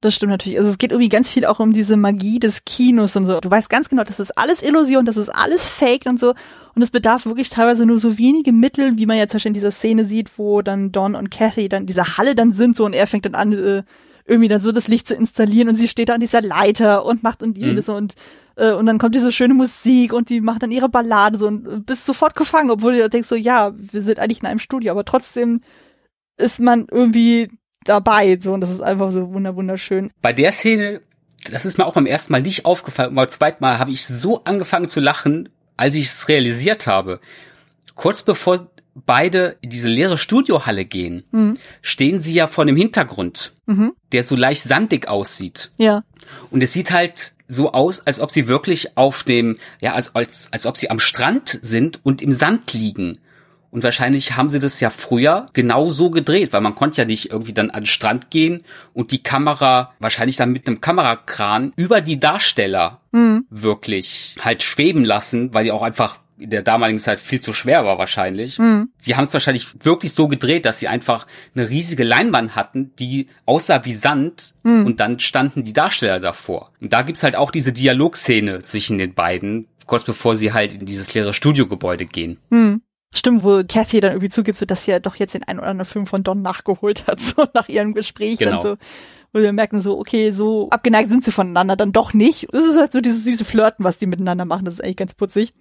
Das 0.00 0.14
stimmt 0.14 0.30
natürlich. 0.30 0.58
Also 0.58 0.70
es 0.70 0.78
geht 0.78 0.92
irgendwie 0.92 1.10
ganz 1.10 1.30
viel 1.30 1.44
auch 1.44 1.60
um 1.60 1.74
diese 1.74 1.96
Magie 1.96 2.38
des 2.38 2.64
Kinos 2.64 3.16
und 3.16 3.26
so. 3.26 3.40
Du 3.40 3.50
weißt 3.50 3.68
ganz 3.68 3.88
genau, 3.88 4.02
das 4.02 4.18
ist 4.18 4.38
alles 4.38 4.62
Illusion, 4.62 5.04
das 5.04 5.16
ist 5.16 5.28
alles 5.28 5.68
Fake 5.68 6.06
und 6.06 6.18
so. 6.18 6.34
Und 6.74 6.82
es 6.82 6.90
bedarf 6.90 7.26
wirklich 7.26 7.50
teilweise 7.50 7.86
nur 7.86 7.98
so 7.98 8.18
wenige 8.18 8.52
Mittel, 8.52 8.96
wie 8.96 9.06
man 9.06 9.16
jetzt 9.16 9.34
in 9.44 9.54
dieser 9.54 9.72
Szene 9.72 10.04
sieht, 10.04 10.38
wo 10.38 10.62
dann 10.62 10.92
Don 10.92 11.14
und 11.14 11.30
Kathy 11.30 11.68
dann 11.68 11.82
in 11.82 11.86
dieser 11.86 12.16
Halle 12.16 12.34
dann 12.34 12.52
sind 12.52 12.76
so 12.76 12.84
und 12.84 12.92
er 12.92 13.06
fängt 13.06 13.26
dann 13.26 13.34
an, 13.34 13.52
äh, 13.52 13.82
irgendwie 14.24 14.48
dann 14.48 14.60
so 14.60 14.70
das 14.70 14.86
Licht 14.86 15.08
zu 15.08 15.14
installieren 15.14 15.68
und 15.68 15.76
sie 15.76 15.88
steht 15.88 16.08
da 16.08 16.14
an 16.14 16.20
dieser 16.20 16.40
Leiter 16.40 17.04
und 17.04 17.22
macht 17.22 17.42
und 17.42 17.58
jedes 17.58 17.88
mhm. 17.88 17.94
und 17.94 18.14
äh, 18.56 18.72
und 18.72 18.86
dann 18.86 18.98
kommt 18.98 19.14
diese 19.14 19.32
schöne 19.32 19.54
Musik 19.54 20.12
und 20.12 20.28
die 20.28 20.40
macht 20.40 20.62
dann 20.62 20.70
ihre 20.70 20.88
Ballade 20.88 21.38
so 21.38 21.48
und 21.48 21.86
bist 21.86 22.06
sofort 22.06 22.36
gefangen, 22.36 22.70
obwohl 22.70 22.96
du 22.96 23.08
denkst 23.08 23.28
so, 23.28 23.34
ja, 23.34 23.72
wir 23.74 24.02
sind 24.02 24.20
eigentlich 24.20 24.40
in 24.40 24.46
einem 24.46 24.60
Studio, 24.60 24.92
aber 24.92 25.04
trotzdem 25.04 25.60
ist 26.36 26.60
man 26.60 26.86
irgendwie 26.90 27.48
dabei 27.84 28.38
so 28.40 28.52
und 28.52 28.60
das 28.60 28.70
ist 28.70 28.82
einfach 28.82 29.10
so 29.10 29.32
wunderschön. 29.32 30.12
Bei 30.22 30.32
der 30.32 30.52
Szene 30.52 31.00
das 31.50 31.64
ist 31.64 31.78
mir 31.78 31.86
auch 31.86 31.94
beim 31.94 32.06
ersten 32.06 32.32
Mal 32.32 32.42
nicht 32.42 32.64
aufgefallen. 32.64 33.10
Und 33.10 33.16
beim 33.16 33.28
zweiten 33.28 33.62
Mal 33.62 33.78
habe 33.78 33.90
ich 33.90 34.04
so 34.04 34.44
angefangen 34.44 34.88
zu 34.88 35.00
lachen, 35.00 35.48
als 35.80 35.94
ich 35.94 36.06
es 36.06 36.28
realisiert 36.28 36.86
habe, 36.86 37.20
kurz 37.94 38.22
bevor 38.22 38.70
beide 38.94 39.56
in 39.62 39.70
diese 39.70 39.88
leere 39.88 40.18
Studiohalle 40.18 40.84
gehen, 40.84 41.24
mhm. 41.32 41.56
stehen 41.80 42.20
sie 42.20 42.34
ja 42.34 42.46
vor 42.46 42.66
dem 42.66 42.76
Hintergrund, 42.76 43.54
mhm. 43.66 43.94
der 44.12 44.22
so 44.22 44.36
leicht 44.36 44.62
sandig 44.62 45.08
aussieht. 45.08 45.70
Ja. 45.78 46.04
Und 46.50 46.62
es 46.62 46.74
sieht 46.74 46.90
halt 46.90 47.32
so 47.48 47.72
aus, 47.72 48.06
als 48.06 48.20
ob 48.20 48.30
sie 48.30 48.46
wirklich 48.46 48.96
auf 48.98 49.22
dem, 49.24 49.58
ja, 49.80 49.94
als, 49.94 50.14
als, 50.14 50.48
als 50.52 50.66
ob 50.66 50.76
sie 50.76 50.90
am 50.90 50.98
Strand 50.98 51.58
sind 51.62 52.00
und 52.04 52.20
im 52.20 52.32
Sand 52.32 52.74
liegen. 52.74 53.18
Und 53.70 53.84
wahrscheinlich 53.84 54.36
haben 54.36 54.48
sie 54.48 54.58
das 54.58 54.80
ja 54.80 54.90
früher 54.90 55.46
genau 55.52 55.90
so 55.90 56.10
gedreht, 56.10 56.52
weil 56.52 56.60
man 56.60 56.74
konnte 56.74 57.02
ja 57.02 57.04
nicht 57.04 57.30
irgendwie 57.30 57.52
dann 57.52 57.70
an 57.70 57.82
den 57.82 57.86
Strand 57.86 58.30
gehen 58.30 58.62
und 58.92 59.12
die 59.12 59.22
Kamera 59.22 59.92
wahrscheinlich 60.00 60.36
dann 60.36 60.50
mit 60.50 60.66
einem 60.66 60.80
Kamerakran 60.80 61.72
über 61.76 62.00
die 62.00 62.18
Darsteller 62.18 63.00
mhm. 63.12 63.46
wirklich 63.48 64.34
halt 64.40 64.62
schweben 64.62 65.04
lassen, 65.04 65.54
weil 65.54 65.64
die 65.64 65.72
auch 65.72 65.82
einfach 65.82 66.18
in 66.40 66.50
der 66.50 66.62
damaligen 66.62 66.98
Zeit 66.98 67.20
viel 67.20 67.40
zu 67.40 67.52
schwer 67.52 67.84
war 67.84 67.98
wahrscheinlich. 67.98 68.58
Mhm. 68.58 68.90
Sie 68.98 69.14
haben 69.14 69.24
es 69.24 69.34
wahrscheinlich 69.34 69.84
wirklich 69.84 70.12
so 70.12 70.26
gedreht, 70.26 70.64
dass 70.64 70.80
sie 70.80 70.88
einfach 70.88 71.26
eine 71.54 71.68
riesige 71.68 72.02
Leinwand 72.02 72.56
hatten, 72.56 72.92
die 72.98 73.28
aussah 73.46 73.84
wie 73.84 73.94
Sand 73.94 74.54
mhm. 74.64 74.86
und 74.86 75.00
dann 75.00 75.20
standen 75.20 75.64
die 75.64 75.74
Darsteller 75.74 76.18
davor. 76.18 76.70
Und 76.80 76.92
da 76.92 77.02
gibt's 77.02 77.22
halt 77.22 77.36
auch 77.36 77.50
diese 77.50 77.72
Dialogszene 77.72 78.62
zwischen 78.62 78.98
den 78.98 79.14
beiden, 79.14 79.68
kurz 79.86 80.04
bevor 80.04 80.34
sie 80.34 80.52
halt 80.52 80.72
in 80.72 80.86
dieses 80.86 81.12
leere 81.14 81.34
Studiogebäude 81.34 82.06
gehen. 82.06 82.38
Mhm. 82.48 82.82
Stimmt, 83.12 83.42
wo 83.42 83.62
Kathy 83.64 84.00
dann 84.00 84.12
irgendwie 84.12 84.28
zugibt, 84.28 84.56
so 84.56 84.66
dass 84.66 84.84
sie 84.84 84.92
ja 84.92 85.00
doch 85.00 85.16
jetzt 85.16 85.34
den 85.34 85.42
einen 85.42 85.58
oder 85.58 85.68
anderen 85.68 85.90
Film 85.90 86.06
von 86.06 86.22
Don 86.22 86.42
nachgeholt 86.42 87.06
hat, 87.06 87.20
so 87.20 87.46
nach 87.54 87.68
ihrem 87.68 87.92
Gespräch 87.92 88.38
genau. 88.38 88.50
dann 88.52 88.62
so. 88.62 88.76
Wo 89.32 89.40
wir 89.40 89.52
merken 89.52 89.80
so, 89.80 89.98
okay, 89.98 90.32
so 90.32 90.68
abgeneigt 90.70 91.08
sind 91.08 91.24
sie 91.24 91.30
voneinander 91.30 91.76
dann 91.76 91.92
doch 91.92 92.14
nicht. 92.14 92.48
Das 92.52 92.64
ist 92.64 92.78
halt 92.78 92.92
so 92.92 93.00
dieses 93.00 93.24
süße 93.24 93.44
Flirten, 93.44 93.84
was 93.84 93.98
die 93.98 94.06
miteinander 94.06 94.44
machen. 94.44 94.64
Das 94.64 94.74
ist 94.74 94.82
eigentlich 94.82 94.96
ganz 94.96 95.14
putzig. 95.14 95.52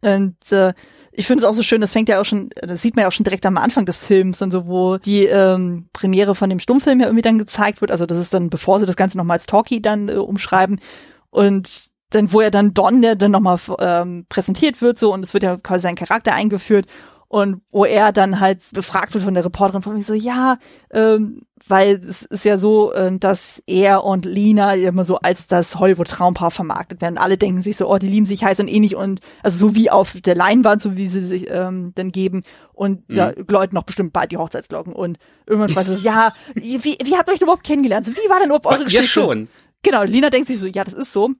Und 0.00 0.36
äh, 0.52 0.74
ich 1.12 1.26
finde 1.26 1.42
es 1.42 1.48
auch 1.48 1.54
so 1.54 1.62
schön, 1.62 1.80
das 1.80 1.92
fängt 1.92 2.08
ja 2.08 2.20
auch 2.20 2.24
schon, 2.24 2.50
das 2.60 2.82
sieht 2.82 2.94
man 2.94 3.02
ja 3.02 3.08
auch 3.08 3.12
schon 3.12 3.24
direkt 3.24 3.46
am 3.46 3.56
Anfang 3.56 3.86
des 3.86 4.04
Films, 4.04 4.38
dann 4.38 4.50
so, 4.50 4.66
wo 4.66 4.98
die 4.98 5.24
ähm, 5.24 5.88
Premiere 5.92 6.34
von 6.34 6.50
dem 6.50 6.60
Stummfilm 6.60 7.00
ja 7.00 7.06
irgendwie 7.06 7.22
dann 7.22 7.38
gezeigt 7.38 7.80
wird. 7.80 7.90
Also 7.90 8.06
das 8.06 8.18
ist 8.18 8.34
dann, 8.34 8.50
bevor 8.50 8.78
sie 8.78 8.86
das 8.86 8.96
Ganze 8.96 9.16
nochmal 9.16 9.36
als 9.36 9.46
Talkie 9.46 9.80
dann 9.80 10.08
äh, 10.08 10.14
umschreiben. 10.14 10.80
Und 11.30 11.90
dann, 12.10 12.32
wo 12.32 12.40
er 12.40 12.50
dann 12.50 12.74
Don, 12.74 13.02
der 13.02 13.16
dann 13.16 13.32
nochmal 13.32 13.58
ähm, 13.80 14.26
präsentiert 14.28 14.80
wird, 14.80 14.98
so, 14.98 15.12
und 15.12 15.24
es 15.24 15.34
wird 15.34 15.42
ja 15.42 15.56
quasi 15.56 15.82
sein 15.82 15.96
Charakter 15.96 16.34
eingeführt 16.34 16.86
und 17.28 17.62
wo 17.70 17.84
er 17.84 18.12
dann 18.12 18.38
halt 18.40 18.60
befragt 18.72 19.14
wird 19.14 19.24
von 19.24 19.34
der 19.34 19.44
Reporterin 19.44 19.82
von 19.82 19.96
mir 19.96 20.02
so, 20.02 20.14
ja, 20.14 20.58
ähm, 20.92 21.42
weil 21.68 21.96
es 22.08 22.22
ist 22.22 22.44
ja 22.44 22.58
so, 22.58 22.92
äh, 22.92 23.18
dass 23.18 23.60
er 23.66 24.04
und 24.04 24.24
Lina 24.24 24.74
immer 24.74 25.04
so 25.04 25.16
als 25.16 25.48
das 25.48 25.76
Hollywood-Traumpaar 25.76 26.52
vermarktet 26.52 27.00
werden. 27.00 27.18
Alle 27.18 27.36
denken 27.36 27.62
sich 27.62 27.76
so, 27.76 27.90
oh, 27.90 27.98
die 27.98 28.06
lieben 28.06 28.26
sich 28.26 28.44
heiß 28.44 28.60
und 28.60 28.68
ähnlich 28.68 28.94
und 28.94 29.20
also 29.42 29.58
so 29.58 29.74
wie 29.74 29.90
auf 29.90 30.12
der 30.20 30.36
Leinwand, 30.36 30.82
so 30.82 30.96
wie 30.96 31.08
sie 31.08 31.24
sich 31.24 31.50
ähm, 31.50 31.92
dann 31.96 32.12
geben 32.12 32.44
und 32.72 33.08
mhm. 33.08 33.14
da 33.16 33.32
läuten 33.48 33.74
noch 33.74 33.84
bestimmt 33.84 34.12
bald 34.12 34.30
die 34.30 34.36
Hochzeitsglocken 34.36 34.92
und 34.92 35.18
irgendwann 35.46 35.74
weiß 35.74 35.88
es, 35.88 36.04
ja, 36.04 36.32
wie, 36.54 36.80
wie 36.84 37.16
habt 37.16 37.28
ihr 37.28 37.34
euch 37.34 37.40
überhaupt 37.40 37.64
kennengelernt? 37.64 38.06
Wie 38.06 38.30
war 38.30 38.38
denn 38.38 38.46
überhaupt 38.46 38.66
eure 38.66 38.84
Geschichte? 38.84 39.02
Ja, 39.02 39.08
schon. 39.08 39.48
Genau, 39.82 40.04
Lina 40.04 40.30
denkt 40.30 40.48
sich 40.48 40.60
so, 40.60 40.66
ja, 40.66 40.84
das 40.84 40.94
ist 40.94 41.12
so. 41.12 41.30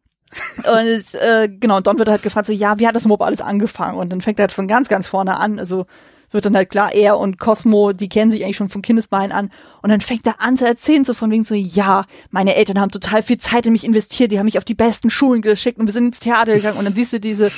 Und 0.59 1.15
äh, 1.15 1.49
genau, 1.49 1.79
und 1.79 1.87
Don 1.87 1.99
wird 1.99 2.09
halt 2.09 2.23
gefragt, 2.23 2.47
so, 2.47 2.53
ja, 2.53 2.79
wie 2.79 2.87
hat 2.87 2.97
das 2.97 3.05
überhaupt 3.05 3.23
alles 3.23 3.41
angefangen? 3.41 3.99
Und 3.99 4.11
dann 4.11 4.21
fängt 4.21 4.39
er 4.39 4.45
halt 4.45 4.53
von 4.53 4.69
ganz, 4.69 4.89
ganz 4.89 5.09
vorne 5.09 5.39
an. 5.39 5.59
Also 5.59 5.87
wird 6.31 6.47
dann 6.47 6.57
halt 6.57 6.71
klar, 6.71 6.93
er 6.93 7.19
und 7.19 7.39
Cosmo, 7.39 7.93
die 7.93 8.09
kennen 8.09 8.31
sich 8.31 8.45
eigentlich 8.45 8.57
schon 8.57 8.69
von 8.69 8.83
Kindesbeinen 8.83 9.33
an. 9.33 9.51
Und 9.83 9.91
dann 9.91 10.01
fängt 10.01 10.27
er 10.27 10.41
an 10.41 10.57
zu 10.57 10.67
erzählen, 10.67 11.05
so 11.05 11.15
von 11.15 11.31
wegen 11.31 11.45
so, 11.45 11.55
ja, 11.55 12.05
meine 12.31 12.55
Eltern 12.55 12.81
haben 12.81 12.91
total 12.91 13.23
viel 13.23 13.39
Zeit 13.39 13.67
in 13.67 13.73
mich 13.73 13.85
investiert, 13.85 14.31
die 14.31 14.39
haben 14.39 14.47
mich 14.47 14.59
auf 14.59 14.65
die 14.65 14.75
besten 14.75 15.11
Schulen 15.11 15.43
geschickt 15.43 15.79
und 15.79 15.87
wir 15.87 15.93
sind 15.93 16.07
ins 16.07 16.21
Theater 16.21 16.55
gegangen. 16.55 16.79
Und 16.79 16.85
dann 16.85 16.95
siehst 16.95 17.13
du 17.13 17.21
diese, 17.21 17.51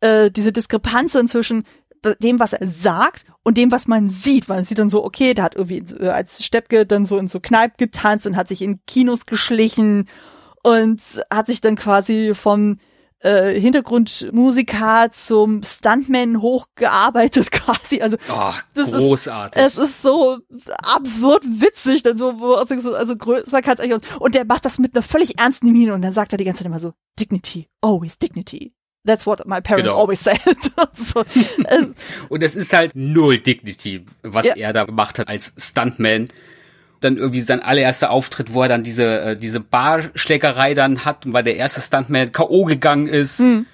äh, 0.00 0.30
diese 0.30 0.52
Diskrepanz 0.52 1.14
inzwischen 1.14 1.64
dem, 2.20 2.40
was 2.40 2.52
er 2.52 2.66
sagt 2.66 3.26
und 3.44 3.56
dem, 3.56 3.70
was 3.70 3.86
man 3.86 4.10
sieht. 4.10 4.48
Man 4.48 4.64
sieht 4.64 4.78
dann 4.78 4.90
so, 4.90 5.04
okay, 5.04 5.34
der 5.34 5.44
hat 5.44 5.54
irgendwie 5.54 5.84
äh, 6.00 6.08
als 6.08 6.44
Steppke 6.44 6.84
dann 6.84 7.06
so 7.06 7.16
in 7.16 7.28
so 7.28 7.38
Kneipp 7.38 7.78
getanzt 7.78 8.26
und 8.26 8.36
hat 8.36 8.48
sich 8.48 8.62
in 8.62 8.80
Kinos 8.86 9.26
geschlichen 9.26 10.08
und 10.62 11.00
hat 11.30 11.46
sich 11.46 11.60
dann 11.60 11.76
quasi 11.76 12.34
vom 12.34 12.78
äh, 13.22 13.58
Hintergrundmusiker 13.58 15.10
zum 15.12 15.62
Stuntman 15.62 16.40
hochgearbeitet 16.40 17.50
quasi. 17.52 18.00
Also 18.00 18.16
oh, 18.28 18.52
großartig. 18.74 19.62
Ist, 19.62 19.78
es 19.78 19.90
ist 19.90 20.02
so 20.02 20.38
absurd 20.82 21.44
witzig, 21.44 22.02
dann 22.02 22.18
so, 22.18 22.40
wo, 22.40 22.54
also 22.54 23.16
größer 23.16 23.62
kann 23.62 23.74
es 23.74 23.80
eigentlich 23.80 23.94
aus. 23.94 24.18
Und 24.18 24.34
der 24.34 24.44
macht 24.44 24.64
das 24.64 24.78
mit 24.78 24.94
einer 24.94 25.02
völlig 25.02 25.38
ernsten 25.38 25.70
Miene 25.72 25.94
und 25.94 26.02
dann 26.02 26.12
sagt 26.12 26.32
er 26.32 26.38
die 26.38 26.44
ganze 26.44 26.58
Zeit 26.58 26.66
immer 26.66 26.80
so, 26.80 26.92
Dignity, 27.18 27.68
always 27.80 28.18
Dignity. 28.18 28.74
That's 29.04 29.26
what 29.26 29.44
my 29.46 29.60
parents 29.60 29.88
genau. 29.88 30.00
always 30.00 30.22
said. 30.22 30.38
so, 30.94 31.20
und 32.28 32.42
es 32.42 32.54
ist 32.54 32.72
halt 32.72 32.92
null 32.94 33.38
Dignity, 33.38 34.06
was 34.22 34.46
ja. 34.46 34.54
er 34.54 34.72
da 34.72 34.84
gemacht 34.84 35.18
hat 35.18 35.28
als 35.28 35.52
Stuntman 35.58 36.28
dann 37.04 37.16
irgendwie 37.16 37.40
sein 37.42 37.60
allererster 37.60 38.10
Auftritt, 38.10 38.54
wo 38.54 38.62
er 38.62 38.68
dann 38.68 38.82
diese, 38.82 39.20
äh, 39.20 39.36
diese 39.36 39.60
Barschlägerei 39.60 40.74
dann 40.74 41.04
hat, 41.04 41.24
weil 41.26 41.44
der 41.44 41.56
erste 41.56 41.80
Stuntman 41.80 42.32
K.O. 42.32 42.64
gegangen 42.64 43.06
ist. 43.06 43.40
Mhm. 43.40 43.66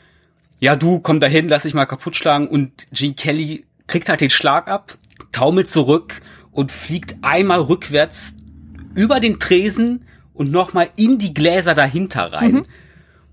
Ja, 0.60 0.74
du, 0.76 1.00
komm 1.00 1.20
dahin, 1.20 1.48
lass 1.48 1.62
dich 1.62 1.74
mal 1.74 1.86
kaputt 1.86 2.16
schlagen. 2.16 2.48
Und 2.48 2.88
Gene 2.92 3.14
Kelly 3.14 3.64
kriegt 3.86 4.08
halt 4.08 4.20
den 4.20 4.30
Schlag 4.30 4.68
ab, 4.68 4.98
taumelt 5.32 5.68
zurück 5.68 6.20
und 6.50 6.72
fliegt 6.72 7.16
einmal 7.22 7.60
rückwärts 7.60 8.34
über 8.94 9.20
den 9.20 9.38
Tresen 9.38 10.04
und 10.34 10.50
nochmal 10.50 10.90
in 10.96 11.18
die 11.18 11.34
Gläser 11.34 11.74
dahinter 11.74 12.32
rein. 12.32 12.52
Mhm. 12.52 12.66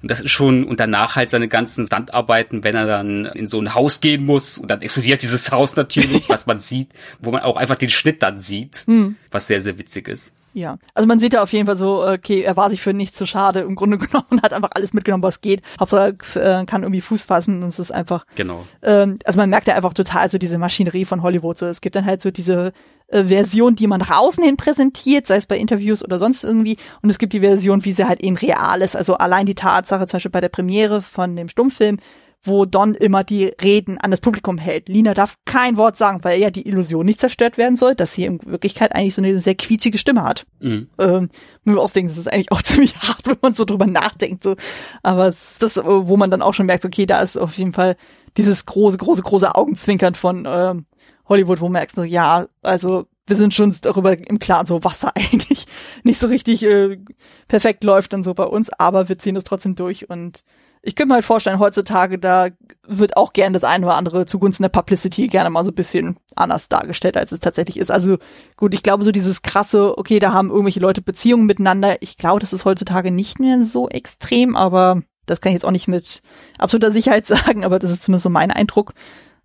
Und 0.05 0.11
das 0.11 0.21
ist 0.21 0.29
schon, 0.29 0.65
und 0.65 0.79
danach 0.79 1.15
halt 1.15 1.31
seine 1.31 1.47
ganzen 1.47 1.87
Standarbeiten, 1.87 2.63
wenn 2.63 2.75
er 2.75 2.85
dann 2.85 3.25
in 3.25 3.47
so 3.47 3.59
ein 3.59 3.73
Haus 3.73 4.01
gehen 4.01 4.23
muss 4.23 4.59
und 4.59 4.69
dann 4.69 4.83
explodiert 4.83 5.23
dieses 5.23 5.49
Haus 5.49 5.75
natürlich, 5.75 6.29
was 6.29 6.45
man 6.45 6.59
sieht, 6.59 6.89
wo 7.17 7.31
man 7.31 7.41
auch 7.41 7.57
einfach 7.57 7.75
den 7.75 7.89
Schnitt 7.89 8.21
dann 8.21 8.37
sieht, 8.37 8.83
hm. 8.85 9.15
was 9.31 9.47
sehr, 9.47 9.61
sehr 9.61 9.79
witzig 9.79 10.07
ist. 10.07 10.31
Ja, 10.55 10.77
also 10.93 11.05
man 11.05 11.19
sieht 11.19 11.33
ja 11.33 11.43
auf 11.43 11.51
jeden 11.51 11.65
Fall 11.65 11.75
so, 11.75 12.01
okay, 12.07 12.41
er 12.41 12.55
war 12.55 12.69
sich 12.69 12.81
für 12.81 12.93
nichts 12.93 13.17
zu 13.17 13.25
schade 13.25 13.59
im 13.59 13.75
Grunde 13.75 13.97
genommen, 13.99 14.41
hat 14.41 14.53
einfach 14.53 14.69
alles 14.73 14.93
mitgenommen, 14.93 15.21
was 15.21 15.41
geht. 15.41 15.61
Hauptsache 15.77 16.15
er 16.35 16.61
äh, 16.61 16.65
kann 16.65 16.83
irgendwie 16.83 17.01
Fuß 17.01 17.23
fassen 17.23 17.61
und 17.61 17.67
es 17.67 17.77
ist 17.77 17.91
einfach. 17.91 18.25
Genau. 18.35 18.65
Ähm, 18.81 19.19
also 19.25 19.37
man 19.37 19.49
merkt 19.49 19.67
ja 19.67 19.75
einfach 19.75 19.93
total 19.93 20.31
so 20.31 20.37
diese 20.37 20.57
Maschinerie 20.57 21.03
von 21.03 21.23
Hollywood. 21.23 21.57
So, 21.57 21.65
es 21.65 21.81
gibt 21.81 21.97
dann 21.97 22.05
halt 22.05 22.21
so 22.21 22.31
diese 22.31 22.71
äh, 23.09 23.25
Version, 23.25 23.75
die 23.75 23.87
man 23.87 23.99
nach 23.99 24.17
außen 24.17 24.41
hin 24.45 24.55
präsentiert, 24.55 25.27
sei 25.27 25.35
es 25.35 25.45
bei 25.45 25.57
Interviews 25.57 26.05
oder 26.05 26.17
sonst 26.19 26.45
irgendwie. 26.45 26.77
Und 27.01 27.09
es 27.09 27.19
gibt 27.19 27.33
die 27.33 27.41
Version, 27.41 27.83
wie 27.83 27.91
sie 27.91 28.07
halt 28.07 28.23
eben 28.23 28.37
real 28.37 28.81
ist. 28.81 28.95
Also 28.95 29.15
allein 29.15 29.45
die 29.45 29.55
Tatsache, 29.55 30.07
zum 30.07 30.17
Beispiel 30.17 30.31
bei 30.31 30.41
der 30.41 30.49
Premiere 30.49 31.01
von 31.01 31.35
dem 31.35 31.49
Stummfilm, 31.49 31.97
wo 32.45 32.65
Don 32.65 32.93
immer 32.93 33.23
die 33.23 33.45
Reden 33.61 33.97
an 33.97 34.11
das 34.11 34.21
Publikum 34.21 34.57
hält. 34.57 34.87
Lina 34.87 35.13
darf 35.13 35.37
kein 35.45 35.77
Wort 35.77 35.97
sagen, 35.97 36.23
weil 36.23 36.39
ja 36.39 36.51
die 36.51 36.67
Illusion 36.67 37.05
nicht 37.05 37.19
zerstört 37.19 37.57
werden 37.57 37.75
soll, 37.75 37.95
dass 37.95 38.13
sie 38.13 38.25
in 38.25 38.39
Wirklichkeit 38.45 38.93
eigentlich 38.93 39.15
so 39.15 39.21
eine 39.21 39.37
sehr 39.39 39.55
quietschige 39.55 39.97
Stimme 39.97 40.23
hat. 40.23 40.45
Mhm. 40.59 40.89
Ähm, 40.99 41.29
nur 41.63 41.81
ausdenken, 41.81 42.09
das 42.09 42.17
ist 42.17 42.31
eigentlich 42.31 42.51
auch 42.51 42.61
ziemlich 42.63 42.95
hart, 42.97 43.25
wenn 43.25 43.37
man 43.41 43.53
so 43.53 43.65
drüber 43.65 43.87
nachdenkt. 43.87 44.43
So. 44.43 44.55
Aber 45.03 45.33
das, 45.59 45.77
wo 45.83 46.17
man 46.17 46.31
dann 46.31 46.41
auch 46.41 46.53
schon 46.53 46.67
merkt, 46.67 46.85
okay, 46.85 47.05
da 47.05 47.21
ist 47.21 47.37
auf 47.37 47.57
jeden 47.57 47.73
Fall 47.73 47.95
dieses 48.37 48.65
große, 48.65 48.97
große, 48.97 49.23
große 49.23 49.55
Augenzwinkern 49.55 50.15
von 50.15 50.45
ähm, 50.47 50.85
Hollywood, 51.27 51.61
wo 51.61 51.65
man 51.65 51.73
merkt 51.73 51.95
so, 51.95 52.03
ja, 52.03 52.45
also 52.61 53.07
wir 53.27 53.35
sind 53.35 53.53
schon 53.53 53.75
darüber 53.81 54.17
im 54.17 54.39
Klaren, 54.39 54.67
so 54.67 54.83
was 54.83 54.99
da 54.99 55.11
eigentlich 55.15 55.65
nicht 56.03 56.19
so 56.19 56.27
richtig 56.27 56.63
äh, 56.63 56.99
perfekt 57.47 57.83
läuft 57.83 58.13
und 58.13 58.23
so 58.23 58.33
bei 58.33 58.45
uns, 58.45 58.69
aber 58.69 59.09
wir 59.09 59.17
ziehen 59.17 59.35
das 59.35 59.43
trotzdem 59.43 59.75
durch 59.75 60.09
und 60.09 60.43
ich 60.85 60.95
könnte 60.95 61.09
mir 61.09 61.13
halt 61.15 61.25
vorstellen, 61.25 61.57
heutzutage, 61.57 62.19
da 62.19 62.49
wird 62.87 63.17
auch 63.17 63.33
gern 63.33 63.53
das 63.53 63.63
eine 63.63 63.87
oder 63.87 63.95
andere 63.95 64.27
zugunsten 64.27 64.63
der 64.63 64.69
Publicity 64.69 65.27
gerne 65.27 65.49
mal 65.49 65.65
so 65.65 65.71
ein 65.71 65.75
bisschen 65.75 66.17
anders 66.35 66.69
dargestellt, 66.69 67.17
als 67.17 67.31
es 67.31 67.39
tatsächlich 67.39 67.77
ist. 67.77 67.89
Also 67.89 68.17
gut, 68.55 68.75
ich 68.75 68.83
glaube, 68.83 69.03
so 69.03 69.11
dieses 69.11 69.41
krasse, 69.41 69.97
okay, 69.97 70.19
da 70.19 70.31
haben 70.31 70.51
irgendwelche 70.51 70.79
Leute 70.79 71.01
Beziehungen 71.01 71.47
miteinander, 71.47 72.01
ich 72.03 72.17
glaube, 72.17 72.39
das 72.39 72.53
ist 72.53 72.65
heutzutage 72.65 73.09
nicht 73.09 73.39
mehr 73.39 73.63
so 73.63 73.89
extrem, 73.89 74.55
aber 74.55 75.01
das 75.25 75.41
kann 75.41 75.49
ich 75.51 75.55
jetzt 75.55 75.65
auch 75.65 75.71
nicht 75.71 75.87
mit 75.87 76.21
absoluter 76.59 76.91
Sicherheit 76.91 77.25
sagen, 77.25 77.65
aber 77.65 77.79
das 77.79 77.89
ist 77.89 78.03
zumindest 78.03 78.23
so 78.23 78.29
mein 78.29 78.51
Eindruck. 78.51 78.93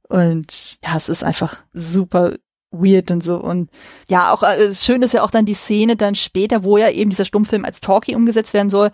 Und 0.09 0.79
ja, 0.85 0.97
es 0.97 1.09
ist 1.09 1.25
einfach 1.25 1.63
super 1.73 2.35
weird 2.71 3.11
und 3.11 3.25
so. 3.25 3.37
Und 3.37 3.71
ja, 4.09 4.31
auch 4.33 4.43
äh, 4.43 4.75
schön 4.75 5.03
ist 5.03 5.15
ja 5.15 5.23
auch 5.23 5.31
dann 5.31 5.47
die 5.47 5.55
Szene 5.55 5.97
dann 5.97 6.17
später, 6.17 6.65
wo 6.65 6.77
ja 6.77 6.91
eben 6.91 7.09
dieser 7.09 7.25
Stummfilm 7.25 7.65
als 7.65 7.81
Talkie 7.81 8.15
umgesetzt 8.15 8.53
werden 8.53 8.71
soll 8.71 8.91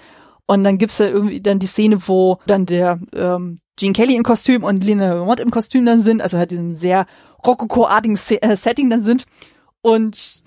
und 0.46 0.64
dann 0.64 0.78
gibt's 0.78 0.96
da 0.98 1.06
irgendwie 1.06 1.40
dann 1.40 1.58
die 1.58 1.66
Szene, 1.66 1.98
wo 2.06 2.38
dann 2.46 2.66
der 2.66 3.00
ähm, 3.14 3.58
Gene 3.76 3.92
Kelly 3.92 4.14
im 4.14 4.22
Kostüm 4.22 4.64
und 4.64 4.84
Lena 4.84 5.24
Mott 5.24 5.40
im 5.40 5.50
Kostüm 5.50 5.84
dann 5.84 6.02
sind, 6.02 6.22
also 6.22 6.38
halt 6.38 6.52
in 6.52 6.58
einem 6.58 6.72
sehr 6.72 7.06
Rokoko-artigen 7.44 8.18
äh, 8.40 8.56
Setting 8.56 8.88
dann 8.88 9.04
sind. 9.04 9.24
Und 9.82 10.42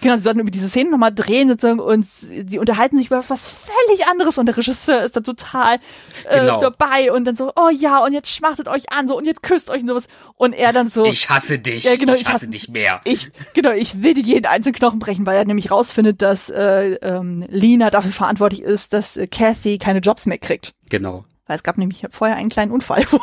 genau, 0.00 0.16
sie 0.16 0.22
sollten 0.22 0.40
über 0.40 0.50
diese 0.50 0.68
Szene 0.68 0.90
nochmal 0.90 1.14
drehen 1.14 1.48
sozusagen 1.48 1.80
und 1.80 2.06
sie 2.08 2.58
unterhalten 2.58 2.98
sich 2.98 3.08
über 3.08 3.22
was 3.28 3.46
völlig 3.46 4.06
anderes 4.06 4.38
und 4.38 4.46
der 4.46 4.56
Regisseur 4.56 5.04
ist 5.04 5.16
da 5.16 5.20
total 5.20 5.76
äh, 6.28 6.40
genau. 6.40 6.60
dabei 6.60 7.12
und 7.12 7.24
dann 7.24 7.36
so, 7.36 7.52
oh 7.56 7.68
ja, 7.70 8.04
und 8.04 8.12
jetzt 8.12 8.30
schmachtet 8.30 8.68
euch 8.68 8.92
an 8.92 9.08
so 9.08 9.16
und 9.16 9.24
jetzt 9.24 9.42
küsst 9.42 9.70
euch 9.70 9.82
und 9.82 9.88
sowas 9.88 10.04
und 10.34 10.52
er 10.52 10.72
dann 10.72 10.88
so. 10.88 11.04
Ich 11.04 11.28
hasse 11.28 11.58
dich, 11.58 11.84
ja, 11.84 11.96
genau, 11.96 12.14
ich, 12.14 12.22
ich 12.22 12.26
hasse, 12.26 12.36
hasse 12.36 12.48
dich 12.48 12.68
mehr. 12.68 13.00
Ich, 13.04 13.30
genau, 13.54 13.70
ich 13.72 14.02
will 14.02 14.14
dir 14.14 14.22
jeden 14.22 14.46
einzelnen 14.46 14.74
Knochen 14.74 14.98
brechen, 14.98 15.26
weil 15.26 15.36
er 15.36 15.44
nämlich 15.44 15.70
rausfindet, 15.70 16.22
dass 16.22 16.50
äh, 16.50 16.94
ähm, 17.02 17.44
Lina 17.48 17.90
dafür 17.90 18.12
verantwortlich 18.12 18.62
ist, 18.62 18.92
dass 18.92 19.16
äh, 19.16 19.26
Kathy 19.26 19.78
keine 19.78 20.00
Jobs 20.00 20.26
mehr 20.26 20.38
kriegt. 20.38 20.74
Genau. 20.88 21.24
Weil 21.46 21.56
es 21.56 21.62
gab 21.62 21.78
nämlich 21.78 22.04
vorher 22.10 22.36
einen 22.36 22.48
kleinen 22.48 22.72
Unfall, 22.72 23.04
wo 23.10 23.20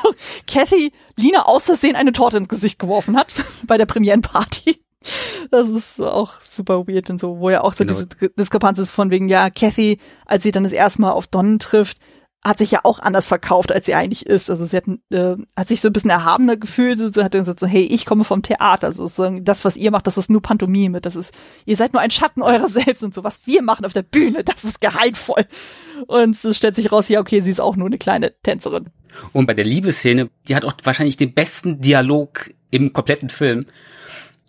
Kathy 0.48 0.92
Lina 1.16 1.44
aus 1.46 1.66
Versehen 1.66 1.96
eine 1.96 2.14
Torte 2.14 2.38
ins 2.38 2.50
Gesicht 2.50 2.80
geworfen 2.80 3.18
hat 3.18 3.34
bei 3.64 3.78
der 3.78 3.86
Premierenparty. 3.86 4.83
Das 5.52 5.70
ist 5.70 6.02
auch 6.02 6.42
super 6.42 6.88
weird 6.88 7.10
und 7.10 7.20
so, 7.20 7.40
wo 7.40 7.50
ja 7.50 7.62
auch 7.62 7.74
so 7.74 7.86
genau. 7.86 8.02
diese 8.02 8.30
Diskrepanz 8.30 8.80
ist 8.80 8.92
von 8.92 9.12
wegen, 9.12 9.30
ja, 9.30 9.50
Kathy, 9.50 10.00
als 10.26 10.44
sie 10.44 10.52
dann 10.52 10.64
das 10.64 10.72
erste 10.72 11.02
Mal 11.02 11.12
auf 11.12 11.28
Don 11.28 11.60
trifft, 11.60 11.98
hat 12.44 12.58
sich 12.58 12.72
ja 12.72 12.82
auch 12.84 13.00
anders 13.00 13.28
verkauft, 13.28 13.72
als 13.72 13.86
sie 13.86 13.94
eigentlich 13.94 14.26
ist. 14.26 14.50
Also 14.50 14.66
sie 14.66 14.76
hat, 14.76 14.88
äh, 15.12 15.36
hat 15.58 15.70
sich 15.70 15.80
so 15.80 15.88
ein 15.88 15.94
bisschen 15.94 16.10
erhabener 16.10 16.58
gefühlt. 16.58 17.00
Sie 17.00 17.24
hat 17.24 17.32
gesagt 17.32 17.60
so, 17.60 17.68
hey, 17.68 17.84
ich 17.84 18.06
komme 18.06 18.26
vom 18.26 18.42
Theater. 18.42 18.88
Also 18.88 19.10
das, 19.42 19.64
was 19.64 19.78
ihr 19.78 19.92
macht, 19.92 20.08
das 20.08 20.18
ist 20.18 20.30
nur 20.30 20.42
Pantomime. 20.42 21.00
Das 21.00 21.16
ist, 21.16 21.34
ihr 21.66 21.78
seid 21.78 21.94
nur 21.94 22.02
ein 22.02 22.12
Schatten 22.12 22.42
eurer 22.42 22.68
selbst 22.68 23.02
und 23.02 23.14
so. 23.14 23.24
Was 23.24 23.48
wir 23.48 23.62
machen 23.62 23.86
auf 23.86 23.94
der 23.94 24.04
Bühne, 24.04 24.44
das 24.44 24.66
ist 24.66 24.82
geheimvoll. 24.82 25.46
Und 26.08 26.44
es 26.44 26.58
stellt 26.58 26.76
sich 26.76 26.92
raus, 26.92 27.08
ja, 27.08 27.22
okay, 27.22 27.40
sie 27.40 27.52
ist 27.52 27.62
auch 27.62 27.78
nur 27.78 27.88
eine 27.88 27.98
kleine 27.98 28.34
Tänzerin. 28.44 28.90
Und 29.32 29.46
bei 29.46 29.54
der 29.54 29.66
Liebesszene, 29.66 30.30
die 30.48 30.56
hat 30.56 30.66
auch 30.66 30.74
wahrscheinlich 30.84 31.18
den 31.18 31.34
besten 31.34 31.80
Dialog 31.80 32.52
im 32.72 32.92
kompletten 32.92 33.30
Film. 33.30 33.68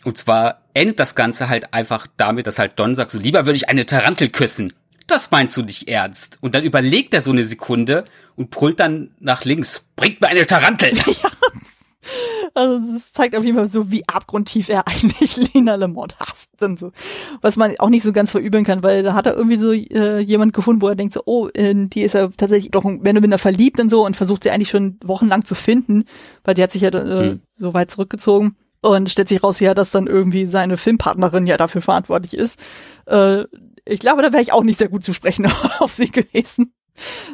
Und 0.04 0.18
zwar 0.18 0.62
endet 0.74 1.00
das 1.00 1.14
Ganze 1.14 1.48
halt 1.48 1.72
einfach 1.72 2.06
damit, 2.16 2.46
dass 2.46 2.58
halt 2.58 2.78
Don 2.78 2.94
sagt, 2.94 3.10
so 3.10 3.18
lieber 3.18 3.46
würde 3.46 3.56
ich 3.56 3.68
eine 3.68 3.86
Tarantel 3.86 4.28
küssen. 4.28 4.72
Das 5.06 5.30
meinst 5.30 5.56
du 5.56 5.62
nicht 5.62 5.88
ernst. 5.88 6.38
Und 6.40 6.54
dann 6.54 6.64
überlegt 6.64 7.12
er 7.14 7.20
so 7.20 7.30
eine 7.30 7.44
Sekunde 7.44 8.04
und 8.36 8.50
brüllt 8.50 8.80
dann 8.80 9.10
nach 9.20 9.44
links, 9.44 9.84
bringt 9.96 10.20
mir 10.20 10.28
eine 10.28 10.46
Tarantel. 10.46 10.92
Ja. 11.22 11.30
Also 12.56 12.78
das 12.92 13.12
zeigt 13.12 13.34
auf 13.34 13.44
jeden 13.44 13.56
Fall 13.56 13.70
so, 13.70 13.90
wie 13.90 14.06
abgrundtief 14.06 14.68
er 14.68 14.86
eigentlich 14.88 15.36
Lena 15.36 15.74
Lamont 15.74 16.16
hasst 16.20 16.62
und 16.62 16.78
so. 16.78 16.92
Was 17.40 17.56
man 17.56 17.74
auch 17.78 17.88
nicht 17.88 18.04
so 18.04 18.12
ganz 18.12 18.30
verübeln 18.30 18.64
kann, 18.64 18.82
weil 18.82 19.02
da 19.02 19.14
hat 19.14 19.26
er 19.26 19.34
irgendwie 19.34 19.58
so 19.58 19.72
äh, 19.72 20.20
jemand 20.20 20.52
gefunden, 20.52 20.80
wo 20.80 20.88
er 20.88 20.94
denkt 20.94 21.14
so, 21.14 21.22
oh, 21.24 21.48
in 21.48 21.90
die 21.90 22.02
ist 22.02 22.14
er 22.14 22.30
tatsächlich 22.30 22.70
doch 22.70 22.84
wenn 22.84 23.02
du 23.14 23.20
mit 23.20 23.24
einer 23.24 23.38
verliebt 23.38 23.80
und 23.80 23.88
so 23.88 24.04
und 24.04 24.16
versucht 24.16 24.44
sie 24.44 24.50
eigentlich 24.50 24.70
schon 24.70 24.98
wochenlang 25.02 25.44
zu 25.44 25.54
finden, 25.54 26.04
weil 26.44 26.54
die 26.54 26.62
hat 26.62 26.72
sich 26.72 26.82
ja 26.82 26.90
äh, 26.90 27.30
hm. 27.30 27.40
so 27.52 27.74
weit 27.74 27.90
zurückgezogen. 27.90 28.56
Und 28.84 29.08
stellt 29.08 29.30
sich 29.30 29.42
raus, 29.42 29.60
ja, 29.60 29.72
dass 29.72 29.90
dann 29.90 30.06
irgendwie 30.06 30.44
seine 30.44 30.76
Filmpartnerin 30.76 31.46
ja 31.46 31.56
dafür 31.56 31.80
verantwortlich 31.80 32.34
ist. 32.34 32.60
Äh, 33.06 33.44
ich 33.86 33.98
glaube, 33.98 34.20
da 34.20 34.30
wäre 34.30 34.42
ich 34.42 34.52
auch 34.52 34.62
nicht 34.62 34.78
sehr 34.78 34.90
gut 34.90 35.02
zu 35.02 35.14
sprechen 35.14 35.50
auf 35.78 35.94
sie 35.94 36.10
gewesen. 36.10 36.74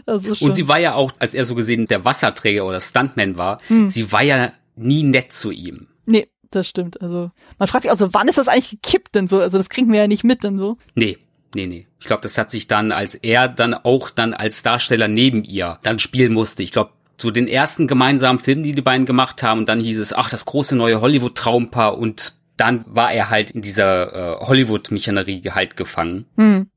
Und 0.06 0.52
sie 0.52 0.68
war 0.68 0.78
ja 0.78 0.94
auch, 0.94 1.10
als 1.18 1.34
er 1.34 1.44
so 1.44 1.56
gesehen 1.56 1.88
der 1.88 2.04
Wasserträger 2.04 2.64
oder 2.64 2.80
Stuntman 2.80 3.36
war, 3.36 3.60
hm. 3.66 3.90
sie 3.90 4.12
war 4.12 4.22
ja 4.22 4.52
nie 4.76 5.02
nett 5.02 5.32
zu 5.32 5.50
ihm. 5.50 5.88
Nee, 6.06 6.28
das 6.52 6.68
stimmt. 6.68 7.02
Also 7.02 7.32
man 7.58 7.66
fragt 7.66 7.82
sich 7.82 7.90
auch 7.90 7.98
so, 7.98 8.14
wann 8.14 8.28
ist 8.28 8.38
das 8.38 8.46
eigentlich 8.46 8.70
gekippt 8.70 9.16
denn 9.16 9.26
so? 9.26 9.40
Also 9.40 9.58
das 9.58 9.68
kriegen 9.68 9.92
wir 9.92 10.02
ja 10.02 10.06
nicht 10.06 10.22
mit 10.22 10.44
denn 10.44 10.56
so. 10.56 10.76
Nee. 10.94 11.18
Nee, 11.52 11.66
nee. 11.66 11.88
Ich 11.98 12.06
glaube, 12.06 12.22
das 12.22 12.38
hat 12.38 12.52
sich 12.52 12.68
dann, 12.68 12.92
als 12.92 13.16
er 13.16 13.48
dann 13.48 13.74
auch 13.74 14.10
dann 14.10 14.34
als 14.34 14.62
Darsteller 14.62 15.08
neben 15.08 15.42
ihr 15.42 15.80
dann 15.82 15.98
spielen 15.98 16.32
musste. 16.32 16.62
Ich 16.62 16.70
glaube, 16.70 16.92
so 17.20 17.30
den 17.30 17.48
ersten 17.48 17.86
gemeinsamen 17.86 18.38
Film, 18.38 18.62
die 18.62 18.72
die 18.72 18.82
beiden 18.82 19.06
gemacht 19.06 19.42
haben. 19.42 19.60
Und 19.60 19.68
dann 19.68 19.80
hieß 19.80 19.98
es, 19.98 20.12
ach, 20.12 20.30
das 20.30 20.44
große 20.44 20.76
neue 20.76 21.00
Hollywood-Traumpaar. 21.00 21.98
Und 21.98 22.34
dann 22.56 22.84
war 22.86 23.12
er 23.12 23.30
halt 23.30 23.50
in 23.52 23.62
dieser 23.62 24.40
äh, 24.40 24.44
Hollywood-Mechanerie 24.44 25.42
halt 25.50 25.76
gefangen. 25.76 26.26
Hm. 26.36 26.70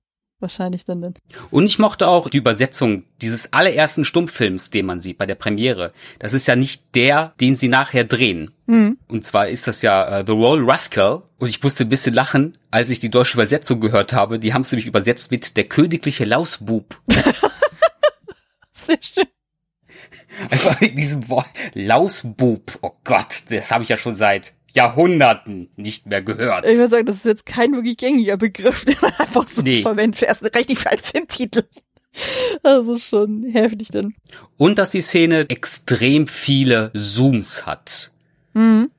Wahrscheinlich 0.43 0.83
dann 0.83 0.99
nicht. 0.99 1.19
Und 1.51 1.63
ich 1.63 1.79
mochte 1.79 2.05
auch 2.05 2.29
die 2.29 2.37
Übersetzung 2.37 3.05
dieses 3.21 3.53
allerersten 3.53 4.03
Stummfilms, 4.03 4.71
den 4.71 4.85
man 4.85 4.99
sieht 4.99 5.17
bei 5.17 5.25
der 5.25 5.35
Premiere. 5.35 5.93
Das 6.19 6.33
ist 6.33 6.47
ja 6.49 6.57
nicht 6.57 6.95
der, 6.95 7.33
den 7.39 7.55
sie 7.55 7.69
nachher 7.69 8.03
drehen. 8.03 8.51
Mhm. 8.65 8.97
Und 9.07 9.23
zwar 9.23 9.47
ist 9.47 9.67
das 9.67 9.81
ja 9.81 10.19
äh, 10.19 10.25
The 10.27 10.33
Roll 10.33 10.69
Rascal. 10.69 11.21
Und 11.39 11.47
ich 11.47 11.63
musste 11.63 11.85
ein 11.85 11.89
bisschen 11.89 12.13
lachen, 12.13 12.57
als 12.71 12.89
ich 12.89 12.99
die 12.99 13.09
deutsche 13.09 13.35
Übersetzung 13.37 13.79
gehört 13.79 14.11
habe. 14.11 14.37
Die 14.37 14.53
haben 14.53 14.63
es 14.63 14.71
nämlich 14.73 14.85
übersetzt 14.85 15.31
mit 15.31 15.55
der 15.55 15.63
königliche 15.63 16.25
Lausbub. 16.25 16.99
Sehr 18.73 18.99
schön. 18.99 19.32
Einfach 20.49 20.81
in 20.81 20.95
diesem 20.95 21.29
Wort. 21.29 21.49
Lausbub. 21.73 22.79
Oh 22.81 22.91
Gott, 23.03 23.43
das 23.49 23.71
habe 23.71 23.83
ich 23.83 23.89
ja 23.89 23.97
schon 23.97 24.15
seit 24.15 24.53
Jahrhunderten 24.73 25.69
nicht 25.75 26.07
mehr 26.07 26.21
gehört. 26.21 26.65
Ich 26.65 26.77
würde 26.77 26.89
sagen, 26.89 27.05
das 27.05 27.17
ist 27.17 27.25
jetzt 27.25 27.45
kein 27.45 27.73
wirklich 27.73 27.97
gängiger 27.97 28.37
Begriff, 28.37 28.85
den 28.85 28.97
man 29.01 29.13
einfach 29.13 29.47
so 29.47 29.61
nee. 29.61 29.81
verwendet. 29.81 30.23
Erst 30.23 30.43
richtig 30.43 30.79
für 30.79 30.89
einen 30.89 30.99
Filmtitel. 30.99 31.63
Das 32.61 32.87
ist 32.87 33.07
schon 33.07 33.43
heftig 33.51 33.89
denn. 33.89 34.13
Und 34.57 34.77
dass 34.77 34.91
die 34.91 35.01
Szene 35.01 35.49
extrem 35.49 36.27
viele 36.27 36.91
Zooms 36.93 37.65
hat. 37.65 38.11
Mhm. 38.53 38.91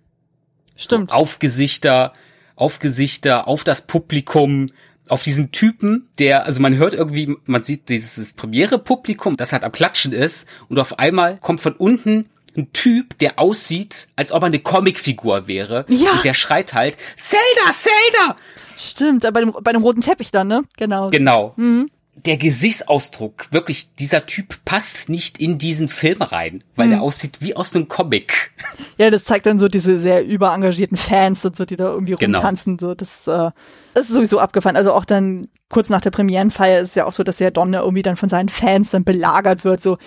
Stimmt. 0.77 1.11
So 1.11 1.17
auf 1.17 1.39
Gesichter, 1.39 2.13
auf 2.57 2.79
Gesichter, 2.81 3.47
auf 3.47 3.65
das 3.65 3.87
Publikum, 3.87 4.71
auf 5.09 5.23
diesen 5.23 5.53
Typen, 5.53 6.09
der, 6.19 6.47
also 6.47 6.61
man 6.61 6.77
hört 6.77 6.95
irgendwie, 6.95 7.37
man 7.47 7.63
sieht 7.63 7.89
dieses 7.89 8.35
Premiere-Publikum, 8.35 9.37
das 9.37 9.53
halt 9.53 9.65
am 9.65 9.73
Klatschen 9.73 10.13
ist, 10.13 10.49
und 10.69 10.79
auf 10.79 10.99
einmal 10.99 11.39
kommt 11.39 11.61
von 11.61 11.75
unten 11.75 12.27
ein 12.57 12.73
Typ, 12.73 13.19
der 13.19 13.39
aussieht, 13.39 14.09
als 14.17 14.33
ob 14.33 14.43
er 14.43 14.47
eine 14.47 14.61
Comicfigur 14.61 15.49
wäre. 15.49 15.85
Ja. 15.89 16.13
Und 16.13 16.25
der 16.25 16.35
schreit 16.35 16.73
halt, 16.73 16.97
Zelda, 17.17 17.73
Zelda! 17.73 18.37
Stimmt, 18.77 19.23
bei 19.23 19.41
dem, 19.41 19.53
bei 19.63 19.73
dem 19.73 19.83
roten 19.83 20.01
Teppich 20.01 20.31
dann, 20.31 20.49
ne? 20.49 20.63
Genau. 20.77 21.11
Genau. 21.11 21.55
Mhm 21.57 21.89
der 22.17 22.37
Gesichtsausdruck, 22.37 23.49
wirklich, 23.53 23.95
dieser 23.95 24.27
Typ 24.27 24.65
passt 24.65 25.09
nicht 25.09 25.39
in 25.39 25.59
diesen 25.59 25.89
Film 25.89 26.23
rein, 26.23 26.65
weil 26.77 26.87
hm. 26.87 26.93
der 26.93 27.03
aussieht 27.03 27.39
wie 27.41 27.57
aus 27.57 27.75
einem 27.75 27.89
Comic. 27.89 28.53
Ja, 28.97 29.11
das 29.11 29.25
zeigt 29.25 29.47
dann 29.47 29.59
so 29.59 29.67
diese 29.67 29.99
sehr 29.99 30.25
überengagierten 30.25 30.97
Fans 30.97 31.45
und 31.45 31.57
so, 31.57 31.65
die 31.65 31.77
da 31.77 31.87
irgendwie 31.87 32.15
genau. 32.15 32.39
rumtanzen, 32.39 32.79
so, 32.79 32.95
das, 32.95 33.27
äh, 33.27 33.51
das 33.93 34.09
ist 34.09 34.13
sowieso 34.13 34.39
abgefallen. 34.39 34.77
Also 34.77 34.93
auch 34.93 35.05
dann 35.05 35.49
kurz 35.69 35.89
nach 35.89 36.01
der 36.01 36.13
Premierenfeier 36.13 36.81
ist 36.81 36.91
es 36.91 36.95
ja 36.95 37.05
auch 37.05 37.13
so, 37.13 37.25
dass 37.25 37.41
ja 37.41 37.51
Donner 37.51 37.81
irgendwie 37.81 38.03
dann 38.03 38.17
von 38.17 38.29
seinen 38.29 38.49
Fans 38.49 38.91
dann 38.91 39.03
belagert 39.03 39.65
wird, 39.65 39.83
so, 39.83 39.99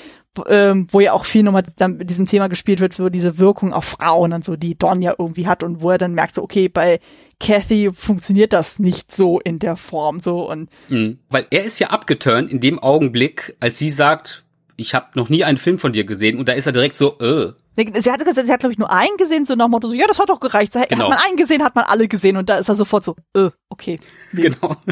ähm, 0.47 0.87
wo 0.91 0.99
ja 1.01 1.13
auch 1.13 1.25
viel 1.25 1.43
nochmal 1.43 1.63
dann 1.75 1.97
mit 1.97 2.09
diesem 2.09 2.25
Thema 2.25 2.47
gespielt 2.47 2.79
wird, 2.79 2.93
so 2.93 3.09
diese 3.09 3.37
Wirkung 3.37 3.73
auf 3.73 3.85
Frauen 3.85 4.33
und 4.33 4.45
so, 4.45 4.55
die 4.55 4.77
Don 4.77 5.01
ja 5.01 5.13
irgendwie 5.17 5.47
hat 5.47 5.63
und 5.63 5.81
wo 5.81 5.91
er 5.91 5.97
dann 5.97 6.13
merkt, 6.13 6.35
so, 6.35 6.43
okay, 6.43 6.69
bei 6.69 6.99
Kathy 7.39 7.91
funktioniert 7.93 8.53
das 8.53 8.79
nicht 8.79 9.15
so 9.15 9.39
in 9.39 9.59
der 9.59 9.75
Form 9.75 10.19
so 10.19 10.49
und 10.49 10.69
mhm. 10.89 11.19
weil 11.29 11.45
er 11.51 11.63
ist 11.63 11.79
ja 11.79 11.89
abgeturnt 11.89 12.51
in 12.51 12.59
dem 12.59 12.79
Augenblick, 12.79 13.55
als 13.59 13.77
sie 13.77 13.89
sagt, 13.89 14.43
ich 14.77 14.93
habe 14.93 15.07
noch 15.15 15.27
nie 15.29 15.43
einen 15.43 15.57
Film 15.57 15.79
von 15.79 15.91
dir 15.91 16.05
gesehen 16.05 16.37
und 16.37 16.47
da 16.47 16.53
ist 16.53 16.65
er 16.65 16.71
direkt 16.71 16.97
so, 16.97 17.17
äh. 17.19 17.51
Sie 17.75 18.11
hat 18.11 18.23
sie 18.23 18.51
hat 18.51 18.59
glaube 18.59 18.71
ich 18.71 18.79
nur 18.79 18.91
einen 18.91 19.17
gesehen, 19.17 19.45
so 19.45 19.53
nach 19.53 19.65
dem 19.65 19.71
Motto 19.71 19.87
so, 19.87 19.93
ja, 19.93 20.07
das 20.07 20.17
hat 20.17 20.29
doch 20.29 20.39
gereicht. 20.39 20.73
Genau. 20.73 21.03
Hat 21.03 21.09
man 21.09 21.19
einen 21.19 21.37
gesehen, 21.37 21.63
hat 21.63 21.75
man 21.75 21.85
alle 21.85 22.07
gesehen 22.07 22.37
und 22.37 22.49
da 22.49 22.57
ist 22.57 22.69
er 22.69 22.75
sofort 22.75 23.05
so, 23.05 23.15
äh, 23.35 23.49
okay. 23.69 23.99
Genau. 24.33 24.75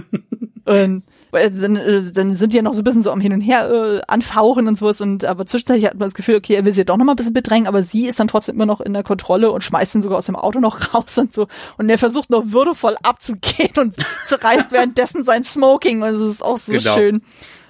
Und 0.65 1.03
dann, 1.31 1.75
äh, 1.75 2.11
dann 2.11 2.33
sind 2.33 2.51
die 2.51 2.57
ja 2.57 2.63
noch 2.63 2.73
so 2.73 2.79
ein 2.79 2.83
bisschen 2.83 3.03
so 3.03 3.11
am 3.11 3.19
Hin 3.19 3.33
und 3.33 3.41
Her 3.41 3.69
äh, 3.69 4.01
anfauchen 4.07 4.67
und 4.67 4.79
sowas 4.79 4.99
und 4.99 5.23
aber 5.23 5.45
zwischenzeitlich 5.45 5.85
hat 5.85 5.93
man 5.93 6.07
das 6.07 6.15
Gefühl, 6.15 6.37
okay, 6.37 6.55
er 6.55 6.65
will 6.65 6.73
sie 6.73 6.85
doch 6.85 6.97
noch 6.97 7.05
mal 7.05 7.13
ein 7.13 7.17
bisschen 7.17 7.33
bedrängen, 7.33 7.67
aber 7.67 7.83
sie 7.83 8.07
ist 8.07 8.19
dann 8.19 8.27
trotzdem 8.27 8.55
immer 8.55 8.65
noch 8.65 8.81
in 8.81 8.93
der 8.93 9.03
Kontrolle 9.03 9.51
und 9.51 9.63
schmeißt 9.63 9.93
ihn 9.93 10.01
sogar 10.01 10.17
aus 10.17 10.25
dem 10.25 10.35
Auto 10.35 10.59
noch 10.59 10.93
raus 10.93 11.19
und 11.19 11.33
so 11.33 11.47
und 11.77 11.87
er 11.87 11.99
versucht 11.99 12.31
noch 12.31 12.45
würdevoll 12.47 12.95
abzugehen 13.03 13.77
und 13.77 13.95
zerreißt 14.27 14.71
währenddessen 14.71 15.23
sein 15.23 15.43
Smoking 15.43 16.01
und 16.01 16.15
es 16.15 16.21
ist 16.21 16.41
auch 16.43 16.59
so 16.59 16.71
genau. 16.71 16.93
schön. 16.95 17.21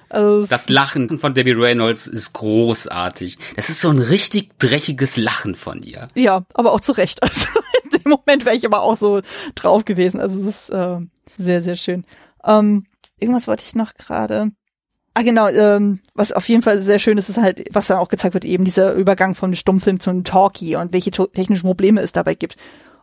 Also 0.08 0.46
das 0.46 0.68
Lachen 0.68 1.18
von 1.18 1.34
Debbie 1.34 1.52
Reynolds 1.52 2.06
ist 2.06 2.32
großartig. 2.32 3.38
Das 3.56 3.70
ist 3.70 3.80
so 3.80 3.90
ein 3.90 3.98
richtig 3.98 4.58
dreckiges 4.58 5.16
Lachen 5.16 5.54
von 5.54 5.82
ihr. 5.82 6.08
Ja, 6.14 6.44
aber 6.54 6.72
auch 6.72 6.80
zu 6.80 6.92
Recht. 6.92 7.20
Also 7.26 7.48
in 7.84 7.90
dem 8.00 8.10
Moment 8.10 8.44
wäre 8.44 8.56
ich 8.56 8.66
aber 8.66 8.82
auch 8.82 8.96
so 8.96 9.20
drauf 9.54 9.84
gewesen. 9.84 10.20
Also 10.20 10.40
es 10.40 10.46
ist 10.46 10.70
äh, 10.70 10.98
sehr, 11.36 11.62
sehr 11.62 11.76
schön. 11.76 12.04
Ähm, 12.44 12.84
irgendwas 13.18 13.48
wollte 13.48 13.64
ich 13.66 13.74
noch 13.74 13.94
gerade. 13.94 14.50
Ah, 15.14 15.22
genau, 15.22 15.48
ähm, 15.48 16.00
was 16.14 16.32
auf 16.32 16.48
jeden 16.48 16.62
Fall 16.62 16.82
sehr 16.82 16.98
schön 16.98 17.16
ist, 17.16 17.28
ist 17.28 17.38
halt, 17.38 17.64
was 17.72 17.86
dann 17.86 17.98
auch 17.98 18.08
gezeigt 18.08 18.34
wird, 18.34 18.44
eben 18.44 18.64
dieser 18.64 18.92
Übergang 18.92 19.34
vom 19.34 19.54
Stummfilm 19.54 19.98
zu 19.98 20.10
einem 20.10 20.24
Talkie 20.24 20.76
und 20.76 20.92
welche 20.92 21.10
technischen 21.10 21.66
Probleme 21.66 22.02
es 22.02 22.12
dabei 22.12 22.34
gibt. 22.34 22.56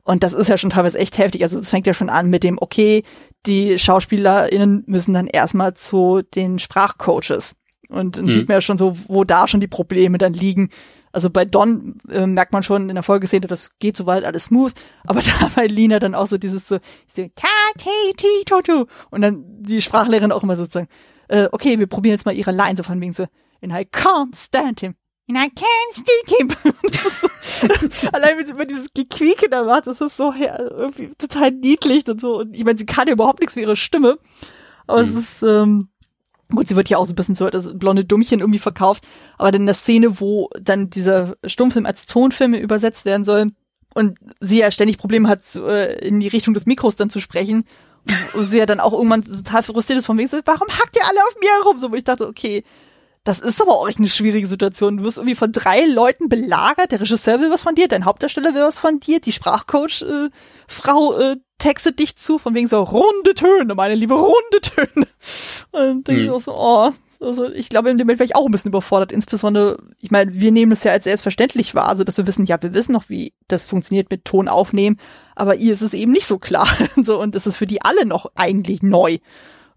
Und 0.03 0.21
das 0.23 0.33
ist 0.33 0.47
ja 0.47 0.57
schon 0.57 0.69
teilweise 0.69 0.99
echt 0.99 1.17
heftig. 1.17 1.43
Also 1.43 1.59
es 1.59 1.69
fängt 1.69 1.87
ja 1.87 1.93
schon 1.93 2.09
an 2.09 2.29
mit 2.29 2.43
dem, 2.43 2.57
okay, 2.59 3.03
die 3.45 3.77
SchauspielerInnen 3.77 4.83
müssen 4.87 5.13
dann 5.13 5.27
erstmal 5.27 5.73
zu 5.73 6.21
den 6.21 6.59
Sprachcoaches. 6.59 7.55
Und 7.89 8.17
dann 8.17 8.25
mhm. 8.25 8.33
sieht 8.33 8.47
man 8.47 8.55
ja 8.55 8.61
schon 8.61 8.77
so, 8.77 8.97
wo 9.07 9.23
da 9.23 9.47
schon 9.47 9.59
die 9.59 9.67
Probleme 9.67 10.17
dann 10.17 10.33
liegen. 10.33 10.69
Also 11.11 11.29
bei 11.29 11.45
Don 11.45 11.99
äh, 12.09 12.25
merkt 12.25 12.53
man 12.53 12.63
schon 12.63 12.89
in 12.89 12.95
der 12.95 13.03
Folgeszene, 13.03 13.45
das 13.45 13.77
geht 13.77 13.95
soweit 13.95 14.23
alles 14.23 14.45
smooth, 14.45 14.73
aber 15.05 15.21
da 15.39 15.51
bei 15.55 15.67
Lina 15.67 15.99
dann 15.99 16.15
auch 16.15 16.27
so 16.27 16.37
dieses 16.37 16.67
so, 16.67 16.79
so 17.07 17.27
ta, 17.35 17.47
ti, 17.77 18.13
ti, 18.17 18.43
to, 18.45 18.61
to. 18.61 18.87
Und 19.11 19.21
dann 19.21 19.43
die 19.59 19.81
Sprachlehrerin 19.81 20.31
auch 20.31 20.43
immer 20.43 20.55
sozusagen, 20.55 20.89
äh, 21.27 21.47
okay, 21.51 21.77
wir 21.77 21.87
probieren 21.87 22.15
jetzt 22.15 22.25
mal 22.25 22.35
ihre 22.35 22.51
Line, 22.51 22.75
so 22.77 22.83
von 22.83 22.99
wegen 22.99 23.13
so, 23.13 23.27
and 23.61 23.71
I 23.71 23.85
can't 23.85 24.35
stand 24.35 24.79
him. 24.79 24.95
I 25.29 25.49
can't 25.49 25.93
stand 25.93 26.29
him. 26.61 28.09
Allein 28.11 28.37
wenn 28.37 28.45
sie 28.45 28.53
immer 28.53 28.65
dieses 28.65 28.89
Gequieke 28.93 29.49
da 29.49 29.63
macht, 29.63 29.87
das 29.87 30.01
ist 30.01 30.17
so 30.17 30.33
ja, 30.33 30.59
irgendwie 30.59 31.13
total 31.17 31.51
niedlich 31.51 32.07
und 32.07 32.19
so. 32.19 32.39
Und 32.39 32.53
ich 32.53 32.65
meine, 32.65 32.77
sie 32.77 32.85
kann 32.85 33.07
ja 33.07 33.13
überhaupt 33.13 33.39
nichts 33.39 33.53
für 33.53 33.61
ihre 33.61 33.75
Stimme. 33.75 34.17
Aber 34.85 35.03
mhm. 35.03 35.17
es 35.17 35.23
ist, 35.23 35.43
ähm, 35.43 35.89
Gut, 36.53 36.67
sie 36.67 36.75
wird 36.75 36.89
ja 36.89 36.97
auch 36.97 37.05
so 37.05 37.13
ein 37.13 37.15
bisschen 37.15 37.35
so 37.35 37.49
das 37.49 37.75
blonde 37.79 38.05
Dummchen 38.05 38.39
irgendwie 38.39 38.59
verkauft, 38.59 39.07
aber 39.39 39.51
dann 39.51 39.61
in 39.61 39.65
der 39.65 39.75
Szene, 39.75 40.19
wo 40.19 40.49
dann 40.61 40.91
dieser 40.91 41.35
Stummfilm 41.43 41.87
als 41.87 42.05
Tonfilm 42.05 42.53
übersetzt 42.53 43.05
werden 43.05 43.25
soll 43.25 43.47
und 43.95 44.19
sie 44.39 44.59
ja 44.59 44.69
ständig 44.69 44.99
Probleme 44.99 45.29
hat, 45.29 45.41
äh, 45.55 46.07
in 46.07 46.19
die 46.19 46.27
Richtung 46.27 46.53
des 46.53 46.67
Mikros 46.67 46.95
dann 46.95 47.09
zu 47.09 47.19
sprechen, 47.19 47.65
und 48.33 48.43
sie 48.43 48.57
ja 48.57 48.65
dann 48.65 48.79
auch 48.79 48.93
irgendwann 48.93 49.23
total 49.23 49.63
frustriert 49.63 49.99
ist 49.99 50.05
von 50.05 50.17
wegen 50.17 50.29
warum 50.29 50.67
hackt 50.67 50.95
ihr 50.95 51.07
alle 51.07 51.23
auf 51.25 51.35
mir 51.39 51.49
herum? 51.51 51.77
So, 51.77 51.91
wo 51.91 51.95
ich 51.95 52.03
dachte, 52.03 52.27
okay, 52.27 52.63
das 53.23 53.39
ist 53.39 53.61
aber 53.61 53.71
auch 53.73 53.87
echt 53.87 53.99
eine 53.99 54.07
schwierige 54.07 54.47
Situation. 54.47 54.97
Du 54.97 55.03
wirst 55.03 55.17
irgendwie 55.17 55.35
von 55.35 55.51
drei 55.51 55.85
Leuten 55.85 56.27
belagert, 56.27 56.91
der 56.91 56.99
Regisseur 56.99 57.39
will 57.39 57.51
was 57.51 57.63
von 57.63 57.75
dir, 57.75 57.87
dein 57.87 58.05
Hauptdarsteller 58.05 58.53
will 58.53 58.63
was 58.63 58.77
von 58.77 58.99
dir, 58.99 59.21
die 59.21 59.31
Sprachcoach-Frau 59.31 61.17
äh, 61.17 61.31
äh, 61.31 61.35
textet 61.57 61.99
dich 61.99 62.17
zu, 62.17 62.37
von 62.37 62.53
wegen 62.53 62.67
so 62.67 62.83
runde 62.83 63.33
Töne, 63.33 63.75
meine 63.75 63.95
liebe, 63.95 64.15
runde 64.15 64.61
Töne. 64.61 65.07
Und 65.71 66.07
denke 66.07 66.21
hm. 66.21 66.25
ich 66.25 66.31
auch 66.31 66.41
so, 66.41 66.53
oh, 66.53 66.91
also 67.21 67.49
ich 67.49 67.69
glaube, 67.69 67.89
in 67.89 67.97
dem 67.97 68.05
Moment 68.05 68.19
wäre 68.19 68.27
ich 68.27 68.35
auch 68.35 68.45
ein 68.45 68.51
bisschen 68.51 68.69
überfordert. 68.69 69.13
Insbesondere, 69.13 69.77
ich 69.99 70.11
meine, 70.11 70.33
wir 70.33 70.51
nehmen 70.51 70.73
es 70.73 70.83
ja 70.83 70.91
als 70.91 71.05
selbstverständlich 71.05 71.73
wahr, 71.73 71.87
also 71.87 72.03
dass 72.03 72.17
wir 72.17 72.27
wissen, 72.27 72.45
ja, 72.45 72.61
wir 72.61 72.73
wissen 72.73 72.91
noch, 72.91 73.07
wie 73.07 73.33
das 73.47 73.65
funktioniert 73.65 74.11
mit 74.11 74.25
Ton 74.25 74.49
aufnehmen, 74.49 74.99
aber 75.35 75.55
ihr 75.55 75.71
ist 75.71 75.81
es 75.81 75.93
eben 75.93 76.11
nicht 76.11 76.27
so 76.27 76.37
klar. 76.37 76.67
so, 77.01 77.21
und 77.21 77.35
es 77.35 77.47
ist 77.47 77.55
für 77.55 77.65
die 77.65 77.81
alle 77.81 78.05
noch 78.05 78.25
eigentlich 78.35 78.83
neu. 78.83 79.19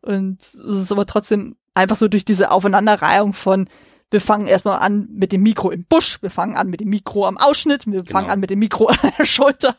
Und 0.02 0.42
es 0.42 0.54
ist 0.54 0.90
aber 0.92 1.06
trotzdem 1.06 1.56
einfach 1.76 1.96
so 1.96 2.08
durch 2.08 2.24
diese 2.24 2.50
Aufeinanderreihung 2.50 3.32
von 3.32 3.68
wir 4.10 4.20
fangen 4.20 4.46
erstmal 4.46 4.78
an 4.78 5.08
mit 5.10 5.32
dem 5.32 5.42
Mikro 5.42 5.70
im 5.70 5.84
Busch, 5.84 6.22
wir 6.22 6.30
fangen 6.30 6.56
an 6.56 6.68
mit 6.68 6.80
dem 6.80 6.88
Mikro 6.88 7.26
am 7.26 7.38
Ausschnitt, 7.38 7.86
wir 7.86 8.04
fangen 8.04 8.26
genau. 8.26 8.32
an 8.34 8.40
mit 8.40 8.50
dem 8.50 8.60
Mikro 8.60 8.86
an 9.02 9.12
der 9.18 9.24
Schulter, 9.24 9.76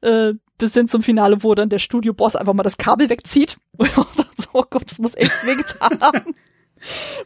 äh, 0.00 0.32
bis 0.58 0.72
hin 0.74 0.88
zum 0.88 1.02
Finale, 1.02 1.42
wo 1.42 1.54
dann 1.54 1.68
der 1.68 1.78
Studioboss 1.78 2.36
einfach 2.36 2.52
mal 2.52 2.64
das 2.64 2.78
Kabel 2.78 3.08
wegzieht. 3.08 3.58
Und 3.78 3.88
so, 4.36 4.48
oh 4.52 4.64
Gott, 4.68 4.90
das 4.90 4.98
muss 4.98 5.16
echt 5.16 5.32
wehgetan 5.44 5.98
haben. 6.00 6.34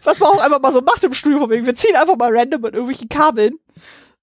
Was 0.03 0.21
man 0.21 0.31
auch 0.31 0.45
einfach 0.45 0.61
mal 0.61 0.73
so 0.73 0.83
macht 0.83 1.03
im 1.05 1.15
Studio, 1.15 1.39
von 1.39 1.51
wegen, 1.51 1.65
wir 1.65 1.75
ziehen 1.75 1.97
einfach 1.97 2.17
mal 2.17 2.37
random 2.37 2.61
mit 2.61 2.75
irgendwelchen 2.75 3.09
Kabeln. 3.09 3.55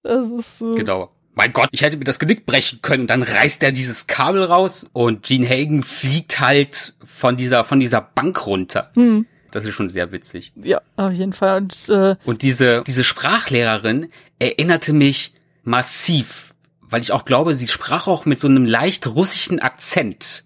Das 0.02 0.28
ist 0.30 0.58
so. 0.58 0.74
Genau. 0.74 1.10
Mein 1.34 1.54
Gott, 1.54 1.70
ich 1.72 1.80
hätte 1.80 1.96
mir 1.96 2.04
das 2.04 2.18
Genick 2.18 2.44
brechen 2.44 2.82
können. 2.82 3.06
Dann 3.06 3.22
reißt 3.22 3.62
er 3.62 3.72
dieses 3.72 4.06
Kabel 4.06 4.44
raus 4.44 4.90
und 4.92 5.22
Gene 5.22 5.48
Hagen 5.48 5.82
fliegt 5.82 6.40
halt 6.40 6.94
von 7.04 7.36
dieser, 7.36 7.64
von 7.64 7.80
dieser 7.80 8.02
Bank 8.02 8.46
runter. 8.46 8.90
Hm. 8.94 9.26
Das 9.52 9.64
ist 9.64 9.74
schon 9.74 9.88
sehr 9.88 10.10
witzig. 10.10 10.52
Ja, 10.56 10.82
auf 10.96 11.12
jeden 11.12 11.32
Fall. 11.32 11.58
Und, 11.58 11.88
äh, 11.88 12.16
und 12.24 12.42
diese, 12.42 12.82
diese 12.86 13.04
Sprachlehrerin 13.04 14.08
erinnerte 14.40 14.92
mich 14.92 15.34
massiv, 15.62 16.54
weil 16.80 17.02
ich 17.02 17.12
auch 17.12 17.24
glaube, 17.24 17.54
sie 17.54 17.68
sprach 17.68 18.08
auch 18.08 18.24
mit 18.24 18.40
so 18.40 18.48
einem 18.48 18.64
leicht 18.64 19.06
russischen 19.06 19.60
Akzent. 19.60 20.42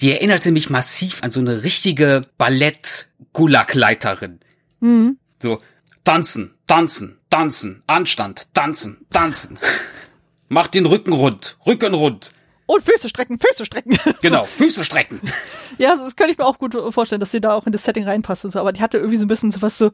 Die 0.00 0.12
erinnerte 0.12 0.52
mich 0.52 0.68
massiv 0.68 1.22
an 1.22 1.30
so 1.30 1.40
eine 1.40 1.62
richtige 1.62 2.26
Ballett-Gulag-Leiterin. 2.36 4.40
Mhm. 4.80 5.16
So, 5.40 5.60
tanzen, 6.04 6.54
tanzen, 6.66 7.18
tanzen, 7.30 7.82
Anstand, 7.86 8.48
tanzen, 8.52 9.06
tanzen. 9.10 9.58
Mach 10.48 10.66
den 10.66 10.86
Rücken 10.86 11.12
rund, 11.12 11.56
Rücken 11.66 11.94
rund. 11.94 12.32
Und 12.68 12.82
Füße 12.82 13.08
strecken, 13.08 13.38
Füße 13.38 13.64
strecken. 13.64 13.98
Genau, 14.20 14.44
Füße 14.44 14.84
strecken. 14.84 15.20
ja, 15.78 15.96
das 15.96 16.16
könnte 16.16 16.32
ich 16.32 16.38
mir 16.38 16.44
auch 16.44 16.58
gut 16.58 16.76
vorstellen, 16.90 17.18
dass 17.18 17.30
sie 17.32 17.40
da 17.40 17.54
auch 17.54 17.64
in 17.64 17.72
das 17.72 17.82
Setting 17.82 18.04
reinpasst 18.04 18.44
und 18.44 18.50
so. 18.50 18.60
Aber 18.60 18.72
die 18.72 18.82
hatte 18.82 18.98
irgendwie 18.98 19.16
so 19.16 19.24
ein 19.24 19.28
bisschen 19.28 19.52
so 19.52 19.62
was 19.62 19.78
so 19.78 19.90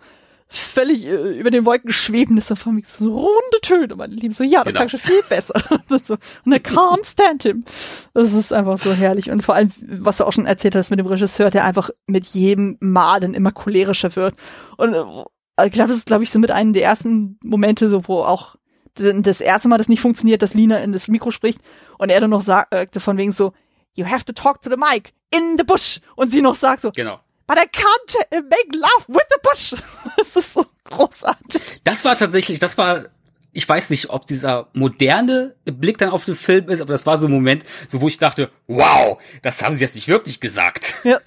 völlig 0.49 1.07
äh, 1.07 1.39
über 1.39 1.53
den 1.53 1.67
Wolken 1.67 1.93
schwebendes 1.93 2.49
so 2.49 2.57
von 2.57 2.75
mir 2.75 2.83
so 2.85 3.17
runde 3.17 3.61
Töne. 3.63 3.95
Und 3.95 3.99
meine 3.99 4.17
Lieben 4.17 4.35
so, 4.35 4.43
ja, 4.43 4.65
das 4.65 4.73
genau. 4.73 4.87
klang 4.87 4.89
schon 4.89 5.01
viel 5.01 5.23
besser. 5.29 5.55
so, 6.05 6.17
und 6.45 6.53
I 6.53 6.57
can't 6.57 7.07
stand 7.07 7.45
him. 7.45 7.65
Das 8.13 8.33
ist 8.33 8.53
einfach 8.53 8.81
so 8.81 8.93
herrlich. 8.93 9.31
Und 9.31 9.43
vor 9.43 9.55
allem, 9.55 9.71
was 9.81 10.17
du 10.17 10.25
auch 10.25 10.33
schon 10.33 10.47
erzählt 10.47 10.75
hast 10.75 10.91
mit 10.91 10.99
dem 10.99 11.07
Regisseur, 11.07 11.51
der 11.51 11.65
einfach 11.65 11.91
mit 12.09 12.27
jedem 12.27 12.77
Mal 12.81 13.21
dann 13.21 13.35
immer 13.35 13.53
cholerischer 13.53 14.17
wird. 14.17 14.35
Und 14.77 14.95
äh, 14.95 15.67
ich 15.67 15.73
glaube, 15.73 15.91
das 15.91 15.99
ist, 15.99 16.07
glaube 16.07 16.25
ich, 16.25 16.33
so 16.33 16.41
mit 16.41 16.51
einem 16.51 16.73
der 16.73 16.83
ersten 16.83 17.39
Momente, 17.41 17.89
so 17.89 18.09
wo 18.09 18.23
auch 18.23 18.57
das 18.95 19.41
erste 19.41 19.69
Mal 19.69 19.79
das 19.79 19.89
nicht 19.89 20.01
funktioniert, 20.01 20.43
dass 20.43 20.55
Lina 20.55 20.79
in 20.79 20.93
das 20.93 21.09
Mikro 21.09 21.31
spricht 21.31 21.61
und 21.99 22.11
er 22.11 22.21
dann 22.21 22.31
noch 22.31 22.43
sagte 22.43 23.01
von 23.01 23.17
wegen 23.17 23.33
so, 23.33 23.53
you 23.95 24.07
have 24.07 24.25
to 24.25 24.33
talk 24.33 24.63
to 24.63 24.71
the 24.71 24.77
mic 24.77 25.13
in 25.31 25.57
the 25.59 25.65
bush 25.65 26.01
und 26.17 26.31
sie 26.31 26.43
noch 26.43 26.55
sagt 26.55 26.83
so, 26.83 26.93
genau. 26.93 27.17
but 27.47 27.59
I 27.59 27.67
can't 27.67 28.17
uh, 28.33 28.43
make 28.43 28.77
love 28.77 29.07
with 29.09 29.25
the 29.31 29.39
bush. 29.43 29.75
das 30.17 30.37
ist 30.37 30.55
so 30.55 30.67
großartig. 30.85 31.83
Das 31.85 32.05
war 32.05 32.17
tatsächlich, 32.17 32.59
das 32.59 32.79
war 32.79 33.07
ich 33.55 33.69
weiß 33.69 33.91
nicht, 33.91 34.11
ob 34.11 34.27
dieser 34.27 34.69
moderne 34.75 35.55
Blick 35.65 35.97
dann 35.99 36.11
auf 36.11 36.25
den 36.25 36.37
Film 36.37 36.69
ist, 36.69 36.81
aber 36.81 36.93
das 36.93 37.07
war 37.07 37.17
so 37.17 37.29
ein 37.29 37.33
Moment, 37.33 37.65
so 37.89 38.01
wo 38.01 38.09
ich 38.09 38.17
dachte, 38.17 38.51
wow, 38.67 39.19
das 39.43 39.63
haben 39.63 39.77
sie 39.77 39.83
jetzt 39.83 39.95
nicht 39.95 40.09
wirklich 40.09 40.41
gesagt. 40.41 40.95
Ja. 41.05 41.21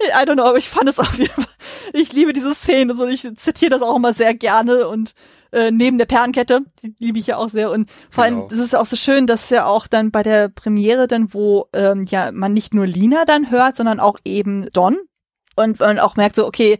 I 0.00 0.26
don't 0.26 0.34
know, 0.34 0.44
aber 0.44 0.58
ich 0.58 0.68
fand 0.68 0.88
es 0.88 0.98
auf 0.98 1.16
jeden 1.16 1.30
Fall. 1.30 1.46
Ich 1.92 2.12
liebe 2.12 2.32
diese 2.32 2.52
Szene, 2.52 2.96
so 2.96 3.06
ich 3.06 3.28
zitiere 3.36 3.70
das 3.70 3.82
auch 3.82 3.94
immer 3.94 4.12
sehr 4.12 4.34
gerne 4.34 4.88
und 4.88 5.12
äh, 5.52 5.70
neben 5.70 5.98
der 5.98 6.06
Perlenkette, 6.06 6.60
die 6.82 6.94
liebe 6.98 7.18
ich 7.18 7.28
ja 7.28 7.36
auch 7.36 7.50
sehr. 7.50 7.70
Und 7.70 7.90
vor 8.10 8.24
genau. 8.24 8.40
allem 8.40 8.48
das 8.48 8.58
ist 8.58 8.74
auch 8.74 8.86
so 8.86 8.96
schön, 8.96 9.26
dass 9.26 9.50
ja 9.50 9.66
auch 9.66 9.86
dann 9.86 10.10
bei 10.10 10.22
der 10.22 10.48
Premiere 10.48 11.06
dann, 11.06 11.32
wo 11.34 11.68
ähm, 11.72 12.04
ja 12.04 12.32
man 12.32 12.52
nicht 12.52 12.74
nur 12.74 12.86
Lina 12.86 13.24
dann 13.24 13.50
hört, 13.50 13.76
sondern 13.76 14.00
auch 14.00 14.18
eben 14.24 14.68
Don. 14.72 14.98
Und 15.54 15.80
man 15.80 15.98
auch 15.98 16.16
merkt 16.16 16.36
so, 16.36 16.46
okay, 16.46 16.78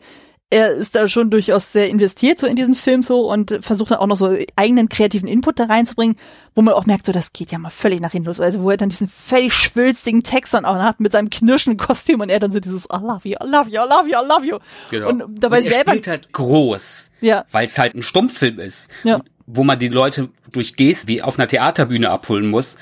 er 0.53 0.73
ist 0.73 0.95
da 0.95 1.09
schon 1.09 1.31
durchaus 1.31 1.73
sehr 1.73 1.89
investiert 1.89 2.39
so 2.39 2.47
in 2.47 2.57
diesen 2.57 2.75
Film 2.75 3.03
so 3.03 3.31
und 3.31 3.59
versucht 3.63 3.91
dann 3.91 3.99
auch 3.99 4.07
noch 4.07 4.19
so 4.19 4.37
eigenen 4.55 4.91
kreativen 4.91 5.27
Input 5.27 5.59
da 5.59 5.65
reinzubringen, 5.65 6.17
wo 6.55 6.61
man 6.61 6.75
auch 6.75 6.85
merkt, 6.85 7.07
so 7.07 7.13
das 7.13 7.33
geht 7.33 7.51
ja 7.51 7.59
mal 7.59 7.71
völlig 7.71 8.01
nach 8.01 8.13
hinten 8.13 8.27
los. 8.27 8.39
Also 8.39 8.63
wo 8.63 8.71
er 8.71 8.77
dann 8.77 8.91
diesen 8.91 9.09
völlig 9.09 9.55
schwülstigen 9.55 10.23
Text 10.23 10.53
dann 10.53 10.67
auch 10.67 10.77
hat 10.77 11.01
mit 11.01 11.13
seinem 11.13 11.31
knirschenden 11.31 11.79
Kostüm 11.79 12.21
und 12.21 12.29
er 12.29 12.39
dann 12.39 12.53
so 12.53 12.61
dieses 12.61 12.85
I 12.85 12.99
love 13.01 13.27
you, 13.27 13.37
I 13.43 13.49
love 13.49 13.71
you, 13.71 13.81
I 13.81 13.89
love 13.89 14.09
you, 14.09 14.19
I 14.19 14.29
love 14.29 14.47
you. 14.47 14.59
Genau. 14.91 15.09
Und 15.09 15.43
dabei 15.43 15.59
und 15.59 15.65
er 15.65 15.73
selber 15.73 15.93
spielt 15.93 16.07
halt 16.07 16.33
groß, 16.33 17.13
ja. 17.23 17.47
weil 17.51 17.67
es 17.67 17.79
halt 17.79 17.95
ein 17.95 18.03
Stummfilm 18.03 18.59
ist, 18.59 18.91
ja. 19.05 19.21
wo 19.47 19.65
man 19.65 19.79
die 19.79 19.89
Leute 19.89 20.29
durch 20.51 20.77
Gest 20.77 21.09
wie 21.09 21.23
auf 21.23 21.39
einer 21.39 21.49
Theaterbühne 21.49 22.11
abholen 22.11 22.51
muss 22.51 22.77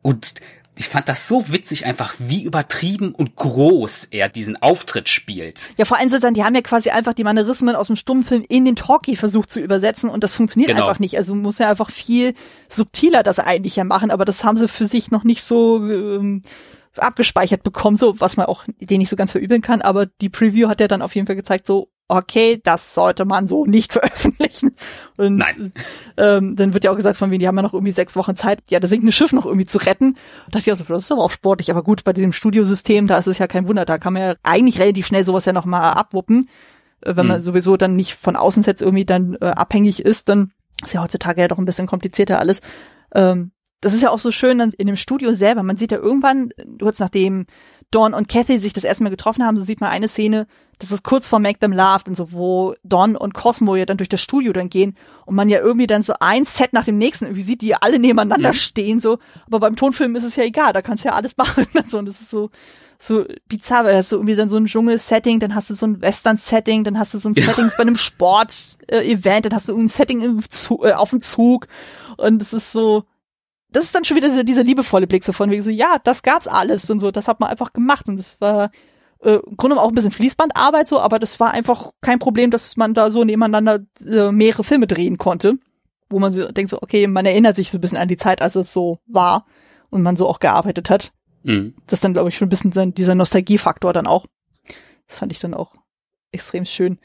und 0.00 0.36
ich 0.80 0.88
fand 0.88 1.10
das 1.10 1.28
so 1.28 1.52
witzig 1.52 1.84
einfach, 1.84 2.14
wie 2.18 2.42
übertrieben 2.42 3.14
und 3.14 3.36
groß 3.36 4.08
er 4.12 4.30
diesen 4.30 4.56
Auftritt 4.62 5.10
spielt. 5.10 5.74
Ja, 5.76 5.84
vor 5.84 5.98
allem 5.98 6.08
sind 6.08 6.24
dann, 6.24 6.32
die 6.32 6.42
haben 6.42 6.54
ja 6.54 6.62
quasi 6.62 6.88
einfach 6.88 7.12
die 7.12 7.22
Manierismen 7.22 7.76
aus 7.76 7.88
dem 7.88 7.96
Stummfilm 7.96 8.46
in 8.48 8.64
den 8.64 8.76
Talkie 8.76 9.14
versucht 9.14 9.50
zu 9.50 9.60
übersetzen 9.60 10.08
und 10.08 10.24
das 10.24 10.32
funktioniert 10.32 10.70
genau. 10.70 10.86
einfach 10.86 10.98
nicht. 10.98 11.18
Also 11.18 11.34
muss 11.34 11.58
ja 11.58 11.68
einfach 11.68 11.90
viel 11.90 12.32
subtiler 12.70 13.22
das 13.22 13.38
eigentlich 13.38 13.76
ja 13.76 13.84
machen, 13.84 14.10
aber 14.10 14.24
das 14.24 14.42
haben 14.42 14.56
sie 14.56 14.68
für 14.68 14.86
sich 14.86 15.10
noch 15.10 15.22
nicht 15.22 15.42
so 15.42 15.86
ähm, 15.86 16.40
abgespeichert 16.96 17.62
bekommen, 17.62 17.98
so 17.98 18.18
was 18.18 18.38
man 18.38 18.46
auch 18.46 18.64
den 18.80 19.00
nicht 19.00 19.10
so 19.10 19.16
ganz 19.16 19.32
verübeln 19.32 19.60
kann, 19.60 19.82
aber 19.82 20.06
die 20.06 20.30
Preview 20.30 20.70
hat 20.70 20.80
ja 20.80 20.88
dann 20.88 21.02
auf 21.02 21.14
jeden 21.14 21.26
Fall 21.26 21.36
gezeigt, 21.36 21.66
so 21.66 21.90
okay, 22.10 22.60
das 22.62 22.94
sollte 22.94 23.24
man 23.24 23.48
so 23.48 23.64
nicht 23.66 23.92
veröffentlichen. 23.94 24.74
Und 25.16 25.36
Nein. 25.36 25.72
Ähm, 26.16 26.56
dann 26.56 26.74
wird 26.74 26.84
ja 26.84 26.90
auch 26.90 26.96
gesagt 26.96 27.16
von 27.16 27.30
wegen, 27.30 27.40
die 27.40 27.48
haben 27.48 27.56
ja 27.56 27.62
noch 27.62 27.74
irgendwie 27.74 27.92
sechs 27.92 28.16
Wochen 28.16 28.36
Zeit, 28.36 28.60
ja, 28.68 28.80
das 28.80 28.90
sinkende 28.90 29.12
Schiff 29.12 29.32
noch 29.32 29.46
irgendwie 29.46 29.66
zu 29.66 29.78
retten. 29.78 30.14
Da 30.46 30.58
dachte 30.58 30.70
ich 30.70 30.72
auch 30.72 30.76
so, 30.76 30.84
das 30.84 31.04
ist 31.04 31.12
aber 31.12 31.22
auch 31.22 31.30
sportlich, 31.30 31.70
aber 31.70 31.82
gut, 31.82 32.04
bei 32.04 32.12
diesem 32.12 32.32
Studiosystem, 32.32 33.06
da 33.06 33.18
ist 33.18 33.26
es 33.26 33.38
ja 33.38 33.46
kein 33.46 33.68
Wunder, 33.68 33.84
da 33.84 33.98
kann 33.98 34.12
man 34.12 34.22
ja 34.22 34.34
eigentlich 34.42 34.78
relativ 34.80 35.06
schnell 35.06 35.24
sowas 35.24 35.44
ja 35.44 35.52
noch 35.52 35.64
mal 35.66 35.92
abwuppen. 35.92 36.48
Äh, 37.02 37.16
wenn 37.16 37.26
man 37.26 37.38
Mhm. 37.38 37.42
sowieso 37.42 37.76
dann 37.76 37.96
nicht 37.96 38.14
von 38.14 38.36
Außensets 38.36 38.82
irgendwie 38.82 39.06
dann 39.06 39.36
äh, 39.40 39.46
abhängig 39.46 40.04
ist, 40.04 40.28
dann 40.28 40.52
ist 40.82 40.92
ja 40.94 41.02
heutzutage 41.02 41.40
ja 41.40 41.48
doch 41.48 41.58
ein 41.58 41.64
bisschen 41.64 41.86
komplizierter 41.86 42.38
alles. 42.38 42.60
Ähm, 43.14 43.52
das 43.82 43.94
ist 43.94 44.02
ja 44.02 44.10
auch 44.10 44.18
so 44.18 44.30
schön 44.30 44.60
in 44.60 44.86
dem 44.86 44.96
Studio 44.96 45.32
selber. 45.32 45.62
Man 45.62 45.78
sieht 45.78 45.90
ja 45.92 45.98
irgendwann, 45.98 46.50
kurz 46.80 46.98
nachdem 46.98 47.46
Dawn 47.90 48.14
und 48.14 48.28
Kathy 48.28 48.58
sich 48.60 48.72
das 48.72 48.84
erste 48.84 49.02
Mal 49.02 49.10
getroffen 49.10 49.44
haben, 49.44 49.56
so 49.58 49.64
sieht 49.64 49.80
man 49.80 49.90
eine 49.90 50.08
Szene, 50.08 50.46
das 50.78 50.92
ist 50.92 51.02
kurz 51.04 51.28
vor 51.28 51.40
Make 51.40 51.58
Them 51.58 51.72
Laugh 51.72 52.04
und 52.06 52.16
so, 52.16 52.32
wo 52.32 52.74
Don 52.84 53.16
und 53.16 53.34
Cosmo 53.34 53.76
ja 53.76 53.84
dann 53.84 53.96
durch 53.98 54.08
das 54.08 54.20
Studio 54.22 54.52
dann 54.52 54.70
gehen 54.70 54.96
und 55.26 55.34
man 55.34 55.48
ja 55.48 55.58
irgendwie 55.58 55.86
dann 55.86 56.02
so 56.02 56.14
ein 56.20 56.44
Set 56.46 56.72
nach 56.72 56.84
dem 56.86 56.96
nächsten 56.98 57.26
irgendwie 57.26 57.42
sieht, 57.42 57.60
die 57.62 57.74
alle 57.74 57.98
nebeneinander 57.98 58.48
Ja. 58.50 58.52
stehen 58.54 59.00
so. 59.00 59.18
Aber 59.46 59.60
beim 59.60 59.76
Tonfilm 59.76 60.16
ist 60.16 60.24
es 60.24 60.36
ja 60.36 60.44
egal, 60.44 60.72
da 60.72 60.80
kannst 60.82 61.04
du 61.04 61.08
ja 61.08 61.14
alles 61.14 61.36
machen 61.36 61.66
und 61.74 61.90
so. 61.90 61.98
Und 61.98 62.06
das 62.06 62.20
ist 62.20 62.30
so, 62.30 62.48
so 62.98 63.24
bizarr, 63.48 63.84
weil 63.84 63.96
hast 63.96 64.12
du 64.12 64.16
irgendwie 64.16 64.36
dann 64.36 64.48
so 64.48 64.56
ein 64.56 64.66
Dschungel-Setting, 64.66 65.40
dann 65.40 65.54
hast 65.54 65.68
du 65.68 65.74
so 65.74 65.86
ein 65.86 66.00
Western-Setting, 66.00 66.84
dann 66.84 66.98
hast 66.98 67.12
du 67.12 67.18
so 67.18 67.28
ein 67.28 67.34
Ja. 67.34 67.44
Setting 67.46 67.70
bei 67.76 67.82
einem 67.82 67.96
Sport-Event, 67.96 69.46
dann 69.46 69.54
hast 69.54 69.68
du 69.68 69.76
ein 69.76 69.88
Setting 69.88 70.22
im 70.22 70.42
Zu 70.48 70.82
äh, 70.84 70.92
auf 70.92 71.10
dem 71.10 71.20
Zug 71.20 71.66
und 72.16 72.40
es 72.40 72.52
ist 72.52 72.72
so, 72.72 73.04
das 73.72 73.84
ist 73.84 73.94
dann 73.94 74.04
schon 74.04 74.16
wieder 74.16 74.28
dieser, 74.28 74.44
dieser 74.44 74.64
liebevolle 74.64 75.06
Blick 75.06 75.24
so 75.24 75.32
von 75.32 75.50
wegen 75.50 75.62
so, 75.62 75.70
ja, 75.70 75.96
das 76.02 76.22
gab's 76.22 76.46
alles 76.46 76.88
und 76.90 77.00
so, 77.00 77.10
das 77.10 77.28
hat 77.28 77.40
man 77.40 77.50
einfach 77.50 77.72
gemacht 77.72 78.08
und 78.08 78.16
das 78.16 78.40
war 78.40 78.70
äh, 79.22 79.34
im 79.34 79.56
Grunde 79.56 79.74
genommen 79.74 79.78
auch 79.78 79.88
ein 79.88 79.94
bisschen 79.94 80.10
Fließbandarbeit 80.10 80.88
so, 80.88 81.00
aber 81.00 81.18
das 81.18 81.40
war 81.40 81.52
einfach 81.52 81.92
kein 82.00 82.18
Problem, 82.18 82.50
dass 82.50 82.76
man 82.76 82.94
da 82.94 83.10
so 83.10 83.24
nebeneinander 83.24 83.80
äh, 84.06 84.32
mehrere 84.32 84.64
Filme 84.64 84.86
drehen 84.86 85.18
konnte, 85.18 85.54
wo 86.08 86.18
man 86.18 86.32
so 86.32 86.50
denkt 86.50 86.70
so, 86.70 86.80
okay, 86.80 87.06
man 87.06 87.26
erinnert 87.26 87.56
sich 87.56 87.70
so 87.70 87.78
ein 87.78 87.80
bisschen 87.80 87.98
an 87.98 88.08
die 88.08 88.16
Zeit, 88.16 88.42
als 88.42 88.56
es 88.56 88.72
so 88.72 88.98
war 89.06 89.46
und 89.90 90.02
man 90.02 90.16
so 90.16 90.28
auch 90.28 90.40
gearbeitet 90.40 90.90
hat. 90.90 91.12
Mhm. 91.42 91.74
Das 91.86 91.94
ist 91.94 92.04
dann, 92.04 92.12
glaube 92.12 92.28
ich, 92.28 92.36
schon 92.36 92.46
ein 92.46 92.50
bisschen 92.50 92.72
sein, 92.72 92.94
dieser 92.94 93.14
Nostalgiefaktor 93.14 93.92
dann 93.92 94.06
auch. 94.06 94.26
Das 95.06 95.18
fand 95.18 95.32
ich 95.32 95.40
dann 95.40 95.54
auch 95.54 95.74
extrem 96.32 96.64
schön. 96.64 96.98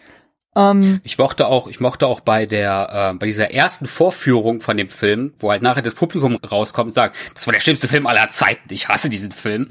Ähm, 0.55 1.01
Ich 1.03 1.17
mochte 1.17 1.47
auch, 1.47 1.67
ich 1.67 1.79
mochte 1.79 2.07
auch 2.07 2.21
bei 2.21 2.45
der, 2.45 3.11
äh, 3.13 3.17
bei 3.17 3.25
dieser 3.25 3.51
ersten 3.51 3.85
Vorführung 3.85 4.61
von 4.61 4.77
dem 4.77 4.89
Film, 4.89 5.33
wo 5.39 5.51
halt 5.51 5.61
nachher 5.61 5.81
das 5.81 5.95
Publikum 5.95 6.35
rauskommt 6.37 6.87
und 6.87 6.93
sagt, 6.93 7.17
das 7.33 7.45
war 7.45 7.53
der 7.53 7.61
schlimmste 7.61 7.87
Film 7.87 8.07
aller 8.07 8.27
Zeiten, 8.27 8.73
ich 8.73 8.87
hasse 8.87 9.09
diesen 9.09 9.31
Film. 9.31 9.69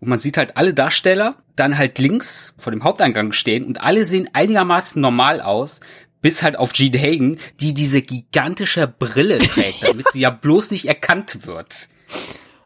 Und 0.00 0.08
man 0.08 0.18
sieht 0.18 0.36
halt 0.36 0.56
alle 0.56 0.74
Darsteller 0.74 1.36
dann 1.56 1.78
halt 1.78 1.98
links 1.98 2.54
vor 2.58 2.72
dem 2.72 2.82
Haupteingang 2.82 3.32
stehen 3.32 3.64
und 3.64 3.80
alle 3.80 4.04
sehen 4.04 4.28
einigermaßen 4.32 5.00
normal 5.00 5.40
aus, 5.40 5.80
bis 6.20 6.42
halt 6.42 6.58
auf 6.58 6.72
Gene 6.72 6.98
Hagen, 6.98 7.38
die 7.60 7.74
diese 7.74 8.02
gigantische 8.02 8.88
Brille 8.88 9.38
trägt, 9.38 9.86
damit 9.86 10.10
sie 10.10 10.20
ja 10.20 10.30
bloß 10.30 10.70
nicht 10.70 10.86
erkannt 10.86 11.46
wird. 11.46 11.88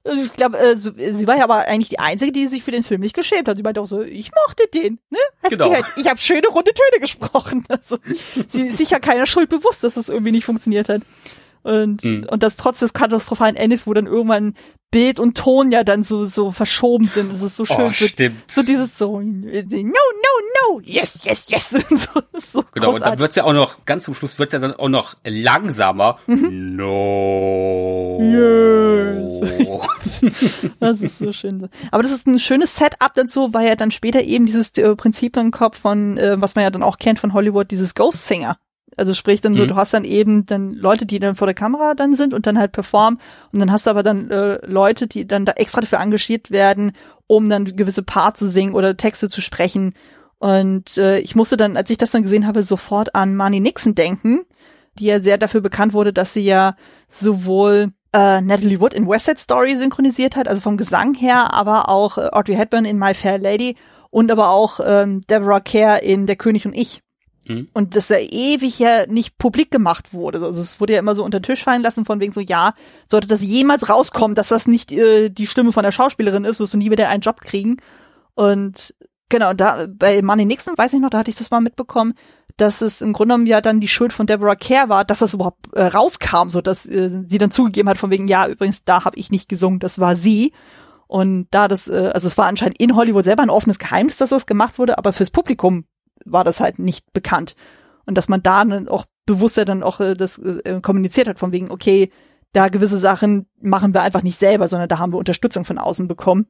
Also 0.09 0.23
ich 0.23 0.33
glaube, 0.33 0.59
äh, 0.59 0.77
so, 0.77 0.91
sie 0.93 1.27
war 1.27 1.37
ja 1.37 1.45
aber 1.45 1.67
eigentlich 1.67 1.89
die 1.91 1.99
Einzige, 1.99 2.33
die 2.33 2.47
sich 2.47 2.63
für 2.63 2.71
den 2.71 2.83
Film 2.83 3.01
nicht 3.01 3.15
geschämt 3.15 3.49
hat. 3.49 3.57
Sie 3.57 3.63
meinte 3.63 3.81
auch 3.81 3.87
so, 3.87 4.03
ich 4.03 4.31
mochte 4.47 4.65
den. 4.73 4.99
Ne? 5.11 5.19
Hast 5.43 5.51
Genau. 5.51 5.69
gehört? 5.69 5.85
Ich 5.97 6.07
habe 6.09 6.19
schöne 6.19 6.49
runde 6.49 6.73
Töne 6.73 7.01
gesprochen. 7.01 7.65
Also, 7.69 7.99
sie 8.49 8.69
ist 8.69 8.79
sich 8.79 8.91
ja 8.91 8.99
keiner 8.99 9.27
Schuld 9.27 9.49
bewusst, 9.51 9.85
dass 9.85 9.97
es 9.97 10.09
irgendwie 10.09 10.33
nicht 10.33 10.45
funktioniert 10.45 10.89
hat. 10.89 11.03
Und, 11.63 12.05
Mhm. 12.05 12.27
und 12.31 12.43
das 12.43 12.57
trotz 12.57 12.79
des 12.81 12.93
katastrophalen 12.93 13.57
Endes, 13.57 13.87
wo 13.87 13.95
dann 13.95 14.07
irgendwann 14.07 14.55
Bild 14.91 15.21
und 15.21 15.37
Ton 15.37 15.71
ja 15.71 15.85
dann 15.85 16.03
so, 16.03 16.25
so 16.25 16.51
verschoben 16.51 17.09
sind. 17.09 17.31
Das 17.31 17.43
ist 17.43 17.57
so 17.59 17.67
schön. 17.67 17.77
Oh, 17.79 17.91
so, 17.91 18.07
stimmt. 18.07 18.51
so 18.51 18.63
dieses 18.63 18.97
so, 18.97 19.21
no, 19.21 19.51
no, 19.53 19.91
no, 20.73 20.81
yes, 20.83 21.19
yes, 21.25 21.45
yes. 21.49 21.69
so, 21.91 22.23
so 22.53 22.65
Genau, 22.73 22.93
und 22.95 23.01
dann 23.01 23.01
großartig. 23.01 23.19
wird's 23.21 23.37
ja 23.37 23.45
auch 23.45 23.53
noch, 23.53 23.85
ganz 23.85 24.05
zum 24.05 24.15
Schluss 24.15 24.39
wird's 24.39 24.55
ja 24.55 24.61
dann 24.61 24.73
auch 24.75 24.89
noch 24.89 25.15
langsamer. 25.25 26.19
Mhm. 26.27 26.77
No. 26.77 28.19
Das 30.81 31.01
ist 31.01 31.19
so 31.19 31.33
schön. 31.33 31.69
Aber 31.91 32.03
das 32.03 32.13
ist 32.13 32.27
ein 32.27 32.39
schönes 32.39 32.75
Setup 32.75 33.13
dazu, 33.15 33.53
weil 33.53 33.69
ja 33.69 33.77
dann 33.77 33.91
später 33.91 34.23
eben 34.23 34.47
dieses 34.47 34.77
äh, 34.79 34.97
Prinzip 34.97 35.37
im 35.37 35.51
Kopf 35.51 35.79
von, 35.81 36.17
äh, 36.17 36.41
was 36.41 36.55
man 36.55 36.65
ja 36.65 36.71
dann 36.71 36.83
auch 36.83 36.97
kennt 36.99 37.19
von 37.19 37.33
Hollywood, 37.35 37.71
dieses 37.71 37.95
Ghost 37.95 38.27
Singer. 38.27 38.57
Also 38.99 39.15
sprich 39.15 39.41
dann 39.41 39.55
so, 39.55 39.63
Mhm. 39.65 39.69
du 39.69 39.77
hast 39.77 39.95
dann 39.95 40.05
eben 40.05 40.47
dann 40.47 40.73
Leute, 40.75 41.07
die 41.07 41.19
dann 41.19 41.35
vor 41.35 41.47
der 41.47 41.55
Kamera 41.55 41.95
dann 41.95 42.15
sind 42.15 42.35
und 42.35 42.47
dann 42.47 42.59
halt 42.59 42.73
performen 42.73 43.21
und 43.53 43.61
dann 43.61 43.71
hast 43.73 43.87
du 43.87 43.91
aber 43.91 44.03
dann 44.03 44.31
äh, 44.31 44.59
Leute, 44.67 45.07
die 45.07 45.27
dann 45.27 45.45
da 45.45 45.53
extra 45.53 45.81
dafür 45.81 46.01
engagiert 46.01 46.51
werden, 46.51 46.93
um 47.27 47.49
dann 47.49 47.65
gewisse 47.65 48.03
Parts 48.03 48.41
zu 48.41 48.49
singen 48.49 48.75
oder 48.75 48.97
Texte 48.97 49.29
zu 49.29 49.41
sprechen. 49.41 49.95
Und 50.39 50.97
äh, 50.99 51.19
ich 51.19 51.35
musste 51.35 51.57
dann, 51.57 51.77
als 51.77 51.91
ich 51.91 51.99
das 51.99 52.11
dann 52.13 52.23
gesehen 52.23 52.47
habe, 52.47 52.63
sofort 52.63 53.15
an 53.15 53.35
Marnie 53.35 53.61
Nixon 53.61 53.95
denken, 53.95 54.43
die 54.99 55.07
ja 55.07 55.21
sehr 55.21 55.39
dafür 55.39 55.61
bekannt 55.61 55.93
wurde, 55.93 56.13
dass 56.13 56.33
sie 56.33 56.45
ja 56.45 56.75
sowohl 57.09 57.93
äh, 58.13 58.41
Natalie 58.41 58.81
Wood 58.81 58.95
in 58.95 59.09
West 59.09 59.27
Side 59.27 59.39
Story 59.39 59.77
synchronisiert 59.77 60.37
hat, 60.37 60.49
also 60.49 60.61
vom 60.61 60.77
Gesang 60.77 61.15
her, 61.15 61.53
aber 61.55 61.89
auch 61.89 62.19
äh, 62.19 62.29
Audrey 62.33 62.55
Hepburn 62.57 62.85
in 62.85 62.99
My 62.99 63.15
Fair 63.15 63.39
Lady 63.39 63.77
und 64.11 64.31
aber 64.31 64.49
auch 64.49 64.81
ähm, 64.85 65.21
Deborah 65.29 65.61
Kerr 65.61 66.03
in 66.03 66.27
Der 66.27 66.37
König 66.37 66.67
und 66.67 66.73
ich. 66.75 67.03
Mhm. 67.49 67.69
Und 67.73 67.97
das 67.97 68.09
ja 68.09 68.19
ewig 68.19 68.79
ja 68.79 69.07
nicht 69.07 69.39
publik 69.39 69.71
gemacht 69.71 70.13
wurde. 70.13 70.41
Also 70.43 70.61
es 70.61 70.81
wurde 70.81 70.93
ja 70.93 70.99
immer 70.99 71.15
so 71.15 71.25
unter 71.25 71.41
den 71.41 71.45
Tisch 71.45 71.65
fallen 71.65 71.83
lassen, 71.83 72.05
von 72.05 72.21
wegen 72.21 72.33
so, 72.33 72.41
ja, 72.41 72.75
sollte 73.09 73.27
das 73.27 73.43
jemals 73.43 73.89
rauskommen, 73.89 74.35
dass 74.35 74.49
das 74.49 74.67
nicht 74.67 74.93
äh, 74.93 75.31
die 75.31 75.47
Stimme 75.47 75.73
von 75.73 75.83
der 75.83 75.93
Schauspielerin 75.93 76.45
ist, 76.45 76.61
wirst 76.61 76.75
du 76.75 76.79
nie 76.79 76.91
wieder 76.91 77.09
einen 77.09 77.23
Job 77.23 77.41
kriegen. 77.41 77.79
Und 78.35 78.95
genau, 79.29 79.53
da 79.55 79.87
bei 79.89 80.23
Money 80.23 80.45
Nixon, 80.45 80.77
weiß 80.77 80.93
ich 80.93 81.01
noch, 81.01 81.11
da 81.11 81.19
hatte 81.19 81.31
ich 81.31 81.37
das 81.37 81.51
mal 81.51 81.61
mitbekommen, 81.61 82.15
dass 82.57 82.81
es 82.81 83.01
im 83.01 83.13
Grunde 83.13 83.35
genommen 83.35 83.47
ja 83.47 83.61
dann 83.61 83.81
die 83.81 83.89
Schuld 83.89 84.13
von 84.13 84.27
Deborah 84.27 84.57
Kerr 84.57 84.89
war, 84.89 85.05
dass 85.05 85.21
das 85.21 85.35
überhaupt 85.35 85.73
äh, 85.75 85.85
rauskam, 85.85 86.51
so 86.51 86.61
dass 86.61 86.87
äh, 86.87 87.25
sie 87.27 87.39
dann 87.39 87.51
zugegeben 87.51 87.89
hat 87.89 87.99
von 87.99 88.11
wegen, 88.11 88.29
ja, 88.29 88.49
übrigens, 88.49 88.85
da 88.85 89.05
habe 89.05 89.17
ich 89.17 89.31
nicht 89.31 89.49
gesungen, 89.49 89.79
das 89.79 89.99
war 89.99 90.17
sie. 90.17 90.53
Und 91.07 91.49
da 91.51 91.69
das, 91.69 91.89
äh, 91.89 92.11
also 92.13 92.27
es 92.27 92.37
war 92.37 92.47
anscheinend 92.47 92.81
in 92.81 92.97
Hollywood 92.97 93.25
selber 93.25 93.43
ein 93.43 93.51
offenes 93.51 93.79
Geheimnis, 93.79 94.17
dass 94.17 94.31
das 94.31 94.47
gemacht 94.47 94.79
wurde, 94.79 94.99
aber 94.99 95.13
fürs 95.13 95.31
Publikum 95.31 95.85
war 96.25 96.45
das 96.45 96.61
halt 96.61 96.79
nicht 96.79 97.13
bekannt. 97.13 97.57
Und 98.07 98.17
dass 98.17 98.29
man 98.29 98.43
da 98.43 98.65
dann 98.65 98.89
auch 98.89 99.05
bewusster 99.27 99.65
dann 99.65 99.83
auch 99.83 100.01
äh, 100.01 100.15
das 100.15 100.39
äh, 100.39 100.81
kommuniziert 100.81 101.29
hat, 101.29 101.39
von 101.39 101.53
wegen, 101.53 101.71
okay, 101.71 102.11
da 102.53 102.69
gewisse 102.69 102.99
Sachen 102.99 103.47
machen 103.61 103.93
wir 103.93 104.03
einfach 104.03 104.23
nicht 104.23 104.39
selber, 104.39 104.69
sondern 104.69 104.89
da 104.89 104.99
haben 104.99 105.13
wir 105.13 105.19
Unterstützung 105.19 105.65
von 105.65 105.79
außen 105.79 106.09
bekommen. 106.09 106.47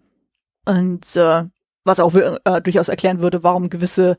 Und 0.64 1.16
äh, 1.16 1.44
was 1.84 2.00
auch 2.00 2.14
äh, 2.14 2.60
durchaus 2.62 2.88
erklären 2.88 3.20
würde, 3.20 3.42
warum 3.42 3.70
gewisse 3.70 4.16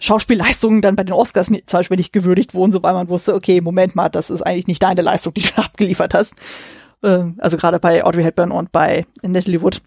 Schauspielleistungen 0.00 0.82
dann 0.82 0.96
bei 0.96 1.04
den 1.04 1.12
Oscars 1.12 1.50
nicht, 1.50 1.70
zum 1.70 1.78
Beispiel 1.78 1.96
nicht 1.96 2.12
gewürdigt 2.12 2.54
wurden, 2.54 2.72
so 2.72 2.82
weil 2.82 2.94
man 2.94 3.08
wusste, 3.08 3.34
okay, 3.34 3.60
Moment 3.60 3.94
mal, 3.94 4.08
das 4.08 4.30
ist 4.30 4.42
eigentlich 4.42 4.66
nicht 4.66 4.82
deine 4.82 5.02
Leistung, 5.02 5.34
die 5.34 5.42
du 5.42 5.56
abgeliefert 5.56 6.14
hast. 6.14 6.34
Ähm, 7.04 7.36
also 7.38 7.56
gerade 7.56 7.78
bei 7.78 8.04
Audrey 8.04 8.24
Hepburn 8.24 8.50
und 8.50 8.72
bei 8.72 9.06
Natalie 9.22 9.62
Wood 9.62 9.80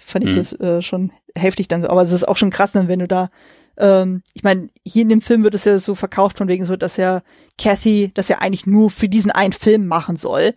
fand 0.00 0.24
ich 0.26 0.30
Mhm. 0.30 0.36
das 0.36 0.52
äh, 0.52 0.82
schon 0.82 1.10
heftig 1.34 1.66
dann 1.66 1.82
so. 1.82 1.88
Aber 1.88 2.02
es 2.02 2.12
ist 2.12 2.28
auch 2.28 2.36
schon 2.36 2.50
krass, 2.50 2.70
wenn 2.74 3.00
du 3.00 3.08
da 3.08 3.30
ähm, 3.78 4.22
ich 4.34 4.42
meine, 4.42 4.68
hier 4.84 5.02
in 5.02 5.08
dem 5.08 5.20
Film 5.20 5.44
wird 5.44 5.54
es 5.54 5.64
ja 5.64 5.78
so 5.78 5.94
verkauft 5.94 6.38
von 6.38 6.48
wegen 6.48 6.66
so, 6.66 6.76
dass 6.76 6.96
ja 6.96 7.22
Kathy 7.56 8.10
das 8.14 8.28
ja 8.28 8.38
eigentlich 8.38 8.66
nur 8.66 8.90
für 8.90 9.08
diesen 9.08 9.30
einen 9.30 9.52
Film 9.52 9.86
machen 9.86 10.16
soll. 10.16 10.54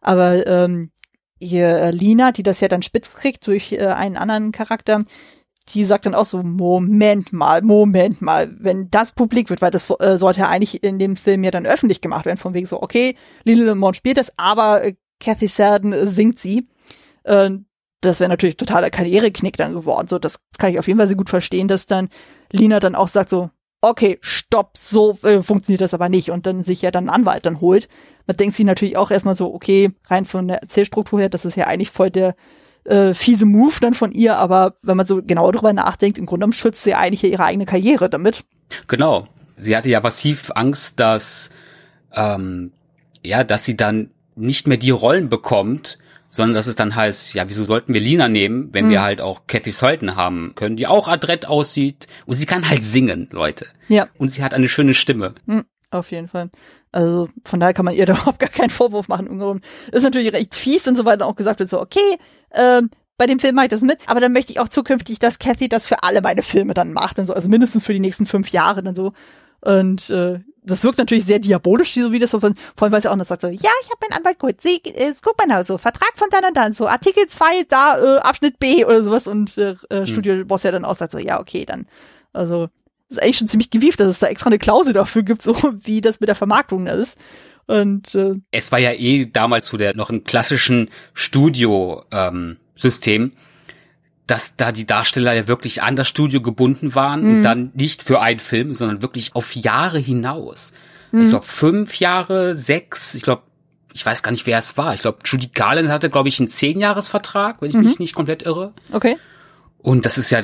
Aber 0.00 0.46
ähm, 0.46 0.90
hier 1.40 1.68
äh, 1.68 1.90
Lina, 1.90 2.32
die 2.32 2.42
das 2.42 2.60
ja 2.60 2.68
dann 2.68 2.82
spitz 2.82 3.12
kriegt 3.12 3.46
durch 3.46 3.72
äh, 3.72 3.86
einen 3.86 4.16
anderen 4.16 4.52
Charakter, 4.52 5.04
die 5.70 5.84
sagt 5.84 6.04
dann 6.04 6.14
auch 6.14 6.24
so, 6.24 6.42
Moment 6.42 7.32
mal, 7.32 7.62
Moment 7.62 8.20
mal, 8.20 8.54
wenn 8.58 8.90
das 8.90 9.12
publik 9.12 9.48
wird, 9.50 9.62
weil 9.62 9.70
das 9.70 9.90
äh, 9.98 10.18
sollte 10.18 10.40
ja 10.40 10.48
eigentlich 10.48 10.82
in 10.82 10.98
dem 10.98 11.16
Film 11.16 11.42
ja 11.42 11.50
dann 11.50 11.66
öffentlich 11.66 12.00
gemacht 12.00 12.26
werden, 12.26 12.36
von 12.36 12.54
wegen 12.54 12.66
so, 12.66 12.82
okay, 12.82 13.16
Lily 13.44 13.62
Lemon 13.62 13.94
spielt 13.94 14.18
das, 14.18 14.32
aber 14.36 14.84
äh, 14.84 14.94
Kathy 15.20 15.48
Sarden 15.48 15.92
äh, 15.92 16.06
singt 16.06 16.38
sie. 16.38 16.68
Äh, 17.22 17.50
das 18.04 18.20
wäre 18.20 18.28
natürlich 18.30 18.56
totaler 18.56 18.90
Karriereknick 18.90 19.56
dann 19.56 19.74
geworden. 19.74 20.08
So, 20.08 20.18
das 20.18 20.40
kann 20.58 20.70
ich 20.70 20.78
auf 20.78 20.86
jeden 20.86 20.98
Fall 20.98 21.06
sehr 21.06 21.16
gut 21.16 21.30
verstehen, 21.30 21.68
dass 21.68 21.86
dann 21.86 22.08
Lina 22.52 22.80
dann 22.80 22.94
auch 22.94 23.08
sagt 23.08 23.30
so, 23.30 23.50
okay, 23.80 24.18
stopp, 24.22 24.78
so 24.78 25.18
äh, 25.22 25.42
funktioniert 25.42 25.82
das 25.82 25.94
aber 25.94 26.08
nicht 26.08 26.30
und 26.30 26.46
dann 26.46 26.64
sich 26.64 26.82
ja 26.82 26.90
dann 26.90 27.08
einen 27.08 27.22
Anwalt 27.22 27.44
dann 27.46 27.60
holt. 27.60 27.88
Man 28.26 28.36
denkt 28.36 28.56
sich 28.56 28.64
natürlich 28.64 28.96
auch 28.96 29.10
erstmal 29.10 29.36
so, 29.36 29.52
okay, 29.52 29.90
rein 30.06 30.24
von 30.24 30.48
der 30.48 30.62
Erzählstruktur 30.62 31.20
her, 31.20 31.28
das 31.28 31.44
ist 31.44 31.56
ja 31.56 31.66
eigentlich 31.66 31.90
voll 31.90 32.10
der 32.10 32.34
äh, 32.84 33.12
fiese 33.12 33.44
Move 33.44 33.74
dann 33.80 33.94
von 33.94 34.12
ihr, 34.12 34.36
aber 34.36 34.76
wenn 34.82 34.96
man 34.96 35.06
so 35.06 35.22
genau 35.22 35.50
drüber 35.52 35.72
nachdenkt, 35.72 36.18
im 36.18 36.26
Grunde 36.26 36.44
genommen 36.44 36.52
schützt 36.52 36.82
sie 36.82 36.90
ja 36.90 36.98
eigentlich 36.98 37.24
ihre 37.24 37.44
eigene 37.44 37.66
Karriere 37.66 38.08
damit. 38.08 38.44
Genau. 38.88 39.26
Sie 39.56 39.76
hatte 39.76 39.88
ja 39.88 40.00
massiv 40.00 40.50
Angst, 40.54 40.98
dass 40.98 41.50
ähm, 42.12 42.72
ja, 43.22 43.44
dass 43.44 43.64
sie 43.64 43.76
dann 43.76 44.10
nicht 44.34 44.66
mehr 44.66 44.76
die 44.76 44.90
Rollen 44.90 45.28
bekommt, 45.28 45.98
sondern 46.34 46.54
dass 46.54 46.66
es 46.66 46.74
dann 46.74 46.96
heißt, 46.96 47.32
ja, 47.34 47.48
wieso 47.48 47.62
sollten 47.64 47.94
wir 47.94 48.00
Lina 48.00 48.26
nehmen, 48.28 48.70
wenn 48.72 48.86
Hm. 48.86 48.90
wir 48.90 49.02
halt 49.02 49.20
auch 49.20 49.46
Kathy 49.46 49.70
Sultan 49.70 50.16
haben 50.16 50.54
können, 50.56 50.76
die 50.76 50.88
auch 50.88 51.06
adrett 51.06 51.46
aussieht 51.46 52.08
und 52.26 52.34
sie 52.34 52.46
kann 52.46 52.68
halt 52.68 52.82
singen, 52.82 53.28
Leute. 53.30 53.66
Ja, 53.88 54.08
Und 54.18 54.30
sie 54.30 54.42
hat 54.42 54.52
eine 54.52 54.68
schöne 54.68 54.94
Stimme. 54.94 55.34
hm, 55.46 55.64
auf 55.90 56.10
jeden 56.10 56.26
Fall. 56.26 56.50
Also 56.90 57.28
von 57.44 57.60
daher 57.60 57.72
kann 57.72 57.84
man 57.84 57.94
ihr 57.94 58.06
da 58.06 58.14
überhaupt 58.14 58.40
gar 58.40 58.48
keinen 58.50 58.70
Vorwurf 58.70 59.06
machen. 59.06 59.38
Grunde 59.38 59.66
Ist 59.92 60.02
natürlich 60.02 60.32
recht 60.32 60.56
fies 60.56 60.88
und 60.88 60.96
so 60.96 61.04
weiter 61.04 61.26
auch 61.26 61.36
gesagt 61.36 61.60
wird 61.60 61.70
so, 61.70 61.80
okay, 61.80 62.18
ähm, 62.52 62.90
bei 63.16 63.26
dem 63.26 63.38
Film 63.38 63.54
mache 63.54 63.66
ich 63.66 63.70
das 63.70 63.82
mit, 63.82 63.98
aber 64.06 64.18
dann 64.18 64.32
möchte 64.32 64.50
ich 64.50 64.58
auch 64.58 64.68
zukünftig, 64.68 65.20
dass 65.20 65.38
Kathy 65.38 65.68
das 65.68 65.86
für 65.86 66.02
alle 66.02 66.20
meine 66.20 66.42
Filme 66.42 66.74
dann 66.74 66.92
macht, 66.92 67.18
dann 67.18 67.28
so, 67.28 67.32
also 67.34 67.48
mindestens 67.48 67.86
für 67.86 67.92
die 67.92 68.00
nächsten 68.00 68.26
fünf 68.26 68.48
Jahre 68.50 68.82
dann 68.82 68.96
so. 68.96 69.12
Und 69.60 70.10
äh, 70.10 70.40
das 70.64 70.82
wirkt 70.82 70.98
natürlich 70.98 71.24
sehr 71.24 71.38
diabolisch, 71.38 71.94
so 71.94 72.12
wie 72.12 72.18
das 72.18 72.30
vor 72.30 72.42
allem, 72.42 72.56
weil 72.76 73.02
sie 73.02 73.10
auch 73.10 73.16
noch 73.16 73.26
sagt 73.26 73.42
so, 73.42 73.48
ja, 73.48 73.70
ich 73.82 73.90
habe 73.90 73.98
meinen 74.00 74.18
Anwalt 74.18 74.38
geholt, 74.38 74.60
sie, 74.62 74.80
äh, 74.84 75.12
guck 75.22 75.38
mal 75.38 75.46
da, 75.48 75.64
so, 75.64 75.78
Vertrag 75.78 76.12
von 76.16 76.28
dann 76.30 76.44
und 76.44 76.56
dann, 76.56 76.72
so, 76.72 76.88
Artikel 76.88 77.26
2, 77.26 77.64
da, 77.68 77.98
äh, 77.98 78.18
Abschnitt 78.20 78.58
B 78.58 78.84
oder 78.84 79.04
sowas. 79.04 79.26
Und 79.26 79.58
äh, 79.58 79.76
äh, 79.90 80.06
Studioboss 80.06 80.62
ja 80.62 80.72
dann 80.72 80.84
auch 80.84 80.96
sagt 80.96 81.12
so, 81.12 81.18
ja, 81.18 81.38
okay, 81.38 81.64
dann, 81.64 81.86
also, 82.32 82.68
ist 83.10 83.22
eigentlich 83.22 83.38
schon 83.38 83.48
ziemlich 83.48 83.70
gewieft, 83.70 84.00
dass 84.00 84.08
es 84.08 84.18
da 84.18 84.26
extra 84.26 84.48
eine 84.48 84.58
Klausel 84.58 84.92
dafür 84.94 85.22
gibt, 85.22 85.42
so 85.42 85.54
wie 85.84 86.00
das 86.00 86.20
mit 86.20 86.28
der 86.28 86.34
Vermarktung 86.34 86.86
da 86.86 86.92
ist. 86.92 87.18
Und 87.66 88.14
äh, 88.14 88.34
es 88.50 88.72
war 88.72 88.78
ja 88.78 88.92
eh 88.92 89.26
damals 89.26 89.66
zu 89.66 89.76
der 89.76 89.94
noch 89.96 90.10
im 90.10 90.24
klassischen 90.24 90.90
Studio 91.14 92.04
ähm, 92.10 92.58
System, 92.76 93.32
dass 94.26 94.56
da 94.56 94.72
die 94.72 94.86
Darsteller 94.86 95.32
ja 95.34 95.46
wirklich 95.48 95.82
an 95.82 95.96
das 95.96 96.08
Studio 96.08 96.40
gebunden 96.40 96.94
waren 96.94 97.22
mhm. 97.22 97.36
und 97.36 97.42
dann 97.42 97.70
nicht 97.74 98.02
für 98.02 98.20
einen 98.20 98.40
Film, 98.40 98.72
sondern 98.72 99.02
wirklich 99.02 99.34
auf 99.34 99.54
Jahre 99.54 99.98
hinaus. 99.98 100.72
Mhm. 101.12 101.24
Ich 101.24 101.30
glaube 101.30 101.46
fünf 101.46 101.98
Jahre, 101.98 102.54
sechs, 102.54 103.14
ich 103.14 103.22
glaube, 103.22 103.42
ich 103.92 104.04
weiß 104.04 104.22
gar 104.22 104.32
nicht, 104.32 104.46
wer 104.46 104.58
es 104.58 104.76
war. 104.76 104.94
Ich 104.94 105.02
glaube, 105.02 105.18
Judy 105.24 105.48
Garland 105.54 105.88
hatte, 105.88 106.10
glaube 106.10 106.28
ich, 106.28 106.40
einen 106.40 106.48
Zehnjahresvertrag, 106.48 107.60
wenn 107.60 107.68
ich 107.68 107.76
mhm. 107.76 107.84
mich 107.84 107.98
nicht 107.98 108.14
komplett 108.14 108.42
irre. 108.42 108.72
Okay. 108.92 109.16
Und 109.78 110.06
das 110.06 110.18
ist 110.18 110.30
ja, 110.30 110.42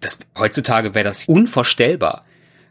das 0.00 0.18
heutzutage 0.38 0.94
wäre 0.94 1.04
das 1.04 1.24
unvorstellbar, 1.26 2.22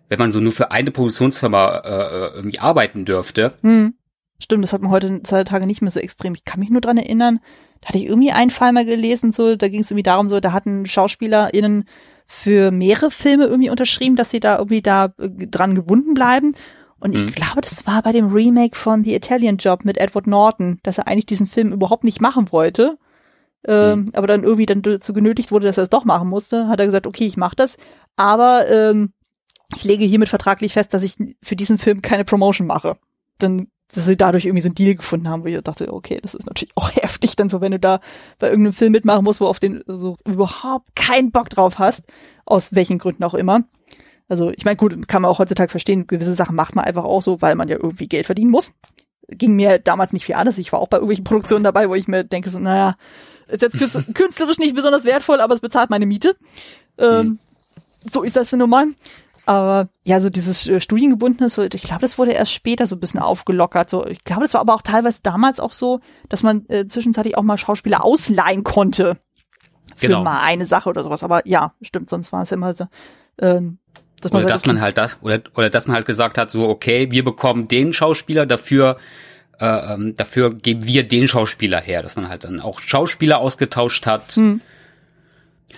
wenn 0.10 0.20
man 0.20 0.32
so 0.32 0.40
nur 0.40 0.54
für 0.54 0.72
eine 0.72 0.92
Produktionsfirma 0.92 1.80
äh, 1.80 1.90
äh 1.90 2.36
irgendwie 2.36 2.60
arbeiten 2.60 3.06
dürfte. 3.06 3.54
Mhm. 3.62 3.96
Stimmt, 4.40 4.64
das 4.64 4.74
hat 4.74 4.82
man 4.82 4.92
heutzutage 4.92 5.66
nicht 5.66 5.82
mehr 5.82 5.92
so 5.92 6.00
extrem. 6.00 6.36
Ich 6.36 6.44
kann 6.44 6.60
mich 6.60 6.70
nur 6.70 6.82
dran 6.82 6.98
erinnern, 6.98 7.40
da 7.82 7.90
hatte 7.90 7.98
ich 7.98 8.06
irgendwie 8.06 8.32
einen 8.32 8.52
Fall 8.52 8.74
mal 8.74 8.86
gelesen, 8.86 9.32
so, 9.32 9.56
da 9.56 9.70
ging 9.70 9.82
es 9.82 9.92
irgendwie 9.92 10.04
darum, 10.04 10.28
so, 10.28 10.40
da 10.40 10.52
hatten 10.52 10.86
SchauspielerInnen 10.86 11.86
für 12.28 12.72
mehrere 12.72 13.12
Filme 13.12 13.46
irgendwie 13.46 13.70
unterschrieben, 13.70 14.16
dass 14.16 14.32
sie 14.32 14.40
da 14.40 14.58
irgendwie 14.58 14.82
da 14.82 15.14
äh, 15.20 15.48
dran 15.48 15.76
gebunden 15.76 16.14
bleiben. 16.14 16.56
Und 17.00 17.14
ich 17.14 17.22
mhm. 17.22 17.32
glaube, 17.32 17.62
das 17.62 17.86
war 17.86 18.02
bei 18.02 18.12
dem 18.12 18.34
Remake 18.34 18.76
von 18.76 19.04
The 19.04 19.16
Italian 19.16 19.58
Job 19.58 19.86
mit 19.86 19.98
Edward 19.98 20.28
Norton, 20.28 20.80
dass 20.84 20.98
er 20.98 21.08
eigentlich 21.08 21.28
diesen 21.28 21.48
Film 21.48 21.72
überhaupt 21.72 22.04
nicht 22.04 22.20
machen 22.20 22.52
wollte. 22.52 22.98
Ähm, 23.68 24.00
mhm. 24.00 24.12
aber 24.14 24.28
dann 24.28 24.44
irgendwie 24.44 24.68
dann 24.68 24.84
dazu 24.84 25.12
genötigt 25.12 25.52
wurde, 25.52 25.66
dass 25.66 25.78
er 25.78 25.86
es 25.86 25.90
doch 25.90 26.06
machen 26.06 26.30
musste, 26.30 26.68
hat 26.68 26.80
er 26.80 26.86
gesagt, 26.86 27.08
okay, 27.08 27.26
ich 27.26 27.36
mache 27.36 27.56
das, 27.56 27.78
aber 28.16 28.70
ähm, 28.70 29.12
ich 29.76 29.84
lege 29.84 30.06
hiermit 30.06 30.30
vertraglich 30.30 30.74
fest, 30.74 30.94
dass 30.94 31.02
ich 31.02 31.18
für 31.42 31.56
diesen 31.56 31.80
Film 31.80 32.04
keine 32.04 32.26
Promotion 32.26 32.68
mache. 32.68 32.98
Dann 33.40 33.68
dass 33.94 34.06
sie 34.06 34.18
dadurch 34.18 34.46
irgendwie 34.46 34.62
so 34.62 34.68
einen 34.68 34.76
Deal 34.76 34.96
gefunden 34.96 35.30
haben, 35.30 35.44
wo 35.44 35.48
ich 35.48 35.62
dachte, 35.62 35.94
okay, 35.94 36.20
das 36.22 36.34
ist 36.34 36.46
natürlich 36.46 36.76
auch 36.76 36.92
heftig, 36.96 37.36
dann 37.36 37.50
so, 37.50 37.62
wenn 37.62 37.72
du 37.72 37.80
da 37.80 38.00
bei 38.40 38.50
irgendeinem 38.50 38.74
Film 38.74 38.92
mitmachen 38.92 39.24
musst, 39.24 39.42
wo 39.42 39.48
auf 39.48 39.60
den 39.60 39.84
so 39.88 40.18
überhaupt 40.26 40.96
keinen 40.96 41.32
Bock 41.32 41.50
drauf 41.50 41.80
hast, 41.80 42.04
aus 42.46 42.74
welchen 42.76 42.98
Gründen 42.98 43.24
auch 43.24 43.34
immer. 43.34 43.64
Also 44.28 44.52
ich 44.52 44.66
meine, 44.66 44.78
gut, 44.78 45.08
kann 45.08 45.22
man 45.22 45.30
auch 45.30 45.40
heutzutage 45.40 45.70
verstehen, 45.70 46.08
gewisse 46.08 46.34
Sachen 46.34 46.56
macht 46.56 46.76
man 46.76 46.86
einfach 46.86 47.04
auch 47.04 47.22
so, 47.22 47.42
weil 47.42 47.56
man 47.56 47.68
ja 47.68 47.76
irgendwie 47.76 48.08
Geld 48.08 48.26
verdienen 48.26 48.52
muss. 48.52 48.72
Ging 49.28 49.56
mir 49.56 49.80
damals 49.80 50.14
nicht 50.14 50.26
viel 50.26 50.36
anders. 50.36 50.58
Ich 50.58 50.72
war 50.72 50.80
auch 50.80 50.88
bei 50.88 50.98
irgendwelchen 50.98 51.24
Produktionen 51.24 51.64
dabei, 51.64 51.90
wo 51.90 51.96
ich 51.96 52.08
mir 52.08 52.24
denke, 52.24 52.50
so, 52.50 52.60
naja, 52.60 52.96
ist 53.48 53.62
jetzt 53.62 53.78
künstlerisch 54.14 54.58
nicht 54.58 54.76
besonders 54.76 55.04
wertvoll, 55.04 55.42
aber 55.42 55.54
es 55.54 55.62
bezahlt 55.62 55.90
meine 55.90 56.06
Miete. 56.06 56.36
Ähm, 56.98 57.28
mhm. 57.28 57.40
So 58.12 58.24
ist 58.24 58.36
das 58.36 58.52
nun 58.52 58.70
mal. 58.70 58.88
Aber 59.46 59.90
ja, 60.04 60.20
so 60.20 60.30
dieses 60.30 60.68
äh, 60.68 60.80
Studiengebundene, 60.80 61.50
so, 61.50 61.62
ich 61.62 61.82
glaube, 61.82 62.02
das 62.02 62.18
wurde 62.18 62.32
erst 62.32 62.52
später 62.52 62.88
so 62.88 62.96
ein 62.96 63.00
bisschen 63.00 63.20
aufgelockert. 63.20 63.90
So, 63.90 64.06
ich 64.06 64.24
glaube, 64.24 64.44
das 64.44 64.54
war 64.54 64.62
aber 64.62 64.74
auch 64.74 64.82
teilweise 64.82 65.20
damals 65.22 65.60
auch 65.60 65.72
so, 65.72 66.00
dass 66.30 66.42
man 66.42 66.66
äh, 66.70 66.88
zwischenzeitlich 66.88 67.38
auch 67.38 67.44
mal 67.44 67.58
Schauspieler 67.58 68.04
ausleihen 68.04 68.64
konnte. 68.64 69.18
Für 69.96 70.08
genau. 70.08 70.24
mal 70.24 70.42
eine 70.42 70.66
Sache 70.66 70.90
oder 70.90 71.04
sowas. 71.04 71.24
Aber 71.24 71.48
ja, 71.48 71.74
stimmt, 71.82 72.10
sonst 72.10 72.32
war 72.34 72.44
es 72.44 72.52
immer 72.52 72.74
so. 72.74 72.86
Ähm, 73.40 73.78
dass 74.20 74.32
man 74.32 74.42
oder 74.42 74.50
sagt, 74.50 74.56
dass 74.56 74.64
okay, 74.64 74.74
man 74.74 74.82
halt 74.82 74.98
das, 74.98 75.18
oder, 75.22 75.42
oder 75.56 75.70
dass 75.70 75.88
man 75.88 75.96
halt 75.96 76.06
gesagt 76.08 76.38
hat, 76.38 76.50
so, 76.50 76.68
okay, 76.68 77.12
wir 77.12 77.24
bekommen 77.24 77.68
den 77.68 77.94
Schauspieler 77.94 78.46
dafür, 78.46 78.98
äh, 79.60 79.94
ähm, 79.94 80.16
dafür 80.16 80.54
geben 80.54 80.86
wir 80.86 81.08
den 81.08 81.28
Schauspieler 81.28 81.80
her, 81.80 82.02
dass 82.02 82.16
man 82.16 82.30
halt 82.30 82.44
dann 82.44 82.60
auch 82.60 82.80
Schauspieler 82.80 83.38
ausgetauscht 83.38 84.08
hat. 84.08 84.32
Hm. 84.36 84.62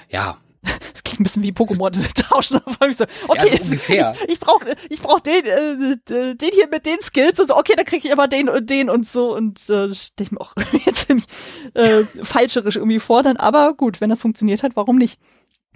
Ja, 0.10 0.38
das 0.94 1.04
klingt 1.04 1.22
ein 1.22 1.24
bisschen 1.24 1.44
wie 1.44 1.52
Pokémon 1.52 1.92
tauschen. 2.30 2.60
So, 2.98 3.06
okay, 3.28 3.50
ja, 3.50 3.58
so 3.58 3.64
ungefähr. 3.64 4.16
ich, 4.24 4.34
ich 4.34 4.40
brauche 4.40 4.66
ich 4.90 5.02
brauch 5.02 5.20
den, 5.20 5.46
äh, 5.46 6.36
den 6.36 6.52
hier 6.52 6.68
mit 6.70 6.86
den 6.86 7.02
Skills 7.02 7.40
und 7.40 7.48
so, 7.48 7.58
okay, 7.58 7.74
dann 7.76 7.86
kriege 7.86 8.08
ich 8.08 8.14
immer 8.14 8.28
den 8.28 8.50
und 8.50 8.70
den 8.70 8.90
und 8.90 9.08
so 9.08 9.36
und 9.36 9.60
äh, 9.70 9.94
stelle 9.94 10.26
ich 10.26 10.32
mir 10.32 10.42
auch 10.42 10.54
jetzt 10.86 11.08
ziemlich 11.08 11.26
äh, 11.74 12.04
falscherisch 12.04 12.76
irgendwie 12.76 13.00
fordern, 13.00 13.38
aber 13.38 13.74
gut, 13.74 14.02
wenn 14.02 14.10
das 14.10 14.22
funktioniert 14.22 14.64
hat, 14.64 14.76
warum 14.76 14.98
nicht? 14.98 15.20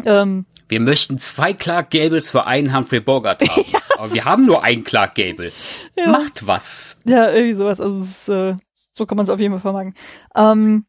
Ähm, 0.06 0.46
wir 0.68 0.80
möchten 0.80 1.18
zwei 1.18 1.54
Clark 1.54 1.92
Gables 1.92 2.30
für 2.30 2.46
einen 2.46 2.76
Humphrey 2.76 3.00
Bogart 3.00 3.48
haben. 3.48 3.66
ja. 3.72 3.80
Aber 3.98 4.14
wir 4.14 4.26
haben 4.26 4.46
nur 4.46 4.64
einen 4.64 4.84
Clark 4.84 5.16
Gable. 5.16 5.52
Ja. 5.96 6.08
Macht 6.08 6.48
was. 6.48 7.00
Ja, 7.06 7.32
irgendwie 7.32 7.54
sowas. 7.54 7.80
Also 7.80 8.04
ist, 8.04 8.30
äh, 8.30 8.56
so 8.94 9.06
kann 9.06 9.18
man 9.18 9.26
es 9.26 9.30
auf 9.30 9.40
jeden 9.40 9.54
Fall 9.54 9.62
vermagen. 9.62 9.94
Ähm, 10.36 10.86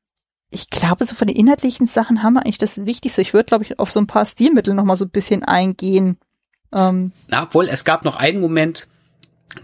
ich 0.53 0.71
glaube, 0.71 1.07
so 1.07 1.15
von 1.15 1.27
den 1.27 1.37
inhaltlichen 1.37 1.87
Sachen 1.87 2.23
haben 2.23 2.35
wir 2.35 2.41
eigentlich 2.41 2.59
das 2.59 2.85
Wichtigste. 2.85 3.23
Ich 3.23 3.35
würde, 3.35 3.47
glaube 3.47 3.65
ich, 3.65 3.79
auf 3.79 3.91
so 3.91 4.01
ein 4.01 4.07
paar 4.07 4.27
Stilmittel 4.27 4.75
noch 4.75 4.85
mal 4.85 4.97
so 4.97 5.05
ein 5.05 5.11
bisschen 5.11 5.43
eingehen. 5.43 6.19
Ähm, 6.73 7.13
Na, 7.29 7.45
obwohl, 7.45 7.69
es 7.69 7.85
gab 7.85 8.05
noch 8.05 8.17
einen 8.17 8.41
Moment, 8.41 8.87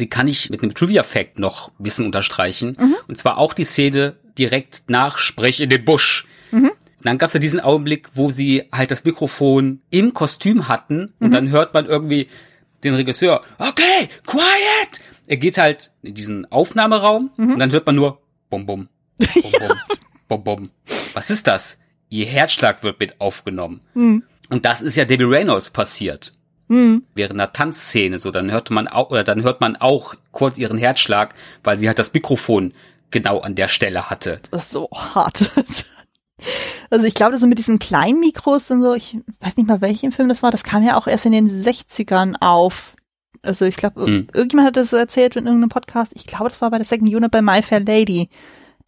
den 0.01 0.11
kann 0.11 0.29
ich 0.29 0.51
mit 0.51 0.63
einem 0.63 0.75
Trivia-Fact 0.75 1.39
noch 1.39 1.69
ein 1.69 1.83
bisschen 1.83 2.07
unterstreichen. 2.07 2.77
Mhm. 2.79 2.97
Und 3.07 3.19
zwar 3.19 3.39
auch 3.39 3.53
die 3.53 3.65
Szene 3.65 4.17
direkt 4.39 4.85
nach 4.89 5.19
Sprech 5.19 5.61
in 5.61 5.71
den 5.71 5.85
Busch. 5.85 6.27
Mhm. 6.51 6.71
Und 6.71 7.07
dann 7.07 7.19
gab 7.19 7.29
es 7.29 7.35
ja 7.35 7.41
diesen 7.41 7.61
Augenblick, 7.61 8.09
wo 8.15 8.31
sie 8.31 8.65
halt 8.73 8.91
das 8.91 9.05
Mikrofon 9.05 9.81
im 9.91 10.15
Kostüm 10.15 10.69
hatten 10.69 11.15
und 11.21 11.29
mhm. 11.29 11.33
dann 11.33 11.51
hört 11.51 11.75
man 11.75 11.87
irgendwie 11.87 12.29
den 12.83 12.95
Regisseur, 12.95 13.43
okay, 13.59 14.09
quiet! 14.27 15.01
Er 15.27 15.37
geht 15.37 15.59
halt 15.59 15.93
in 16.03 16.15
diesen 16.15 16.51
Aufnahmeraum 16.51 17.31
mhm. 17.37 17.53
und 17.53 17.59
dann 17.59 17.71
hört 17.71 17.87
man 17.87 17.95
nur 17.95 18.21
bum 18.51 18.67
bum, 18.67 18.89
bum 19.19 19.53
bum, 19.53 19.79
bom, 20.29 20.45
bom. 20.45 20.71
Was 21.15 21.31
ist 21.31 21.47
das? 21.47 21.79
Ihr 22.11 22.27
Herzschlag 22.27 22.83
wird 22.83 23.01
mit 23.01 23.21
aufgenommen. 23.21 23.81
Mhm. 23.95 24.23
Und 24.51 24.65
das 24.65 24.81
ist 24.81 24.97
ja 24.97 25.05
Debbie 25.05 25.25
Reynolds 25.25 25.71
passiert. 25.71 26.33
Mhm. 26.69 27.05
Während 27.15 27.41
einer 27.41 27.53
Tanzszene, 27.53 28.19
so, 28.19 28.31
dann 28.31 28.51
hört 28.51 28.71
man 28.71 28.89
auch, 28.89 29.11
oder 29.11 29.25
dann 29.25 29.43
hört 29.43 29.61
man 29.61 29.77
auch 29.77 30.15
kurz 30.33 30.59
ihren 30.59 30.79
Herzschlag, 30.79 31.35
weil 31.65 31.77
sie 31.79 31.89
halt 31.89 31.99
das 31.99 32.13
Mikrofon 32.13 32.73
genau 33.11 33.41
an 33.41 33.55
der 33.55 33.69
Stelle 33.69 34.11
hatte. 34.11 34.41
Das 34.51 34.65
ist 34.65 34.73
so 34.73 34.89
hart. 34.93 35.51
Also 36.91 37.05
ich 37.05 37.15
glaube, 37.15 37.33
das 37.33 37.41
sind 37.41 37.49
mit 37.51 37.59
diesen 37.59 37.79
kleinen 37.79 38.21
Mikros 38.21 38.71
und 38.71 38.81
so, 38.81 38.95
ich 38.95 39.19
weiß 39.41 39.57
nicht 39.57 39.69
mal 39.69 39.81
welchen 39.81 40.13
Film 40.13 40.29
das 40.29 40.43
war, 40.43 40.51
das 40.51 40.65
kam 40.65 40.85
ja 40.85 40.97
auch 40.97 41.07
erst 41.07 41.27
in 41.27 41.33
den 41.33 41.49
60ern 41.49 42.37
auf. 42.41 42.95
Also 43.43 43.65
ich 43.65 43.77
glaube, 43.77 44.07
hm. 44.07 44.29
irgendjemand 44.33 44.69
hat 44.69 44.77
das 44.77 44.93
erzählt 44.93 45.37
in 45.37 45.47
irgendeinem 45.47 45.69
Podcast. 45.69 46.13
Ich 46.15 46.27
glaube, 46.27 46.49
das 46.49 46.61
war 46.61 46.71
bei 46.71 46.79
der 46.79 46.87
Second 46.87 47.13
Unit 47.13 47.31
bei 47.31 47.43
My 47.43 47.61
Fair 47.61 47.81
Lady 47.81 48.31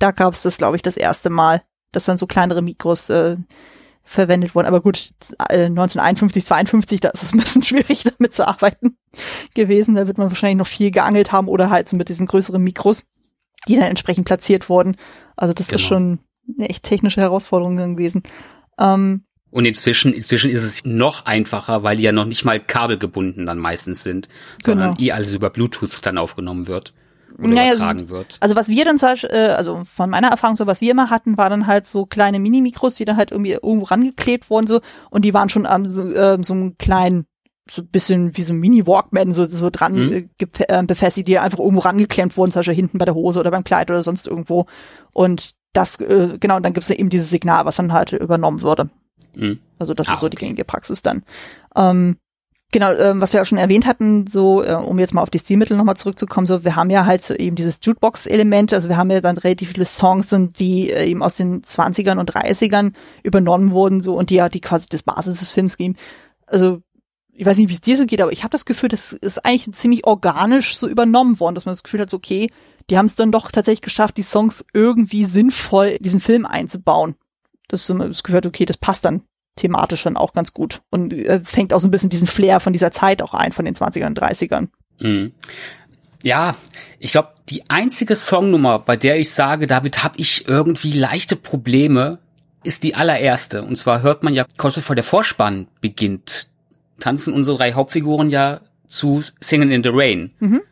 da 0.01 0.11
gab 0.11 0.33
es 0.33 0.43
das, 0.43 0.59
glaube 0.59 0.77
ich, 0.77 0.83
das 0.83 0.97
erste 0.97 1.31
Mal, 1.31 1.63
dass 1.93 2.07
dann 2.07 2.19
so 2.19 2.27
kleinere 2.27 2.63
Mikros 2.63 3.11
äh, 3.11 3.37
verwendet 4.03 4.55
wurden. 4.55 4.67
Aber 4.67 4.81
gut, 4.81 5.13
äh, 5.49 5.67
1951, 5.67 6.45
52, 6.45 7.01
da 7.01 7.11
ist 7.11 7.23
es 7.23 7.33
ein 7.33 7.39
bisschen 7.39 7.63
schwierig, 7.63 8.03
damit 8.05 8.35
zu 8.35 8.47
arbeiten 8.47 8.97
gewesen. 9.55 9.95
Da 9.95 10.07
wird 10.07 10.19
man 10.19 10.29
wahrscheinlich 10.29 10.59
noch 10.59 10.67
viel 10.67 10.91
geangelt 10.91 11.33
haben 11.33 11.49
oder 11.49 11.71
halt 11.71 11.89
so 11.89 11.97
mit 11.97 12.09
diesen 12.09 12.27
größeren 12.27 12.63
Mikros, 12.63 13.05
die 13.69 13.77
dann 13.77 13.85
entsprechend 13.85 14.27
platziert 14.27 14.69
wurden. 14.69 14.97
Also 15.37 15.55
das 15.55 15.69
genau. 15.69 15.77
ist 15.77 15.87
schon 15.87 16.21
eine 16.59 16.69
echt 16.71 16.83
technische 16.83 17.21
Herausforderung 17.21 17.77
gewesen. 17.77 18.23
Ähm, 18.79 19.25
und 19.51 19.65
inzwischen, 19.65 20.13
inzwischen 20.13 20.51
ist 20.51 20.63
es 20.63 20.85
noch 20.85 21.27
einfacher, 21.27 21.83
weil 21.83 21.97
die 21.97 22.05
ja 22.05 22.13
noch 22.13 22.25
nicht 22.25 22.45
mal 22.45 22.61
kabelgebunden 22.61 23.47
dann 23.47 23.59
meistens 23.59 24.05
sind, 24.05 24.29
sondern 24.63 24.95
genau. 24.95 25.03
eh 25.03 25.13
alles 25.13 25.35
über 25.35 25.51
Bluetooth 25.51 26.01
dann 26.03 26.19
aufgenommen 26.19 26.69
wird 26.69 26.95
oder 27.45 27.55
naja, 27.55 27.75
übertragen 27.75 27.99
also, 27.99 28.11
wird. 28.11 28.37
Also 28.41 28.57
was 28.57 28.69
wir 28.69 28.85
dann 28.85 28.99
zum 28.99 29.11
Beispiel, 29.11 29.31
äh, 29.31 29.49
also 29.49 29.83
von 29.85 30.11
meiner 30.11 30.29
Erfahrung 30.29 30.57
so, 30.57 30.67
was 30.67 30.81
wir 30.81 30.91
immer 30.91 31.11
hatten, 31.11 31.37
war 31.37 31.51
dann 31.51 31.67
halt 31.67 31.87
so 31.87 32.07
kleine 32.07 32.39
Mini-Mikros, 32.39 32.95
die 32.95 33.05
dann 33.05 33.17
halt 33.17 33.31
irgendwie 33.31 33.53
irgendwo 33.53 33.87
rangeklebt 33.87 34.51
wurden 34.51 34.67
so 34.67 34.81
und 35.11 35.25
die 35.25 35.35
waren 35.35 35.49
schon 35.49 35.67
am 35.67 35.89
so, 35.89 36.13
äh, 36.13 36.39
so 36.43 36.53
einem 36.53 36.77
kleinen 36.79 37.27
so 37.71 37.83
ein 37.83 37.89
bisschen 37.89 38.37
wie 38.37 38.43
so 38.43 38.53
ein 38.53 38.59
Mini-Walkman 38.59 39.33
so, 39.33 39.47
so 39.47 39.71
dran 39.71 39.95
mhm. 39.95 40.31
äh, 40.39 40.47
äh 40.69 40.83
befestigt, 40.83 41.29
die 41.29 41.39
einfach 41.39 41.59
irgendwo 41.59 41.81
rangeklemmt 41.81 42.37
wurden, 42.37 42.51
zum 42.51 42.61
Beispiel 42.61 42.75
hinten 42.75 42.99
bei 42.99 43.05
der 43.05 43.15
Hose 43.15 43.41
oder 43.41 43.51
beim 43.51 43.65
Kleid 43.65 43.91
oder 43.91 44.03
sonst 44.03 44.27
irgendwo. 44.27 44.67
Und 45.15 45.53
das, 45.73 46.01
äh, 46.01 46.37
genau, 46.41 46.57
und 46.57 46.65
dann 46.65 46.73
gibt's 46.73 46.89
ja 46.89 46.97
eben 46.97 47.11
dieses 47.11 47.31
Signal, 47.31 47.65
was 47.65 47.77
dann 47.77 47.93
halt 47.93 48.13
übernommen 48.13 48.63
würde. 48.63 48.91
Mhm. 49.35 49.61
Also 49.79 49.95
das 49.95 50.09
ah, 50.09 50.15
ist 50.15 50.21
so 50.21 50.27
okay. 50.27 50.37
die 50.37 50.41
gängige 50.41 50.65
Praxis 50.65 51.03
dann. 51.03 51.23
Ähm, 51.77 52.17
Genau, 52.73 52.93
ähm, 52.93 53.21
was 53.21 53.33
wir 53.33 53.43
auch 53.43 53.47
schon 53.47 53.59
erwähnt 53.59 53.85
hatten, 53.85 54.29
so 54.29 54.63
äh, 54.63 54.75
um 54.75 55.01
jetzt 55.01 55.13
mal 55.13 55.23
auf 55.23 55.31
die 55.31 55.41
Stilmittel 55.41 55.77
nochmal 55.77 55.97
zurückzukommen, 55.97 56.47
so 56.47 56.63
wir 56.63 56.77
haben 56.77 56.89
ja 56.89 57.05
halt 57.05 57.25
so 57.25 57.35
eben 57.35 57.57
dieses 57.57 57.81
Jukebox-Element, 57.83 58.73
also 58.73 58.89
wir 58.89 58.97
haben 58.97 59.11
ja 59.11 59.21
dann 59.21 59.39
relativ 59.39 59.71
viele 59.71 59.87
Songs, 59.87 60.29
die 60.31 60.91
äh, 60.91 61.07
eben 61.07 61.21
aus 61.21 61.35
den 61.35 61.63
20ern 61.63 62.19
und 62.19 62.33
30ern 62.33 62.93
übernommen 63.25 63.73
wurden, 63.73 64.01
so 64.01 64.15
und 64.15 64.31
die 64.31 64.37
ja 64.37 64.49
die 64.49 64.61
quasi 64.61 64.87
das 64.89 65.03
Basis 65.03 65.41
des 65.41 65.51
Films 65.51 65.77
geben. 65.79 65.97
Also 66.47 66.81
ich 67.33 67.45
weiß 67.45 67.57
nicht, 67.57 67.71
wie 67.71 67.75
es 67.75 67.81
dir 67.81 67.97
so 67.97 68.07
geht, 68.07 68.21
aber 68.21 68.33
ich 68.33 68.45
habe 68.45 68.53
das 68.53 68.65
Gefühl, 68.65 68.89
das 68.89 69.13
ist 69.15 69.45
eigentlich 69.45 69.75
ziemlich 69.75 70.07
organisch 70.07 70.77
so 70.77 70.87
übernommen 70.87 71.41
worden, 71.41 71.57
dass 71.57 71.65
man 71.65 71.73
das 71.73 71.83
Gefühl 71.83 72.01
hat, 72.01 72.11
so, 72.11 72.19
okay, 72.19 72.53
die 72.89 72.99
haben 72.99 73.07
es 73.07 73.17
dann 73.17 73.33
doch 73.33 73.51
tatsächlich 73.51 73.83
geschafft, 73.83 74.17
die 74.17 74.23
Songs 74.23 74.65
irgendwie 74.73 75.25
sinnvoll 75.25 75.87
in 75.87 76.03
diesen 76.03 76.21
Film 76.21 76.47
einzubauen 76.47 77.17
Das, 77.67 77.87
das 77.87 78.23
gehört, 78.23 78.47
okay, 78.47 78.65
das 78.65 78.77
passt 78.77 79.05
dann 79.05 79.23
thematisch 79.61 80.03
dann 80.03 80.17
auch 80.17 80.33
ganz 80.33 80.53
gut 80.53 80.83
und 80.91 81.13
äh, 81.13 81.41
fängt 81.45 81.73
auch 81.73 81.81
so 81.81 81.89
ein 81.89 81.91
bisschen 81.91 82.11
diesen 82.11 82.27
Flair 82.27 82.61
von 82.61 82.73
dieser 82.73 82.91
Zeit 82.91 83.23
auch 83.23 83.35
ein, 83.35 83.53
von 83.53 83.65
den 83.65 83.75
20ern 83.75 84.07
und 84.07 84.21
30ern. 84.21 84.69
Mhm. 85.01 85.33
Ja, 86.23 86.57
ich 86.99 87.13
glaube, 87.13 87.31
die 87.49 87.69
einzige 87.71 88.15
Songnummer, 88.15 88.79
bei 88.79 88.97
der 88.97 89.19
ich 89.19 89.31
sage, 89.31 89.67
damit 89.67 90.05
habe 90.05 90.19
ich 90.19 90.49
irgendwie 90.49 90.93
leichte 90.93 91.37
Probleme, 91.37 92.19
ist 92.63 92.83
die 92.83 92.95
allererste. 92.95 93.63
Und 93.63 93.77
zwar 93.77 94.03
hört 94.03 94.23
man 94.23 94.35
ja 94.35 94.45
kurz 94.59 94.75
bevor 94.75 94.95
der 94.95 95.05
Vorspann 95.05 95.69
beginnt, 95.81 96.49
tanzen 96.99 97.33
unsere 97.33 97.57
drei 97.57 97.73
Hauptfiguren 97.73 98.29
ja 98.29 98.61
zu 98.87 99.23
Singing 99.41 99.71
in 99.71 99.83
the 99.83 99.91
Rain. 99.93 100.33
Mhm. 100.41 100.63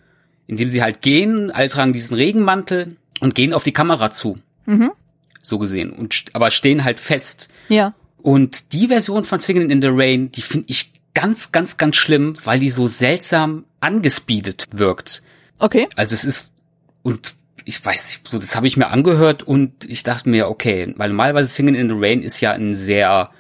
Indem 0.47 0.69
sie 0.69 0.83
halt 0.83 1.03
gehen, 1.03 1.51
alle 1.51 1.69
tragen 1.69 1.93
diesen 1.93 2.15
Regenmantel 2.15 2.97
und 3.21 3.35
gehen 3.35 3.53
auf 3.53 3.65
die 3.65 3.73
Kamera 3.73 4.11
zu. 4.11 4.37
Mhm. 4.67 4.93
So 5.41 5.59
gesehen. 5.59 5.93
Und, 5.93 6.25
aber 6.35 6.51
stehen 6.51 6.85
halt 6.85 7.01
fest. 7.01 7.49
Ja. 7.69 7.95
Und 8.29 8.75
die 8.75 8.89
Version 8.89 9.25
von 9.25 9.41
Singing 9.41 9.71
in 9.71 9.81
the 9.81 9.89
Rain, 9.91 10.31
die 10.31 10.43
finde 10.43 10.67
ich 10.69 10.93
ganz, 11.15 11.51
ganz, 11.51 11.79
ganz 11.79 11.97
schlimm, 11.97 12.37
weil 12.45 12.61
die 12.61 12.69
so 12.69 12.87
seltsam 12.87 13.65
angespeedet 13.81 14.67
wirkt. 14.71 15.23
Okay. 15.59 15.89
Also 15.97 16.15
es 16.15 16.25
ist, 16.25 16.53
und 17.03 17.37
ich 17.65 17.83
weiß 17.83 18.21
so 18.29 18.39
das 18.39 18.55
habe 18.55 18.67
ich 18.67 18.77
mir 18.77 18.89
angehört 18.89 19.45
und 19.45 19.87
ich 19.87 20.03
dachte 20.03 20.29
mir, 20.29 20.51
okay, 20.51 20.93
weil 20.99 21.09
normalerweise 21.09 21.51
Singing 21.51 21.75
in 21.75 21.89
the 21.89 21.95
Rain 21.99 22.21
ist 22.23 22.39
ja 22.43 22.53
ein 22.53 22.75
sehr, 22.75 23.31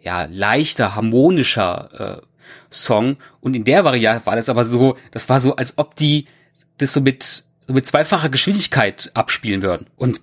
ja, 0.00 0.24
leichter, 0.24 0.94
harmonischer 0.94 2.22
äh, 2.22 2.26
Song. 2.70 3.18
Und 3.42 3.54
in 3.54 3.64
der 3.64 3.84
Variante 3.84 4.24
war 4.24 4.36
das 4.36 4.48
aber 4.48 4.64
so, 4.64 4.96
das 5.10 5.28
war 5.28 5.40
so, 5.40 5.56
als 5.56 5.76
ob 5.76 5.94
die 5.94 6.24
das 6.78 6.94
so 6.94 7.02
mit, 7.02 7.44
so 7.66 7.74
mit 7.74 7.84
zweifacher 7.84 8.30
Geschwindigkeit 8.30 9.10
abspielen 9.12 9.60
würden. 9.60 9.88
Und 9.96 10.22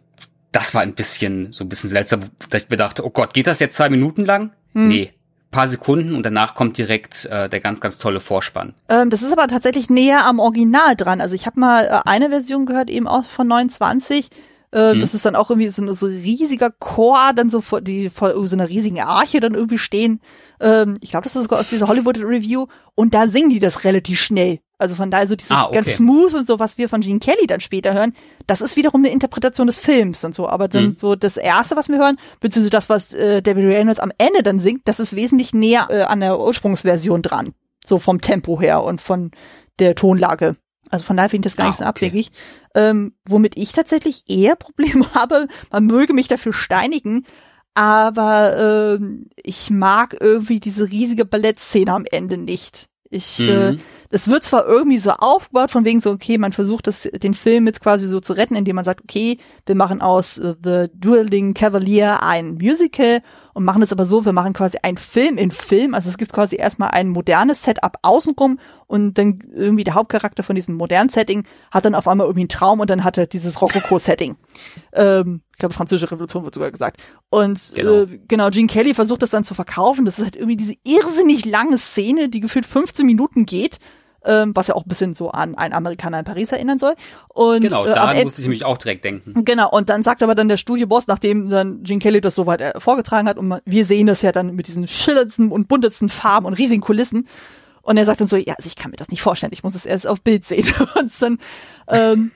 das 0.55 0.73
war 0.73 0.81
ein 0.81 0.93
bisschen, 0.93 1.51
so 1.51 1.63
ein 1.65 1.69
bisschen 1.69 1.89
seltsam, 1.89 2.21
dass 2.49 2.63
ich 2.63 2.69
mir 2.69 2.77
dachte, 2.77 3.05
oh 3.05 3.09
Gott, 3.09 3.33
geht 3.33 3.47
das 3.47 3.59
jetzt 3.59 3.75
zwei 3.75 3.89
Minuten 3.89 4.25
lang? 4.25 4.51
Hm. 4.73 4.87
Nee, 4.87 5.13
paar 5.51 5.67
Sekunden 5.67 6.15
und 6.15 6.25
danach 6.25 6.55
kommt 6.55 6.77
direkt 6.77 7.25
äh, 7.25 7.49
der 7.49 7.59
ganz, 7.59 7.79
ganz 7.79 7.97
tolle 7.97 8.19
Vorspann. 8.19 8.73
Ähm, 8.89 9.09
das 9.09 9.21
ist 9.21 9.31
aber 9.31 9.47
tatsächlich 9.47 9.89
näher 9.89 10.25
am 10.25 10.39
Original 10.39 10.95
dran. 10.95 11.21
Also 11.21 11.35
ich 11.35 11.45
habe 11.45 11.59
mal 11.59 11.85
äh, 11.85 12.09
eine 12.09 12.29
Version 12.29 12.65
gehört, 12.65 12.89
eben 12.89 13.07
auch 13.07 13.25
von 13.25 13.47
29. 13.47 14.29
Äh, 14.75 14.91
hm. 14.91 14.99
Das 14.99 15.13
ist 15.13 15.25
dann 15.25 15.37
auch 15.37 15.49
irgendwie 15.49 15.69
so 15.69 15.81
ein 15.81 15.93
so 15.93 16.05
riesiger 16.05 16.69
Chor, 16.69 17.31
dann 17.33 17.49
so 17.49 17.61
vor, 17.61 17.79
die 17.79 18.09
vor 18.09 18.45
so 18.45 18.55
einer 18.55 18.67
riesigen 18.67 18.99
Arche 18.99 19.39
dann 19.39 19.53
irgendwie 19.53 19.77
stehen. 19.77 20.19
Ähm, 20.59 20.95
ich 20.99 21.11
glaube, 21.11 21.23
das 21.23 21.37
ist 21.37 21.43
sogar 21.43 21.61
aus 21.61 21.69
dieser 21.69 21.87
Hollywood 21.87 22.17
Review. 22.17 22.67
Und 22.93 23.13
da 23.13 23.29
singen 23.29 23.49
die 23.49 23.59
das 23.59 23.85
relativ 23.85 24.19
schnell. 24.19 24.59
Also 24.77 24.95
von 24.95 25.09
daher 25.09 25.27
so 25.27 25.37
dieses 25.37 25.51
ah, 25.51 25.67
okay. 25.67 25.75
ganz 25.75 25.95
smooth 25.95 26.33
und 26.33 26.47
so, 26.47 26.59
was 26.59 26.77
wir 26.77 26.89
von 26.89 26.99
Gene 26.99 27.19
Kelly 27.19 27.47
dann 27.47 27.61
später 27.61 27.93
hören, 27.93 28.13
das 28.47 28.59
ist 28.59 28.75
wiederum 28.75 29.05
eine 29.05 29.13
Interpretation 29.13 29.67
des 29.67 29.79
Films 29.79 30.25
und 30.25 30.35
so. 30.35 30.49
Aber 30.49 30.67
dann 30.67 30.87
mhm. 30.87 30.95
so 30.99 31.15
das 31.15 31.37
erste, 31.37 31.77
was 31.77 31.87
wir 31.87 31.97
hören, 31.97 32.17
beziehungsweise 32.41 32.71
das, 32.71 32.89
was 32.89 33.13
äh, 33.13 33.41
Debbie 33.41 33.65
Reynolds 33.65 34.01
am 34.01 34.11
Ende 34.17 34.43
dann 34.43 34.59
singt, 34.59 34.81
das 34.85 34.99
ist 34.99 35.15
wesentlich 35.15 35.53
näher 35.53 35.87
äh, 35.89 36.01
an 36.01 36.19
der 36.19 36.37
Ursprungsversion 36.37 37.21
dran. 37.21 37.53
So 37.85 37.97
vom 37.97 38.19
Tempo 38.19 38.59
her 38.59 38.83
und 38.83 38.99
von 38.99 39.31
der 39.79 39.95
Tonlage. 39.95 40.57
Also 40.89 41.05
von 41.05 41.17
daher 41.17 41.29
finde 41.29 41.47
ich 41.47 41.53
das 41.53 41.57
gar 41.57 41.67
ah, 41.67 41.69
nicht 41.69 41.79
so 41.79 41.85
abwegig. 41.85 42.27
Okay. 42.27 42.89
Ähm, 42.89 43.13
womit 43.27 43.57
ich 43.57 43.71
tatsächlich 43.71 44.23
eher 44.27 44.55
Probleme 44.55 45.13
habe, 45.13 45.47
man 45.71 45.85
möge 45.85 46.13
mich 46.13 46.27
dafür 46.27 46.53
steinigen, 46.53 47.25
aber 47.73 48.97
ähm, 48.97 49.29
ich 49.35 49.69
mag 49.69 50.15
irgendwie 50.19 50.59
diese 50.59 50.89
riesige 50.89 51.25
Ballettszene 51.25 51.91
am 51.91 52.05
Ende 52.09 52.37
nicht. 52.37 52.87
Ich, 53.09 53.39
äh, 53.47 53.71
mhm. 53.71 53.77
äh, 53.77 53.81
es 54.09 54.27
wird 54.29 54.43
zwar 54.43 54.65
irgendwie 54.65 54.97
so 54.97 55.11
aufgebaut, 55.11 55.71
von 55.71 55.85
wegen 55.85 56.01
so, 56.01 56.09
okay, 56.11 56.37
man 56.37 56.53
versucht 56.53 56.87
das, 56.87 57.03
den 57.03 57.33
Film 57.33 57.67
jetzt 57.67 57.81
quasi 57.81 58.07
so 58.07 58.19
zu 58.19 58.33
retten, 58.33 58.55
indem 58.55 58.75
man 58.75 58.85
sagt, 58.85 59.01
okay, 59.03 59.37
wir 59.65 59.75
machen 59.75 60.01
aus 60.01 60.39
uh, 60.39 60.55
The 60.63 60.87
Dueling 60.93 61.53
Cavalier 61.53 62.23
ein 62.23 62.55
Musical 62.55 63.21
und 63.53 63.63
machen 63.63 63.83
es 63.83 63.91
aber 63.91 64.05
so, 64.05 64.25
wir 64.25 64.33
machen 64.33 64.53
quasi 64.53 64.77
einen 64.81 64.97
Film 64.97 65.37
in 65.37 65.51
Film. 65.51 65.93
Also 65.93 66.09
es 66.09 66.17
gibt 66.17 66.33
quasi 66.33 66.55
erstmal 66.55 66.91
ein 66.91 67.09
modernes 67.09 67.63
Setup 67.63 67.97
außenrum 68.01 68.59
und 68.87 69.17
dann 69.17 69.39
irgendwie 69.53 69.83
der 69.83 69.95
Hauptcharakter 69.95 70.43
von 70.43 70.55
diesem 70.55 70.75
modernen 70.75 71.09
Setting 71.09 71.45
hat 71.71 71.85
dann 71.85 71.95
auf 71.95 72.07
einmal 72.07 72.25
irgendwie 72.25 72.41
einen 72.41 72.49
Traum 72.49 72.79
und 72.79 72.89
dann 72.89 73.03
hat 73.03 73.17
er 73.17 73.27
dieses 73.27 73.61
Rokoko-Setting. 73.61 74.35
ähm, 74.93 75.41
ich 75.55 75.59
glaube, 75.59 75.73
französische 75.73 76.11
Revolution 76.11 76.43
wird 76.43 76.53
sogar 76.53 76.69
gesagt. 76.69 77.01
Und 77.29 77.71
genau. 77.73 78.03
Äh, 78.03 78.19
genau, 78.27 78.49
Gene 78.49 78.67
Kelly 78.67 78.93
versucht 78.93 79.21
das 79.21 79.29
dann 79.29 79.45
zu 79.45 79.53
verkaufen. 79.53 80.03
Das 80.03 80.17
ist 80.17 80.25
halt 80.25 80.35
irgendwie 80.35 80.57
diese 80.57 80.73
irrsinnig 80.83 81.45
lange 81.45 81.77
Szene, 81.77 82.27
die 82.27 82.41
gefühlt 82.41 82.65
15 82.65 83.05
Minuten 83.05 83.45
geht. 83.45 83.77
Ähm, 84.27 84.55
was 84.55 84.67
ja 84.67 84.73
auch 84.73 84.83
ein 84.83 84.89
bisschen 84.89 85.13
so 85.13 85.29
an 85.29 85.53
einen 85.53 85.75
Amerikaner 85.75 86.17
in 86.17 86.25
Paris 86.25 86.51
erinnern 86.51 86.79
soll. 86.79 86.95
Und, 87.27 87.61
genau, 87.61 87.85
äh, 87.85 87.93
daran 87.93 88.15
äh, 88.15 88.23
musste 88.23 88.41
ich 88.41 88.45
nämlich 88.45 88.65
auch 88.65 88.79
direkt 88.79 89.05
denken. 89.05 89.45
Genau, 89.45 89.69
und 89.69 89.87
dann 89.87 90.01
sagt 90.01 90.23
aber 90.23 90.33
dann 90.33 90.47
der 90.47 90.57
Studioboss, 90.57 91.05
nachdem 91.05 91.51
dann 91.51 91.83
Gene 91.83 91.99
Kelly 91.99 92.21
das 92.21 92.33
soweit 92.33 92.59
äh, 92.59 92.73
vorgetragen 92.79 93.27
hat, 93.27 93.37
und 93.37 93.47
man, 93.47 93.61
wir 93.65 93.85
sehen 93.85 94.07
das 94.07 94.23
ja 94.23 94.31
dann 94.31 94.55
mit 94.55 94.65
diesen 94.67 94.87
schillerndsten 94.87 95.51
und 95.51 95.67
buntesten 95.67 96.09
Farben 96.09 96.47
und 96.47 96.55
riesigen 96.55 96.81
Kulissen, 96.81 97.27
und 97.85 97.97
er 97.97 98.05
sagt 98.07 98.19
dann 98.19 98.27
so, 98.27 98.35
ja, 98.35 98.55
also 98.57 98.67
ich 98.67 98.75
kann 98.75 98.89
mir 98.89 98.97
das 98.97 99.09
nicht 99.09 99.21
vorstellen, 99.21 99.53
ich 99.53 99.61
muss 99.61 99.75
es 99.75 99.85
erst 99.85 100.07
auf 100.07 100.19
Bild 100.19 100.43
sehen. 100.43 100.67
Und 100.95 101.11
dann, 101.19 101.37
ähm, 101.87 102.31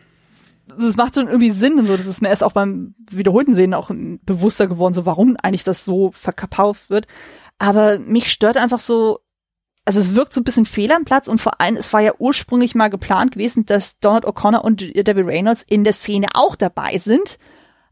das 0.79 0.95
macht 0.95 1.15
schon 1.15 1.27
irgendwie 1.27 1.51
Sinn 1.51 1.79
und 1.79 1.87
so. 1.87 1.97
Das 1.97 2.05
ist 2.05 2.21
mir 2.21 2.29
erst 2.29 2.43
auch 2.43 2.53
beim 2.53 2.95
wiederholten 3.11 3.55
Sehen 3.55 3.73
auch 3.73 3.91
bewusster 3.91 4.67
geworden, 4.67 4.93
so 4.93 5.05
warum 5.05 5.37
eigentlich 5.41 5.63
das 5.63 5.85
so 5.85 6.11
verkauft 6.11 6.89
wird. 6.89 7.07
Aber 7.57 7.99
mich 7.99 8.31
stört 8.31 8.57
einfach 8.57 8.79
so, 8.79 9.19
also 9.85 9.99
es 9.99 10.15
wirkt 10.15 10.33
so 10.33 10.41
ein 10.41 10.43
bisschen 10.43 10.65
fehl 10.65 10.91
am 10.91 11.05
Platz 11.05 11.27
und 11.27 11.41
vor 11.41 11.59
allem, 11.59 11.75
es 11.75 11.91
war 11.93 12.01
ja 12.01 12.13
ursprünglich 12.17 12.75
mal 12.75 12.89
geplant 12.89 13.33
gewesen, 13.33 13.65
dass 13.65 13.99
Donald 13.99 14.25
O'Connor 14.25 14.61
und 14.61 14.81
Debbie 14.81 15.21
Reynolds 15.21 15.65
in 15.69 15.83
der 15.83 15.93
Szene 15.93 16.27
auch 16.33 16.55
dabei 16.55 16.97
sind. 16.97 17.37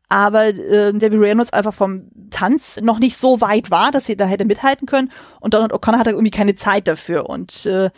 Aber 0.10 0.46
äh, 0.46 0.94
Debbie 0.94 1.18
Reynolds 1.18 1.52
einfach 1.52 1.74
vom 1.74 2.10
Tanz 2.30 2.80
noch 2.82 3.00
nicht 3.00 3.18
so 3.18 3.42
weit 3.42 3.72
war, 3.72 3.92
dass 3.92 4.06
sie 4.06 4.16
da 4.16 4.26
hätte 4.26 4.46
mithalten 4.46 4.88
können. 4.88 5.12
Und 5.42 5.54
Donald 5.54 5.74
O'Connor 5.74 5.98
hatte 5.98 6.12
irgendwie 6.12 6.32
keine 6.32 6.56
Zeit 6.56 6.88
dafür. 6.88 7.30
Und 7.30 7.66
äh, 7.66 7.90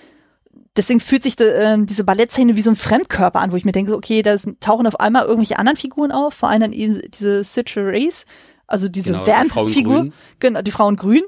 deswegen 0.75 0.99
fühlt 0.99 1.23
sich 1.23 1.35
de, 1.35 1.47
äh, 1.51 1.77
diese 1.85 2.03
Ballettszene 2.03 2.55
wie 2.55 2.61
so 2.61 2.69
ein 2.69 2.75
Fremdkörper 2.75 3.39
an, 3.39 3.51
wo 3.51 3.55
ich 3.55 3.65
mir 3.65 3.71
denke, 3.71 3.95
okay, 3.95 4.21
da 4.21 4.35
tauchen 4.59 4.87
auf 4.87 4.99
einmal 4.99 5.23
irgendwelche 5.23 5.57
anderen 5.57 5.77
Figuren 5.77 6.11
auf, 6.11 6.33
vor 6.33 6.49
allem 6.49 6.71
diese 6.71 7.43
Citra 7.43 7.81
Race, 7.83 8.25
also 8.67 8.87
diese 8.87 9.11
genau, 9.11 9.25
Vamp-Figur, 9.25 10.03
die 10.03 10.13
genau, 10.39 10.61
die 10.61 10.71
Frauen 10.71 10.95
grün. 10.95 11.23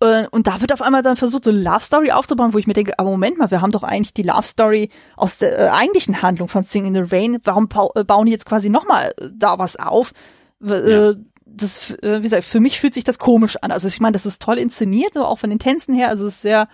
Äh, 0.00 0.26
und 0.30 0.46
da 0.46 0.60
wird 0.60 0.72
auf 0.72 0.82
einmal 0.82 1.02
dann 1.02 1.16
versucht, 1.16 1.44
so 1.44 1.50
eine 1.50 1.60
Love 1.60 1.80
Story 1.80 2.10
aufzubauen, 2.10 2.52
wo 2.52 2.58
ich 2.58 2.66
mir 2.66 2.74
denke, 2.74 2.98
aber 2.98 3.10
Moment 3.10 3.38
mal, 3.38 3.50
wir 3.50 3.60
haben 3.60 3.72
doch 3.72 3.82
eigentlich 3.82 4.14
die 4.14 4.22
Love 4.22 4.42
Story 4.42 4.90
aus 5.16 5.38
der 5.38 5.58
äh, 5.58 5.68
eigentlichen 5.68 6.22
Handlung 6.22 6.48
von 6.48 6.64
Sing 6.64 6.86
in 6.86 6.94
the 6.94 7.14
Rain. 7.14 7.38
Warum 7.44 7.68
äh, 7.94 8.04
bauen 8.04 8.26
die 8.26 8.32
jetzt 8.32 8.46
quasi 8.46 8.68
nochmal 8.68 9.12
äh, 9.20 9.28
da 9.34 9.58
was 9.58 9.76
auf? 9.76 10.12
Äh, 10.64 10.90
ja. 10.90 11.14
Das, 11.46 11.94
wie 12.02 12.22
gesagt, 12.22 12.42
für 12.42 12.58
mich 12.58 12.80
fühlt 12.80 12.94
sich 12.94 13.04
das 13.04 13.20
komisch 13.20 13.56
an. 13.56 13.70
Also 13.70 13.86
ich 13.86 14.00
meine, 14.00 14.14
das 14.14 14.26
ist 14.26 14.42
toll 14.42 14.58
inszeniert, 14.58 15.14
so 15.14 15.24
auch 15.24 15.38
von 15.38 15.50
den 15.50 15.60
Tänzen 15.60 15.94
her. 15.94 16.08
Also 16.08 16.26
es 16.26 16.36
ist 16.36 16.42
sehr 16.42 16.68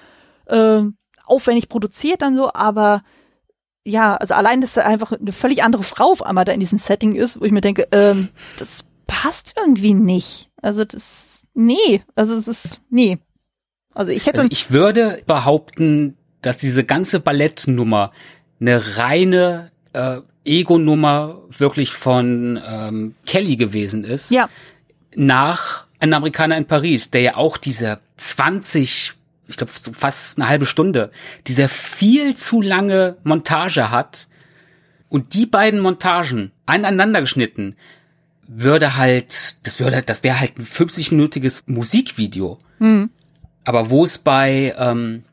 aufwendig 1.30 1.68
produziert 1.68 2.22
dann 2.22 2.36
so, 2.36 2.50
aber 2.52 3.02
ja, 3.84 4.16
also 4.16 4.34
allein, 4.34 4.60
dass 4.60 4.74
da 4.74 4.82
einfach 4.82 5.12
eine 5.12 5.32
völlig 5.32 5.62
andere 5.62 5.82
Frau 5.82 6.12
auf 6.12 6.22
einmal 6.22 6.44
da 6.44 6.52
in 6.52 6.60
diesem 6.60 6.78
Setting 6.78 7.14
ist, 7.14 7.40
wo 7.40 7.44
ich 7.44 7.52
mir 7.52 7.60
denke, 7.62 7.88
ähm, 7.92 8.28
das 8.58 8.84
passt 9.06 9.54
irgendwie 9.58 9.94
nicht. 9.94 10.50
Also 10.60 10.84
das, 10.84 11.46
nee, 11.54 12.02
also 12.14 12.36
es 12.36 12.46
ist, 12.46 12.80
nee. 12.90 13.18
Also 13.94 14.12
ich 14.12 14.26
hätte. 14.26 14.40
Also 14.40 14.50
ich 14.52 14.70
würde 14.70 15.22
behaupten, 15.26 16.16
dass 16.42 16.58
diese 16.58 16.84
ganze 16.84 17.20
Ballettnummer 17.20 18.12
eine 18.60 18.98
reine 18.98 19.72
äh, 19.92 20.20
Ego-Nummer 20.44 21.42
wirklich 21.50 21.92
von 21.92 22.60
ähm, 22.64 23.14
Kelly 23.26 23.56
gewesen 23.56 24.04
ist. 24.04 24.30
Ja. 24.30 24.48
Nach 25.14 25.86
Ein 25.98 26.14
Amerikaner 26.14 26.56
in 26.56 26.66
Paris, 26.66 27.10
der 27.10 27.20
ja 27.20 27.36
auch 27.36 27.56
diese 27.56 27.98
20 28.16 29.14
ich 29.50 29.56
glaube, 29.56 29.72
so 29.74 29.92
fast 29.92 30.38
eine 30.38 30.48
halbe 30.48 30.66
Stunde, 30.66 31.10
dieser 31.46 31.68
viel 31.68 32.34
zu 32.36 32.62
lange 32.62 33.16
Montage 33.24 33.90
hat 33.90 34.28
und 35.08 35.34
die 35.34 35.46
beiden 35.46 35.80
Montagen 35.80 36.52
aneinander 36.66 37.20
geschnitten, 37.20 37.76
würde 38.46 38.96
halt, 38.96 39.66
das 39.66 39.80
würde, 39.80 40.02
das 40.02 40.22
wäre 40.22 40.40
halt 40.40 40.58
ein 40.58 40.64
50-minütiges 40.64 41.64
Musikvideo. 41.66 42.58
Mhm. 42.78 43.10
Aber 43.64 43.90
wo 43.90 44.04
es 44.04 44.18
bei 44.18 44.74
ähm, 44.78 45.24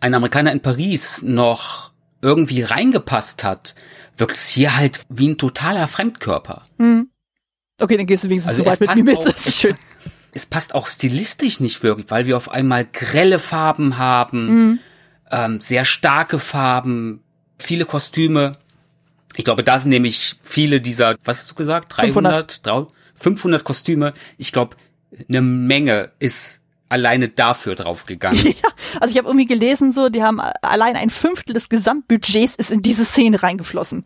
ein 0.00 0.14
Amerikaner 0.14 0.52
in 0.52 0.60
Paris 0.60 1.22
noch 1.22 1.92
irgendwie 2.22 2.62
reingepasst 2.62 3.44
hat, 3.44 3.74
wirkt 4.16 4.36
es 4.36 4.48
hier 4.48 4.76
halt 4.76 5.00
wie 5.08 5.28
ein 5.28 5.38
totaler 5.38 5.88
Fremdkörper. 5.88 6.64
Mhm. 6.78 7.08
Okay, 7.80 7.96
dann 7.96 8.06
gehst 8.06 8.24
du 8.24 8.28
wenigstens 8.28 8.50
also 8.50 8.64
so 8.64 8.70
weit 8.70 8.80
mit 8.80 8.94
mir 8.94 9.04
mit. 9.04 9.26
Das 9.26 9.46
ist 9.46 9.56
schön 9.60 9.76
es 10.34 10.46
passt 10.46 10.74
auch 10.74 10.88
stilistisch 10.88 11.60
nicht 11.60 11.82
wirklich, 11.82 12.10
weil 12.10 12.26
wir 12.26 12.36
auf 12.36 12.50
einmal 12.50 12.84
grelle 12.84 13.38
Farben 13.38 13.96
haben, 13.96 14.46
mhm. 14.46 14.78
ähm, 15.30 15.60
sehr 15.60 15.84
starke 15.84 16.38
Farben, 16.38 17.22
viele 17.58 17.86
Kostüme. 17.86 18.52
Ich 19.36 19.44
glaube, 19.44 19.64
da 19.64 19.78
sind 19.78 19.90
nämlich 19.90 20.36
viele 20.42 20.80
dieser, 20.80 21.16
was 21.24 21.38
hast 21.38 21.50
du 21.50 21.54
gesagt? 21.54 21.96
300, 21.96 22.60
500, 22.62 22.92
500 23.14 23.64
Kostüme. 23.64 24.12
Ich 24.36 24.52
glaube, 24.52 24.76
eine 25.28 25.40
Menge 25.40 26.10
ist 26.18 26.62
alleine 26.88 27.28
dafür 27.28 27.74
draufgegangen. 27.74 28.38
Ja, 28.44 28.70
also 29.00 29.12
ich 29.12 29.18
habe 29.18 29.28
irgendwie 29.28 29.46
gelesen, 29.46 29.92
so, 29.92 30.08
die 30.08 30.22
haben 30.22 30.40
allein 30.62 30.96
ein 30.96 31.10
Fünftel 31.10 31.54
des 31.54 31.68
Gesamtbudgets 31.68 32.54
ist 32.54 32.70
in 32.70 32.82
diese 32.82 33.04
Szene 33.04 33.42
reingeflossen. 33.42 34.04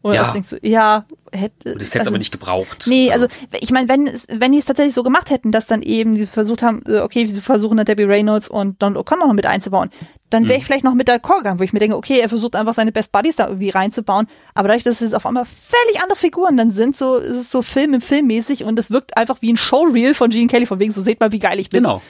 Und 0.00 0.14
Ja. 0.14 0.30
denkst 0.32 0.50
du, 0.50 0.56
ja, 0.62 1.04
hätte. 1.32 1.74
Das 1.74 1.88
hätte 1.88 1.98
also- 2.00 2.10
aber 2.10 2.18
nicht 2.18 2.30
gebraucht. 2.30 2.84
Nee, 2.86 3.10
also 3.10 3.26
ich 3.60 3.70
meine, 3.72 3.88
wenn 3.88 4.06
es- 4.06 4.26
wenn 4.32 4.52
die 4.52 4.58
es 4.58 4.64
tatsächlich 4.64 4.94
so 4.94 5.02
gemacht 5.02 5.30
hätten, 5.30 5.50
dass 5.50 5.66
dann 5.66 5.82
eben 5.82 6.14
die 6.14 6.26
versucht 6.26 6.62
haben, 6.62 6.82
äh, 6.86 7.00
okay, 7.00 7.26
sie 7.26 7.40
versuchen 7.40 7.76
dann 7.76 7.86
Debbie 7.86 8.04
Reynolds 8.04 8.48
und 8.48 8.80
Don 8.80 8.96
O'Connor 8.96 9.26
noch 9.26 9.32
mit 9.34 9.44
einzubauen, 9.46 9.90
dann 10.30 10.46
wäre 10.46 10.58
ich 10.58 10.64
vielleicht 10.66 10.84
noch 10.84 10.94
mit 10.94 11.08
d'accord 11.08 11.38
gegangen, 11.38 11.58
wo 11.58 11.64
ich 11.64 11.72
mir 11.72 11.80
denke, 11.80 11.96
okay, 11.96 12.20
er 12.20 12.28
versucht 12.28 12.54
einfach 12.54 12.74
seine 12.74 12.92
Best 12.92 13.10
Buddies 13.12 13.34
da 13.36 13.48
irgendwie 13.48 13.70
reinzubauen, 13.70 14.28
aber 14.54 14.68
dadurch, 14.68 14.84
dass 14.84 14.96
es 14.96 15.00
jetzt 15.00 15.14
auf 15.14 15.26
einmal 15.26 15.46
völlig 15.46 16.00
andere 16.02 16.18
Figuren 16.18 16.56
dann 16.56 16.70
sind, 16.70 16.96
so 16.96 17.16
ist 17.16 17.36
es 17.36 17.50
so 17.50 17.62
Film 17.62 17.94
im 17.94 18.00
Film 18.00 18.26
mäßig 18.28 18.62
und 18.64 18.78
es 18.78 18.90
wirkt 18.92 19.16
einfach 19.16 19.42
wie 19.42 19.52
ein 19.52 19.56
Showreel 19.56 20.14
von 20.14 20.30
Gene 20.30 20.46
Kelly, 20.46 20.66
von 20.66 20.78
wegen 20.78 20.92
so 20.92 21.02
seht 21.02 21.18
mal, 21.18 21.32
wie 21.32 21.38
geil 21.40 21.58
ich 21.58 21.70
bin. 21.70 21.82
Genau. 21.82 22.02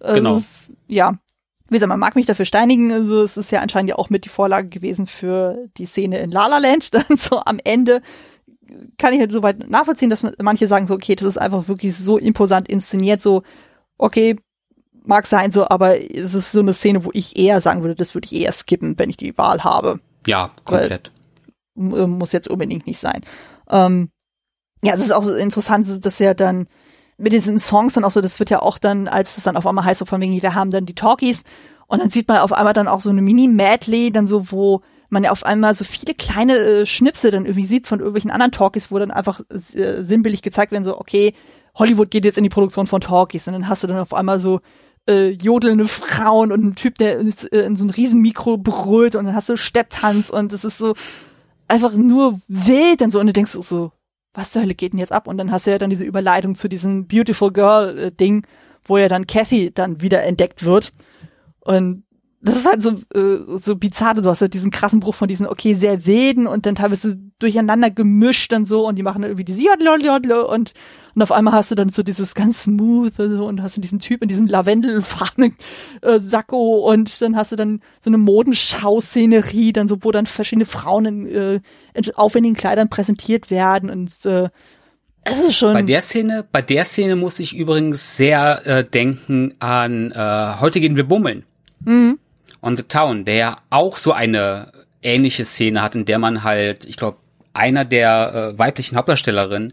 Also 0.00 0.14
genau. 0.16 0.36
es- 0.38 0.72
ja. 0.88 1.14
Wie 1.68 1.74
gesagt, 1.74 1.88
man 1.88 1.98
mag 1.98 2.14
mich 2.14 2.26
dafür 2.26 2.44
steinigen. 2.44 2.92
Also 2.92 3.22
es 3.22 3.36
ist 3.36 3.50
ja 3.50 3.60
anscheinend 3.60 3.90
ja 3.90 3.96
auch 3.96 4.10
mit 4.10 4.24
die 4.24 4.28
Vorlage 4.28 4.68
gewesen 4.68 5.06
für 5.06 5.68
die 5.76 5.86
Szene 5.86 6.18
in 6.18 6.30
La 6.30 6.46
La 6.46 6.58
Land. 6.58 6.94
Dann 6.94 7.16
so 7.16 7.40
am 7.44 7.58
Ende 7.64 8.02
kann 8.98 9.12
ich 9.12 9.20
halt 9.20 9.32
soweit 9.32 9.68
nachvollziehen, 9.68 10.10
dass 10.10 10.22
man, 10.22 10.34
manche 10.42 10.68
sagen 10.68 10.86
so, 10.86 10.94
okay, 10.94 11.14
das 11.14 11.28
ist 11.28 11.38
einfach 11.38 11.68
wirklich 11.68 11.96
so 11.96 12.18
imposant 12.18 12.68
inszeniert, 12.68 13.22
so, 13.22 13.42
okay, 13.96 14.36
mag 15.04 15.26
sein 15.26 15.52
so, 15.52 15.68
aber 15.68 16.00
es 16.00 16.34
ist 16.34 16.52
so 16.52 16.60
eine 16.60 16.74
Szene, 16.74 17.04
wo 17.04 17.10
ich 17.12 17.38
eher 17.38 17.60
sagen 17.60 17.82
würde, 17.82 17.94
das 17.94 18.14
würde 18.14 18.26
ich 18.26 18.34
eher 18.34 18.52
skippen, 18.52 18.98
wenn 18.98 19.10
ich 19.10 19.16
die 19.16 19.38
Wahl 19.38 19.62
habe. 19.62 20.00
Ja, 20.26 20.50
komplett. 20.64 21.12
Äh, 21.76 22.06
muss 22.06 22.32
jetzt 22.32 22.48
unbedingt 22.48 22.86
nicht 22.86 22.98
sein. 22.98 23.22
Ähm, 23.70 24.10
ja, 24.82 24.94
es 24.94 25.00
ist 25.00 25.12
auch 25.12 25.22
so 25.22 25.34
interessant, 25.34 26.04
dass 26.04 26.18
ja 26.18 26.34
dann 26.34 26.66
mit 27.18 27.32
diesen 27.32 27.58
Songs 27.58 27.94
dann 27.94 28.04
auch 28.04 28.10
so, 28.10 28.20
das 28.20 28.38
wird 28.38 28.50
ja 28.50 28.60
auch 28.60 28.78
dann, 28.78 29.08
als 29.08 29.38
es 29.38 29.44
dann 29.44 29.56
auf 29.56 29.66
einmal 29.66 29.84
heißt, 29.84 30.00
so 30.00 30.04
von 30.04 30.20
wegen, 30.20 30.40
wir 30.40 30.54
haben 30.54 30.70
dann 30.70 30.86
die 30.86 30.94
Talkies. 30.94 31.44
Und 31.86 32.00
dann 32.00 32.10
sieht 32.10 32.28
man 32.28 32.38
auf 32.38 32.52
einmal 32.52 32.74
dann 32.74 32.88
auch 32.88 33.00
so 33.00 33.10
eine 33.10 33.22
Mini-Medley, 33.22 34.10
dann 34.10 34.26
so, 34.26 34.50
wo 34.50 34.82
man 35.08 35.24
ja 35.24 35.30
auf 35.30 35.46
einmal 35.46 35.74
so 35.74 35.84
viele 35.84 36.14
kleine 36.14 36.56
äh, 36.56 36.86
Schnipsel 36.86 37.30
dann 37.30 37.44
irgendwie 37.44 37.64
sieht 37.64 37.86
von 37.86 38.00
irgendwelchen 38.00 38.30
anderen 38.30 38.52
Talkies, 38.52 38.90
wo 38.90 38.98
dann 38.98 39.10
einfach 39.10 39.40
äh, 39.50 40.02
sinnbildlich 40.02 40.42
gezeigt 40.42 40.72
werden, 40.72 40.84
so, 40.84 40.98
okay, 40.98 41.34
Hollywood 41.76 42.10
geht 42.10 42.24
jetzt 42.24 42.38
in 42.38 42.44
die 42.44 42.50
Produktion 42.50 42.86
von 42.86 43.00
Talkies. 43.00 43.46
Und 43.46 43.54
dann 43.54 43.68
hast 43.68 43.82
du 43.82 43.86
dann 43.86 43.98
auf 43.98 44.12
einmal 44.12 44.40
so 44.40 44.60
äh, 45.08 45.28
jodelnde 45.30 45.86
Frauen 45.86 46.50
und 46.52 46.60
einen 46.60 46.74
Typ, 46.74 46.96
der 46.98 47.20
in, 47.20 47.32
äh, 47.52 47.60
in 47.60 47.76
so 47.76 47.84
ein 47.84 47.90
riesen 47.90 48.20
Mikro 48.20 48.58
brüllt 48.58 49.14
und 49.14 49.26
dann 49.26 49.34
hast 49.34 49.48
du 49.48 49.56
Stepptanz 49.56 50.30
und 50.30 50.52
es 50.52 50.64
ist 50.64 50.78
so 50.78 50.94
einfach 51.68 51.92
nur 51.92 52.40
wild 52.48 53.02
und 53.02 53.12
so. 53.12 53.20
Und 53.20 53.28
du 53.28 53.32
denkst 53.32 53.52
so, 53.52 53.92
was 54.36 54.50
zur 54.50 54.62
Hölle 54.62 54.74
geht 54.74 54.92
denn 54.92 55.00
jetzt 55.00 55.12
ab? 55.12 55.26
Und 55.26 55.38
dann 55.38 55.50
hast 55.50 55.66
du 55.66 55.70
ja 55.70 55.78
dann 55.78 55.90
diese 55.90 56.04
Überleitung 56.04 56.54
zu 56.54 56.68
diesem 56.68 57.06
Beautiful 57.06 57.52
Girl 57.52 57.98
äh, 57.98 58.12
Ding, 58.12 58.46
wo 58.84 58.98
ja 58.98 59.08
dann 59.08 59.26
Kathy 59.26 59.72
dann 59.72 60.00
wieder 60.00 60.22
entdeckt 60.22 60.64
wird 60.64 60.92
und 61.60 62.04
das 62.46 62.56
ist 62.58 62.66
halt 62.66 62.82
so, 62.82 62.90
äh, 62.90 63.58
so 63.58 63.74
bizarr. 63.74 64.14
Du 64.14 64.30
hast 64.30 64.40
halt 64.40 64.54
diesen 64.54 64.70
krassen 64.70 65.00
Bruch 65.00 65.16
von 65.16 65.26
diesen, 65.26 65.48
okay, 65.48 65.74
sehr 65.74 66.06
wilden 66.06 66.46
und 66.46 66.64
dann 66.64 66.76
teilweise 66.76 67.18
durcheinander 67.40 67.90
gemischt 67.90 68.52
und 68.52 68.66
so 68.68 68.86
und 68.86 68.96
die 68.96 69.02
machen 69.02 69.22
dann 69.22 69.32
irgendwie 69.32 69.44
diese 69.44 69.60
Jodle 69.60 70.46
und, 70.46 70.72
und 71.14 71.22
auf 71.22 71.32
einmal 71.32 71.54
hast 71.54 71.72
du 71.72 71.74
dann 71.74 71.88
so 71.88 72.04
dieses 72.04 72.34
ganz 72.34 72.62
smooth 72.62 73.18
und 73.18 73.36
so 73.36 73.46
und 73.46 73.62
hast 73.62 73.76
du 73.76 73.80
diesen 73.80 73.98
Typ 73.98 74.22
in 74.22 74.28
diesem 74.28 74.46
lavendelfarbenen 74.46 75.56
äh, 76.02 76.20
Sakko 76.20 76.88
und 76.88 77.20
dann 77.20 77.34
hast 77.36 77.50
du 77.50 77.56
dann 77.56 77.80
so 78.00 78.10
eine 78.10 78.18
Modenschau-Szenerie, 78.18 79.72
dann 79.72 79.88
so, 79.88 79.98
wo 80.02 80.12
dann 80.12 80.26
verschiedene 80.26 80.66
Frauen 80.66 81.04
in, 81.04 81.26
äh, 81.26 81.60
in 81.94 82.14
aufwendigen 82.14 82.54
Kleidern 82.54 82.88
präsentiert 82.88 83.50
werden 83.50 83.90
und 83.90 84.12
äh, 84.24 84.50
es 85.24 85.40
ist 85.40 85.56
schon. 85.56 85.72
Bei 85.72 85.82
der 85.82 86.00
Szene, 86.00 86.44
bei 86.52 86.62
der 86.62 86.84
Szene 86.84 87.16
muss 87.16 87.40
ich 87.40 87.56
übrigens 87.56 88.16
sehr 88.16 88.64
äh, 88.64 88.84
denken 88.84 89.54
an 89.58 90.12
äh, 90.12 90.60
Heute 90.60 90.78
gehen 90.78 90.94
wir 90.94 91.02
bummeln. 91.02 91.42
Mhm. 91.80 92.20
On 92.66 92.76
the 92.76 92.82
Town, 92.82 93.24
der 93.24 93.34
ja 93.36 93.58
auch 93.70 93.96
so 93.96 94.12
eine 94.12 94.72
ähnliche 95.02 95.44
Szene 95.44 95.82
hat, 95.82 95.94
in 95.94 96.04
der 96.04 96.18
man 96.18 96.42
halt, 96.42 96.84
ich 96.84 96.96
glaube, 96.96 97.18
einer 97.52 97.84
der 97.84 98.52
äh, 98.54 98.58
weiblichen 98.58 98.96
Hauptdarstellerinnen 98.96 99.72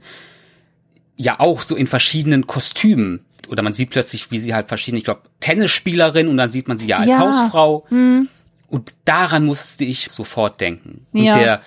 ja 1.17 1.39
auch 1.39 1.61
so 1.61 1.75
in 1.75 1.87
verschiedenen 1.87 2.47
Kostümen 2.47 3.25
oder 3.49 3.61
man 3.63 3.73
sieht 3.73 3.89
plötzlich, 3.89 4.31
wie 4.31 4.39
sie 4.39 4.53
halt 4.53 4.67
verschiedene, 4.67 4.99
ich 4.99 5.03
glaube, 5.03 5.21
Tennisspielerin 5.39 6.27
und 6.27 6.37
dann 6.37 6.51
sieht 6.51 6.67
man 6.67 6.77
sie 6.77 6.87
ja 6.87 6.97
als 6.97 7.09
Ja. 7.09 7.19
Hausfrau. 7.19 7.85
Mhm. 7.89 8.29
Und 8.69 8.95
daran 9.05 9.45
musste 9.45 9.83
ich 9.83 10.09
sofort 10.11 10.59
denken. 10.61 11.05
Und 11.13 11.23
Ja. 11.23 11.37
der 11.37 11.61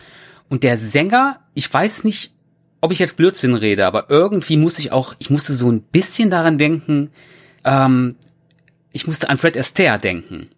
und 0.49 0.63
der 0.63 0.77
Sänger, 0.77 1.41
ich 1.55 1.73
weiß 1.73 2.05
nicht, 2.05 2.33
ob 2.81 2.93
ich 2.93 2.99
jetzt 3.01 3.17
Blödsinn 3.17 3.55
rede, 3.57 3.85
aber 3.87 4.07
irgendwie 4.11 4.57
muss 4.57 4.79
ich 4.79 4.93
auch, 4.93 5.15
ich 5.19 5.29
musste 5.31 5.53
so 5.53 5.71
ein 5.71 5.83
bisschen 5.83 6.31
daran 6.31 6.57
denken, 6.57 7.11
ähm, 7.65 8.15
ich 8.93 9.07
musste 9.07 9.29
an 9.29 9.39
Fred 9.39 9.57
Astaire 9.57 9.99
denken. 9.99 10.51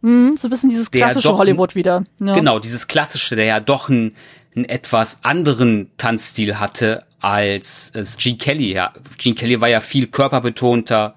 Mhm, 0.00 0.36
so 0.36 0.46
ein 0.48 0.50
bisschen 0.50 0.70
dieses 0.70 0.90
klassische 0.90 1.28
doch- 1.28 1.38
Hollywood 1.38 1.74
wieder. 1.74 2.04
Ja. 2.20 2.34
Genau, 2.34 2.58
dieses 2.58 2.86
klassische, 2.88 3.34
der 3.36 3.44
ja 3.46 3.60
doch 3.60 3.88
einen, 3.88 4.14
einen 4.54 4.64
etwas 4.64 5.18
anderen 5.24 5.90
Tanzstil 5.96 6.58
hatte 6.60 7.04
als 7.20 7.90
es 7.94 8.16
Gene 8.16 8.36
Kelly. 8.38 8.72
Ja, 8.72 8.92
Gene 9.18 9.34
Kelly 9.34 9.60
war 9.60 9.68
ja 9.68 9.80
viel 9.80 10.06
körperbetonter 10.06 11.14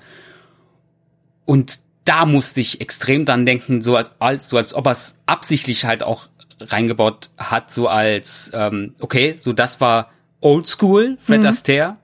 und 1.45 1.79
da 2.05 2.25
musste 2.25 2.59
ich 2.61 2.81
extrem 2.81 3.25
dran 3.25 3.45
denken, 3.45 3.81
so 3.81 3.95
als, 3.95 4.13
als 4.19 4.49
so 4.49 4.57
als 4.57 4.73
ob 4.73 4.85
er 4.87 4.91
es 4.93 5.19
absichtlich 5.27 5.85
halt 5.85 6.01
auch 6.03 6.27
reingebaut 6.59 7.29
hat, 7.37 7.71
so 7.71 7.87
als 7.87 8.51
ähm, 8.53 8.95
okay, 8.99 9.35
so 9.37 9.53
das 9.53 9.79
war 9.81 10.09
Old 10.39 10.65
School 10.65 11.17
Fred 11.21 11.41
Mhm. 11.41 11.45
Astaire 11.47 11.97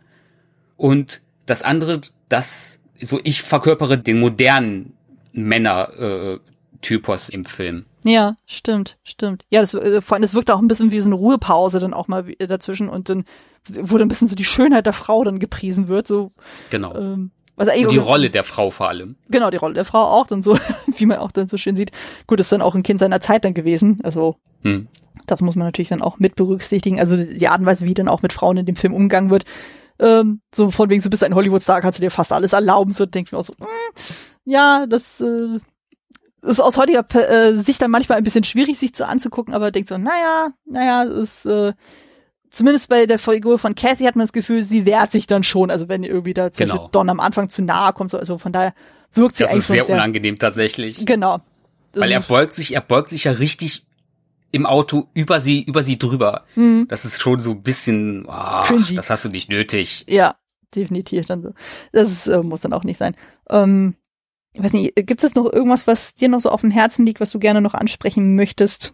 und 0.75 1.21
das 1.47 1.61
andere, 1.63 2.01
das 2.29 2.79
so 3.01 3.19
ich 3.23 3.41
verkörpere 3.41 3.97
den 3.97 4.19
modernen 4.19 4.93
Männer 5.33 5.89
äh, 5.97 6.39
Typus 6.81 7.29
im 7.29 7.45
Film. 7.45 7.85
Ja, 8.03 8.37
stimmt, 8.45 8.97
stimmt. 9.03 9.45
Ja, 9.49 9.61
das, 9.61 9.73
äh, 9.73 10.01
vor 10.01 10.15
allem, 10.15 10.21
das 10.21 10.33
wirkt 10.33 10.49
auch 10.51 10.59
ein 10.59 10.67
bisschen 10.67 10.91
wie 10.91 10.99
so 10.99 11.07
eine 11.07 11.15
Ruhepause 11.15 11.79
dann 11.79 11.93
auch 11.93 12.07
mal 12.07 12.29
äh, 12.39 12.47
dazwischen 12.47 12.89
und 12.89 13.09
dann 13.09 13.25
wurde 13.67 14.05
ein 14.05 14.07
bisschen 14.07 14.27
so 14.27 14.35
die 14.35 14.45
Schönheit 14.45 14.85
der 14.85 14.93
Frau 14.93 15.23
dann 15.23 15.39
gepriesen 15.39 15.87
wird, 15.87 16.07
so, 16.07 16.31
Genau. 16.69 16.95
ähm, 16.95 17.31
was 17.57 17.67
eigentlich 17.67 17.85
Und 17.87 17.91
die 17.93 17.97
Rolle 17.97 18.29
der 18.29 18.43
Frau 18.43 18.69
vor 18.69 18.87
allem. 18.87 19.15
Genau, 19.29 19.49
die 19.49 19.57
Rolle 19.57 19.73
der 19.73 19.83
Frau 19.85 19.99
auch 20.03 20.27
dann 20.27 20.43
so, 20.43 20.57
wie 20.97 21.05
man 21.05 21.17
auch 21.17 21.31
dann 21.31 21.49
so 21.49 21.57
schön 21.57 21.75
sieht. 21.75 21.91
Gut, 22.27 22.39
ist 22.39 22.51
dann 22.51 22.61
auch 22.61 22.75
ein 22.75 22.83
Kind 22.83 22.99
seiner 22.99 23.19
Zeit 23.19 23.43
dann 23.45 23.53
gewesen, 23.53 23.97
also, 24.03 24.37
Hm. 24.61 24.87
das 25.25 25.41
muss 25.41 25.55
man 25.55 25.67
natürlich 25.67 25.89
dann 25.89 26.01
auch 26.01 26.19
mit 26.19 26.35
berücksichtigen, 26.35 26.99
also 26.99 27.17
die 27.17 27.47
Art 27.47 27.59
und 27.59 27.65
Weise, 27.65 27.85
wie 27.85 27.93
dann 27.93 28.07
auch 28.07 28.21
mit 28.21 28.31
Frauen 28.31 28.57
in 28.57 28.65
dem 28.65 28.75
Film 28.75 28.93
umgegangen 28.93 29.29
wird, 29.31 29.43
ähm, 29.99 30.41
so 30.53 30.69
von 30.71 30.89
wegen, 30.89 31.01
so 31.01 31.09
bist 31.09 31.23
du 31.23 31.25
ein 31.25 31.33
Hollywood-Star, 31.35 31.81
kannst 31.81 31.99
du 31.99 32.03
dir 32.03 32.11
fast 32.11 32.31
alles 32.31 32.53
erlauben, 32.53 32.93
so 32.93 33.05
denke 33.07 33.27
ich 33.29 33.31
mir 33.33 33.39
auch 33.39 33.45
so, 33.45 33.53
mm, 33.57 33.65
ja, 34.45 34.85
das, 34.87 35.19
äh, 35.19 35.59
ist 36.41 36.59
aus 36.59 36.77
heutiger 36.77 37.05
äh, 37.15 37.53
Sicht 37.63 37.81
dann 37.81 37.91
manchmal 37.91 38.17
ein 38.19 38.23
bisschen 38.23 38.43
schwierig, 38.43 38.77
sich 38.77 38.93
zu 38.93 39.07
anzugucken, 39.07 39.53
aber 39.53 39.71
denkt 39.71 39.89
so, 39.89 39.97
naja, 39.97 40.49
naja, 40.65 41.03
ist, 41.03 41.45
äh, 41.45 41.73
zumindest 42.51 42.89
bei 42.89 43.05
der 43.05 43.19
Figur 43.19 43.59
von 43.59 43.75
Cassie 43.75 44.07
hat 44.07 44.15
man 44.15 44.23
das 44.25 44.33
Gefühl, 44.33 44.63
sie 44.63 44.85
wehrt 44.85 45.11
sich 45.11 45.27
dann 45.27 45.43
schon, 45.43 45.71
also 45.71 45.89
wenn 45.89 46.03
irgendwie 46.03 46.33
da 46.33 46.51
zum 46.53 46.65
Genau. 46.67 46.87
Don 46.89 47.09
am 47.09 47.19
Anfang 47.19 47.49
zu 47.49 47.61
nahe 47.61 47.93
kommt, 47.93 48.11
so, 48.11 48.17
also 48.17 48.37
von 48.37 48.51
daher 48.53 48.73
wirkt 49.13 49.35
sie 49.35 49.43
Das 49.43 49.51
eigentlich 49.51 49.61
ist 49.61 49.67
sehr 49.67 49.83
sehr, 49.85 49.95
unangenehm 49.95 50.37
tatsächlich. 50.37 51.05
genau. 51.05 51.39
Weil 51.93 52.11
er 52.11 52.19
beugt 52.21 52.53
sich, 52.53 52.73
er 52.75 52.81
beugt 52.81 53.09
sich 53.09 53.23
ja 53.23 53.31
richtig 53.31 53.85
im 54.51 54.65
Auto 54.65 55.07
über 55.13 55.39
sie, 55.39 55.63
über 55.63 55.83
sie 55.83 55.97
drüber. 55.97 56.45
Mhm. 56.55 56.85
Das 56.87 57.03
ist 57.03 57.21
schon 57.21 57.39
so 57.39 57.51
ein 57.51 57.63
bisschen, 57.63 58.27
Cringy. 58.63 58.95
das 58.95 59.09
hast 59.09 59.25
du 59.25 59.29
nicht 59.29 59.49
nötig. 59.49 60.05
Ja, 60.07 60.35
definitiv 60.75 61.25
dann 61.25 61.41
so. 61.41 61.53
Das 61.91 62.27
äh, 62.27 62.41
muss 62.43 62.61
dann 62.61 62.71
auch 62.73 62.83
nicht 62.83 62.97
sein. 62.97 63.15
Ähm, 63.49 63.95
ich 64.57 64.63
weiß 64.63 64.73
nicht, 64.73 64.95
gibt 64.95 65.23
es 65.23 65.35
noch 65.35 65.51
irgendwas, 65.51 65.87
was 65.87 66.13
dir 66.15 66.29
noch 66.29 66.39
so 66.39 66.49
auf 66.49 66.61
dem 66.61 66.71
Herzen 66.71 67.05
liegt, 67.05 67.19
was 67.19 67.31
du 67.31 67.39
gerne 67.39 67.61
noch 67.61 67.73
ansprechen 67.73 68.35
möchtest, 68.35 68.93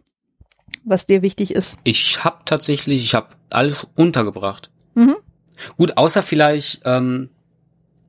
was 0.84 1.05
dir 1.07 1.22
wichtig 1.22 1.51
ist? 1.55 1.78
Ich 1.84 2.24
habe 2.24 2.39
tatsächlich, 2.45 3.03
ich 3.03 3.14
habe 3.16 3.30
alles 3.49 3.88
untergebracht. 3.95 4.70
Mhm. 4.95 5.16
Gut, 5.78 5.97
außer 5.97 6.22
vielleicht 6.24 6.82
ähm, 6.86 7.30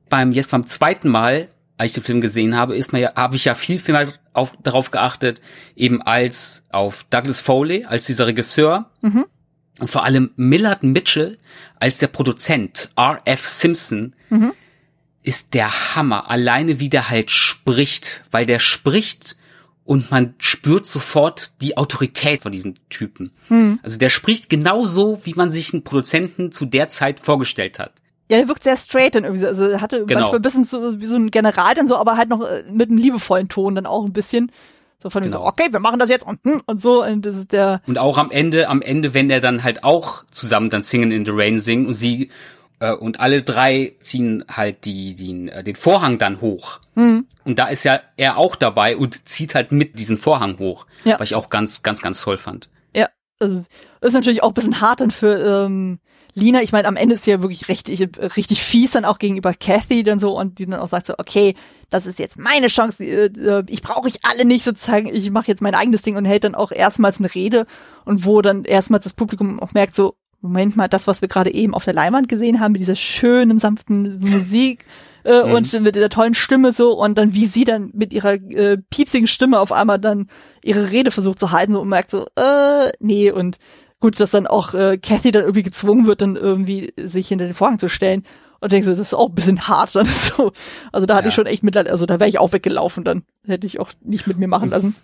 beim 0.09 0.31
jetzt 0.33 0.51
beim 0.51 0.65
zweiten 0.65 1.09
Mal, 1.09 1.47
als 1.77 1.91
ich 1.91 1.95
den 1.95 2.03
Film 2.03 2.21
gesehen 2.21 2.55
habe, 2.57 2.75
ist 2.75 2.91
mir 2.93 2.99
ja, 2.99 3.15
habe 3.15 3.35
ich 3.35 3.45
ja 3.45 3.55
viel, 3.55 3.79
viel 3.79 3.93
mehr 3.93 4.07
auf, 4.33 4.53
darauf 4.63 4.91
geachtet, 4.91 5.41
eben 5.75 6.01
als 6.01 6.65
auf 6.71 7.05
Douglas 7.09 7.39
Foley 7.39 7.85
als 7.85 8.05
dieser 8.05 8.27
Regisseur 8.27 8.91
Mhm. 9.01 9.25
und 9.79 9.89
vor 9.89 10.03
allem 10.03 10.31
Millard 10.35 10.83
Mitchell 10.83 11.37
als 11.79 11.99
der 11.99 12.07
Produzent 12.07 12.91
R.F. 12.97 13.45
Simpson 13.47 14.15
Mhm. 14.29 14.53
Ist 15.25 15.53
der 15.53 15.95
Hammer. 15.95 16.29
Alleine 16.29 16.79
wie 16.79 16.89
der 16.89 17.09
halt 17.09 17.31
spricht, 17.31 18.23
weil 18.31 18.45
der 18.45 18.59
spricht 18.59 19.37
und 19.83 20.09
man 20.11 20.33
spürt 20.39 20.85
sofort 20.87 21.61
die 21.61 21.77
Autorität 21.77 22.41
von 22.41 22.51
diesem 22.51 22.75
Typen. 22.89 23.31
Mhm. 23.49 23.79
Also 23.83 23.97
der 23.99 24.09
spricht 24.09 24.49
genauso, 24.49 25.19
wie 25.23 25.33
man 25.33 25.51
sich 25.51 25.73
einen 25.73 25.83
Produzenten 25.83 26.51
zu 26.51 26.65
der 26.65 26.89
Zeit 26.89 27.19
vorgestellt 27.19 27.79
hat. 27.79 27.91
Ja, 28.29 28.37
der 28.37 28.47
wirkt 28.47 28.63
sehr 28.63 28.77
straight 28.77 29.13
dann 29.13 29.23
irgendwie. 29.23 29.43
so. 29.43 29.47
Also 29.47 29.63
er 29.65 29.81
hatte 29.81 30.05
Genau. 30.05 30.19
manchmal 30.21 30.39
ein 30.39 30.41
bisschen 30.41 30.65
so, 30.65 30.99
wie 30.99 31.05
so 31.05 31.15
ein 31.15 31.29
General 31.29 31.75
dann 31.75 31.87
so, 31.87 31.95
aber 31.97 32.17
halt 32.17 32.29
noch 32.29 32.41
äh, 32.41 32.63
mit 32.71 32.89
einem 32.89 32.97
liebevollen 32.97 33.49
Ton 33.49 33.75
dann 33.75 33.85
auch 33.85 34.03
ein 34.05 34.13
bisschen. 34.13 34.51
So 35.03 35.11
von 35.11 35.21
Genau. 35.21 35.41
so, 35.41 35.45
okay, 35.45 35.67
wir 35.69 35.79
machen 35.79 35.99
das 35.99 36.09
jetzt 36.09 36.25
und, 36.25 36.39
hm, 36.43 36.61
und 36.65 36.81
so. 36.81 37.03
Und 37.03 37.23
das 37.23 37.35
ist 37.35 37.51
der, 37.51 37.81
Und 37.85 37.99
auch 37.99 38.17
am 38.17 38.31
Ende, 38.31 38.67
am 38.69 38.81
Ende, 38.81 39.13
wenn 39.13 39.29
er 39.29 39.41
dann 39.41 39.61
halt 39.61 39.83
auch 39.83 40.23
zusammen 40.31 40.71
dann 40.71 40.81
Singen 40.81 41.11
in 41.11 41.25
the 41.25 41.31
Rain 41.31 41.59
singt 41.59 41.87
und 41.87 41.93
sie 41.93 42.29
und 42.93 43.19
alle 43.19 43.41
drei 43.41 43.95
ziehen 43.99 44.43
halt 44.49 44.85
die, 44.85 45.15
die 45.15 45.49
äh, 45.49 45.63
den 45.63 45.75
Vorhang 45.75 46.17
dann 46.17 46.41
hoch. 46.41 46.79
hm, 46.95 47.25
Und 47.43 47.59
da 47.59 47.67
ist 47.67 47.85
ja 47.85 47.99
er 48.17 48.37
auch 48.37 48.55
dabei 48.55 48.97
und 48.97 49.27
zieht 49.27 49.55
halt 49.55 49.71
mit 49.71 49.99
diesen 49.99 50.17
Vorhang 50.17 50.59
hoch, 50.59 50.85
Ja. 51.03 51.19
was 51.19 51.29
ich 51.29 51.35
auch 51.35 51.49
ganz, 51.49 51.83
ganz, 51.83 52.01
ganz 52.01 52.21
toll 52.21 52.37
fand. 52.37 52.69
ja, 52.95 53.07
Also, 53.39 53.63
das 54.01 54.09
ist 54.09 54.13
natürlich 54.13 54.43
auch 54.43 54.49
ein 54.49 54.53
bisschen 54.53 54.81
hart 54.81 55.01
dann 55.01 55.11
für 55.11 55.65
ähm, 55.65 55.99
Lina. 56.33 56.61
Ich 56.61 56.73
meine, 56.73 56.87
am 56.87 56.97
Ende 56.97 57.15
ist 57.15 57.23
sie 57.23 57.31
ja 57.31 57.41
wirklich 57.41 57.69
richtig, 57.69 58.01
richtig 58.35 58.61
fies 58.61 58.91
dann 58.91 59.05
auch 59.05 59.19
gegenüber 59.19 59.53
Kathy 59.53 60.03
dann 60.03 60.19
so 60.19 60.37
und 60.37 60.59
die 60.59 60.65
dann 60.65 60.79
auch 60.81 60.87
sagt 60.89 61.07
so, 61.07 61.13
okay, 61.17 61.55
das 61.89 62.05
ist 62.05 62.19
jetzt 62.19 62.37
meine 62.37 62.67
Chance, 62.67 63.03
äh, 63.05 63.25
äh, 63.27 63.63
ich 63.67 63.81
brauche 63.81 64.07
ich 64.09 64.25
alle 64.25 64.43
nicht 64.43 64.65
sozusagen, 64.65 65.07
ich 65.07 65.29
mache 65.31 65.47
jetzt 65.47 65.61
mein 65.61 65.75
eigenes 65.75 66.01
Ding 66.01 66.17
und 66.17 66.25
hält 66.25 66.43
dann 66.43 66.55
auch 66.55 66.71
erstmals 66.71 67.19
eine 67.19 67.33
Rede 67.33 67.65
und 68.03 68.25
wo 68.25 68.41
dann 68.41 68.63
erstmals 68.65 69.03
das 69.05 69.13
Publikum 69.13 69.59
auch 69.61 69.73
merkt 69.73 69.95
so, 69.95 70.15
Moment 70.45 70.75
mal, 70.75 70.87
das, 70.87 71.07
was 71.07 71.21
wir 71.21 71.27
gerade 71.27 71.53
eben 71.53 71.73
auf 71.73 71.85
der 71.85 71.93
Leinwand 71.93 72.27
gesehen 72.27 72.59
haben, 72.59 72.73
mit 72.73 72.81
dieser 72.81 72.95
schönen, 72.95 73.59
sanften 73.59 74.19
Musik 74.19 74.85
äh, 75.23 75.43
mhm. 75.43 75.51
und 75.53 75.81
mit 75.81 75.95
der 75.95 76.09
tollen 76.09 76.35
Stimme 76.35 76.71
so 76.71 76.93
und 76.93 77.17
dann 77.17 77.33
wie 77.33 77.45
sie 77.47 77.63
dann 77.63 77.89
mit 77.93 78.13
ihrer 78.13 78.33
äh, 78.33 78.77
piepsigen 78.89 79.27
Stimme 79.27 79.59
auf 79.59 79.71
einmal 79.71 79.99
dann 79.99 80.29
ihre 80.63 80.91
Rede 80.91 81.11
versucht 81.11 81.39
zu 81.39 81.51
halten 81.51 81.75
und 81.75 81.89
merkt 81.89 82.11
so, 82.11 82.25
äh, 82.35 82.91
nee 82.99 83.31
und 83.31 83.57
gut, 83.99 84.19
dass 84.19 84.31
dann 84.31 84.45
auch 84.45 84.73
äh, 84.73 84.97
Kathy 84.97 85.31
dann 85.31 85.43
irgendwie 85.43 85.63
gezwungen 85.63 86.05
wird, 86.05 86.21
dann 86.21 86.35
irgendwie 86.35 86.93
sich 86.97 87.27
hinter 87.27 87.45
den 87.45 87.53
Vorhang 87.53 87.79
zu 87.79 87.87
stellen 87.87 88.23
und 88.59 88.71
denkst 88.71 88.85
du, 88.85 88.91
das 88.91 88.99
ist 88.99 89.13
auch 89.13 89.29
ein 89.29 89.35
bisschen 89.35 89.67
hart 89.67 89.95
dann 89.95 90.05
so. 90.05 90.51
Also 90.91 91.07
da 91.07 91.15
hatte 91.15 91.25
ja. 91.25 91.29
ich 91.29 91.35
schon 91.35 91.47
echt 91.47 91.63
Mitleid, 91.63 91.89
also 91.89 92.05
da 92.05 92.19
wäre 92.19 92.29
ich 92.29 92.39
auch 92.39 92.53
weggelaufen 92.53 93.03
dann. 93.03 93.23
Hätte 93.45 93.65
ich 93.65 93.79
auch 93.79 93.91
nicht 94.01 94.27
mit 94.27 94.37
mir 94.37 94.47
machen 94.47 94.69
lassen. 94.69 94.95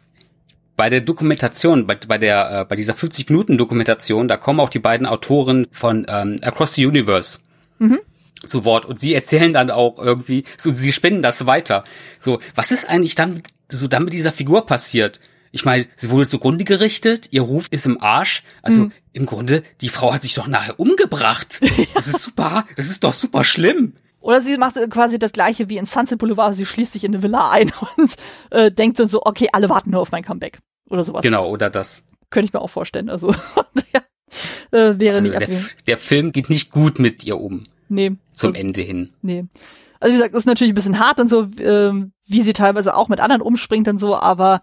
Bei 0.81 0.89
der 0.89 1.01
Dokumentation, 1.01 1.85
bei, 1.85 1.93
bei 1.93 2.17
der, 2.17 2.61
äh, 2.61 2.65
bei 2.65 2.75
dieser 2.75 2.95
50 2.95 3.29
Minuten 3.29 3.59
Dokumentation, 3.59 4.27
da 4.27 4.35
kommen 4.35 4.59
auch 4.59 4.69
die 4.69 4.79
beiden 4.79 5.05
Autoren 5.05 5.67
von 5.69 6.07
ähm, 6.09 6.37
Across 6.41 6.73
the 6.73 6.87
Universe 6.87 7.37
mhm. 7.77 7.99
zu 8.47 8.65
Wort 8.65 8.87
und 8.87 8.99
sie 8.99 9.13
erzählen 9.13 9.53
dann 9.53 9.69
auch 9.69 9.99
irgendwie, 9.99 10.43
so 10.57 10.71
sie 10.71 10.91
spinnen 10.91 11.21
das 11.21 11.45
weiter. 11.45 11.83
So, 12.19 12.39
was 12.55 12.71
ist 12.71 12.89
eigentlich 12.89 13.13
dann 13.13 13.43
so 13.69 13.87
dann 13.87 14.05
mit 14.05 14.13
dieser 14.13 14.31
Figur 14.31 14.65
passiert? 14.65 15.19
Ich 15.51 15.65
meine, 15.65 15.85
sie 15.97 16.09
wurde 16.09 16.25
zugrunde 16.25 16.63
gerichtet, 16.63 17.27
ihr 17.29 17.43
Ruf 17.43 17.67
ist 17.69 17.85
im 17.85 18.01
Arsch. 18.01 18.41
Also 18.63 18.85
mhm. 18.85 18.91
im 19.13 19.27
Grunde, 19.27 19.61
die 19.81 19.89
Frau 19.89 20.11
hat 20.11 20.23
sich 20.23 20.33
doch 20.33 20.47
nachher 20.47 20.79
umgebracht. 20.79 21.61
Das 21.93 22.07
ist 22.07 22.23
super, 22.23 22.65
das 22.75 22.89
ist 22.89 23.03
doch 23.03 23.13
super 23.13 23.43
schlimm. 23.43 23.93
Oder 24.19 24.41
sie 24.41 24.57
macht 24.57 24.77
quasi 24.89 25.19
das 25.19 25.31
gleiche 25.31 25.69
wie 25.69 25.77
in 25.77 25.85
Sunset 25.85 26.17
Boulevard, 26.17 26.55
sie 26.55 26.65
schließt 26.65 26.93
sich 26.93 27.03
in 27.03 27.13
eine 27.13 27.21
Villa 27.21 27.51
ein 27.51 27.71
und 27.97 28.15
äh, 28.49 28.71
denkt 28.71 28.97
dann 28.97 29.09
so, 29.09 29.21
okay, 29.23 29.49
alle 29.53 29.69
warten 29.69 29.91
nur 29.91 30.01
auf 30.01 30.11
mein 30.11 30.23
Comeback. 30.23 30.57
Oder 30.91 31.03
sowas. 31.03 31.21
Genau, 31.21 31.49
oder 31.49 31.69
das. 31.69 32.03
Könnte 32.29 32.47
ich 32.47 32.53
mir 32.53 32.61
auch 32.61 32.69
vorstellen. 32.69 33.09
Also 33.09 33.33
ja, 33.93 34.01
äh, 34.71 34.99
wäre 34.99 35.17
also 35.17 35.27
nicht 35.27 35.39
der, 35.39 35.59
der 35.87 35.97
Film 35.97 36.31
geht 36.31 36.49
nicht 36.49 36.71
gut 36.71 36.99
mit 36.99 37.23
ihr 37.23 37.39
um. 37.39 37.63
Nee. 37.89 38.11
Zum 38.33 38.49
also, 38.49 38.59
Ende 38.59 38.81
hin. 38.81 39.11
Nee. 39.21 39.45
Also 39.99 40.13
wie 40.13 40.17
gesagt, 40.17 40.33
das 40.33 40.43
ist 40.43 40.47
natürlich 40.47 40.71
ein 40.71 40.75
bisschen 40.75 40.99
hart 40.99 41.19
und 41.19 41.29
so, 41.29 41.43
äh, 41.43 41.93
wie 42.27 42.41
sie 42.41 42.53
teilweise 42.53 42.95
auch 42.95 43.07
mit 43.07 43.19
anderen 43.19 43.41
umspringt 43.41 43.87
und 43.87 43.99
so, 43.99 44.15
aber 44.15 44.61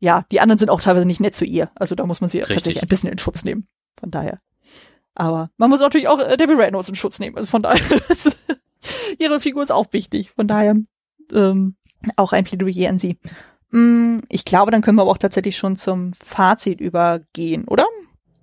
ja, 0.00 0.24
die 0.30 0.40
anderen 0.40 0.58
sind 0.58 0.70
auch 0.70 0.80
teilweise 0.80 1.06
nicht 1.06 1.20
nett 1.20 1.34
zu 1.34 1.44
ihr. 1.44 1.70
Also 1.74 1.94
da 1.94 2.06
muss 2.06 2.20
man 2.20 2.30
sie 2.30 2.38
Richtig. 2.38 2.56
tatsächlich 2.56 2.82
ein 2.82 2.88
bisschen 2.88 3.10
in 3.10 3.18
Schutz 3.18 3.42
nehmen. 3.42 3.66
Von 3.98 4.10
daher. 4.10 4.40
Aber 5.14 5.50
man 5.56 5.70
muss 5.70 5.80
natürlich 5.80 6.08
auch 6.08 6.20
äh, 6.20 6.36
Debbie 6.36 6.54
Reynolds 6.54 6.88
in 6.88 6.94
Schutz 6.94 7.18
nehmen. 7.18 7.36
Also 7.36 7.48
von 7.48 7.62
daher, 7.62 7.82
ihre 9.18 9.40
Figur 9.40 9.62
ist 9.64 9.72
auch 9.72 9.86
wichtig. 9.90 10.30
Von 10.30 10.46
daher 10.46 10.76
ähm, 11.32 11.74
auch 12.16 12.32
ein 12.32 12.44
Plädoyer 12.44 12.88
an 12.88 13.00
sie. 13.00 13.18
Mm, 13.70 14.18
ich 14.28 14.44
glaube, 14.44 14.70
dann 14.70 14.82
können 14.82 14.96
wir 14.96 15.02
aber 15.02 15.10
auch 15.10 15.18
tatsächlich 15.18 15.56
schon 15.56 15.76
zum 15.76 16.12
Fazit 16.14 16.80
übergehen, 16.80 17.64
oder? 17.66 17.84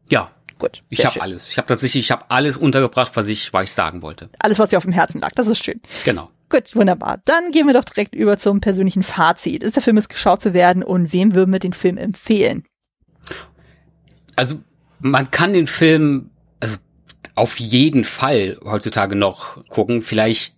Ja. 0.10 0.32
Gut. 0.58 0.84
Ich 0.90 1.06
habe 1.06 1.22
alles. 1.22 1.50
Ich 1.50 1.58
habe 1.58 1.68
tatsächlich, 1.68 2.06
ich 2.06 2.12
habe 2.12 2.26
alles 2.30 2.56
untergebracht, 2.56 3.12
was 3.16 3.28
ich, 3.28 3.52
was 3.52 3.66
ich 3.66 3.72
sagen 3.74 4.02
wollte. 4.02 4.30
Alles, 4.40 4.58
was 4.58 4.70
dir 4.70 4.78
auf 4.78 4.86
dem 4.86 4.94
Herzen 4.94 5.20
lag. 5.20 5.32
Das 5.36 5.48
ist 5.48 5.64
schön. 5.64 5.82
Genau. 6.06 6.30
Gut, 6.50 6.76
wunderbar. 6.76 7.20
Dann 7.26 7.52
gehen 7.52 7.68
wir 7.68 7.74
doch 7.74 7.84
direkt 7.84 8.16
über 8.16 8.38
zum 8.40 8.62
persönlichen 8.62 9.04
Fazit. 9.04 9.64
Ist 9.64 9.76
der 9.76 9.84
Film 9.84 9.98
es 9.98 10.08
geschaut 10.08 10.42
zu 10.42 10.54
werden 10.54 10.84
und 10.84 11.12
wem 11.12 11.36
würden 11.36 11.52
wir 11.52 11.60
den 11.60 11.74
Film 11.74 11.98
empfehlen? 11.98 12.64
Also, 14.36 14.60
man 15.00 15.32
kann 15.32 15.54
den 15.54 15.68
Film, 15.68 16.30
also 16.60 16.78
auf 17.34 17.60
jeden 17.60 18.06
Fall 18.06 18.58
heutzutage 18.64 19.16
noch 19.16 19.66
gucken, 19.68 20.02
vielleicht 20.02 20.56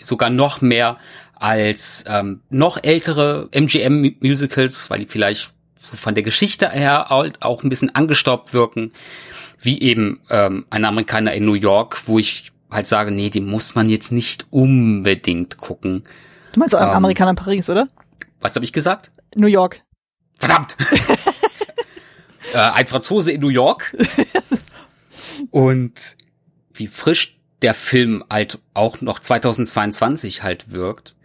sogar 0.00 0.30
noch 0.30 0.62
mehr 0.62 0.96
als 1.38 2.04
ähm, 2.06 2.42
noch 2.50 2.78
ältere 2.82 3.48
MGM-Musicals, 3.52 4.90
weil 4.90 5.00
die 5.00 5.06
vielleicht 5.06 5.52
von 5.78 6.14
der 6.14 6.22
Geschichte 6.22 6.68
her 6.68 7.10
auch 7.10 7.62
ein 7.62 7.68
bisschen 7.68 7.94
angestaubt 7.94 8.52
wirken, 8.52 8.92
wie 9.60 9.80
eben 9.80 10.20
ähm, 10.30 10.66
ein 10.70 10.84
Amerikaner 10.84 11.32
in 11.32 11.44
New 11.44 11.54
York, 11.54 12.06
wo 12.06 12.18
ich 12.18 12.52
halt 12.70 12.86
sage, 12.86 13.10
nee, 13.10 13.30
die 13.30 13.40
muss 13.40 13.74
man 13.74 13.88
jetzt 13.88 14.12
nicht 14.12 14.46
unbedingt 14.50 15.58
gucken. 15.58 16.04
Du 16.52 16.60
meinst 16.60 16.74
ähm, 16.74 16.80
Amerikaner 16.80 17.30
in 17.30 17.36
Paris, 17.36 17.70
oder? 17.70 17.88
Was 18.40 18.54
habe 18.54 18.64
ich 18.64 18.72
gesagt? 18.72 19.10
New 19.34 19.46
York. 19.46 19.82
Verdammt! 20.38 20.76
äh, 22.54 22.58
ein 22.58 22.86
Franzose 22.86 23.32
in 23.32 23.40
New 23.40 23.48
York. 23.48 23.96
Und 25.50 26.16
wie 26.72 26.86
frisch 26.86 27.38
der 27.62 27.74
Film 27.74 28.24
halt 28.30 28.58
auch 28.74 29.00
noch 29.00 29.18
2022 29.18 30.42
halt 30.42 30.70
wirkt. 30.70 31.16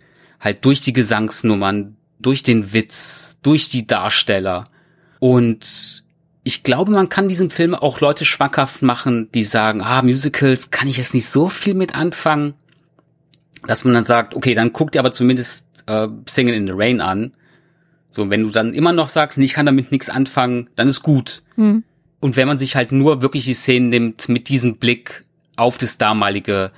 Halt 0.43 0.65
durch 0.65 0.81
die 0.81 0.93
Gesangsnummern, 0.93 1.95
durch 2.19 2.43
den 2.43 2.73
Witz, 2.73 3.37
durch 3.41 3.69
die 3.69 3.87
Darsteller. 3.87 4.65
Und 5.19 6.03
ich 6.43 6.63
glaube, 6.63 6.91
man 6.91 7.09
kann 7.09 7.29
diesem 7.29 7.49
Film 7.49 7.73
auch 7.73 8.01
Leute 8.01 8.25
schwankhaft 8.25 8.81
machen, 8.81 9.31
die 9.31 9.43
sagen, 9.43 9.81
ah, 9.81 10.01
Musicals 10.01 10.71
kann 10.71 10.89
ich 10.89 10.97
jetzt 10.97 11.13
nicht 11.13 11.27
so 11.27 11.47
viel 11.47 11.73
mit 11.73 11.95
anfangen, 11.95 12.55
dass 13.65 13.85
man 13.85 13.93
dann 13.93 14.03
sagt, 14.03 14.35
okay, 14.35 14.53
dann 14.53 14.73
guck 14.73 14.91
dir 14.91 14.99
aber 14.99 15.13
zumindest 15.13 15.67
äh, 15.85 16.07
Singing 16.27 16.53
in 16.53 16.67
the 16.67 16.73
Rain 16.75 16.99
an. 16.99 17.33
So, 18.09 18.29
wenn 18.29 18.43
du 18.43 18.49
dann 18.49 18.73
immer 18.73 18.91
noch 18.91 19.07
sagst, 19.07 19.37
nee, 19.37 19.45
ich 19.45 19.53
kann 19.53 19.65
damit 19.65 19.91
nichts 19.91 20.09
anfangen, 20.09 20.69
dann 20.75 20.89
ist 20.89 21.01
gut. 21.01 21.41
Hm. 21.55 21.83
Und 22.19 22.35
wenn 22.35 22.47
man 22.47 22.57
sich 22.57 22.75
halt 22.75 22.91
nur 22.91 23.21
wirklich 23.21 23.45
die 23.45 23.53
Szenen 23.53 23.89
nimmt 23.89 24.29
mit 24.29 24.49
diesem 24.49 24.77
Blick 24.77 25.23
auf 25.55 25.77
das 25.77 25.97
damalige 25.97 26.71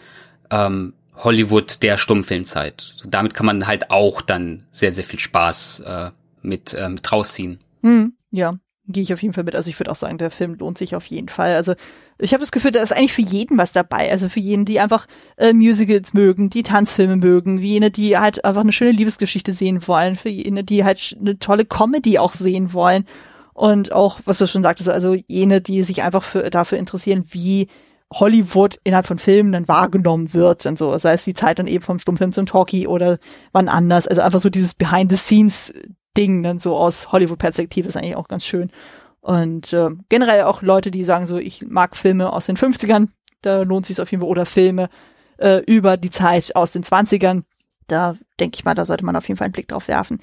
ähm, 0.50 0.94
Hollywood 1.18 1.82
der 1.84 1.98
Stummfilmzeit, 1.98 2.82
so, 2.82 3.10
damit 3.10 3.34
kann 3.34 3.46
man 3.46 3.68
halt 3.68 3.92
auch 3.92 4.22
dann 4.22 4.66
sehr, 4.72 4.94
sehr 4.94 5.04
viel 5.04 5.20
Spaß 5.20 5.80
äh, 5.82 6.12
mit, 6.42 6.74
äh, 6.74 6.90
mit 6.90 7.12
rausziehen. 7.12 7.60
Hm, 7.82 8.14
ja, 8.32 8.56
gehe 8.88 9.04
ich 9.04 9.14
auf 9.14 9.22
jeden 9.22 9.34
Fall 9.34 9.44
mit. 9.44 9.56
Also 9.56 9.70
ich 9.70 9.80
würde 9.80 9.92
auch 9.92 9.96
sagen, 9.96 10.18
der 10.18 10.32
Film 10.32 10.56
lohnt 10.56 10.78
sich 10.78 10.96
auf 10.96 11.06
jeden 11.06 11.30
Fall. 11.30 11.56
Also 11.56 11.74
ich 12.18 12.34
habe 12.34 12.42
das 12.42 12.52
Gefühl, 12.52 12.72
da 12.72 12.82
ist 12.82 12.94
eigentlich 12.94 13.14
für 13.14 13.22
jeden 13.22 13.58
was 13.58 13.72
dabei. 13.72 14.10
Also 14.10 14.30
für 14.30 14.40
jeden, 14.40 14.66
die 14.66 14.80
einfach 14.80 15.08
äh, 15.38 15.54
Musicals 15.54 16.14
mögen, 16.14 16.50
die 16.50 16.64
Tanzfilme 16.64 17.18
mögen, 17.18 17.62
wie 17.62 17.74
jene, 17.74 17.92
die 17.92 18.18
halt 18.18 18.46
einfach 18.46 18.62
eine 18.62 18.72
schöne 18.72 18.92
Liebesgeschichte 18.92 19.54
sehen 19.54 19.88
wollen, 19.88 20.16
für 20.16 20.30
jene, 20.30 20.64
die 20.64 20.84
halt 20.84 21.18
eine 21.20 21.40
tolle 21.40 21.66
Comedy 21.66 22.20
auch 22.20 22.34
sehen 22.34 22.74
wollen. 22.74 23.06
Und 23.54 23.92
auch, 23.92 24.20
was 24.26 24.38
du 24.38 24.48
schon 24.48 24.64
sagtest, 24.64 24.90
also 24.90 25.16
jene, 25.28 25.62
die 25.62 25.84
sich 25.84 26.04
einfach 26.04 26.24
für, 26.24 26.50
dafür 26.50 26.78
interessieren, 26.78 27.26
wie 27.30 27.68
Hollywood 28.14 28.78
innerhalb 28.84 29.08
von 29.08 29.20
Filmen 29.20 29.52
dann 29.52 29.68
wahrgenommen 29.68 30.34
wird 30.34 30.66
und 30.66 30.78
so, 30.78 30.98
sei 30.98 31.14
es 31.14 31.26
die 31.26 31.34
Zeit 31.34 31.60
dann 31.60 31.68
eben 31.68 31.84
vom 31.84 32.00
Stummfilm 32.00 32.34
zum 32.34 32.46
Talkie 32.46 32.88
oder 32.88 33.18
wann 33.52 33.68
anders. 33.68 34.08
Also 34.08 34.22
einfach 34.22 34.40
so 34.40 34.50
dieses 34.50 34.74
Behind 34.74 35.12
the 35.12 35.18
Scenes 35.18 35.74
Ding 36.16 36.44
dann 36.44 36.60
so 36.60 36.76
aus 36.76 37.12
Hollywood-Perspektive 37.12 37.90
ist 37.90 37.98
eigentlich 37.98 38.16
auch 38.16 38.28
ganz 38.28 38.46
schön. 38.46 38.72
Und 39.22 39.74
äh, 39.74 39.90
generell 40.10 40.44
auch 40.44 40.62
Leute, 40.62 40.92
die 40.92 41.04
sagen 41.04 41.26
so, 41.26 41.38
ich 41.38 41.66
mag 41.68 41.98
Filme 41.98 42.32
aus 42.32 42.46
den 42.46 42.58
50ern, 42.58 43.10
da 43.42 43.64
lohnt 43.64 43.86
sich 43.86 44.00
auf 44.00 44.12
jeden 44.12 44.22
Fall, 44.22 44.30
oder 44.30 44.46
Filme 44.46 44.90
äh, 45.38 45.58
über 45.66 45.98
die 45.98 46.12
Zeit 46.12 46.56
aus 46.56 46.72
den 46.72 46.84
20ern. 46.84 47.44
Da 47.88 48.16
denke 48.40 48.56
ich 48.56 48.66
mal, 48.66 48.76
da 48.76 48.86
sollte 48.86 49.06
man 49.06 49.16
auf 49.16 49.28
jeden 49.28 49.38
Fall 49.38 49.46
einen 49.46 49.54
Blick 49.54 49.68
drauf 49.68 49.88
werfen. 49.88 50.20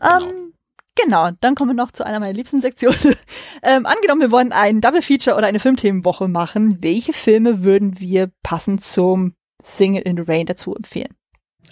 Genau. 0.00 0.28
Ähm, 0.28 0.52
genau, 0.94 1.30
dann 1.40 1.54
kommen 1.54 1.70
wir 1.70 1.74
noch 1.74 1.92
zu 1.92 2.04
einer 2.04 2.20
meiner 2.20 2.32
liebsten 2.32 2.60
Sektionen. 2.60 3.16
ähm, 3.62 3.86
angenommen, 3.86 4.20
wir 4.20 4.30
wollen 4.30 4.52
ein 4.52 4.80
Double 4.80 5.02
Feature 5.02 5.36
oder 5.36 5.46
eine 5.46 5.60
Filmthemenwoche 5.60 6.28
machen. 6.28 6.78
Welche 6.80 7.12
Filme 7.12 7.64
würden 7.64 7.98
wir 8.00 8.30
passend 8.42 8.84
zum 8.84 9.34
Single 9.62 10.02
in 10.02 10.16
the 10.16 10.24
Rain 10.26 10.46
dazu 10.46 10.74
empfehlen? 10.74 11.14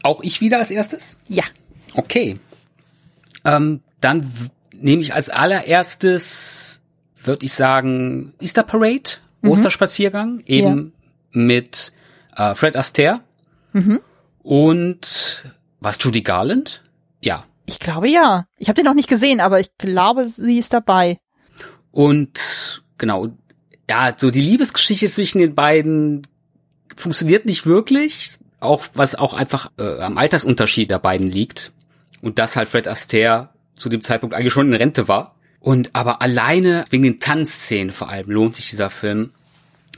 Auch 0.02 0.22
ich 0.22 0.40
wieder 0.40 0.58
als 0.58 0.70
erstes? 0.70 1.18
Ja. 1.28 1.44
Okay. 1.94 2.38
Ähm, 3.44 3.80
dann 4.00 4.30
nehme 4.72 5.02
ich 5.02 5.14
als 5.14 5.28
allererstes, 5.28 6.80
würde 7.22 7.44
ich 7.44 7.52
sagen, 7.52 8.34
Easter 8.40 8.62
Parade, 8.62 9.18
mhm. 9.42 9.50
Osterspaziergang, 9.50 10.42
eben 10.46 10.92
ja. 11.32 11.40
mit 11.40 11.92
äh, 12.36 12.54
Fred 12.54 12.76
Astaire 12.76 13.20
mhm. 13.72 14.00
und 14.42 15.44
was 15.80 15.98
Judy 16.00 16.22
Garland? 16.22 16.82
Ja. 17.20 17.44
Ich 17.68 17.80
glaube 17.80 18.08
ja. 18.08 18.46
Ich 18.56 18.68
habe 18.68 18.76
den 18.76 18.86
noch 18.86 18.94
nicht 18.94 19.10
gesehen, 19.10 19.40
aber 19.40 19.60
ich 19.60 19.76
glaube, 19.76 20.26
sie 20.26 20.58
ist 20.58 20.72
dabei. 20.72 21.18
Und 21.90 22.82
genau, 22.96 23.28
ja, 23.90 24.14
so 24.16 24.30
die 24.30 24.40
Liebesgeschichte 24.40 25.06
zwischen 25.06 25.38
den 25.38 25.54
beiden 25.54 26.26
funktioniert 26.96 27.44
nicht 27.44 27.66
wirklich, 27.66 28.30
auch 28.58 28.86
was 28.94 29.14
auch 29.14 29.34
einfach 29.34 29.70
äh, 29.78 30.00
am 30.00 30.16
Altersunterschied 30.16 30.90
der 30.90 30.98
beiden 30.98 31.28
liegt 31.28 31.72
und 32.22 32.38
dass 32.38 32.56
halt 32.56 32.70
Fred 32.70 32.88
Astaire 32.88 33.50
zu 33.76 33.90
dem 33.90 34.00
Zeitpunkt 34.00 34.34
eigentlich 34.34 34.54
schon 34.54 34.68
in 34.68 34.74
Rente 34.74 35.06
war. 35.06 35.34
Und 35.60 35.90
aber 35.92 36.22
alleine 36.22 36.86
wegen 36.88 37.02
den 37.02 37.20
Tanzszenen 37.20 37.92
vor 37.92 38.08
allem 38.08 38.30
lohnt 38.30 38.54
sich 38.54 38.70
dieser 38.70 38.88
Film, 38.88 39.32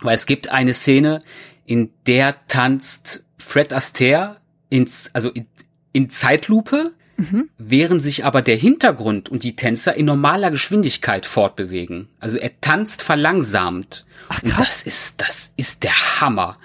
weil 0.00 0.16
es 0.16 0.26
gibt 0.26 0.50
eine 0.50 0.74
Szene, 0.74 1.22
in 1.66 1.92
der 2.08 2.34
tanzt 2.48 3.24
Fred 3.38 3.72
Astaire 3.72 4.38
ins, 4.70 5.10
also 5.12 5.30
in, 5.30 5.46
in 5.92 6.10
Zeitlupe 6.10 6.92
mhm. 7.20 7.50
während 7.58 8.02
sich 8.02 8.24
aber 8.24 8.42
der 8.42 8.56
Hintergrund 8.56 9.28
und 9.28 9.42
die 9.42 9.56
Tänzer 9.56 9.94
in 9.94 10.06
normaler 10.06 10.50
Geschwindigkeit 10.50 11.26
fortbewegen. 11.26 12.08
Also 12.18 12.38
er 12.38 12.60
tanzt 12.60 13.02
verlangsamt. 13.02 14.06
Ach, 14.28 14.42
und 14.42 14.58
das 14.58 14.82
ist, 14.82 15.20
das 15.20 15.52
ist 15.56 15.82
der 15.82 16.20
Hammer. 16.20 16.58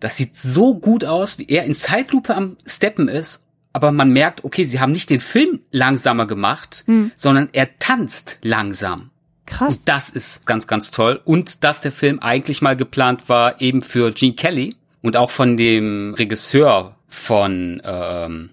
Das 0.00 0.16
sieht 0.16 0.36
so 0.36 0.74
gut 0.74 1.04
aus, 1.04 1.38
wie 1.38 1.46
er 1.46 1.64
in 1.64 1.74
Zeitlupe 1.74 2.34
am 2.34 2.56
Steppen 2.66 3.08
ist, 3.08 3.42
aber 3.72 3.90
man 3.90 4.12
merkt, 4.12 4.44
okay, 4.44 4.64
sie 4.64 4.80
haben 4.80 4.92
nicht 4.92 5.10
den 5.10 5.20
Film 5.20 5.60
langsamer 5.70 6.26
gemacht, 6.26 6.84
hm. 6.86 7.10
sondern 7.16 7.48
er 7.52 7.78
tanzt 7.78 8.38
langsam. 8.42 9.10
Krass. 9.46 9.76
Und 9.76 9.88
das 9.88 10.10
ist 10.10 10.46
ganz, 10.46 10.66
ganz 10.66 10.90
toll. 10.90 11.20
Und 11.24 11.64
dass 11.64 11.80
der 11.80 11.92
Film 11.92 12.20
eigentlich 12.20 12.62
mal 12.62 12.76
geplant 12.76 13.28
war, 13.28 13.60
eben 13.60 13.82
für 13.82 14.12
Gene 14.12 14.34
Kelly 14.34 14.76
und 15.02 15.16
auch 15.16 15.30
von 15.30 15.56
dem 15.56 16.14
Regisseur 16.14 16.96
von, 17.08 17.82
ähm, 17.84 18.50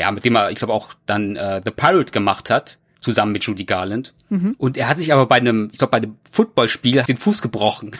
ja, 0.00 0.10
mit 0.10 0.24
dem 0.24 0.36
er, 0.36 0.50
ich 0.50 0.56
glaube, 0.56 0.72
auch 0.72 0.90
dann 1.06 1.36
äh, 1.36 1.62
The 1.64 1.70
Pirate 1.70 2.12
gemacht 2.12 2.50
hat, 2.50 2.78
zusammen 3.00 3.32
mit 3.32 3.44
Judy 3.44 3.64
Garland. 3.64 4.14
Mhm. 4.28 4.54
Und 4.58 4.76
er 4.76 4.88
hat 4.88 4.98
sich 4.98 5.12
aber 5.12 5.26
bei 5.26 5.36
einem, 5.36 5.70
ich 5.72 5.78
glaube, 5.78 5.92
bei 5.92 5.96
einem 5.98 6.16
Footballspiel 6.28 7.02
den 7.04 7.16
Fuß 7.16 7.42
gebrochen. 7.42 7.92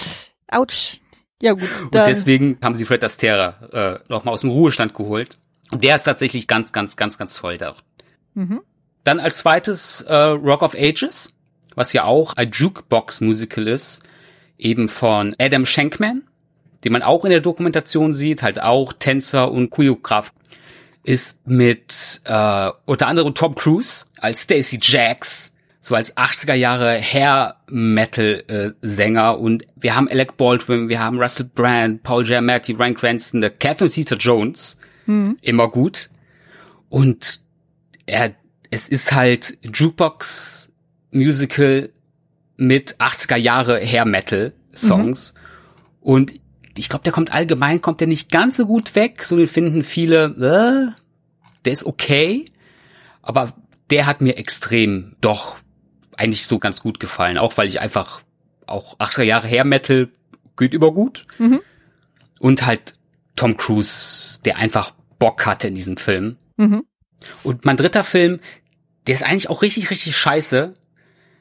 Autsch. 0.48 1.00
Ja 1.40 1.52
gut. 1.52 1.68
Und 1.80 1.94
deswegen 1.94 2.58
haben 2.62 2.74
sie 2.74 2.84
Fred 2.84 3.04
Astaire 3.04 4.02
äh, 4.08 4.12
nochmal 4.12 4.34
aus 4.34 4.40
dem 4.40 4.50
Ruhestand 4.50 4.94
geholt. 4.94 5.38
Und 5.70 5.84
der 5.84 5.96
ist 5.96 6.04
tatsächlich 6.04 6.48
ganz, 6.48 6.72
ganz, 6.72 6.96
ganz, 6.96 7.18
ganz 7.18 7.34
toll 7.34 7.58
da. 7.58 7.74
Mhm. 8.34 8.60
Dann 9.04 9.20
als 9.20 9.38
zweites 9.38 10.02
äh, 10.02 10.14
Rock 10.14 10.62
of 10.62 10.74
Ages, 10.74 11.28
was 11.74 11.92
ja 11.92 12.04
auch 12.04 12.34
ein 12.34 12.50
Jukebox-Musical 12.50 13.68
ist, 13.68 14.02
eben 14.58 14.88
von 14.88 15.36
Adam 15.38 15.64
Shankman, 15.64 16.24
den 16.84 16.92
man 16.92 17.02
auch 17.02 17.24
in 17.24 17.30
der 17.30 17.40
Dokumentation 17.40 18.12
sieht, 18.12 18.42
halt 18.42 18.60
auch 18.60 18.92
Tänzer 18.92 19.50
und 19.50 19.70
Choreograf, 19.70 20.32
ist 21.08 21.46
mit 21.46 22.20
äh, 22.24 22.70
unter 22.84 23.06
anderem 23.06 23.34
Tom 23.34 23.54
Cruise 23.54 24.06
als 24.20 24.42
Stacy 24.42 24.78
Jacks, 24.80 25.52
so 25.80 25.94
als 25.94 26.16
80er 26.16 26.54
Jahre 26.54 27.00
Hair 27.00 27.56
Metal 27.68 28.44
äh, 28.48 28.70
Sänger 28.82 29.38
und 29.38 29.64
wir 29.76 29.96
haben 29.96 30.08
Alec 30.08 30.36
Baldwin, 30.36 30.88
wir 30.88 31.00
haben 31.00 31.20
Russell 31.20 31.48
Brand, 31.54 32.02
Paul 32.02 32.24
Giamatti, 32.24 32.72
Ryan 32.72 32.94
Cranston, 32.94 33.40
der 33.40 33.50
Catherine 33.50 33.90
Zeta 33.90 34.16
Jones 34.16 34.78
Mhm. 35.08 35.38
Immer 35.40 35.68
gut. 35.68 36.10
Und 36.88 37.40
er, 38.06 38.34
es 38.70 38.88
ist 38.88 39.12
halt 39.12 39.58
Jukebox 39.62 40.70
Musical 41.10 41.90
mit 42.56 42.96
80er 42.96 43.36
Jahre 43.36 43.84
Hair 43.84 44.04
Metal 44.04 44.52
Songs. 44.72 45.34
Mhm. 45.34 45.40
Und 46.00 46.32
ich 46.78 46.88
glaube, 46.88 47.04
der 47.04 47.12
kommt 47.12 47.32
allgemein, 47.32 47.82
kommt 47.82 48.00
der 48.00 48.06
nicht 48.06 48.30
ganz 48.30 48.56
so 48.56 48.66
gut 48.66 48.94
weg. 48.94 49.24
So 49.24 49.36
den 49.36 49.46
finden 49.46 49.82
viele, 49.82 50.94
äh, 50.96 51.00
der 51.64 51.72
ist 51.72 51.84
okay. 51.84 52.44
Aber 53.22 53.54
der 53.90 54.06
hat 54.06 54.20
mir 54.20 54.36
extrem 54.36 55.16
doch 55.20 55.56
eigentlich 56.16 56.46
so 56.46 56.58
ganz 56.58 56.80
gut 56.80 57.00
gefallen. 57.00 57.38
Auch 57.38 57.56
weil 57.56 57.68
ich 57.68 57.80
einfach 57.80 58.22
auch 58.66 58.98
80er 58.98 59.22
Jahre 59.22 59.48
Hair 59.48 59.64
Metal 59.64 60.08
geht 60.56 60.74
über 60.74 60.92
gut. 60.92 61.26
Mhm. 61.38 61.60
Und 62.38 62.66
halt 62.66 62.94
Tom 63.36 63.56
Cruise, 63.56 64.40
der 64.44 64.56
einfach 64.56 64.92
Bock 65.18 65.46
hatte 65.46 65.68
in 65.68 65.74
diesem 65.74 65.96
Film. 65.96 66.36
Mhm. 66.56 66.84
Und 67.42 67.64
mein 67.64 67.76
dritter 67.76 68.04
Film, 68.04 68.40
der 69.06 69.14
ist 69.14 69.22
eigentlich 69.22 69.50
auch 69.50 69.62
richtig, 69.62 69.90
richtig 69.90 70.16
scheiße, 70.16 70.74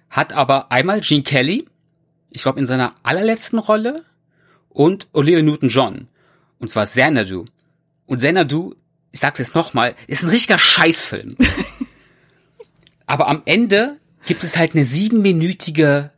hat 0.09 0.33
aber 0.33 0.71
einmal 0.71 1.01
Gene 1.01 1.23
Kelly, 1.23 1.67
ich 2.31 2.43
glaube 2.43 2.59
in 2.59 2.65
seiner 2.65 2.93
allerletzten 3.03 3.59
Rolle, 3.59 4.05
und 4.77 5.07
Olivia 5.11 5.41
Newton-John. 5.41 6.07
Und 6.59 6.69
zwar 6.69 6.85
Xanadu. 6.85 7.45
Und 8.05 8.19
Xanadu, 8.19 8.75
ich 9.11 9.19
sag's 9.19 9.39
jetzt 9.39 9.55
nochmal, 9.55 9.95
ist 10.05 10.23
ein 10.23 10.29
richtiger 10.29 10.59
Scheißfilm. 10.59 11.35
aber 13.07 13.27
am 13.27 13.41
Ende 13.45 13.97
gibt 14.27 14.43
es 14.43 14.55
halt 14.55 14.75
eine 14.75 14.85
siebenminütige 14.85 16.11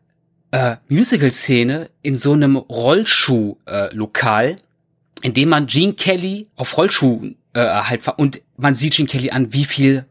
äh, 0.52 0.76
Musical-Szene 0.90 1.90
in 2.02 2.18
so 2.18 2.34
einem 2.34 2.58
Rollschuh-Lokal, 2.58 4.50
äh, 4.50 4.56
in 5.22 5.34
dem 5.34 5.48
man 5.48 5.68
Gene 5.68 5.94
Kelly 5.94 6.48
auf 6.58 6.76
Rollschuhen 6.78 7.38
äh, 7.54 7.62
halt 7.62 8.06
und 8.18 8.42
man 8.58 8.74
sieht 8.74 8.96
Gene 8.96 9.08
Kelly 9.08 9.32
an, 9.32 9.54
wie 9.54 9.66
viel 9.66 10.06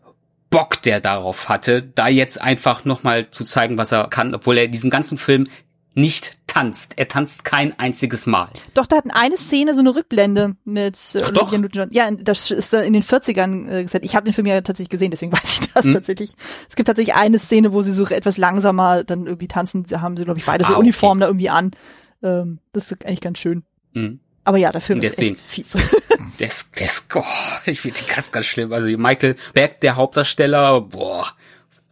Bock 0.48 0.80
der 0.80 1.00
darauf 1.00 1.50
hatte, 1.50 1.82
da 1.82 2.08
jetzt 2.08 2.40
einfach 2.40 2.86
nochmal 2.86 3.30
zu 3.30 3.44
zeigen, 3.44 3.76
was 3.76 3.92
er 3.92 4.08
kann, 4.08 4.34
obwohl 4.34 4.56
er 4.56 4.68
diesen 4.68 4.88
ganzen 4.88 5.18
Film 5.18 5.46
nicht 5.94 6.37
tanzt. 6.58 6.94
Er 6.96 7.08
tanzt 7.08 7.44
kein 7.44 7.78
einziges 7.78 8.26
Mal. 8.26 8.50
Doch, 8.74 8.86
da 8.86 8.96
hatten 8.96 9.10
eine 9.10 9.36
Szene 9.36 9.74
so 9.74 9.80
eine 9.80 9.94
Rückblende 9.94 10.56
mit 10.64 10.96
äh, 11.14 11.22
Ach, 11.22 11.28
Olivia 11.30 11.58
Newton-John. 11.58 11.88
Ja, 11.92 12.10
das 12.10 12.50
ist 12.50 12.74
in 12.74 12.92
den 12.92 13.02
40ern 13.02 13.70
äh, 13.70 13.84
gesagt. 13.84 14.04
Ich 14.04 14.16
habe 14.16 14.24
den 14.24 14.34
Film 14.34 14.46
ja 14.46 14.60
tatsächlich 14.60 14.88
gesehen, 14.88 15.10
deswegen 15.10 15.32
weiß 15.38 15.60
ich 15.60 15.72
das 15.72 15.84
hm. 15.84 15.94
tatsächlich. 15.94 16.34
Es 16.68 16.76
gibt 16.76 16.86
tatsächlich 16.86 17.14
eine 17.14 17.38
Szene, 17.38 17.72
wo 17.72 17.82
sie 17.82 17.92
so 17.92 18.06
etwas 18.06 18.38
langsamer 18.38 19.04
dann 19.04 19.26
irgendwie 19.26 19.48
tanzen. 19.48 19.84
Da 19.84 20.00
haben 20.00 20.16
sie, 20.16 20.24
glaube 20.24 20.40
ich, 20.40 20.46
beide 20.46 20.64
so 20.64 20.70
ah, 20.70 20.76
okay. 20.76 20.80
Uniformen 20.80 21.20
da 21.20 21.26
irgendwie 21.26 21.50
an. 21.50 21.70
Ähm, 22.22 22.58
das 22.72 22.90
ist 22.90 23.06
eigentlich 23.06 23.20
ganz 23.20 23.38
schön. 23.38 23.62
Hm. 23.94 24.20
Aber 24.44 24.56
ja, 24.56 24.72
der 24.72 24.80
Film 24.80 25.00
Deswegen. 25.00 25.34
ist 25.34 25.46
fies. 25.46 25.66
Das, 26.38 26.70
das, 26.78 27.04
oh, 27.16 27.22
ich 27.66 27.80
finde 27.80 27.98
die 27.98 28.14
ganz, 28.14 28.30
ganz 28.30 28.46
schlimm. 28.46 28.72
Also 28.72 28.86
Michael 28.86 29.34
Beck, 29.54 29.80
der 29.80 29.96
Hauptdarsteller, 29.96 30.80
boah, 30.82 31.26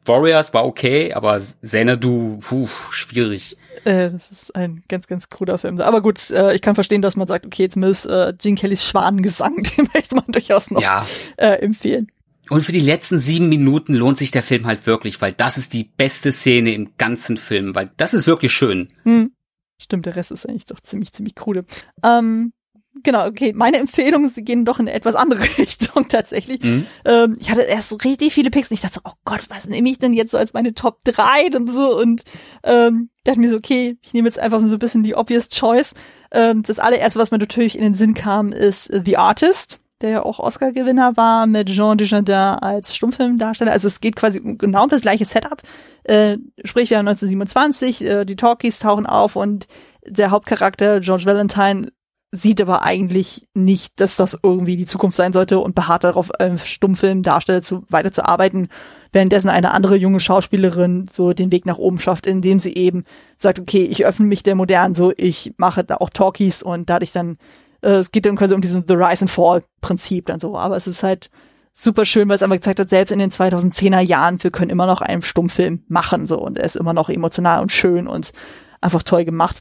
Warriors 0.08 0.52
war 0.54 0.64
okay, 0.64 1.12
aber 1.12 1.40
Xanadu, 1.62 2.38
puh, 2.40 2.68
schwierig. 2.90 3.56
Äh, 3.84 4.10
das 4.10 4.30
ist 4.30 4.56
ein 4.56 4.82
ganz, 4.88 5.06
ganz 5.06 5.28
kruder 5.28 5.58
Film. 5.58 5.80
Aber 5.80 6.00
gut, 6.00 6.30
äh, 6.30 6.54
ich 6.54 6.62
kann 6.62 6.74
verstehen, 6.74 7.02
dass 7.02 7.16
man 7.16 7.28
sagt, 7.28 7.46
okay, 7.46 7.68
zumindest 7.68 8.06
äh, 8.06 8.32
Gene 8.36 8.56
Kellys 8.56 8.84
Schwanengesang, 8.84 9.62
den 9.76 9.88
möchte 9.94 10.14
man 10.14 10.24
durchaus 10.28 10.70
noch 10.70 10.80
ja. 10.82 11.06
äh, 11.36 11.60
empfehlen. 11.60 12.08
Und 12.48 12.62
für 12.62 12.72
die 12.72 12.80
letzten 12.80 13.18
sieben 13.18 13.48
Minuten 13.48 13.94
lohnt 13.94 14.18
sich 14.18 14.30
der 14.30 14.42
Film 14.42 14.66
halt 14.66 14.86
wirklich, 14.86 15.20
weil 15.20 15.32
das 15.32 15.58
ist 15.58 15.72
die 15.72 15.84
beste 15.84 16.30
Szene 16.30 16.72
im 16.74 16.92
ganzen 16.96 17.36
Film, 17.36 17.74
weil 17.74 17.90
das 17.96 18.14
ist 18.14 18.26
wirklich 18.26 18.52
schön. 18.52 18.88
Hm. 19.02 19.32
Stimmt, 19.80 20.06
der 20.06 20.16
Rest 20.16 20.30
ist 20.30 20.48
eigentlich 20.48 20.66
doch 20.66 20.80
ziemlich, 20.80 21.12
ziemlich 21.12 21.34
krude. 21.34 21.64
Ähm, 22.04 22.52
genau, 23.02 23.26
okay, 23.26 23.52
meine 23.54 23.78
Empfehlungen 23.78 24.30
sie 24.30 24.44
gehen 24.44 24.64
doch 24.64 24.78
in 24.78 24.88
eine 24.88 24.96
etwas 24.96 25.14
andere 25.14 25.42
Richtung 25.58 26.08
tatsächlich. 26.08 26.62
Mhm. 26.62 26.86
Ähm, 27.04 27.36
ich 27.40 27.50
hatte 27.50 27.62
erst 27.62 28.04
richtig 28.04 28.34
viele 28.34 28.50
Picks 28.50 28.70
und 28.70 28.74
ich 28.74 28.80
dachte 28.80 28.96
so, 28.96 29.00
oh 29.04 29.14
Gott, 29.24 29.46
was 29.48 29.66
nehme 29.66 29.88
ich 29.88 29.98
denn 29.98 30.12
jetzt 30.12 30.32
so 30.32 30.38
als 30.38 30.52
meine 30.52 30.74
Top 30.74 31.00
3 31.04 31.56
und 31.56 31.70
so 31.70 31.98
und 31.98 32.22
ähm, 32.62 33.10
dachte 33.24 33.40
mir 33.40 33.50
so, 33.50 33.56
okay, 33.56 33.98
ich 34.02 34.14
nehme 34.14 34.28
jetzt 34.28 34.38
einfach 34.38 34.60
so 34.60 34.66
ein 34.66 34.78
bisschen 34.78 35.02
die 35.02 35.14
obvious 35.14 35.48
choice. 35.48 35.94
Ähm, 36.32 36.62
das 36.62 36.78
allererste, 36.78 37.18
was 37.18 37.30
mir 37.30 37.38
natürlich 37.38 37.76
in 37.76 37.82
den 37.82 37.94
Sinn 37.94 38.14
kam, 38.14 38.52
ist 38.52 38.90
The 39.04 39.16
Artist 39.16 39.80
der 40.02 40.10
ja 40.10 40.22
auch 40.22 40.38
Oscar-Gewinner 40.38 41.16
war, 41.16 41.46
mit 41.46 41.68
Jean 41.68 41.96
Dujardin 41.96 42.34
als 42.34 42.94
Stummfilmdarsteller. 42.94 43.72
Also 43.72 43.88
es 43.88 44.00
geht 44.00 44.16
quasi 44.16 44.40
genau 44.40 44.84
um 44.84 44.90
das 44.90 45.00
gleiche 45.00 45.24
Setup. 45.24 45.62
Äh, 46.04 46.36
sprich, 46.64 46.90
wir 46.90 46.98
haben 46.98 47.08
1927, 47.08 48.04
äh, 48.04 48.24
die 48.24 48.36
Talkies 48.36 48.78
tauchen 48.78 49.06
auf 49.06 49.36
und 49.36 49.66
der 50.06 50.30
Hauptcharakter, 50.30 51.00
George 51.00 51.24
Valentine, 51.24 51.88
sieht 52.36 52.60
aber 52.60 52.82
eigentlich 52.82 53.46
nicht, 53.54 54.00
dass 54.00 54.16
das 54.16 54.38
irgendwie 54.42 54.76
die 54.76 54.86
Zukunft 54.86 55.16
sein 55.16 55.32
sollte 55.32 55.58
und 55.58 55.74
beharrt 55.74 56.04
darauf, 56.04 56.30
äh, 56.38 56.56
Stummfilmdarsteller 56.58 57.62
zu, 57.62 57.84
weiterzuarbeiten, 57.88 58.68
währenddessen 59.12 59.48
eine 59.48 59.72
andere 59.72 59.96
junge 59.96 60.20
Schauspielerin 60.20 61.08
so 61.12 61.32
den 61.32 61.50
Weg 61.52 61.66
nach 61.66 61.78
oben 61.78 61.98
schafft, 61.98 62.26
indem 62.26 62.58
sie 62.58 62.74
eben 62.74 63.04
sagt, 63.38 63.58
okay, 63.58 63.82
ich 63.84 64.04
öffne 64.04 64.26
mich 64.26 64.42
der 64.42 64.54
Modern, 64.54 64.94
so 64.94 65.12
ich 65.16 65.54
mache 65.56 65.84
da 65.84 65.96
auch 65.96 66.10
Talkies 66.10 66.62
und 66.62 66.90
dadurch 66.90 67.12
dann, 67.12 67.38
äh, 67.82 67.90
es 67.90 68.12
geht 68.12 68.26
dann 68.26 68.36
quasi 68.36 68.54
um 68.54 68.60
diesen 68.60 68.84
The 68.86 68.94
Rise 68.94 69.22
and 69.22 69.30
Fall 69.30 69.62
Prinzip 69.80 70.26
dann 70.26 70.40
so, 70.40 70.58
aber 70.58 70.76
es 70.76 70.86
ist 70.86 71.02
halt 71.02 71.30
super 71.72 72.04
schön, 72.04 72.28
weil 72.28 72.36
es 72.36 72.42
einfach 72.42 72.56
gezeigt 72.56 72.80
hat, 72.80 72.90
selbst 72.90 73.10
in 73.10 73.18
den 73.18 73.30
2010er 73.30 74.00
Jahren, 74.00 74.42
wir 74.42 74.50
können 74.50 74.70
immer 74.70 74.86
noch 74.86 75.00
einen 75.00 75.22
Stummfilm 75.22 75.84
machen, 75.88 76.26
so, 76.26 76.38
und 76.38 76.58
er 76.58 76.64
ist 76.64 76.76
immer 76.76 76.92
noch 76.92 77.08
emotional 77.08 77.60
und 77.62 77.72
schön 77.72 78.06
und 78.06 78.32
einfach 78.80 79.02
toll 79.02 79.24
gemacht. 79.24 79.58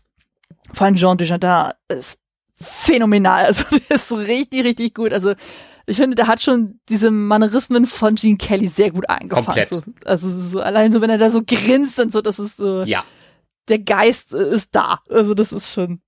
Vor 0.74 0.86
allem 0.86 0.96
Jean 0.96 1.18
Dujardin 1.18 1.72
ist 1.90 2.18
phänomenal. 2.60 3.46
Also 3.48 3.64
der 3.90 3.98
ist 3.98 4.08
so 4.08 4.16
richtig, 4.16 4.64
richtig 4.64 4.94
gut. 4.94 5.14
Also 5.14 5.34
ich 5.88 5.98
finde, 5.98 6.16
der 6.16 6.28
hat 6.28 6.42
schon 6.42 6.80
diese 6.90 7.12
Manierismen 7.12 7.86
von 7.86 8.16
Gene 8.16 8.38
Kelly 8.38 8.68
sehr 8.68 8.92
gut 8.92 9.10
eingefangen. 9.10 9.68
So, 9.70 9.84
also 10.06 10.30
so 10.30 10.60
allein 10.60 10.92
so, 10.92 11.02
wenn 11.02 11.10
er 11.10 11.18
da 11.18 11.30
so 11.30 11.42
grinst 11.46 12.00
und 12.00 12.12
so, 12.12 12.22
das 12.22 12.40
ist 12.40 12.58
so. 12.58 12.84
Ja. 12.84 13.04
Der 13.68 13.80
Geist 13.80 14.34
ist 14.34 14.70
da. 14.74 15.00
Also 15.10 15.34
das 15.34 15.52
ist 15.52 15.74
schon, 15.74 16.00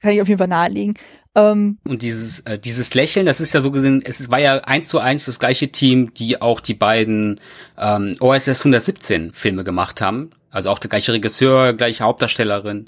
kann 0.00 0.12
ich 0.12 0.20
auf 0.20 0.28
jeden 0.28 0.38
Fall 0.38 0.48
nahelegen. 0.48 0.94
Ähm, 1.34 1.78
und 1.84 2.02
dieses, 2.02 2.40
äh, 2.40 2.58
dieses 2.58 2.94
Lächeln, 2.94 3.26
das 3.26 3.40
ist 3.40 3.52
ja 3.52 3.60
so 3.60 3.70
gesehen, 3.70 4.02
es 4.04 4.30
war 4.30 4.38
ja 4.38 4.58
eins 4.64 4.88
zu 4.88 4.98
eins 4.98 5.26
das 5.26 5.38
gleiche 5.38 5.68
Team, 5.68 6.14
die 6.14 6.40
auch 6.40 6.60
die 6.60 6.74
beiden 6.74 7.40
ähm, 7.78 8.16
OSS 8.20 8.60
117 8.60 9.32
Filme 9.34 9.64
gemacht 9.64 10.00
haben. 10.00 10.30
Also 10.50 10.70
auch 10.70 10.78
der 10.78 10.88
gleiche 10.88 11.12
Regisseur, 11.12 11.74
gleiche 11.74 12.04
Hauptdarstellerin. 12.04 12.86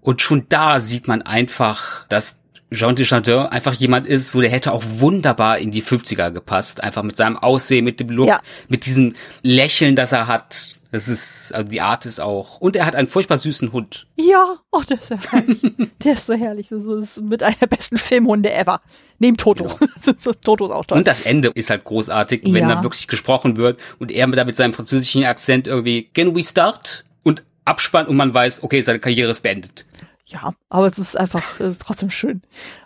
Und 0.00 0.22
schon 0.22 0.46
da 0.48 0.80
sieht 0.80 1.08
man 1.08 1.22
einfach, 1.22 2.06
dass 2.08 2.40
Jean 2.72 2.94
Dujardin 2.94 3.46
einfach 3.46 3.74
jemand 3.74 4.06
ist, 4.06 4.30
so 4.30 4.40
der 4.40 4.50
hätte 4.50 4.72
auch 4.72 4.84
wunderbar 4.86 5.58
in 5.58 5.70
die 5.70 5.82
50er 5.82 6.30
gepasst, 6.30 6.82
einfach 6.82 7.02
mit 7.02 7.16
seinem 7.16 7.36
Aussehen, 7.36 7.84
mit 7.84 7.98
dem 7.98 8.10
Look, 8.10 8.28
ja. 8.28 8.40
mit 8.68 8.86
diesem 8.86 9.14
Lächeln, 9.42 9.96
das 9.96 10.12
er 10.12 10.28
hat. 10.28 10.76
Das 10.92 11.06
ist, 11.06 11.54
also 11.54 11.70
die 11.70 11.80
Art 11.80 12.04
ist 12.04 12.20
auch. 12.20 12.60
Und 12.60 12.74
er 12.74 12.84
hat 12.84 12.96
einen 12.96 13.06
furchtbar 13.06 13.38
süßen 13.38 13.72
Hund. 13.72 14.06
Ja, 14.16 14.56
oh, 14.72 14.82
der 14.88 15.00
ist 15.00 15.10
ja 15.10 15.18
herrlich. 15.30 15.60
der 16.02 16.12
ist 16.14 16.26
so 16.26 16.34
herrlich. 16.34 16.68
Das 16.68 16.82
ist 16.82 17.20
mit 17.20 17.44
einer 17.44 17.56
der 17.56 17.68
besten 17.68 17.96
Filmhunde 17.96 18.52
ever. 18.52 18.80
Neben 19.20 19.36
Toto. 19.36 19.64
Genau. 19.64 20.32
Toto 20.44 20.66
ist 20.66 20.72
auch 20.72 20.84
toll. 20.84 20.98
Und 20.98 21.06
das 21.06 21.22
Ende 21.22 21.50
ist 21.54 21.70
halt 21.70 21.84
großartig, 21.84 22.42
wenn 22.44 22.68
ja. 22.68 22.74
dann 22.74 22.82
wirklich 22.82 23.06
gesprochen 23.06 23.56
wird 23.56 23.78
und 24.00 24.10
er 24.10 24.26
da 24.28 24.44
mit 24.44 24.56
seinem 24.56 24.72
französischen 24.72 25.24
Akzent 25.24 25.68
irgendwie, 25.68 26.10
can 26.12 26.34
we 26.34 26.42
start? 26.42 27.04
Und 27.22 27.44
Abspann 27.64 28.06
und 28.06 28.16
man 28.16 28.34
weiß, 28.34 28.64
okay, 28.64 28.82
seine 28.82 28.98
Karriere 28.98 29.30
ist 29.30 29.42
beendet. 29.42 29.86
Ja, 30.30 30.52
aber 30.68 30.86
es 30.86 30.96
ist 30.98 31.16
einfach, 31.16 31.58
es 31.58 31.72
ist 31.72 31.82
trotzdem 31.82 32.10
schön. 32.10 32.42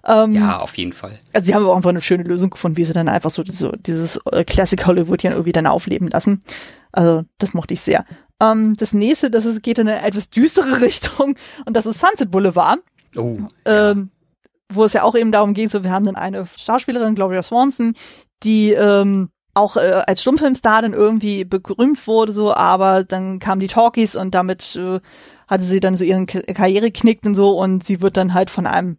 Ähm, 0.07 0.35
ja, 0.35 0.61
auf 0.61 0.79
jeden 0.79 0.95
Fall. 0.95 1.21
Also 1.35 1.47
sie 1.47 1.55
haben 1.55 1.67
auch 1.67 1.77
einfach 1.77 1.91
eine 1.91 2.01
schöne 2.01 2.23
Lösung 2.23 2.49
gefunden, 2.49 2.79
wie 2.79 2.85
sie 2.85 2.95
dann 2.95 3.09
einfach 3.09 3.31
so, 3.31 3.43
so 3.45 3.73
dieses 3.73 4.19
äh, 4.33 4.45
Classic 4.45 4.87
Hollywood 4.87 5.23
ja 5.23 5.33
irgendwie 5.33 5.53
dann 5.53 5.67
aufleben 5.67 6.09
lassen. 6.09 6.43
Also 6.91 7.25
das 7.39 7.53
mochte 7.53 7.75
ich 7.75 7.83
sehr. 7.83 8.07
Ähm, 8.41 8.77
das 8.79 8.95
nächste, 8.95 9.31
das 9.31 9.45
ist, 9.45 9.63
geht 9.63 9.79
in 9.79 9.89
eine 9.89 10.03
etwas 10.07 10.31
düstere 10.31 10.81
Richtung 10.81 11.37
und 11.67 11.77
das 11.77 11.85
ist 11.85 12.01
Sunset 12.01 12.31
Boulevard. 12.31 12.81
Oh. 13.15 13.39
Ähm, 13.67 14.11
ja. 14.13 14.51
Wo 14.73 14.85
es 14.85 14.95
ja 14.95 15.03
auch 15.03 15.15
eben 15.15 15.31
darum 15.31 15.53
geht, 15.53 15.71
so 15.71 15.85
wir 15.85 15.91
haben 15.91 16.07
dann 16.07 16.17
eine 16.17 16.47
Schauspielerin, 16.57 17.15
Gloria 17.15 17.43
Swanson, 17.43 17.95
die 18.43 18.73
ähm, 18.73 19.29
auch 19.53 19.77
äh, 19.77 20.03
als 20.07 20.23
Stummfilmstar 20.23 20.81
dann 20.81 20.95
irgendwie 20.95 21.45
berühmt 21.45 22.07
wurde, 22.07 22.33
so, 22.33 22.55
aber 22.55 23.05
dann 23.05 23.39
kamen 23.39 23.61
die 23.61 23.69
Talkies 23.69 24.17
und 24.17 24.35
damit 24.35 24.77
äh, 24.77 25.01
hatte 25.47 25.65
sie 25.65 25.81
dann 25.81 25.97
so 25.97 26.05
ihren 26.05 26.27
Karriere 26.27 26.91
knickt 26.91 27.27
und 27.27 27.35
so 27.35 27.59
und 27.59 27.85
sie 27.85 28.01
wird 28.01 28.17
dann 28.17 28.35
halt 28.35 28.51
von 28.51 28.67
einem, 28.67 28.99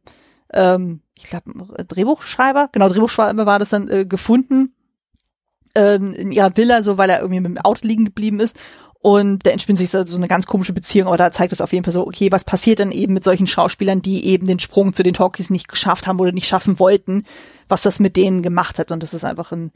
ähm, 0.53 1.01
ich 1.15 1.25
glaube, 1.25 1.51
Drehbuchschreiber, 1.87 2.69
genau, 2.71 2.89
Drehbuchschreiber 2.89 3.45
war 3.45 3.59
das 3.59 3.69
dann 3.69 3.89
äh, 3.89 4.05
gefunden 4.05 4.73
ähm, 5.75 6.13
in 6.13 6.31
ihrer 6.31 6.55
Villa, 6.55 6.81
so 6.81 6.97
weil 6.97 7.09
er 7.09 7.19
irgendwie 7.19 7.41
mit 7.41 7.51
dem 7.51 7.57
Auto 7.57 7.87
liegen 7.87 8.05
geblieben 8.05 8.39
ist. 8.39 8.57
Und 9.05 9.45
da 9.45 9.51
entspinnt 9.51 9.77
sich 9.77 9.91
so 9.91 9.99
eine 9.99 10.27
ganz 10.27 10.47
komische 10.47 10.73
Beziehung, 10.73 11.09
aber 11.09 11.17
da 11.17 11.31
zeigt 11.31 11.53
es 11.53 11.61
auf 11.61 11.71
jeden 11.73 11.85
Fall 11.85 11.93
so, 11.93 12.07
okay, 12.07 12.31
was 12.31 12.43
passiert 12.43 12.79
dann 12.79 12.91
eben 12.91 13.13
mit 13.13 13.23
solchen 13.23 13.45
Schauspielern, 13.45 14.01
die 14.01 14.25
eben 14.25 14.47
den 14.47 14.57
Sprung 14.57 14.93
zu 14.93 15.03
den 15.03 15.13
Talkies 15.13 15.51
nicht 15.51 15.67
geschafft 15.67 16.07
haben 16.07 16.19
oder 16.19 16.31
nicht 16.31 16.47
schaffen 16.47 16.79
wollten, 16.79 17.23
was 17.67 17.83
das 17.83 17.99
mit 17.99 18.15
denen 18.15 18.41
gemacht 18.41 18.79
hat. 18.79 18.91
Und 18.91 19.03
das 19.03 19.13
ist 19.13 19.23
einfach 19.23 19.51
ein 19.51 19.71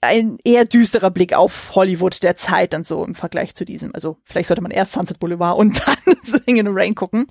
ein 0.00 0.38
eher 0.44 0.64
düsterer 0.64 1.10
Blick 1.10 1.34
auf 1.36 1.74
Hollywood 1.74 2.22
der 2.22 2.36
Zeit 2.36 2.72
dann 2.72 2.84
so 2.84 3.04
im 3.04 3.14
Vergleich 3.14 3.54
zu 3.54 3.64
diesem. 3.64 3.94
Also 3.94 4.16
vielleicht 4.24 4.48
sollte 4.48 4.62
man 4.62 4.70
erst 4.70 4.92
Sunset 4.92 5.18
Boulevard 5.18 5.58
und 5.58 5.80
dann 5.86 6.16
Sing 6.22 6.56
in 6.56 6.66
the 6.66 6.72
Rain 6.74 6.94
gucken. 6.94 7.26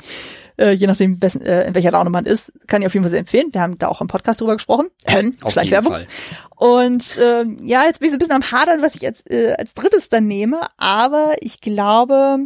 Äh, 0.57 0.71
je 0.71 0.87
nachdem, 0.87 1.21
wessen, 1.21 1.41
äh, 1.41 1.67
in 1.67 1.75
welcher 1.75 1.91
Laune 1.91 2.09
man 2.09 2.25
ist, 2.25 2.53
kann 2.67 2.81
ich 2.81 2.85
auf 2.85 2.93
jeden 2.93 3.03
Fall 3.03 3.11
sehr 3.11 3.19
empfehlen. 3.19 3.49
Wir 3.51 3.61
haben 3.61 3.77
da 3.77 3.87
auch 3.87 4.01
im 4.01 4.07
Podcast 4.07 4.41
drüber 4.41 4.53
gesprochen. 4.53 4.87
Ähm, 5.07 5.33
auf 5.41 5.61
jeden 5.61 5.83
Fall. 5.83 6.07
Und 6.55 7.17
äh, 7.17 7.45
ja, 7.63 7.83
jetzt 7.85 7.99
bin 7.99 8.07
ich 8.07 8.11
so 8.11 8.15
ein 8.15 8.19
bisschen 8.19 8.35
am 8.35 8.51
Hadern, 8.51 8.81
was 8.81 8.95
ich 8.95 9.05
als, 9.05 9.21
äh, 9.27 9.53
als 9.57 9.73
drittes 9.73 10.09
dann 10.09 10.27
nehme. 10.27 10.61
Aber 10.77 11.33
ich 11.41 11.61
glaube, 11.61 12.37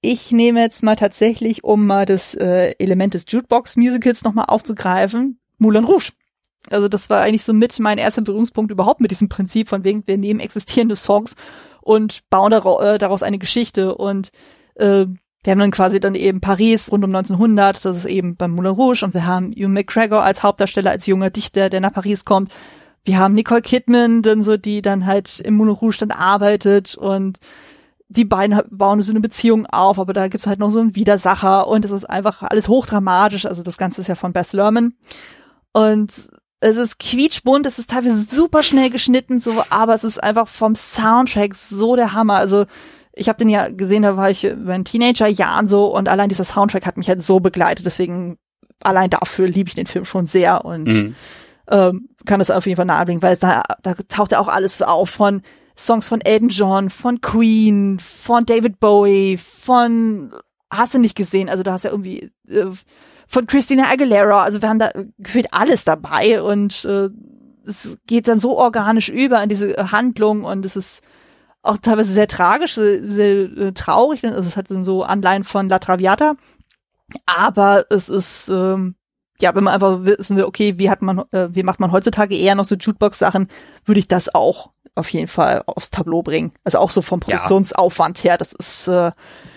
ich 0.00 0.32
nehme 0.32 0.60
jetzt 0.60 0.82
mal 0.82 0.96
tatsächlich, 0.96 1.64
um 1.64 1.86
mal 1.86 2.06
das 2.06 2.34
äh, 2.34 2.74
Element 2.78 3.14
des 3.14 3.24
Jukebox-Musicals 3.28 4.24
nochmal 4.24 4.46
aufzugreifen, 4.48 5.40
Moulin 5.58 5.84
Rouge. 5.84 6.12
Also 6.70 6.88
das 6.88 7.10
war 7.10 7.20
eigentlich 7.20 7.44
so 7.44 7.52
mit 7.52 7.78
mein 7.80 7.98
erster 7.98 8.22
Berührungspunkt 8.22 8.70
überhaupt 8.70 9.00
mit 9.00 9.10
diesem 9.10 9.28
Prinzip 9.28 9.68
von 9.68 9.84
wegen, 9.84 10.06
wir 10.06 10.18
nehmen 10.18 10.40
existierende 10.40 10.96
Songs 10.96 11.34
und 11.80 12.28
bauen 12.30 12.52
äh, 12.52 12.98
daraus 12.98 13.22
eine 13.22 13.38
Geschichte 13.38 13.94
und 13.94 14.30
äh, 14.76 15.06
wir 15.44 15.50
haben 15.50 15.58
dann 15.58 15.72
quasi 15.72 15.98
dann 15.98 16.14
eben 16.14 16.40
Paris 16.40 16.92
rund 16.92 17.04
um 17.04 17.14
1900, 17.14 17.84
das 17.84 17.96
ist 17.96 18.04
eben 18.04 18.36
beim 18.36 18.52
Moulin 18.52 18.72
Rouge 18.72 19.04
und 19.04 19.12
wir 19.12 19.26
haben 19.26 19.52
Hugh 19.52 19.68
McGregor 19.68 20.22
als 20.22 20.44
Hauptdarsteller, 20.44 20.92
als 20.92 21.06
junger 21.06 21.30
Dichter, 21.30 21.68
der 21.68 21.80
nach 21.80 21.92
Paris 21.92 22.24
kommt. 22.24 22.52
Wir 23.04 23.18
haben 23.18 23.34
Nicole 23.34 23.62
Kidman, 23.62 24.22
dann 24.22 24.44
so, 24.44 24.56
die 24.56 24.82
dann 24.82 25.04
halt 25.04 25.40
im 25.40 25.54
Moulin 25.54 25.74
Rouge 25.74 25.96
dann 25.98 26.12
arbeitet 26.12 26.94
und 26.94 27.40
die 28.08 28.24
beiden 28.24 28.60
bauen 28.70 29.00
so 29.00 29.10
eine 29.10 29.20
Beziehung 29.20 29.66
auf, 29.66 29.98
aber 29.98 30.12
da 30.12 30.28
gibt's 30.28 30.46
halt 30.46 30.60
noch 30.60 30.70
so 30.70 30.78
einen 30.78 30.94
Widersacher 30.94 31.66
und 31.66 31.84
es 31.84 31.90
ist 31.90 32.04
einfach 32.04 32.42
alles 32.42 32.68
hochdramatisch. 32.68 33.46
Also 33.46 33.62
das 33.62 33.78
Ganze 33.78 34.02
ist 34.02 34.06
ja 34.06 34.14
von 34.14 34.32
Bess 34.32 34.52
Lerman. 34.52 34.94
Und 35.72 36.12
es 36.62 36.76
ist 36.76 37.00
quietschbunt, 37.00 37.66
es 37.66 37.80
ist 37.80 37.90
teilweise 37.90 38.24
super 38.30 38.62
schnell 38.62 38.88
geschnitten, 38.88 39.40
so, 39.40 39.64
aber 39.68 39.94
es 39.94 40.04
ist 40.04 40.22
einfach 40.22 40.46
vom 40.46 40.76
Soundtrack 40.76 41.56
so 41.56 41.96
der 41.96 42.12
Hammer. 42.12 42.36
Also 42.36 42.66
ich 43.14 43.28
habe 43.28 43.38
den 43.38 43.48
ja 43.48 43.68
gesehen, 43.68 44.04
da 44.04 44.16
war 44.16 44.30
ich 44.30 44.44
in 44.44 44.64
meinen 44.64 44.84
Teenagerjahren 44.84 45.66
so 45.66 45.94
und 45.94 46.08
allein 46.08 46.28
dieser 46.28 46.44
Soundtrack 46.44 46.86
hat 46.86 46.96
mich 46.96 47.08
halt 47.08 47.20
so 47.20 47.40
begleitet. 47.40 47.84
Deswegen 47.84 48.38
allein 48.84 49.10
dafür 49.10 49.48
liebe 49.48 49.68
ich 49.68 49.74
den 49.74 49.86
Film 49.86 50.04
schon 50.04 50.28
sehr 50.28 50.64
und 50.64 50.86
mhm. 50.86 51.14
ähm, 51.68 52.08
kann 52.26 52.38
das 52.38 52.52
auf 52.52 52.66
jeden 52.66 52.76
Fall 52.76 52.86
nahebringen, 52.86 53.22
weil 53.22 53.36
da, 53.36 53.62
da 53.82 53.94
taucht 54.08 54.30
ja 54.30 54.38
auch 54.38 54.48
alles 54.48 54.82
auf 54.82 55.10
von 55.10 55.42
Songs 55.76 56.06
von 56.06 56.20
Elton 56.20 56.48
John, 56.48 56.90
von 56.90 57.20
Queen, 57.20 57.98
von 57.98 58.46
David 58.46 58.78
Bowie, 58.78 59.36
von 59.36 60.32
hast 60.70 60.94
du 60.94 61.00
nicht 61.00 61.16
gesehen, 61.16 61.48
also 61.48 61.64
da 61.64 61.72
hast 61.72 61.84
ja 61.84 61.90
irgendwie 61.90 62.30
äh, 62.48 62.66
von 63.32 63.46
Christina 63.46 63.84
Aguilera. 63.90 64.42
Also 64.42 64.60
wir 64.60 64.68
haben 64.68 64.78
da 64.78 64.90
gefühlt 65.18 65.48
alles 65.52 65.84
dabei 65.84 66.42
und 66.42 66.84
äh, 66.84 67.08
es 67.66 67.96
geht 68.06 68.28
dann 68.28 68.38
so 68.38 68.58
organisch 68.58 69.08
über 69.08 69.42
in 69.42 69.48
diese 69.48 69.90
Handlung 69.90 70.44
und 70.44 70.66
es 70.66 70.76
ist 70.76 71.02
auch 71.62 71.78
teilweise 71.78 72.12
sehr 72.12 72.28
tragisch, 72.28 72.74
sehr, 72.74 73.02
sehr 73.02 73.36
äh, 73.56 73.72
traurig. 73.72 74.24
Also 74.24 74.48
es 74.48 74.56
hat 74.56 74.70
dann 74.70 74.84
so 74.84 75.02
Anleihen 75.02 75.44
von 75.44 75.68
La 75.70 75.78
Traviata. 75.78 76.34
Aber 77.24 77.86
es 77.88 78.10
ist, 78.10 78.48
ähm, 78.48 78.96
ja, 79.40 79.54
wenn 79.54 79.64
man 79.64 79.74
einfach 79.74 80.04
wissen 80.04 80.36
will, 80.36 80.44
okay, 80.44 80.78
wie 80.78 80.90
hat 80.90 81.00
man, 81.00 81.22
äh, 81.32 81.48
wie 81.52 81.62
macht 81.62 81.80
man 81.80 81.90
heutzutage 81.90 82.36
eher 82.36 82.54
noch 82.54 82.64
so 82.64 82.74
Jukebox-Sachen, 82.74 83.48
würde 83.86 83.98
ich 83.98 84.08
das 84.08 84.34
auch 84.34 84.72
auf 84.94 85.08
jeden 85.08 85.28
Fall 85.28 85.62
aufs 85.66 85.90
Tableau 85.90 86.22
bringen. 86.22 86.52
Also 86.64 86.78
auch 86.78 86.90
so 86.90 87.00
vom 87.00 87.20
Produktionsaufwand 87.20 88.24
her, 88.24 88.36
das 88.36 88.52
ist, 88.52 88.88
äh, 88.88 89.12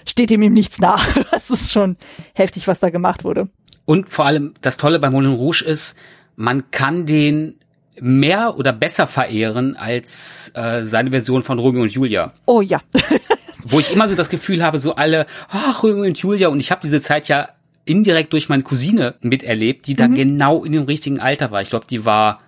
steht 0.07 0.31
ihm 0.31 0.43
ihm 0.43 0.53
nichts 0.53 0.79
nach. 0.79 1.05
Das 1.31 1.49
ist 1.49 1.71
schon 1.71 1.97
heftig, 2.33 2.67
was 2.67 2.79
da 2.79 2.89
gemacht 2.89 3.23
wurde. 3.23 3.49
Und 3.85 4.09
vor 4.09 4.25
allem 4.25 4.53
das 4.61 4.77
Tolle 4.77 4.99
bei 4.99 5.09
Moulin 5.09 5.33
Rouge 5.33 5.63
ist, 5.63 5.95
man 6.35 6.71
kann 6.71 7.05
den 7.05 7.57
mehr 7.99 8.57
oder 8.57 8.73
besser 8.73 9.07
verehren 9.07 9.75
als 9.77 10.51
äh, 10.55 10.83
seine 10.83 11.11
Version 11.11 11.43
von 11.43 11.59
Romeo 11.59 11.83
und 11.83 11.91
Julia. 11.91 12.33
Oh 12.45 12.61
ja. 12.61 12.81
Wo 13.63 13.79
ich 13.79 13.93
immer 13.93 14.07
so 14.07 14.15
das 14.15 14.29
Gefühl 14.29 14.63
habe, 14.63 14.79
so 14.79 14.95
alle, 14.95 15.25
ach, 15.49 15.81
Romeo 15.81 16.03
und 16.03 16.17
Julia, 16.17 16.49
und 16.49 16.59
ich 16.59 16.71
habe 16.71 16.81
diese 16.83 17.01
Zeit 17.01 17.27
ja 17.27 17.49
indirekt 17.85 18.33
durch 18.33 18.49
meine 18.49 18.63
Cousine 18.63 19.15
miterlebt, 19.21 19.87
die 19.87 19.93
da 19.93 20.07
mhm. 20.07 20.15
genau 20.15 20.63
in 20.63 20.73
dem 20.73 20.83
richtigen 20.83 21.19
Alter 21.19 21.51
war. 21.51 21.61
Ich 21.61 21.69
glaube, 21.69 21.85
die 21.89 22.03
war, 22.05 22.39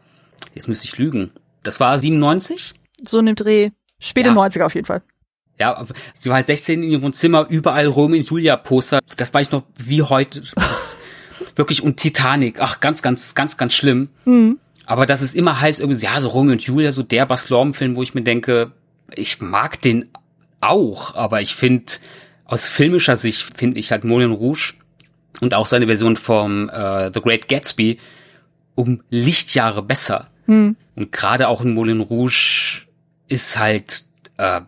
jetzt 0.54 0.68
müsste 0.68 0.86
ich 0.86 0.98
lügen, 0.98 1.32
das 1.64 1.80
war 1.80 1.98
97? 1.98 2.74
So 3.04 3.20
in 3.20 3.28
dem 3.28 3.36
Dreh, 3.36 3.70
späte 4.00 4.30
ja. 4.30 4.36
90er 4.36 4.66
auf 4.66 4.76
jeden 4.76 4.88
Fall. 4.88 5.02
Ja, 5.60 5.84
sie 6.14 6.30
war 6.30 6.36
halt 6.36 6.48
16 6.48 6.84
in 6.84 6.90
ihrem 6.90 7.14
Zimmer, 7.14 7.48
überall 7.50 7.88
Romeo 7.88 8.20
und 8.20 8.30
Julia 8.30 8.58
Poster. 8.58 9.00
Das 9.16 9.34
war 9.34 9.42
ich 9.42 9.52
noch 9.52 9.64
wie 9.76 10.04
heute. 10.04 10.42
Das, 10.56 10.98
wirklich 11.58 11.84
und 11.84 11.98
Titanic, 11.98 12.60
ach 12.60 12.80
ganz, 12.80 13.02
ganz, 13.02 13.36
ganz, 13.36 13.58
ganz 13.58 13.74
schlimm. 13.74 14.10
Mhm. 14.26 14.60
Aber 14.86 15.06
das 15.06 15.22
ist 15.22 15.36
immer 15.36 15.60
heißt 15.60 15.80
irgendwie, 15.80 16.00
ja, 16.00 16.20
so 16.22 16.30
Romeo 16.30 16.54
und 16.54 16.62
Julia, 16.62 16.92
so 16.92 17.04
der 17.04 17.26
Bas 17.26 17.48
Film, 17.48 17.96
wo 17.96 18.04
ich 18.04 18.14
mir 18.14 18.22
denke, 18.22 18.72
ich 19.14 19.42
mag 19.42 19.82
den 19.82 20.10
auch, 20.62 21.16
aber 21.16 21.42
ich 21.42 21.56
finde, 21.56 21.94
aus 22.46 22.68
filmischer 22.68 23.18
Sicht 23.18 23.42
finde 23.42 23.80
ich 23.80 23.92
halt 23.92 24.04
Moulin 24.04 24.32
Rouge 24.32 24.74
und 25.42 25.54
auch 25.54 25.66
seine 25.66 25.88
Version 25.88 26.16
vom 26.16 26.70
äh, 26.70 27.12
The 27.14 27.22
Great 27.22 27.48
Gatsby 27.48 27.98
um 28.76 29.04
Lichtjahre 29.10 29.84
besser. 29.84 30.30
Mhm. 30.46 30.78
Und 30.96 31.12
gerade 31.12 31.48
auch 31.48 31.62
in 31.62 31.74
Moulin 31.74 32.02
Rouge 32.02 32.86
ist 33.28 33.60
halt 33.60 34.06
äh, 34.38 34.62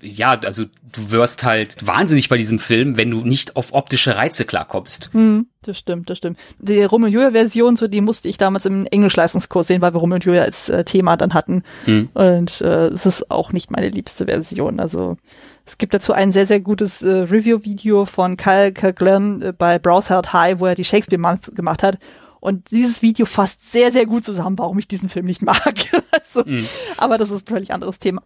ja, 0.00 0.38
also 0.44 0.64
du 0.64 1.10
wirst 1.10 1.44
halt 1.44 1.76
wahnsinnig 1.86 2.28
bei 2.28 2.36
diesem 2.36 2.58
Film, 2.58 2.96
wenn 2.96 3.10
du 3.10 3.22
nicht 3.22 3.56
auf 3.56 3.72
optische 3.72 4.16
Reize 4.16 4.44
klarkommst. 4.44 5.10
Hm, 5.12 5.46
das 5.62 5.78
stimmt, 5.78 6.10
das 6.10 6.18
stimmt. 6.18 6.38
Die 6.58 6.82
Romeo 6.84 7.06
und 7.06 7.12
Julia 7.12 7.30
Version, 7.32 7.76
so 7.76 7.88
die 7.88 8.00
musste 8.00 8.28
ich 8.28 8.38
damals 8.38 8.66
im 8.66 8.86
Englischleistungskurs 8.86 9.66
sehen, 9.66 9.80
weil 9.80 9.94
wir 9.94 9.98
Romeo 9.98 10.16
und 10.16 10.24
Julia 10.24 10.42
als 10.42 10.68
äh, 10.68 10.84
Thema 10.84 11.16
dann 11.16 11.34
hatten. 11.34 11.62
Hm. 11.84 12.10
Und 12.14 12.60
äh, 12.60 12.88
es 12.88 13.06
ist 13.06 13.30
auch 13.30 13.52
nicht 13.52 13.70
meine 13.70 13.88
liebste 13.88 14.26
Version. 14.26 14.80
Also 14.80 15.16
es 15.64 15.78
gibt 15.78 15.94
dazu 15.94 16.12
ein 16.12 16.32
sehr, 16.32 16.46
sehr 16.46 16.60
gutes 16.60 17.02
äh, 17.02 17.10
Review-Video 17.10 18.04
von 18.04 18.36
Kyle 18.36 18.72
Kirkland 18.72 19.42
äh, 19.42 19.52
bei 19.52 19.78
Browse 19.78 20.14
Held 20.14 20.32
High, 20.32 20.60
wo 20.60 20.66
er 20.66 20.74
die 20.74 20.84
Shakespeare 20.84 21.20
Month 21.20 21.54
gemacht 21.56 21.82
hat. 21.82 21.98
Und 22.38 22.70
dieses 22.70 23.02
Video 23.02 23.26
fasst 23.26 23.72
sehr, 23.72 23.90
sehr 23.90 24.06
gut 24.06 24.24
zusammen, 24.24 24.58
warum 24.58 24.78
ich 24.78 24.86
diesen 24.86 25.08
Film 25.08 25.26
nicht 25.26 25.42
mag. 25.42 25.74
also, 26.12 26.48
mhm. 26.48 26.66
Aber 26.98 27.18
das 27.18 27.30
ist 27.30 27.48
ein 27.48 27.54
völlig 27.54 27.72
anderes 27.72 27.98
Thema. 27.98 28.22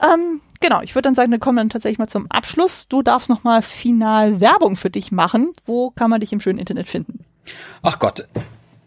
Ähm, 0.00 0.40
genau, 0.60 0.80
ich 0.82 0.94
würde 0.94 1.06
dann 1.06 1.14
sagen, 1.14 1.30
wir 1.30 1.38
kommen 1.38 1.56
dann 1.56 1.70
tatsächlich 1.70 1.98
mal 1.98 2.08
zum 2.08 2.30
Abschluss. 2.30 2.88
Du 2.88 3.02
darfst 3.02 3.28
noch 3.28 3.44
mal 3.44 3.62
final 3.62 4.40
Werbung 4.40 4.76
für 4.76 4.90
dich 4.90 5.12
machen. 5.12 5.52
Wo 5.64 5.90
kann 5.90 6.10
man 6.10 6.20
dich 6.20 6.32
im 6.32 6.40
schönen 6.40 6.58
Internet 6.58 6.88
finden? 6.88 7.24
Ach 7.82 7.98
Gott. 7.98 8.26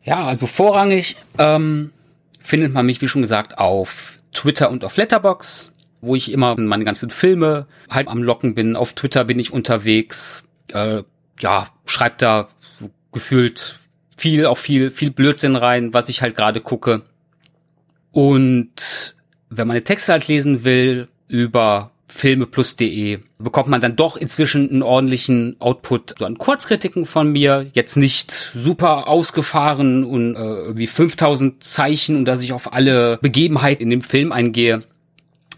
Ja, 0.03 0.25
also 0.25 0.47
vorrangig 0.47 1.15
ähm, 1.37 1.91
findet 2.39 2.73
man 2.73 2.85
mich, 2.85 3.01
wie 3.01 3.07
schon 3.07 3.21
gesagt, 3.21 3.57
auf 3.57 4.17
Twitter 4.33 4.69
und 4.69 4.83
auf 4.83 4.97
Letterbox, 4.97 5.71
wo 6.01 6.15
ich 6.15 6.31
immer 6.31 6.59
meine 6.59 6.85
ganzen 6.85 7.09
Filme 7.09 7.65
halb 7.89 8.09
am 8.09 8.21
Locken 8.21 8.53
bin. 8.53 8.75
Auf 8.75 8.93
Twitter 8.93 9.25
bin 9.25 9.39
ich 9.39 9.51
unterwegs. 9.51 10.43
Äh, 10.71 11.03
ja, 11.39 11.67
schreibt 11.85 12.21
da 12.21 12.49
gefühlt 13.11 13.79
viel 14.15 14.45
auf 14.45 14.59
viel, 14.59 14.89
viel 14.89 15.11
Blödsinn 15.11 15.55
rein, 15.55 15.93
was 15.93 16.09
ich 16.09 16.21
halt 16.21 16.35
gerade 16.35 16.61
gucke. 16.61 17.03
Und 18.11 19.14
wenn 19.57 19.67
man 19.67 19.75
eine 19.75 19.83
Texte 19.83 20.11
halt 20.11 20.27
lesen 20.27 20.63
will 20.63 21.07
über 21.27 21.91
filmeplus.de 22.07 23.19
bekommt 23.39 23.67
man 23.67 23.81
dann 23.81 23.95
doch 23.95 24.15
inzwischen 24.15 24.69
einen 24.69 24.83
ordentlichen 24.83 25.55
Output 25.59 26.15
so 26.19 26.25
an 26.25 26.37
Kurzkritiken 26.37 27.05
von 27.05 27.31
mir. 27.31 27.67
Jetzt 27.73 27.97
nicht 27.97 28.31
super 28.31 29.07
ausgefahren 29.07 30.03
und 30.03 30.35
äh, 30.35 30.39
irgendwie 30.39 30.87
5000 30.87 31.63
Zeichen 31.63 32.15
und 32.15 32.25
dass 32.25 32.41
ich 32.41 32.53
auf 32.53 32.73
alle 32.73 33.17
Begebenheiten 33.21 33.83
in 33.83 33.89
dem 33.89 34.01
Film 34.01 34.31
eingehe. 34.31 34.79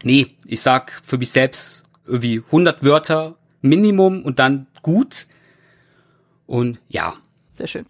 Nee, 0.02 0.28
ich 0.46 0.60
sag 0.60 1.00
für 1.04 1.18
mich 1.18 1.30
selbst 1.30 1.84
irgendwie 2.06 2.42
100 2.46 2.84
Wörter 2.84 3.36
Minimum 3.60 4.22
und 4.22 4.38
dann 4.38 4.66
gut. 4.82 5.26
Und 6.46 6.78
ja. 6.88 7.14
Sehr 7.52 7.66
schön. 7.66 7.86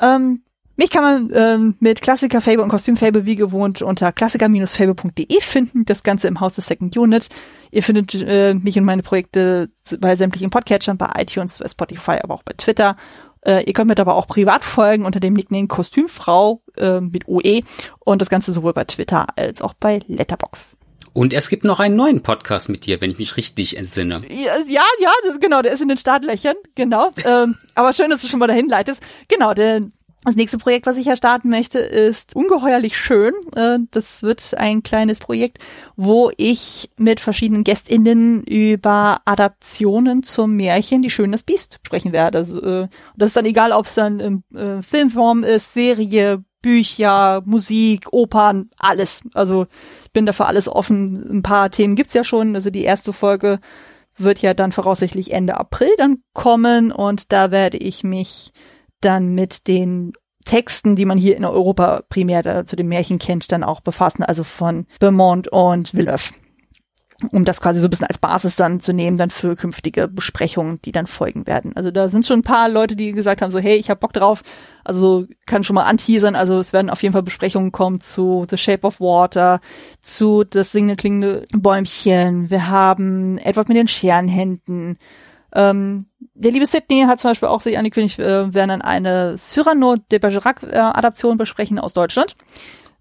Ähm, 0.00 0.42
mich 0.80 0.88
kann 0.88 1.02
man 1.02 1.30
ähm, 1.34 1.76
mit 1.78 2.00
Klassiker 2.00 2.40
Fable 2.40 2.62
und 2.62 2.70
Kostüm 2.70 2.96
Fable 2.96 3.26
wie 3.26 3.36
gewohnt 3.36 3.82
unter 3.82 4.12
klassiker-fable.de 4.12 5.40
finden. 5.42 5.84
Das 5.84 6.02
Ganze 6.02 6.26
im 6.26 6.40
Haus 6.40 6.54
des 6.54 6.64
Second 6.64 6.96
Unit. 6.96 7.28
Ihr 7.70 7.82
findet 7.82 8.14
äh, 8.14 8.54
mich 8.54 8.78
und 8.78 8.86
meine 8.86 9.02
Projekte 9.02 9.68
bei 9.98 10.16
sämtlichen 10.16 10.48
Podcatchern, 10.48 10.96
bei 10.96 11.10
iTunes, 11.18 11.58
bei 11.58 11.68
Spotify, 11.68 12.18
aber 12.22 12.32
auch 12.32 12.42
bei 12.42 12.54
Twitter. 12.56 12.96
Äh, 13.42 13.64
ihr 13.64 13.74
könnt 13.74 13.88
mir 13.88 13.98
aber 13.98 14.14
auch 14.14 14.26
privat 14.26 14.64
folgen 14.64 15.04
unter 15.04 15.20
dem 15.20 15.34
Nickname 15.34 15.66
Kostümfrau 15.66 16.62
äh, 16.78 17.02
mit 17.02 17.28
OE 17.28 17.60
und 17.98 18.22
das 18.22 18.30
Ganze 18.30 18.50
sowohl 18.50 18.72
bei 18.72 18.84
Twitter 18.84 19.26
als 19.36 19.60
auch 19.60 19.74
bei 19.74 20.00
Letterbox. 20.06 20.78
Und 21.12 21.34
es 21.34 21.50
gibt 21.50 21.64
noch 21.64 21.80
einen 21.80 21.96
neuen 21.96 22.22
Podcast 22.22 22.70
mit 22.70 22.86
dir, 22.86 23.02
wenn 23.02 23.10
ich 23.10 23.18
mich 23.18 23.36
richtig 23.36 23.76
entsinne. 23.76 24.22
Ja, 24.30 24.56
ja, 24.66 24.82
ja 25.00 25.10
genau, 25.40 25.60
der 25.60 25.72
ist 25.72 25.82
in 25.82 25.88
den 25.88 25.98
Startlöchern, 25.98 26.54
genau. 26.74 27.10
ähm, 27.26 27.56
aber 27.74 27.92
schön, 27.92 28.08
dass 28.08 28.22
du 28.22 28.28
schon 28.28 28.40
mal 28.40 28.46
dahin 28.46 28.68
leitest. 28.68 29.02
Genau, 29.28 29.52
der 29.52 29.82
das 30.24 30.36
nächste 30.36 30.58
Projekt, 30.58 30.86
was 30.86 30.98
ich 30.98 31.06
ja 31.06 31.16
starten 31.16 31.48
möchte, 31.48 31.78
ist 31.78 32.36
ungeheuerlich 32.36 32.96
schön. 32.96 33.32
Äh, 33.56 33.78
das 33.90 34.22
wird 34.22 34.54
ein 34.58 34.82
kleines 34.82 35.18
Projekt, 35.18 35.58
wo 35.96 36.30
ich 36.36 36.90
mit 36.98 37.20
verschiedenen 37.20 37.64
GästInnen 37.64 38.44
über 38.44 39.22
Adaptionen 39.24 40.22
zum 40.22 40.56
Märchen 40.56 41.00
Die 41.00 41.10
Schön 41.10 41.32
das 41.32 41.42
Biest 41.42 41.80
sprechen 41.86 42.12
werde. 42.12 42.38
Also, 42.38 42.60
äh, 42.62 42.88
das 43.16 43.28
ist 43.28 43.36
dann 43.36 43.46
egal, 43.46 43.72
ob 43.72 43.86
es 43.86 43.94
dann 43.94 44.20
in 44.20 44.44
äh, 44.54 44.82
Filmform 44.82 45.42
ist, 45.42 45.72
Serie, 45.72 46.44
Bücher, 46.60 47.42
Musik, 47.46 48.12
Opern, 48.12 48.68
alles. 48.76 49.22
Also 49.32 49.66
ich 50.04 50.12
bin 50.12 50.26
dafür 50.26 50.46
alles 50.46 50.68
offen. 50.68 51.38
Ein 51.38 51.42
paar 51.42 51.70
Themen 51.70 51.96
gibt's 51.96 52.12
ja 52.12 52.24
schon. 52.24 52.54
Also 52.54 52.68
die 52.68 52.84
erste 52.84 53.14
Folge 53.14 53.58
wird 54.16 54.40
ja 54.40 54.52
dann 54.52 54.72
voraussichtlich 54.72 55.32
Ende 55.32 55.56
April 55.56 55.90
dann 55.96 56.22
kommen 56.34 56.92
und 56.92 57.32
da 57.32 57.50
werde 57.50 57.78
ich 57.78 58.04
mich 58.04 58.52
dann 59.00 59.34
mit 59.34 59.66
den 59.66 60.12
Texten, 60.44 60.96
die 60.96 61.04
man 61.04 61.18
hier 61.18 61.36
in 61.36 61.44
Europa 61.44 62.02
primär 62.08 62.42
da, 62.42 62.64
zu 62.64 62.76
dem 62.76 62.88
Märchen 62.88 63.18
kennt, 63.18 63.52
dann 63.52 63.62
auch 63.62 63.80
befassen, 63.80 64.22
also 64.22 64.44
von 64.44 64.86
Beaumont 64.98 65.48
und 65.48 65.94
Villeneuve. 65.94 66.34
Um 67.32 67.44
das 67.44 67.60
quasi 67.60 67.80
so 67.80 67.86
ein 67.86 67.90
bisschen 67.90 68.06
als 68.06 68.18
Basis 68.18 68.56
dann 68.56 68.80
zu 68.80 68.94
nehmen, 68.94 69.18
dann 69.18 69.28
für 69.28 69.54
künftige 69.54 70.08
Besprechungen, 70.08 70.80
die 70.82 70.92
dann 70.92 71.06
folgen 71.06 71.46
werden. 71.46 71.76
Also 71.76 71.90
da 71.90 72.08
sind 72.08 72.24
schon 72.24 72.38
ein 72.38 72.44
paar 72.44 72.70
Leute, 72.70 72.96
die 72.96 73.12
gesagt 73.12 73.42
haben, 73.42 73.50
so 73.50 73.58
hey, 73.58 73.76
ich 73.76 73.90
hab 73.90 74.00
Bock 74.00 74.14
drauf. 74.14 74.42
Also 74.84 75.26
kann 75.44 75.62
schon 75.62 75.74
mal 75.74 75.82
anteasern. 75.82 76.34
Also 76.34 76.58
es 76.58 76.72
werden 76.72 76.88
auf 76.88 77.02
jeden 77.02 77.12
Fall 77.12 77.22
Besprechungen 77.22 77.72
kommen 77.72 78.00
zu 78.00 78.46
The 78.48 78.56
Shape 78.56 78.86
of 78.86 79.00
Water, 79.00 79.60
zu 80.00 80.44
Das 80.44 80.72
singende 80.72 80.96
klingende 80.96 81.44
Bäumchen. 81.52 82.48
Wir 82.48 82.70
haben 82.70 83.36
Edward 83.36 83.68
mit 83.68 83.76
den 83.76 83.88
Scherenhänden. 83.88 84.96
Ähm, 85.54 86.06
der 86.40 86.52
liebe 86.52 86.66
Sidney 86.66 87.04
hat 87.06 87.20
zum 87.20 87.30
Beispiel 87.30 87.48
auch 87.48 87.60
sich 87.60 87.76
angekündigt, 87.76 88.18
wir 88.18 88.54
werden 88.54 88.70
dann 88.70 88.82
eine 88.82 89.36
Cyrano 89.36 89.96
de 89.96 90.18
Bergerac-Adaption 90.18 91.36
besprechen 91.36 91.78
aus 91.78 91.92
Deutschland. 91.92 92.34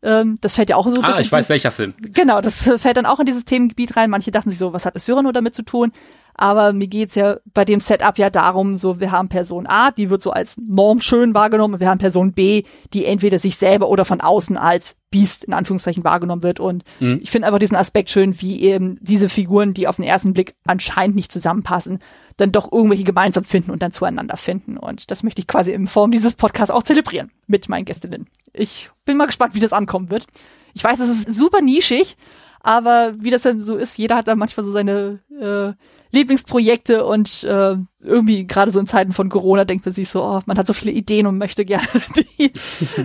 Ähm, 0.02 0.36
das 0.42 0.56
fällt 0.56 0.70
ja 0.70 0.76
auch 0.76 0.88
so. 0.88 1.02
Ah, 1.02 1.20
ich 1.20 1.32
weiß 1.32 1.50
welcher 1.50 1.72
Film. 1.72 1.94
Genau, 2.00 2.42
das 2.42 2.56
fällt 2.78 2.98
dann 2.98 3.06
auch 3.06 3.20
in 3.20 3.26
dieses 3.26 3.46
Themengebiet 3.46 3.98
rein. 3.98 4.10
Manche 4.10 4.32
dachten 4.32 4.50
sich 4.50 4.60
so, 4.60 4.74
was 4.74 4.86
hat 4.86 4.96
das 4.96 5.06
Cyrano 5.06 5.32
damit 5.32 5.56
zu 5.56 5.64
tun? 5.64 5.92
Aber 6.36 6.72
mir 6.72 6.88
geht's 6.88 7.16
ja 7.16 7.36
bei 7.54 7.66
dem 7.66 7.82
Setup 7.82 8.18
ja 8.18 8.30
darum, 8.30 8.78
so 8.78 9.02
wir 9.02 9.12
haben 9.12 9.28
Person 9.28 9.68
A, 9.68 9.92
die 9.92 10.10
wird 10.10 10.22
so 10.22 10.32
als 10.32 10.56
Norm 10.58 11.02
schön 11.02 11.34
wahrgenommen, 11.34 11.74
und 11.74 11.80
wir 11.82 11.90
haben 11.90 11.98
Person 11.98 12.32
B, 12.32 12.64
die 12.94 13.04
entweder 13.04 13.40
sich 13.40 13.58
selber 13.58 13.90
oder 13.90 14.06
von 14.06 14.22
außen 14.22 14.56
als 14.56 14.96
Biest 15.12 15.44
in 15.44 15.52
Anführungszeichen 15.52 16.06
wahrgenommen 16.06 16.42
wird. 16.42 16.62
Und 16.62 16.86
mhm. 17.02 17.20
ich 17.22 17.30
finde 17.30 17.48
einfach 17.48 17.60
diesen 17.60 17.76
Aspekt 17.76 18.10
schön, 18.10 18.40
wie 18.40 18.62
eben 18.62 18.98
diese 19.02 19.28
Figuren, 19.28 19.74
die 19.74 19.90
auf 19.90 19.98
den 19.98 20.06
ersten 20.06 20.32
Blick 20.32 20.56
anscheinend 20.66 21.18
nicht 21.18 21.34
zusammenpassen, 21.34 22.00
dann 22.40 22.52
doch 22.52 22.72
irgendwelche 22.72 23.04
gemeinsam 23.04 23.44
finden 23.44 23.72
und 23.72 23.82
dann 23.82 23.92
zueinander 23.92 24.38
finden. 24.38 24.78
Und 24.78 25.12
das 25.12 25.24
möchte 25.24 25.42
ich 25.42 25.48
quasi 25.48 25.72
in 25.72 25.88
Form 25.88 26.12
dieses 26.12 26.36
Podcasts 26.36 26.72
auch 26.72 26.84
zelebrieren 26.84 27.32
mit 27.48 27.70
meinen 27.70 27.86
Gästinnen. 27.86 28.28
Ich 28.54 28.90
bin 29.06 29.18
mal 29.18 29.28
gespannt, 29.28 29.56
wie 29.56 29.60
das 29.60 29.74
ankommen 29.74 30.10
wird. 30.10 30.26
Ich 30.74 30.84
weiß, 30.84 31.00
es 31.00 31.26
ist 31.26 31.34
super 31.38 31.62
nischig, 31.62 32.16
aber 32.62 33.12
wie 33.20 33.30
das 33.30 33.42
dann 33.44 33.62
so 33.62 33.76
ist, 33.76 33.98
jeder 33.98 34.16
hat 34.16 34.28
da 34.28 34.36
manchmal 34.36 34.66
so 34.66 34.72
seine 34.72 35.20
äh, 35.40 35.74
Lieblingsprojekte 36.12 37.06
und 37.06 37.44
äh, 37.44 37.76
irgendwie 38.00 38.48
gerade 38.48 38.72
so 38.72 38.80
in 38.80 38.88
Zeiten 38.88 39.12
von 39.12 39.30
Corona 39.30 39.66
denkt 39.66 39.86
man 39.86 39.94
sich 39.94 40.10
so, 40.10 40.24
oh, 40.24 40.42
man 40.46 40.58
hat 40.58 40.68
so 40.68 40.74
viele 40.74 40.92
Ideen 40.92 41.28
und 41.28 41.38
möchte 41.38 41.66
gerne 41.66 41.88
die 42.40 42.52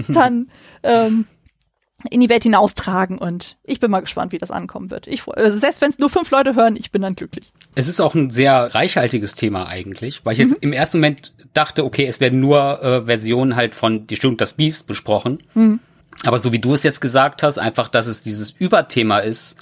dann 0.08 0.48
ähm, 0.82 1.26
in 2.10 2.20
die 2.20 2.28
Welt 2.28 2.42
hinaustragen 2.42 3.18
und 3.18 3.56
ich 3.64 3.80
bin 3.80 3.90
mal 3.90 4.00
gespannt, 4.00 4.32
wie 4.32 4.38
das 4.38 4.50
ankommen 4.50 4.90
wird. 4.90 5.06
Ich 5.06 5.26
also 5.28 5.58
selbst 5.58 5.80
wenn 5.80 5.90
es 5.90 5.98
nur 5.98 6.10
fünf 6.10 6.30
Leute 6.30 6.54
hören, 6.54 6.76
ich 6.76 6.90
bin 6.90 7.02
dann 7.02 7.14
glücklich. 7.14 7.52
Es 7.74 7.88
ist 7.88 8.00
auch 8.00 8.14
ein 8.14 8.30
sehr 8.30 8.74
reichhaltiges 8.74 9.34
Thema 9.34 9.66
eigentlich, 9.66 10.24
weil 10.24 10.34
ich 10.34 10.38
mhm. 10.40 10.48
jetzt 10.48 10.62
im 10.62 10.72
ersten 10.72 10.98
Moment 10.98 11.32
dachte, 11.54 11.84
okay, 11.84 12.06
es 12.06 12.20
werden 12.20 12.40
nur 12.40 12.82
äh, 12.82 13.06
Versionen 13.06 13.56
halt 13.56 13.74
von 13.74 14.06
Die 14.06 14.16
Stunde 14.16 14.36
das 14.36 14.54
Biest 14.54 14.86
besprochen. 14.86 15.38
Mhm. 15.54 15.80
Aber 16.24 16.38
so 16.38 16.52
wie 16.52 16.58
du 16.58 16.74
es 16.74 16.82
jetzt 16.82 17.00
gesagt 17.00 17.42
hast, 17.42 17.58
einfach, 17.58 17.88
dass 17.88 18.06
es 18.06 18.22
dieses 18.22 18.50
Überthema 18.52 19.18
ist, 19.18 19.56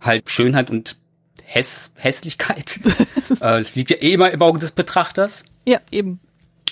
halt 0.00 0.28
Schönheit 0.28 0.70
und 0.70 0.96
Häss 1.44 1.92
Hässlichkeit, 1.96 2.80
äh, 3.40 3.64
liegt 3.74 3.90
ja 3.90 3.96
eh 3.98 4.12
immer 4.14 4.30
im 4.30 4.42
Auge 4.42 4.58
des 4.58 4.72
Betrachters. 4.72 5.44
Ja, 5.66 5.78
eben. 5.90 6.20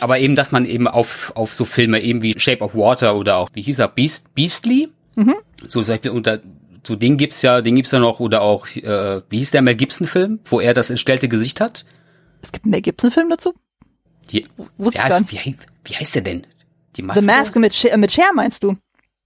Aber 0.01 0.19
eben, 0.19 0.35
dass 0.35 0.51
man 0.51 0.67
eben 0.67 0.89
auf, 0.89 1.33
auf 1.37 1.55
so 1.55 1.65
Filme 1.65 2.01
eben 2.01 2.23
wie 2.23 2.39
Shape 2.39 2.63
of 2.65 2.75
Water 2.75 3.15
oder 3.17 3.37
auch, 3.37 3.51
wie 3.55 3.63
hieß 3.63 3.79
er, 3.79 3.89
Beast, 3.89 4.35
Beastly? 4.35 4.89
Mhm. 5.15 5.35
So, 5.67 5.83
sag 5.83 6.05
ich, 6.05 6.11
unter, 6.11 6.41
so 6.87 6.97
den 6.97 7.17
gibt's 7.17 7.43
ja, 7.43 7.61
den 7.61 7.77
gibt's 7.77 7.93
ja 7.93 7.99
noch, 7.99 8.21
oder 8.21 8.43
auch, 8.43 8.67
äh, 8.77 9.23
wie 9.29 9.39
hieß 9.39 9.53
der 9.53 9.63
Mel 9.63 9.75
Gibson-Film, 9.75 10.41
wo 10.45 10.61
er 10.61 10.75
das 10.75 10.91
entstellte 10.91 11.29
Gesicht 11.29 11.61
hat? 11.61 11.85
Es 12.43 12.53
gibt 12.53 12.65
einen 12.65 12.73
Mel 12.73 12.83
Gibson-Film 12.83 13.31
dazu? 13.31 13.55
Die, 14.31 14.47
Wusste 14.77 14.99
der 14.99 15.05
heißt, 15.05 15.33
wie, 15.33 15.57
wie 15.85 15.95
heißt 15.95 16.15
der 16.15 16.23
denn? 16.23 16.47
Die 16.97 17.03
Maske? 17.03 17.21
The 17.21 17.27
Mask 17.27 17.57
mit, 17.57 17.75
Cher, 17.75 17.97
mit 17.97 18.13
Cher 18.13 18.33
meinst 18.35 18.63
du? 18.63 18.77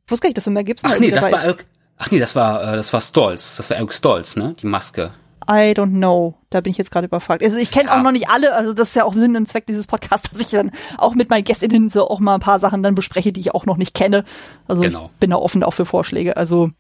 Wusste 0.07 0.23
gar 0.23 0.29
nicht, 0.29 0.37
dass 0.39 0.45
du 0.45 0.51
Mel 0.51 0.65
Gibson 0.65 0.91
Ach 0.93 0.99
nee, 0.99 1.11
das 1.11 1.31
war, 1.31 1.57
ach 1.97 2.11
nee, 2.11 2.19
das 2.19 2.35
war, 2.35 2.73
äh, 2.73 2.77
das 2.77 2.93
war 2.93 3.01
Stolz. 3.01 3.57
Das 3.57 3.71
war 3.71 3.77
Eric 3.77 3.93
Stolz, 3.93 4.37
ne? 4.37 4.55
Die 4.61 4.67
Maske. 4.67 5.13
I 5.51 5.73
don't 5.73 5.97
know. 5.97 6.35
Da 6.51 6.61
bin 6.61 6.71
ich 6.71 6.79
jetzt 6.79 6.91
gerade 6.91 7.07
überfragt. 7.07 7.43
Also 7.43 7.57
ich 7.57 7.71
kenne 7.71 7.89
ja. 7.89 7.99
auch 7.99 8.03
noch 8.03 8.13
nicht 8.13 8.29
alle, 8.29 8.55
also 8.55 8.75
das 8.75 8.89
ist 8.89 8.97
ja 8.97 9.05
auch 9.05 9.15
Sinn 9.15 9.35
und 9.37 9.49
Zweck 9.49 9.67
dieses 9.67 9.87
Podcasts, 9.87 10.31
dass 10.33 10.41
ich 10.41 10.51
dann 10.51 10.71
auch 10.99 11.15
mit 11.15 11.31
meinen 11.31 11.45
Gästinnen 11.45 11.91
so 11.91 12.09
auch 12.09 12.21
mal 12.21 12.35
ein 12.35 12.41
paar 12.41 12.61
Sachen 12.61 12.83
dann 12.83 12.95
bespreche, 12.95 13.33
die 13.33 13.41
ich 13.41 13.55
auch 13.55 13.65
noch 13.65 13.79
nicht 13.79 13.95
kenne. 13.95 14.25
Also 14.67 14.83
genau. 14.83 15.11
bin 15.21 15.31
da 15.31 15.37
offen 15.37 15.63
auch 15.63 15.73
für 15.73 15.87
Vorschläge. 15.87 16.37
Also 16.37 16.71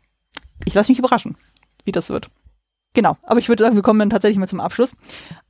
ich 0.64 0.74
lasse 0.74 0.90
mich 0.90 0.98
überraschen, 0.98 1.36
wie 1.84 1.92
das 1.92 2.10
wird. 2.10 2.28
Genau, 2.94 3.16
aber 3.22 3.38
ich 3.38 3.48
würde 3.48 3.62
sagen, 3.62 3.76
wir 3.76 3.82
kommen 3.82 4.00
dann 4.00 4.10
tatsächlich 4.10 4.38
mal 4.38 4.48
zum 4.48 4.60
Abschluss. 4.60 4.96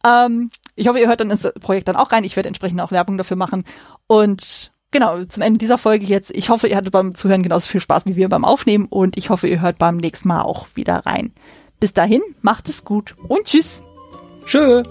Ähm, 0.05 0.51
ich 0.77 0.89
hoffe, 0.89 1.01
ihr 1.01 1.09
hört 1.09 1.21
dann 1.21 1.31
ins 1.31 1.49
Projekt 1.61 1.89
dann 1.89 1.97
auch 1.97 2.13
rein. 2.13 2.25
Ich 2.25 2.37
werde 2.37 2.49
entsprechend 2.49 2.81
auch 2.81 2.91
Werbung 2.91 3.17
dafür 3.17 3.37
machen. 3.37 3.65
Und 4.07 4.73
genau, 4.91 5.25
zum 5.25 5.43
Ende 5.43 5.59
dieser 5.59 5.79
Folge 5.79 6.05
jetzt. 6.05 6.31
Ich 6.33 6.51
hoffe, 6.51 6.69
ihr 6.69 6.77
hattet 6.77 6.93
beim 6.93 7.15
Zuhören 7.15 7.43
genauso 7.43 7.67
viel 7.67 7.81
Spaß 7.81 8.07
wie 8.07 8.17
wir 8.17 8.29
beim 8.29 8.45
Aufnehmen 8.45 8.87
und 8.87 9.17
ich 9.17 9.31
hoffe, 9.31 9.49
ihr 9.49 9.61
hört 9.61 9.79
beim 9.79 9.97
nächsten 9.97 10.29
Mal 10.29 10.43
auch 10.43 10.67
wieder 10.75 11.07
rein. 11.07 11.33
Bis 11.81 11.93
dahin, 11.93 12.23
macht 12.43 12.69
es 12.69 12.85
gut 12.85 13.15
und 13.29 13.45
tschüss. 13.45 13.83
Tschö. 14.47 14.83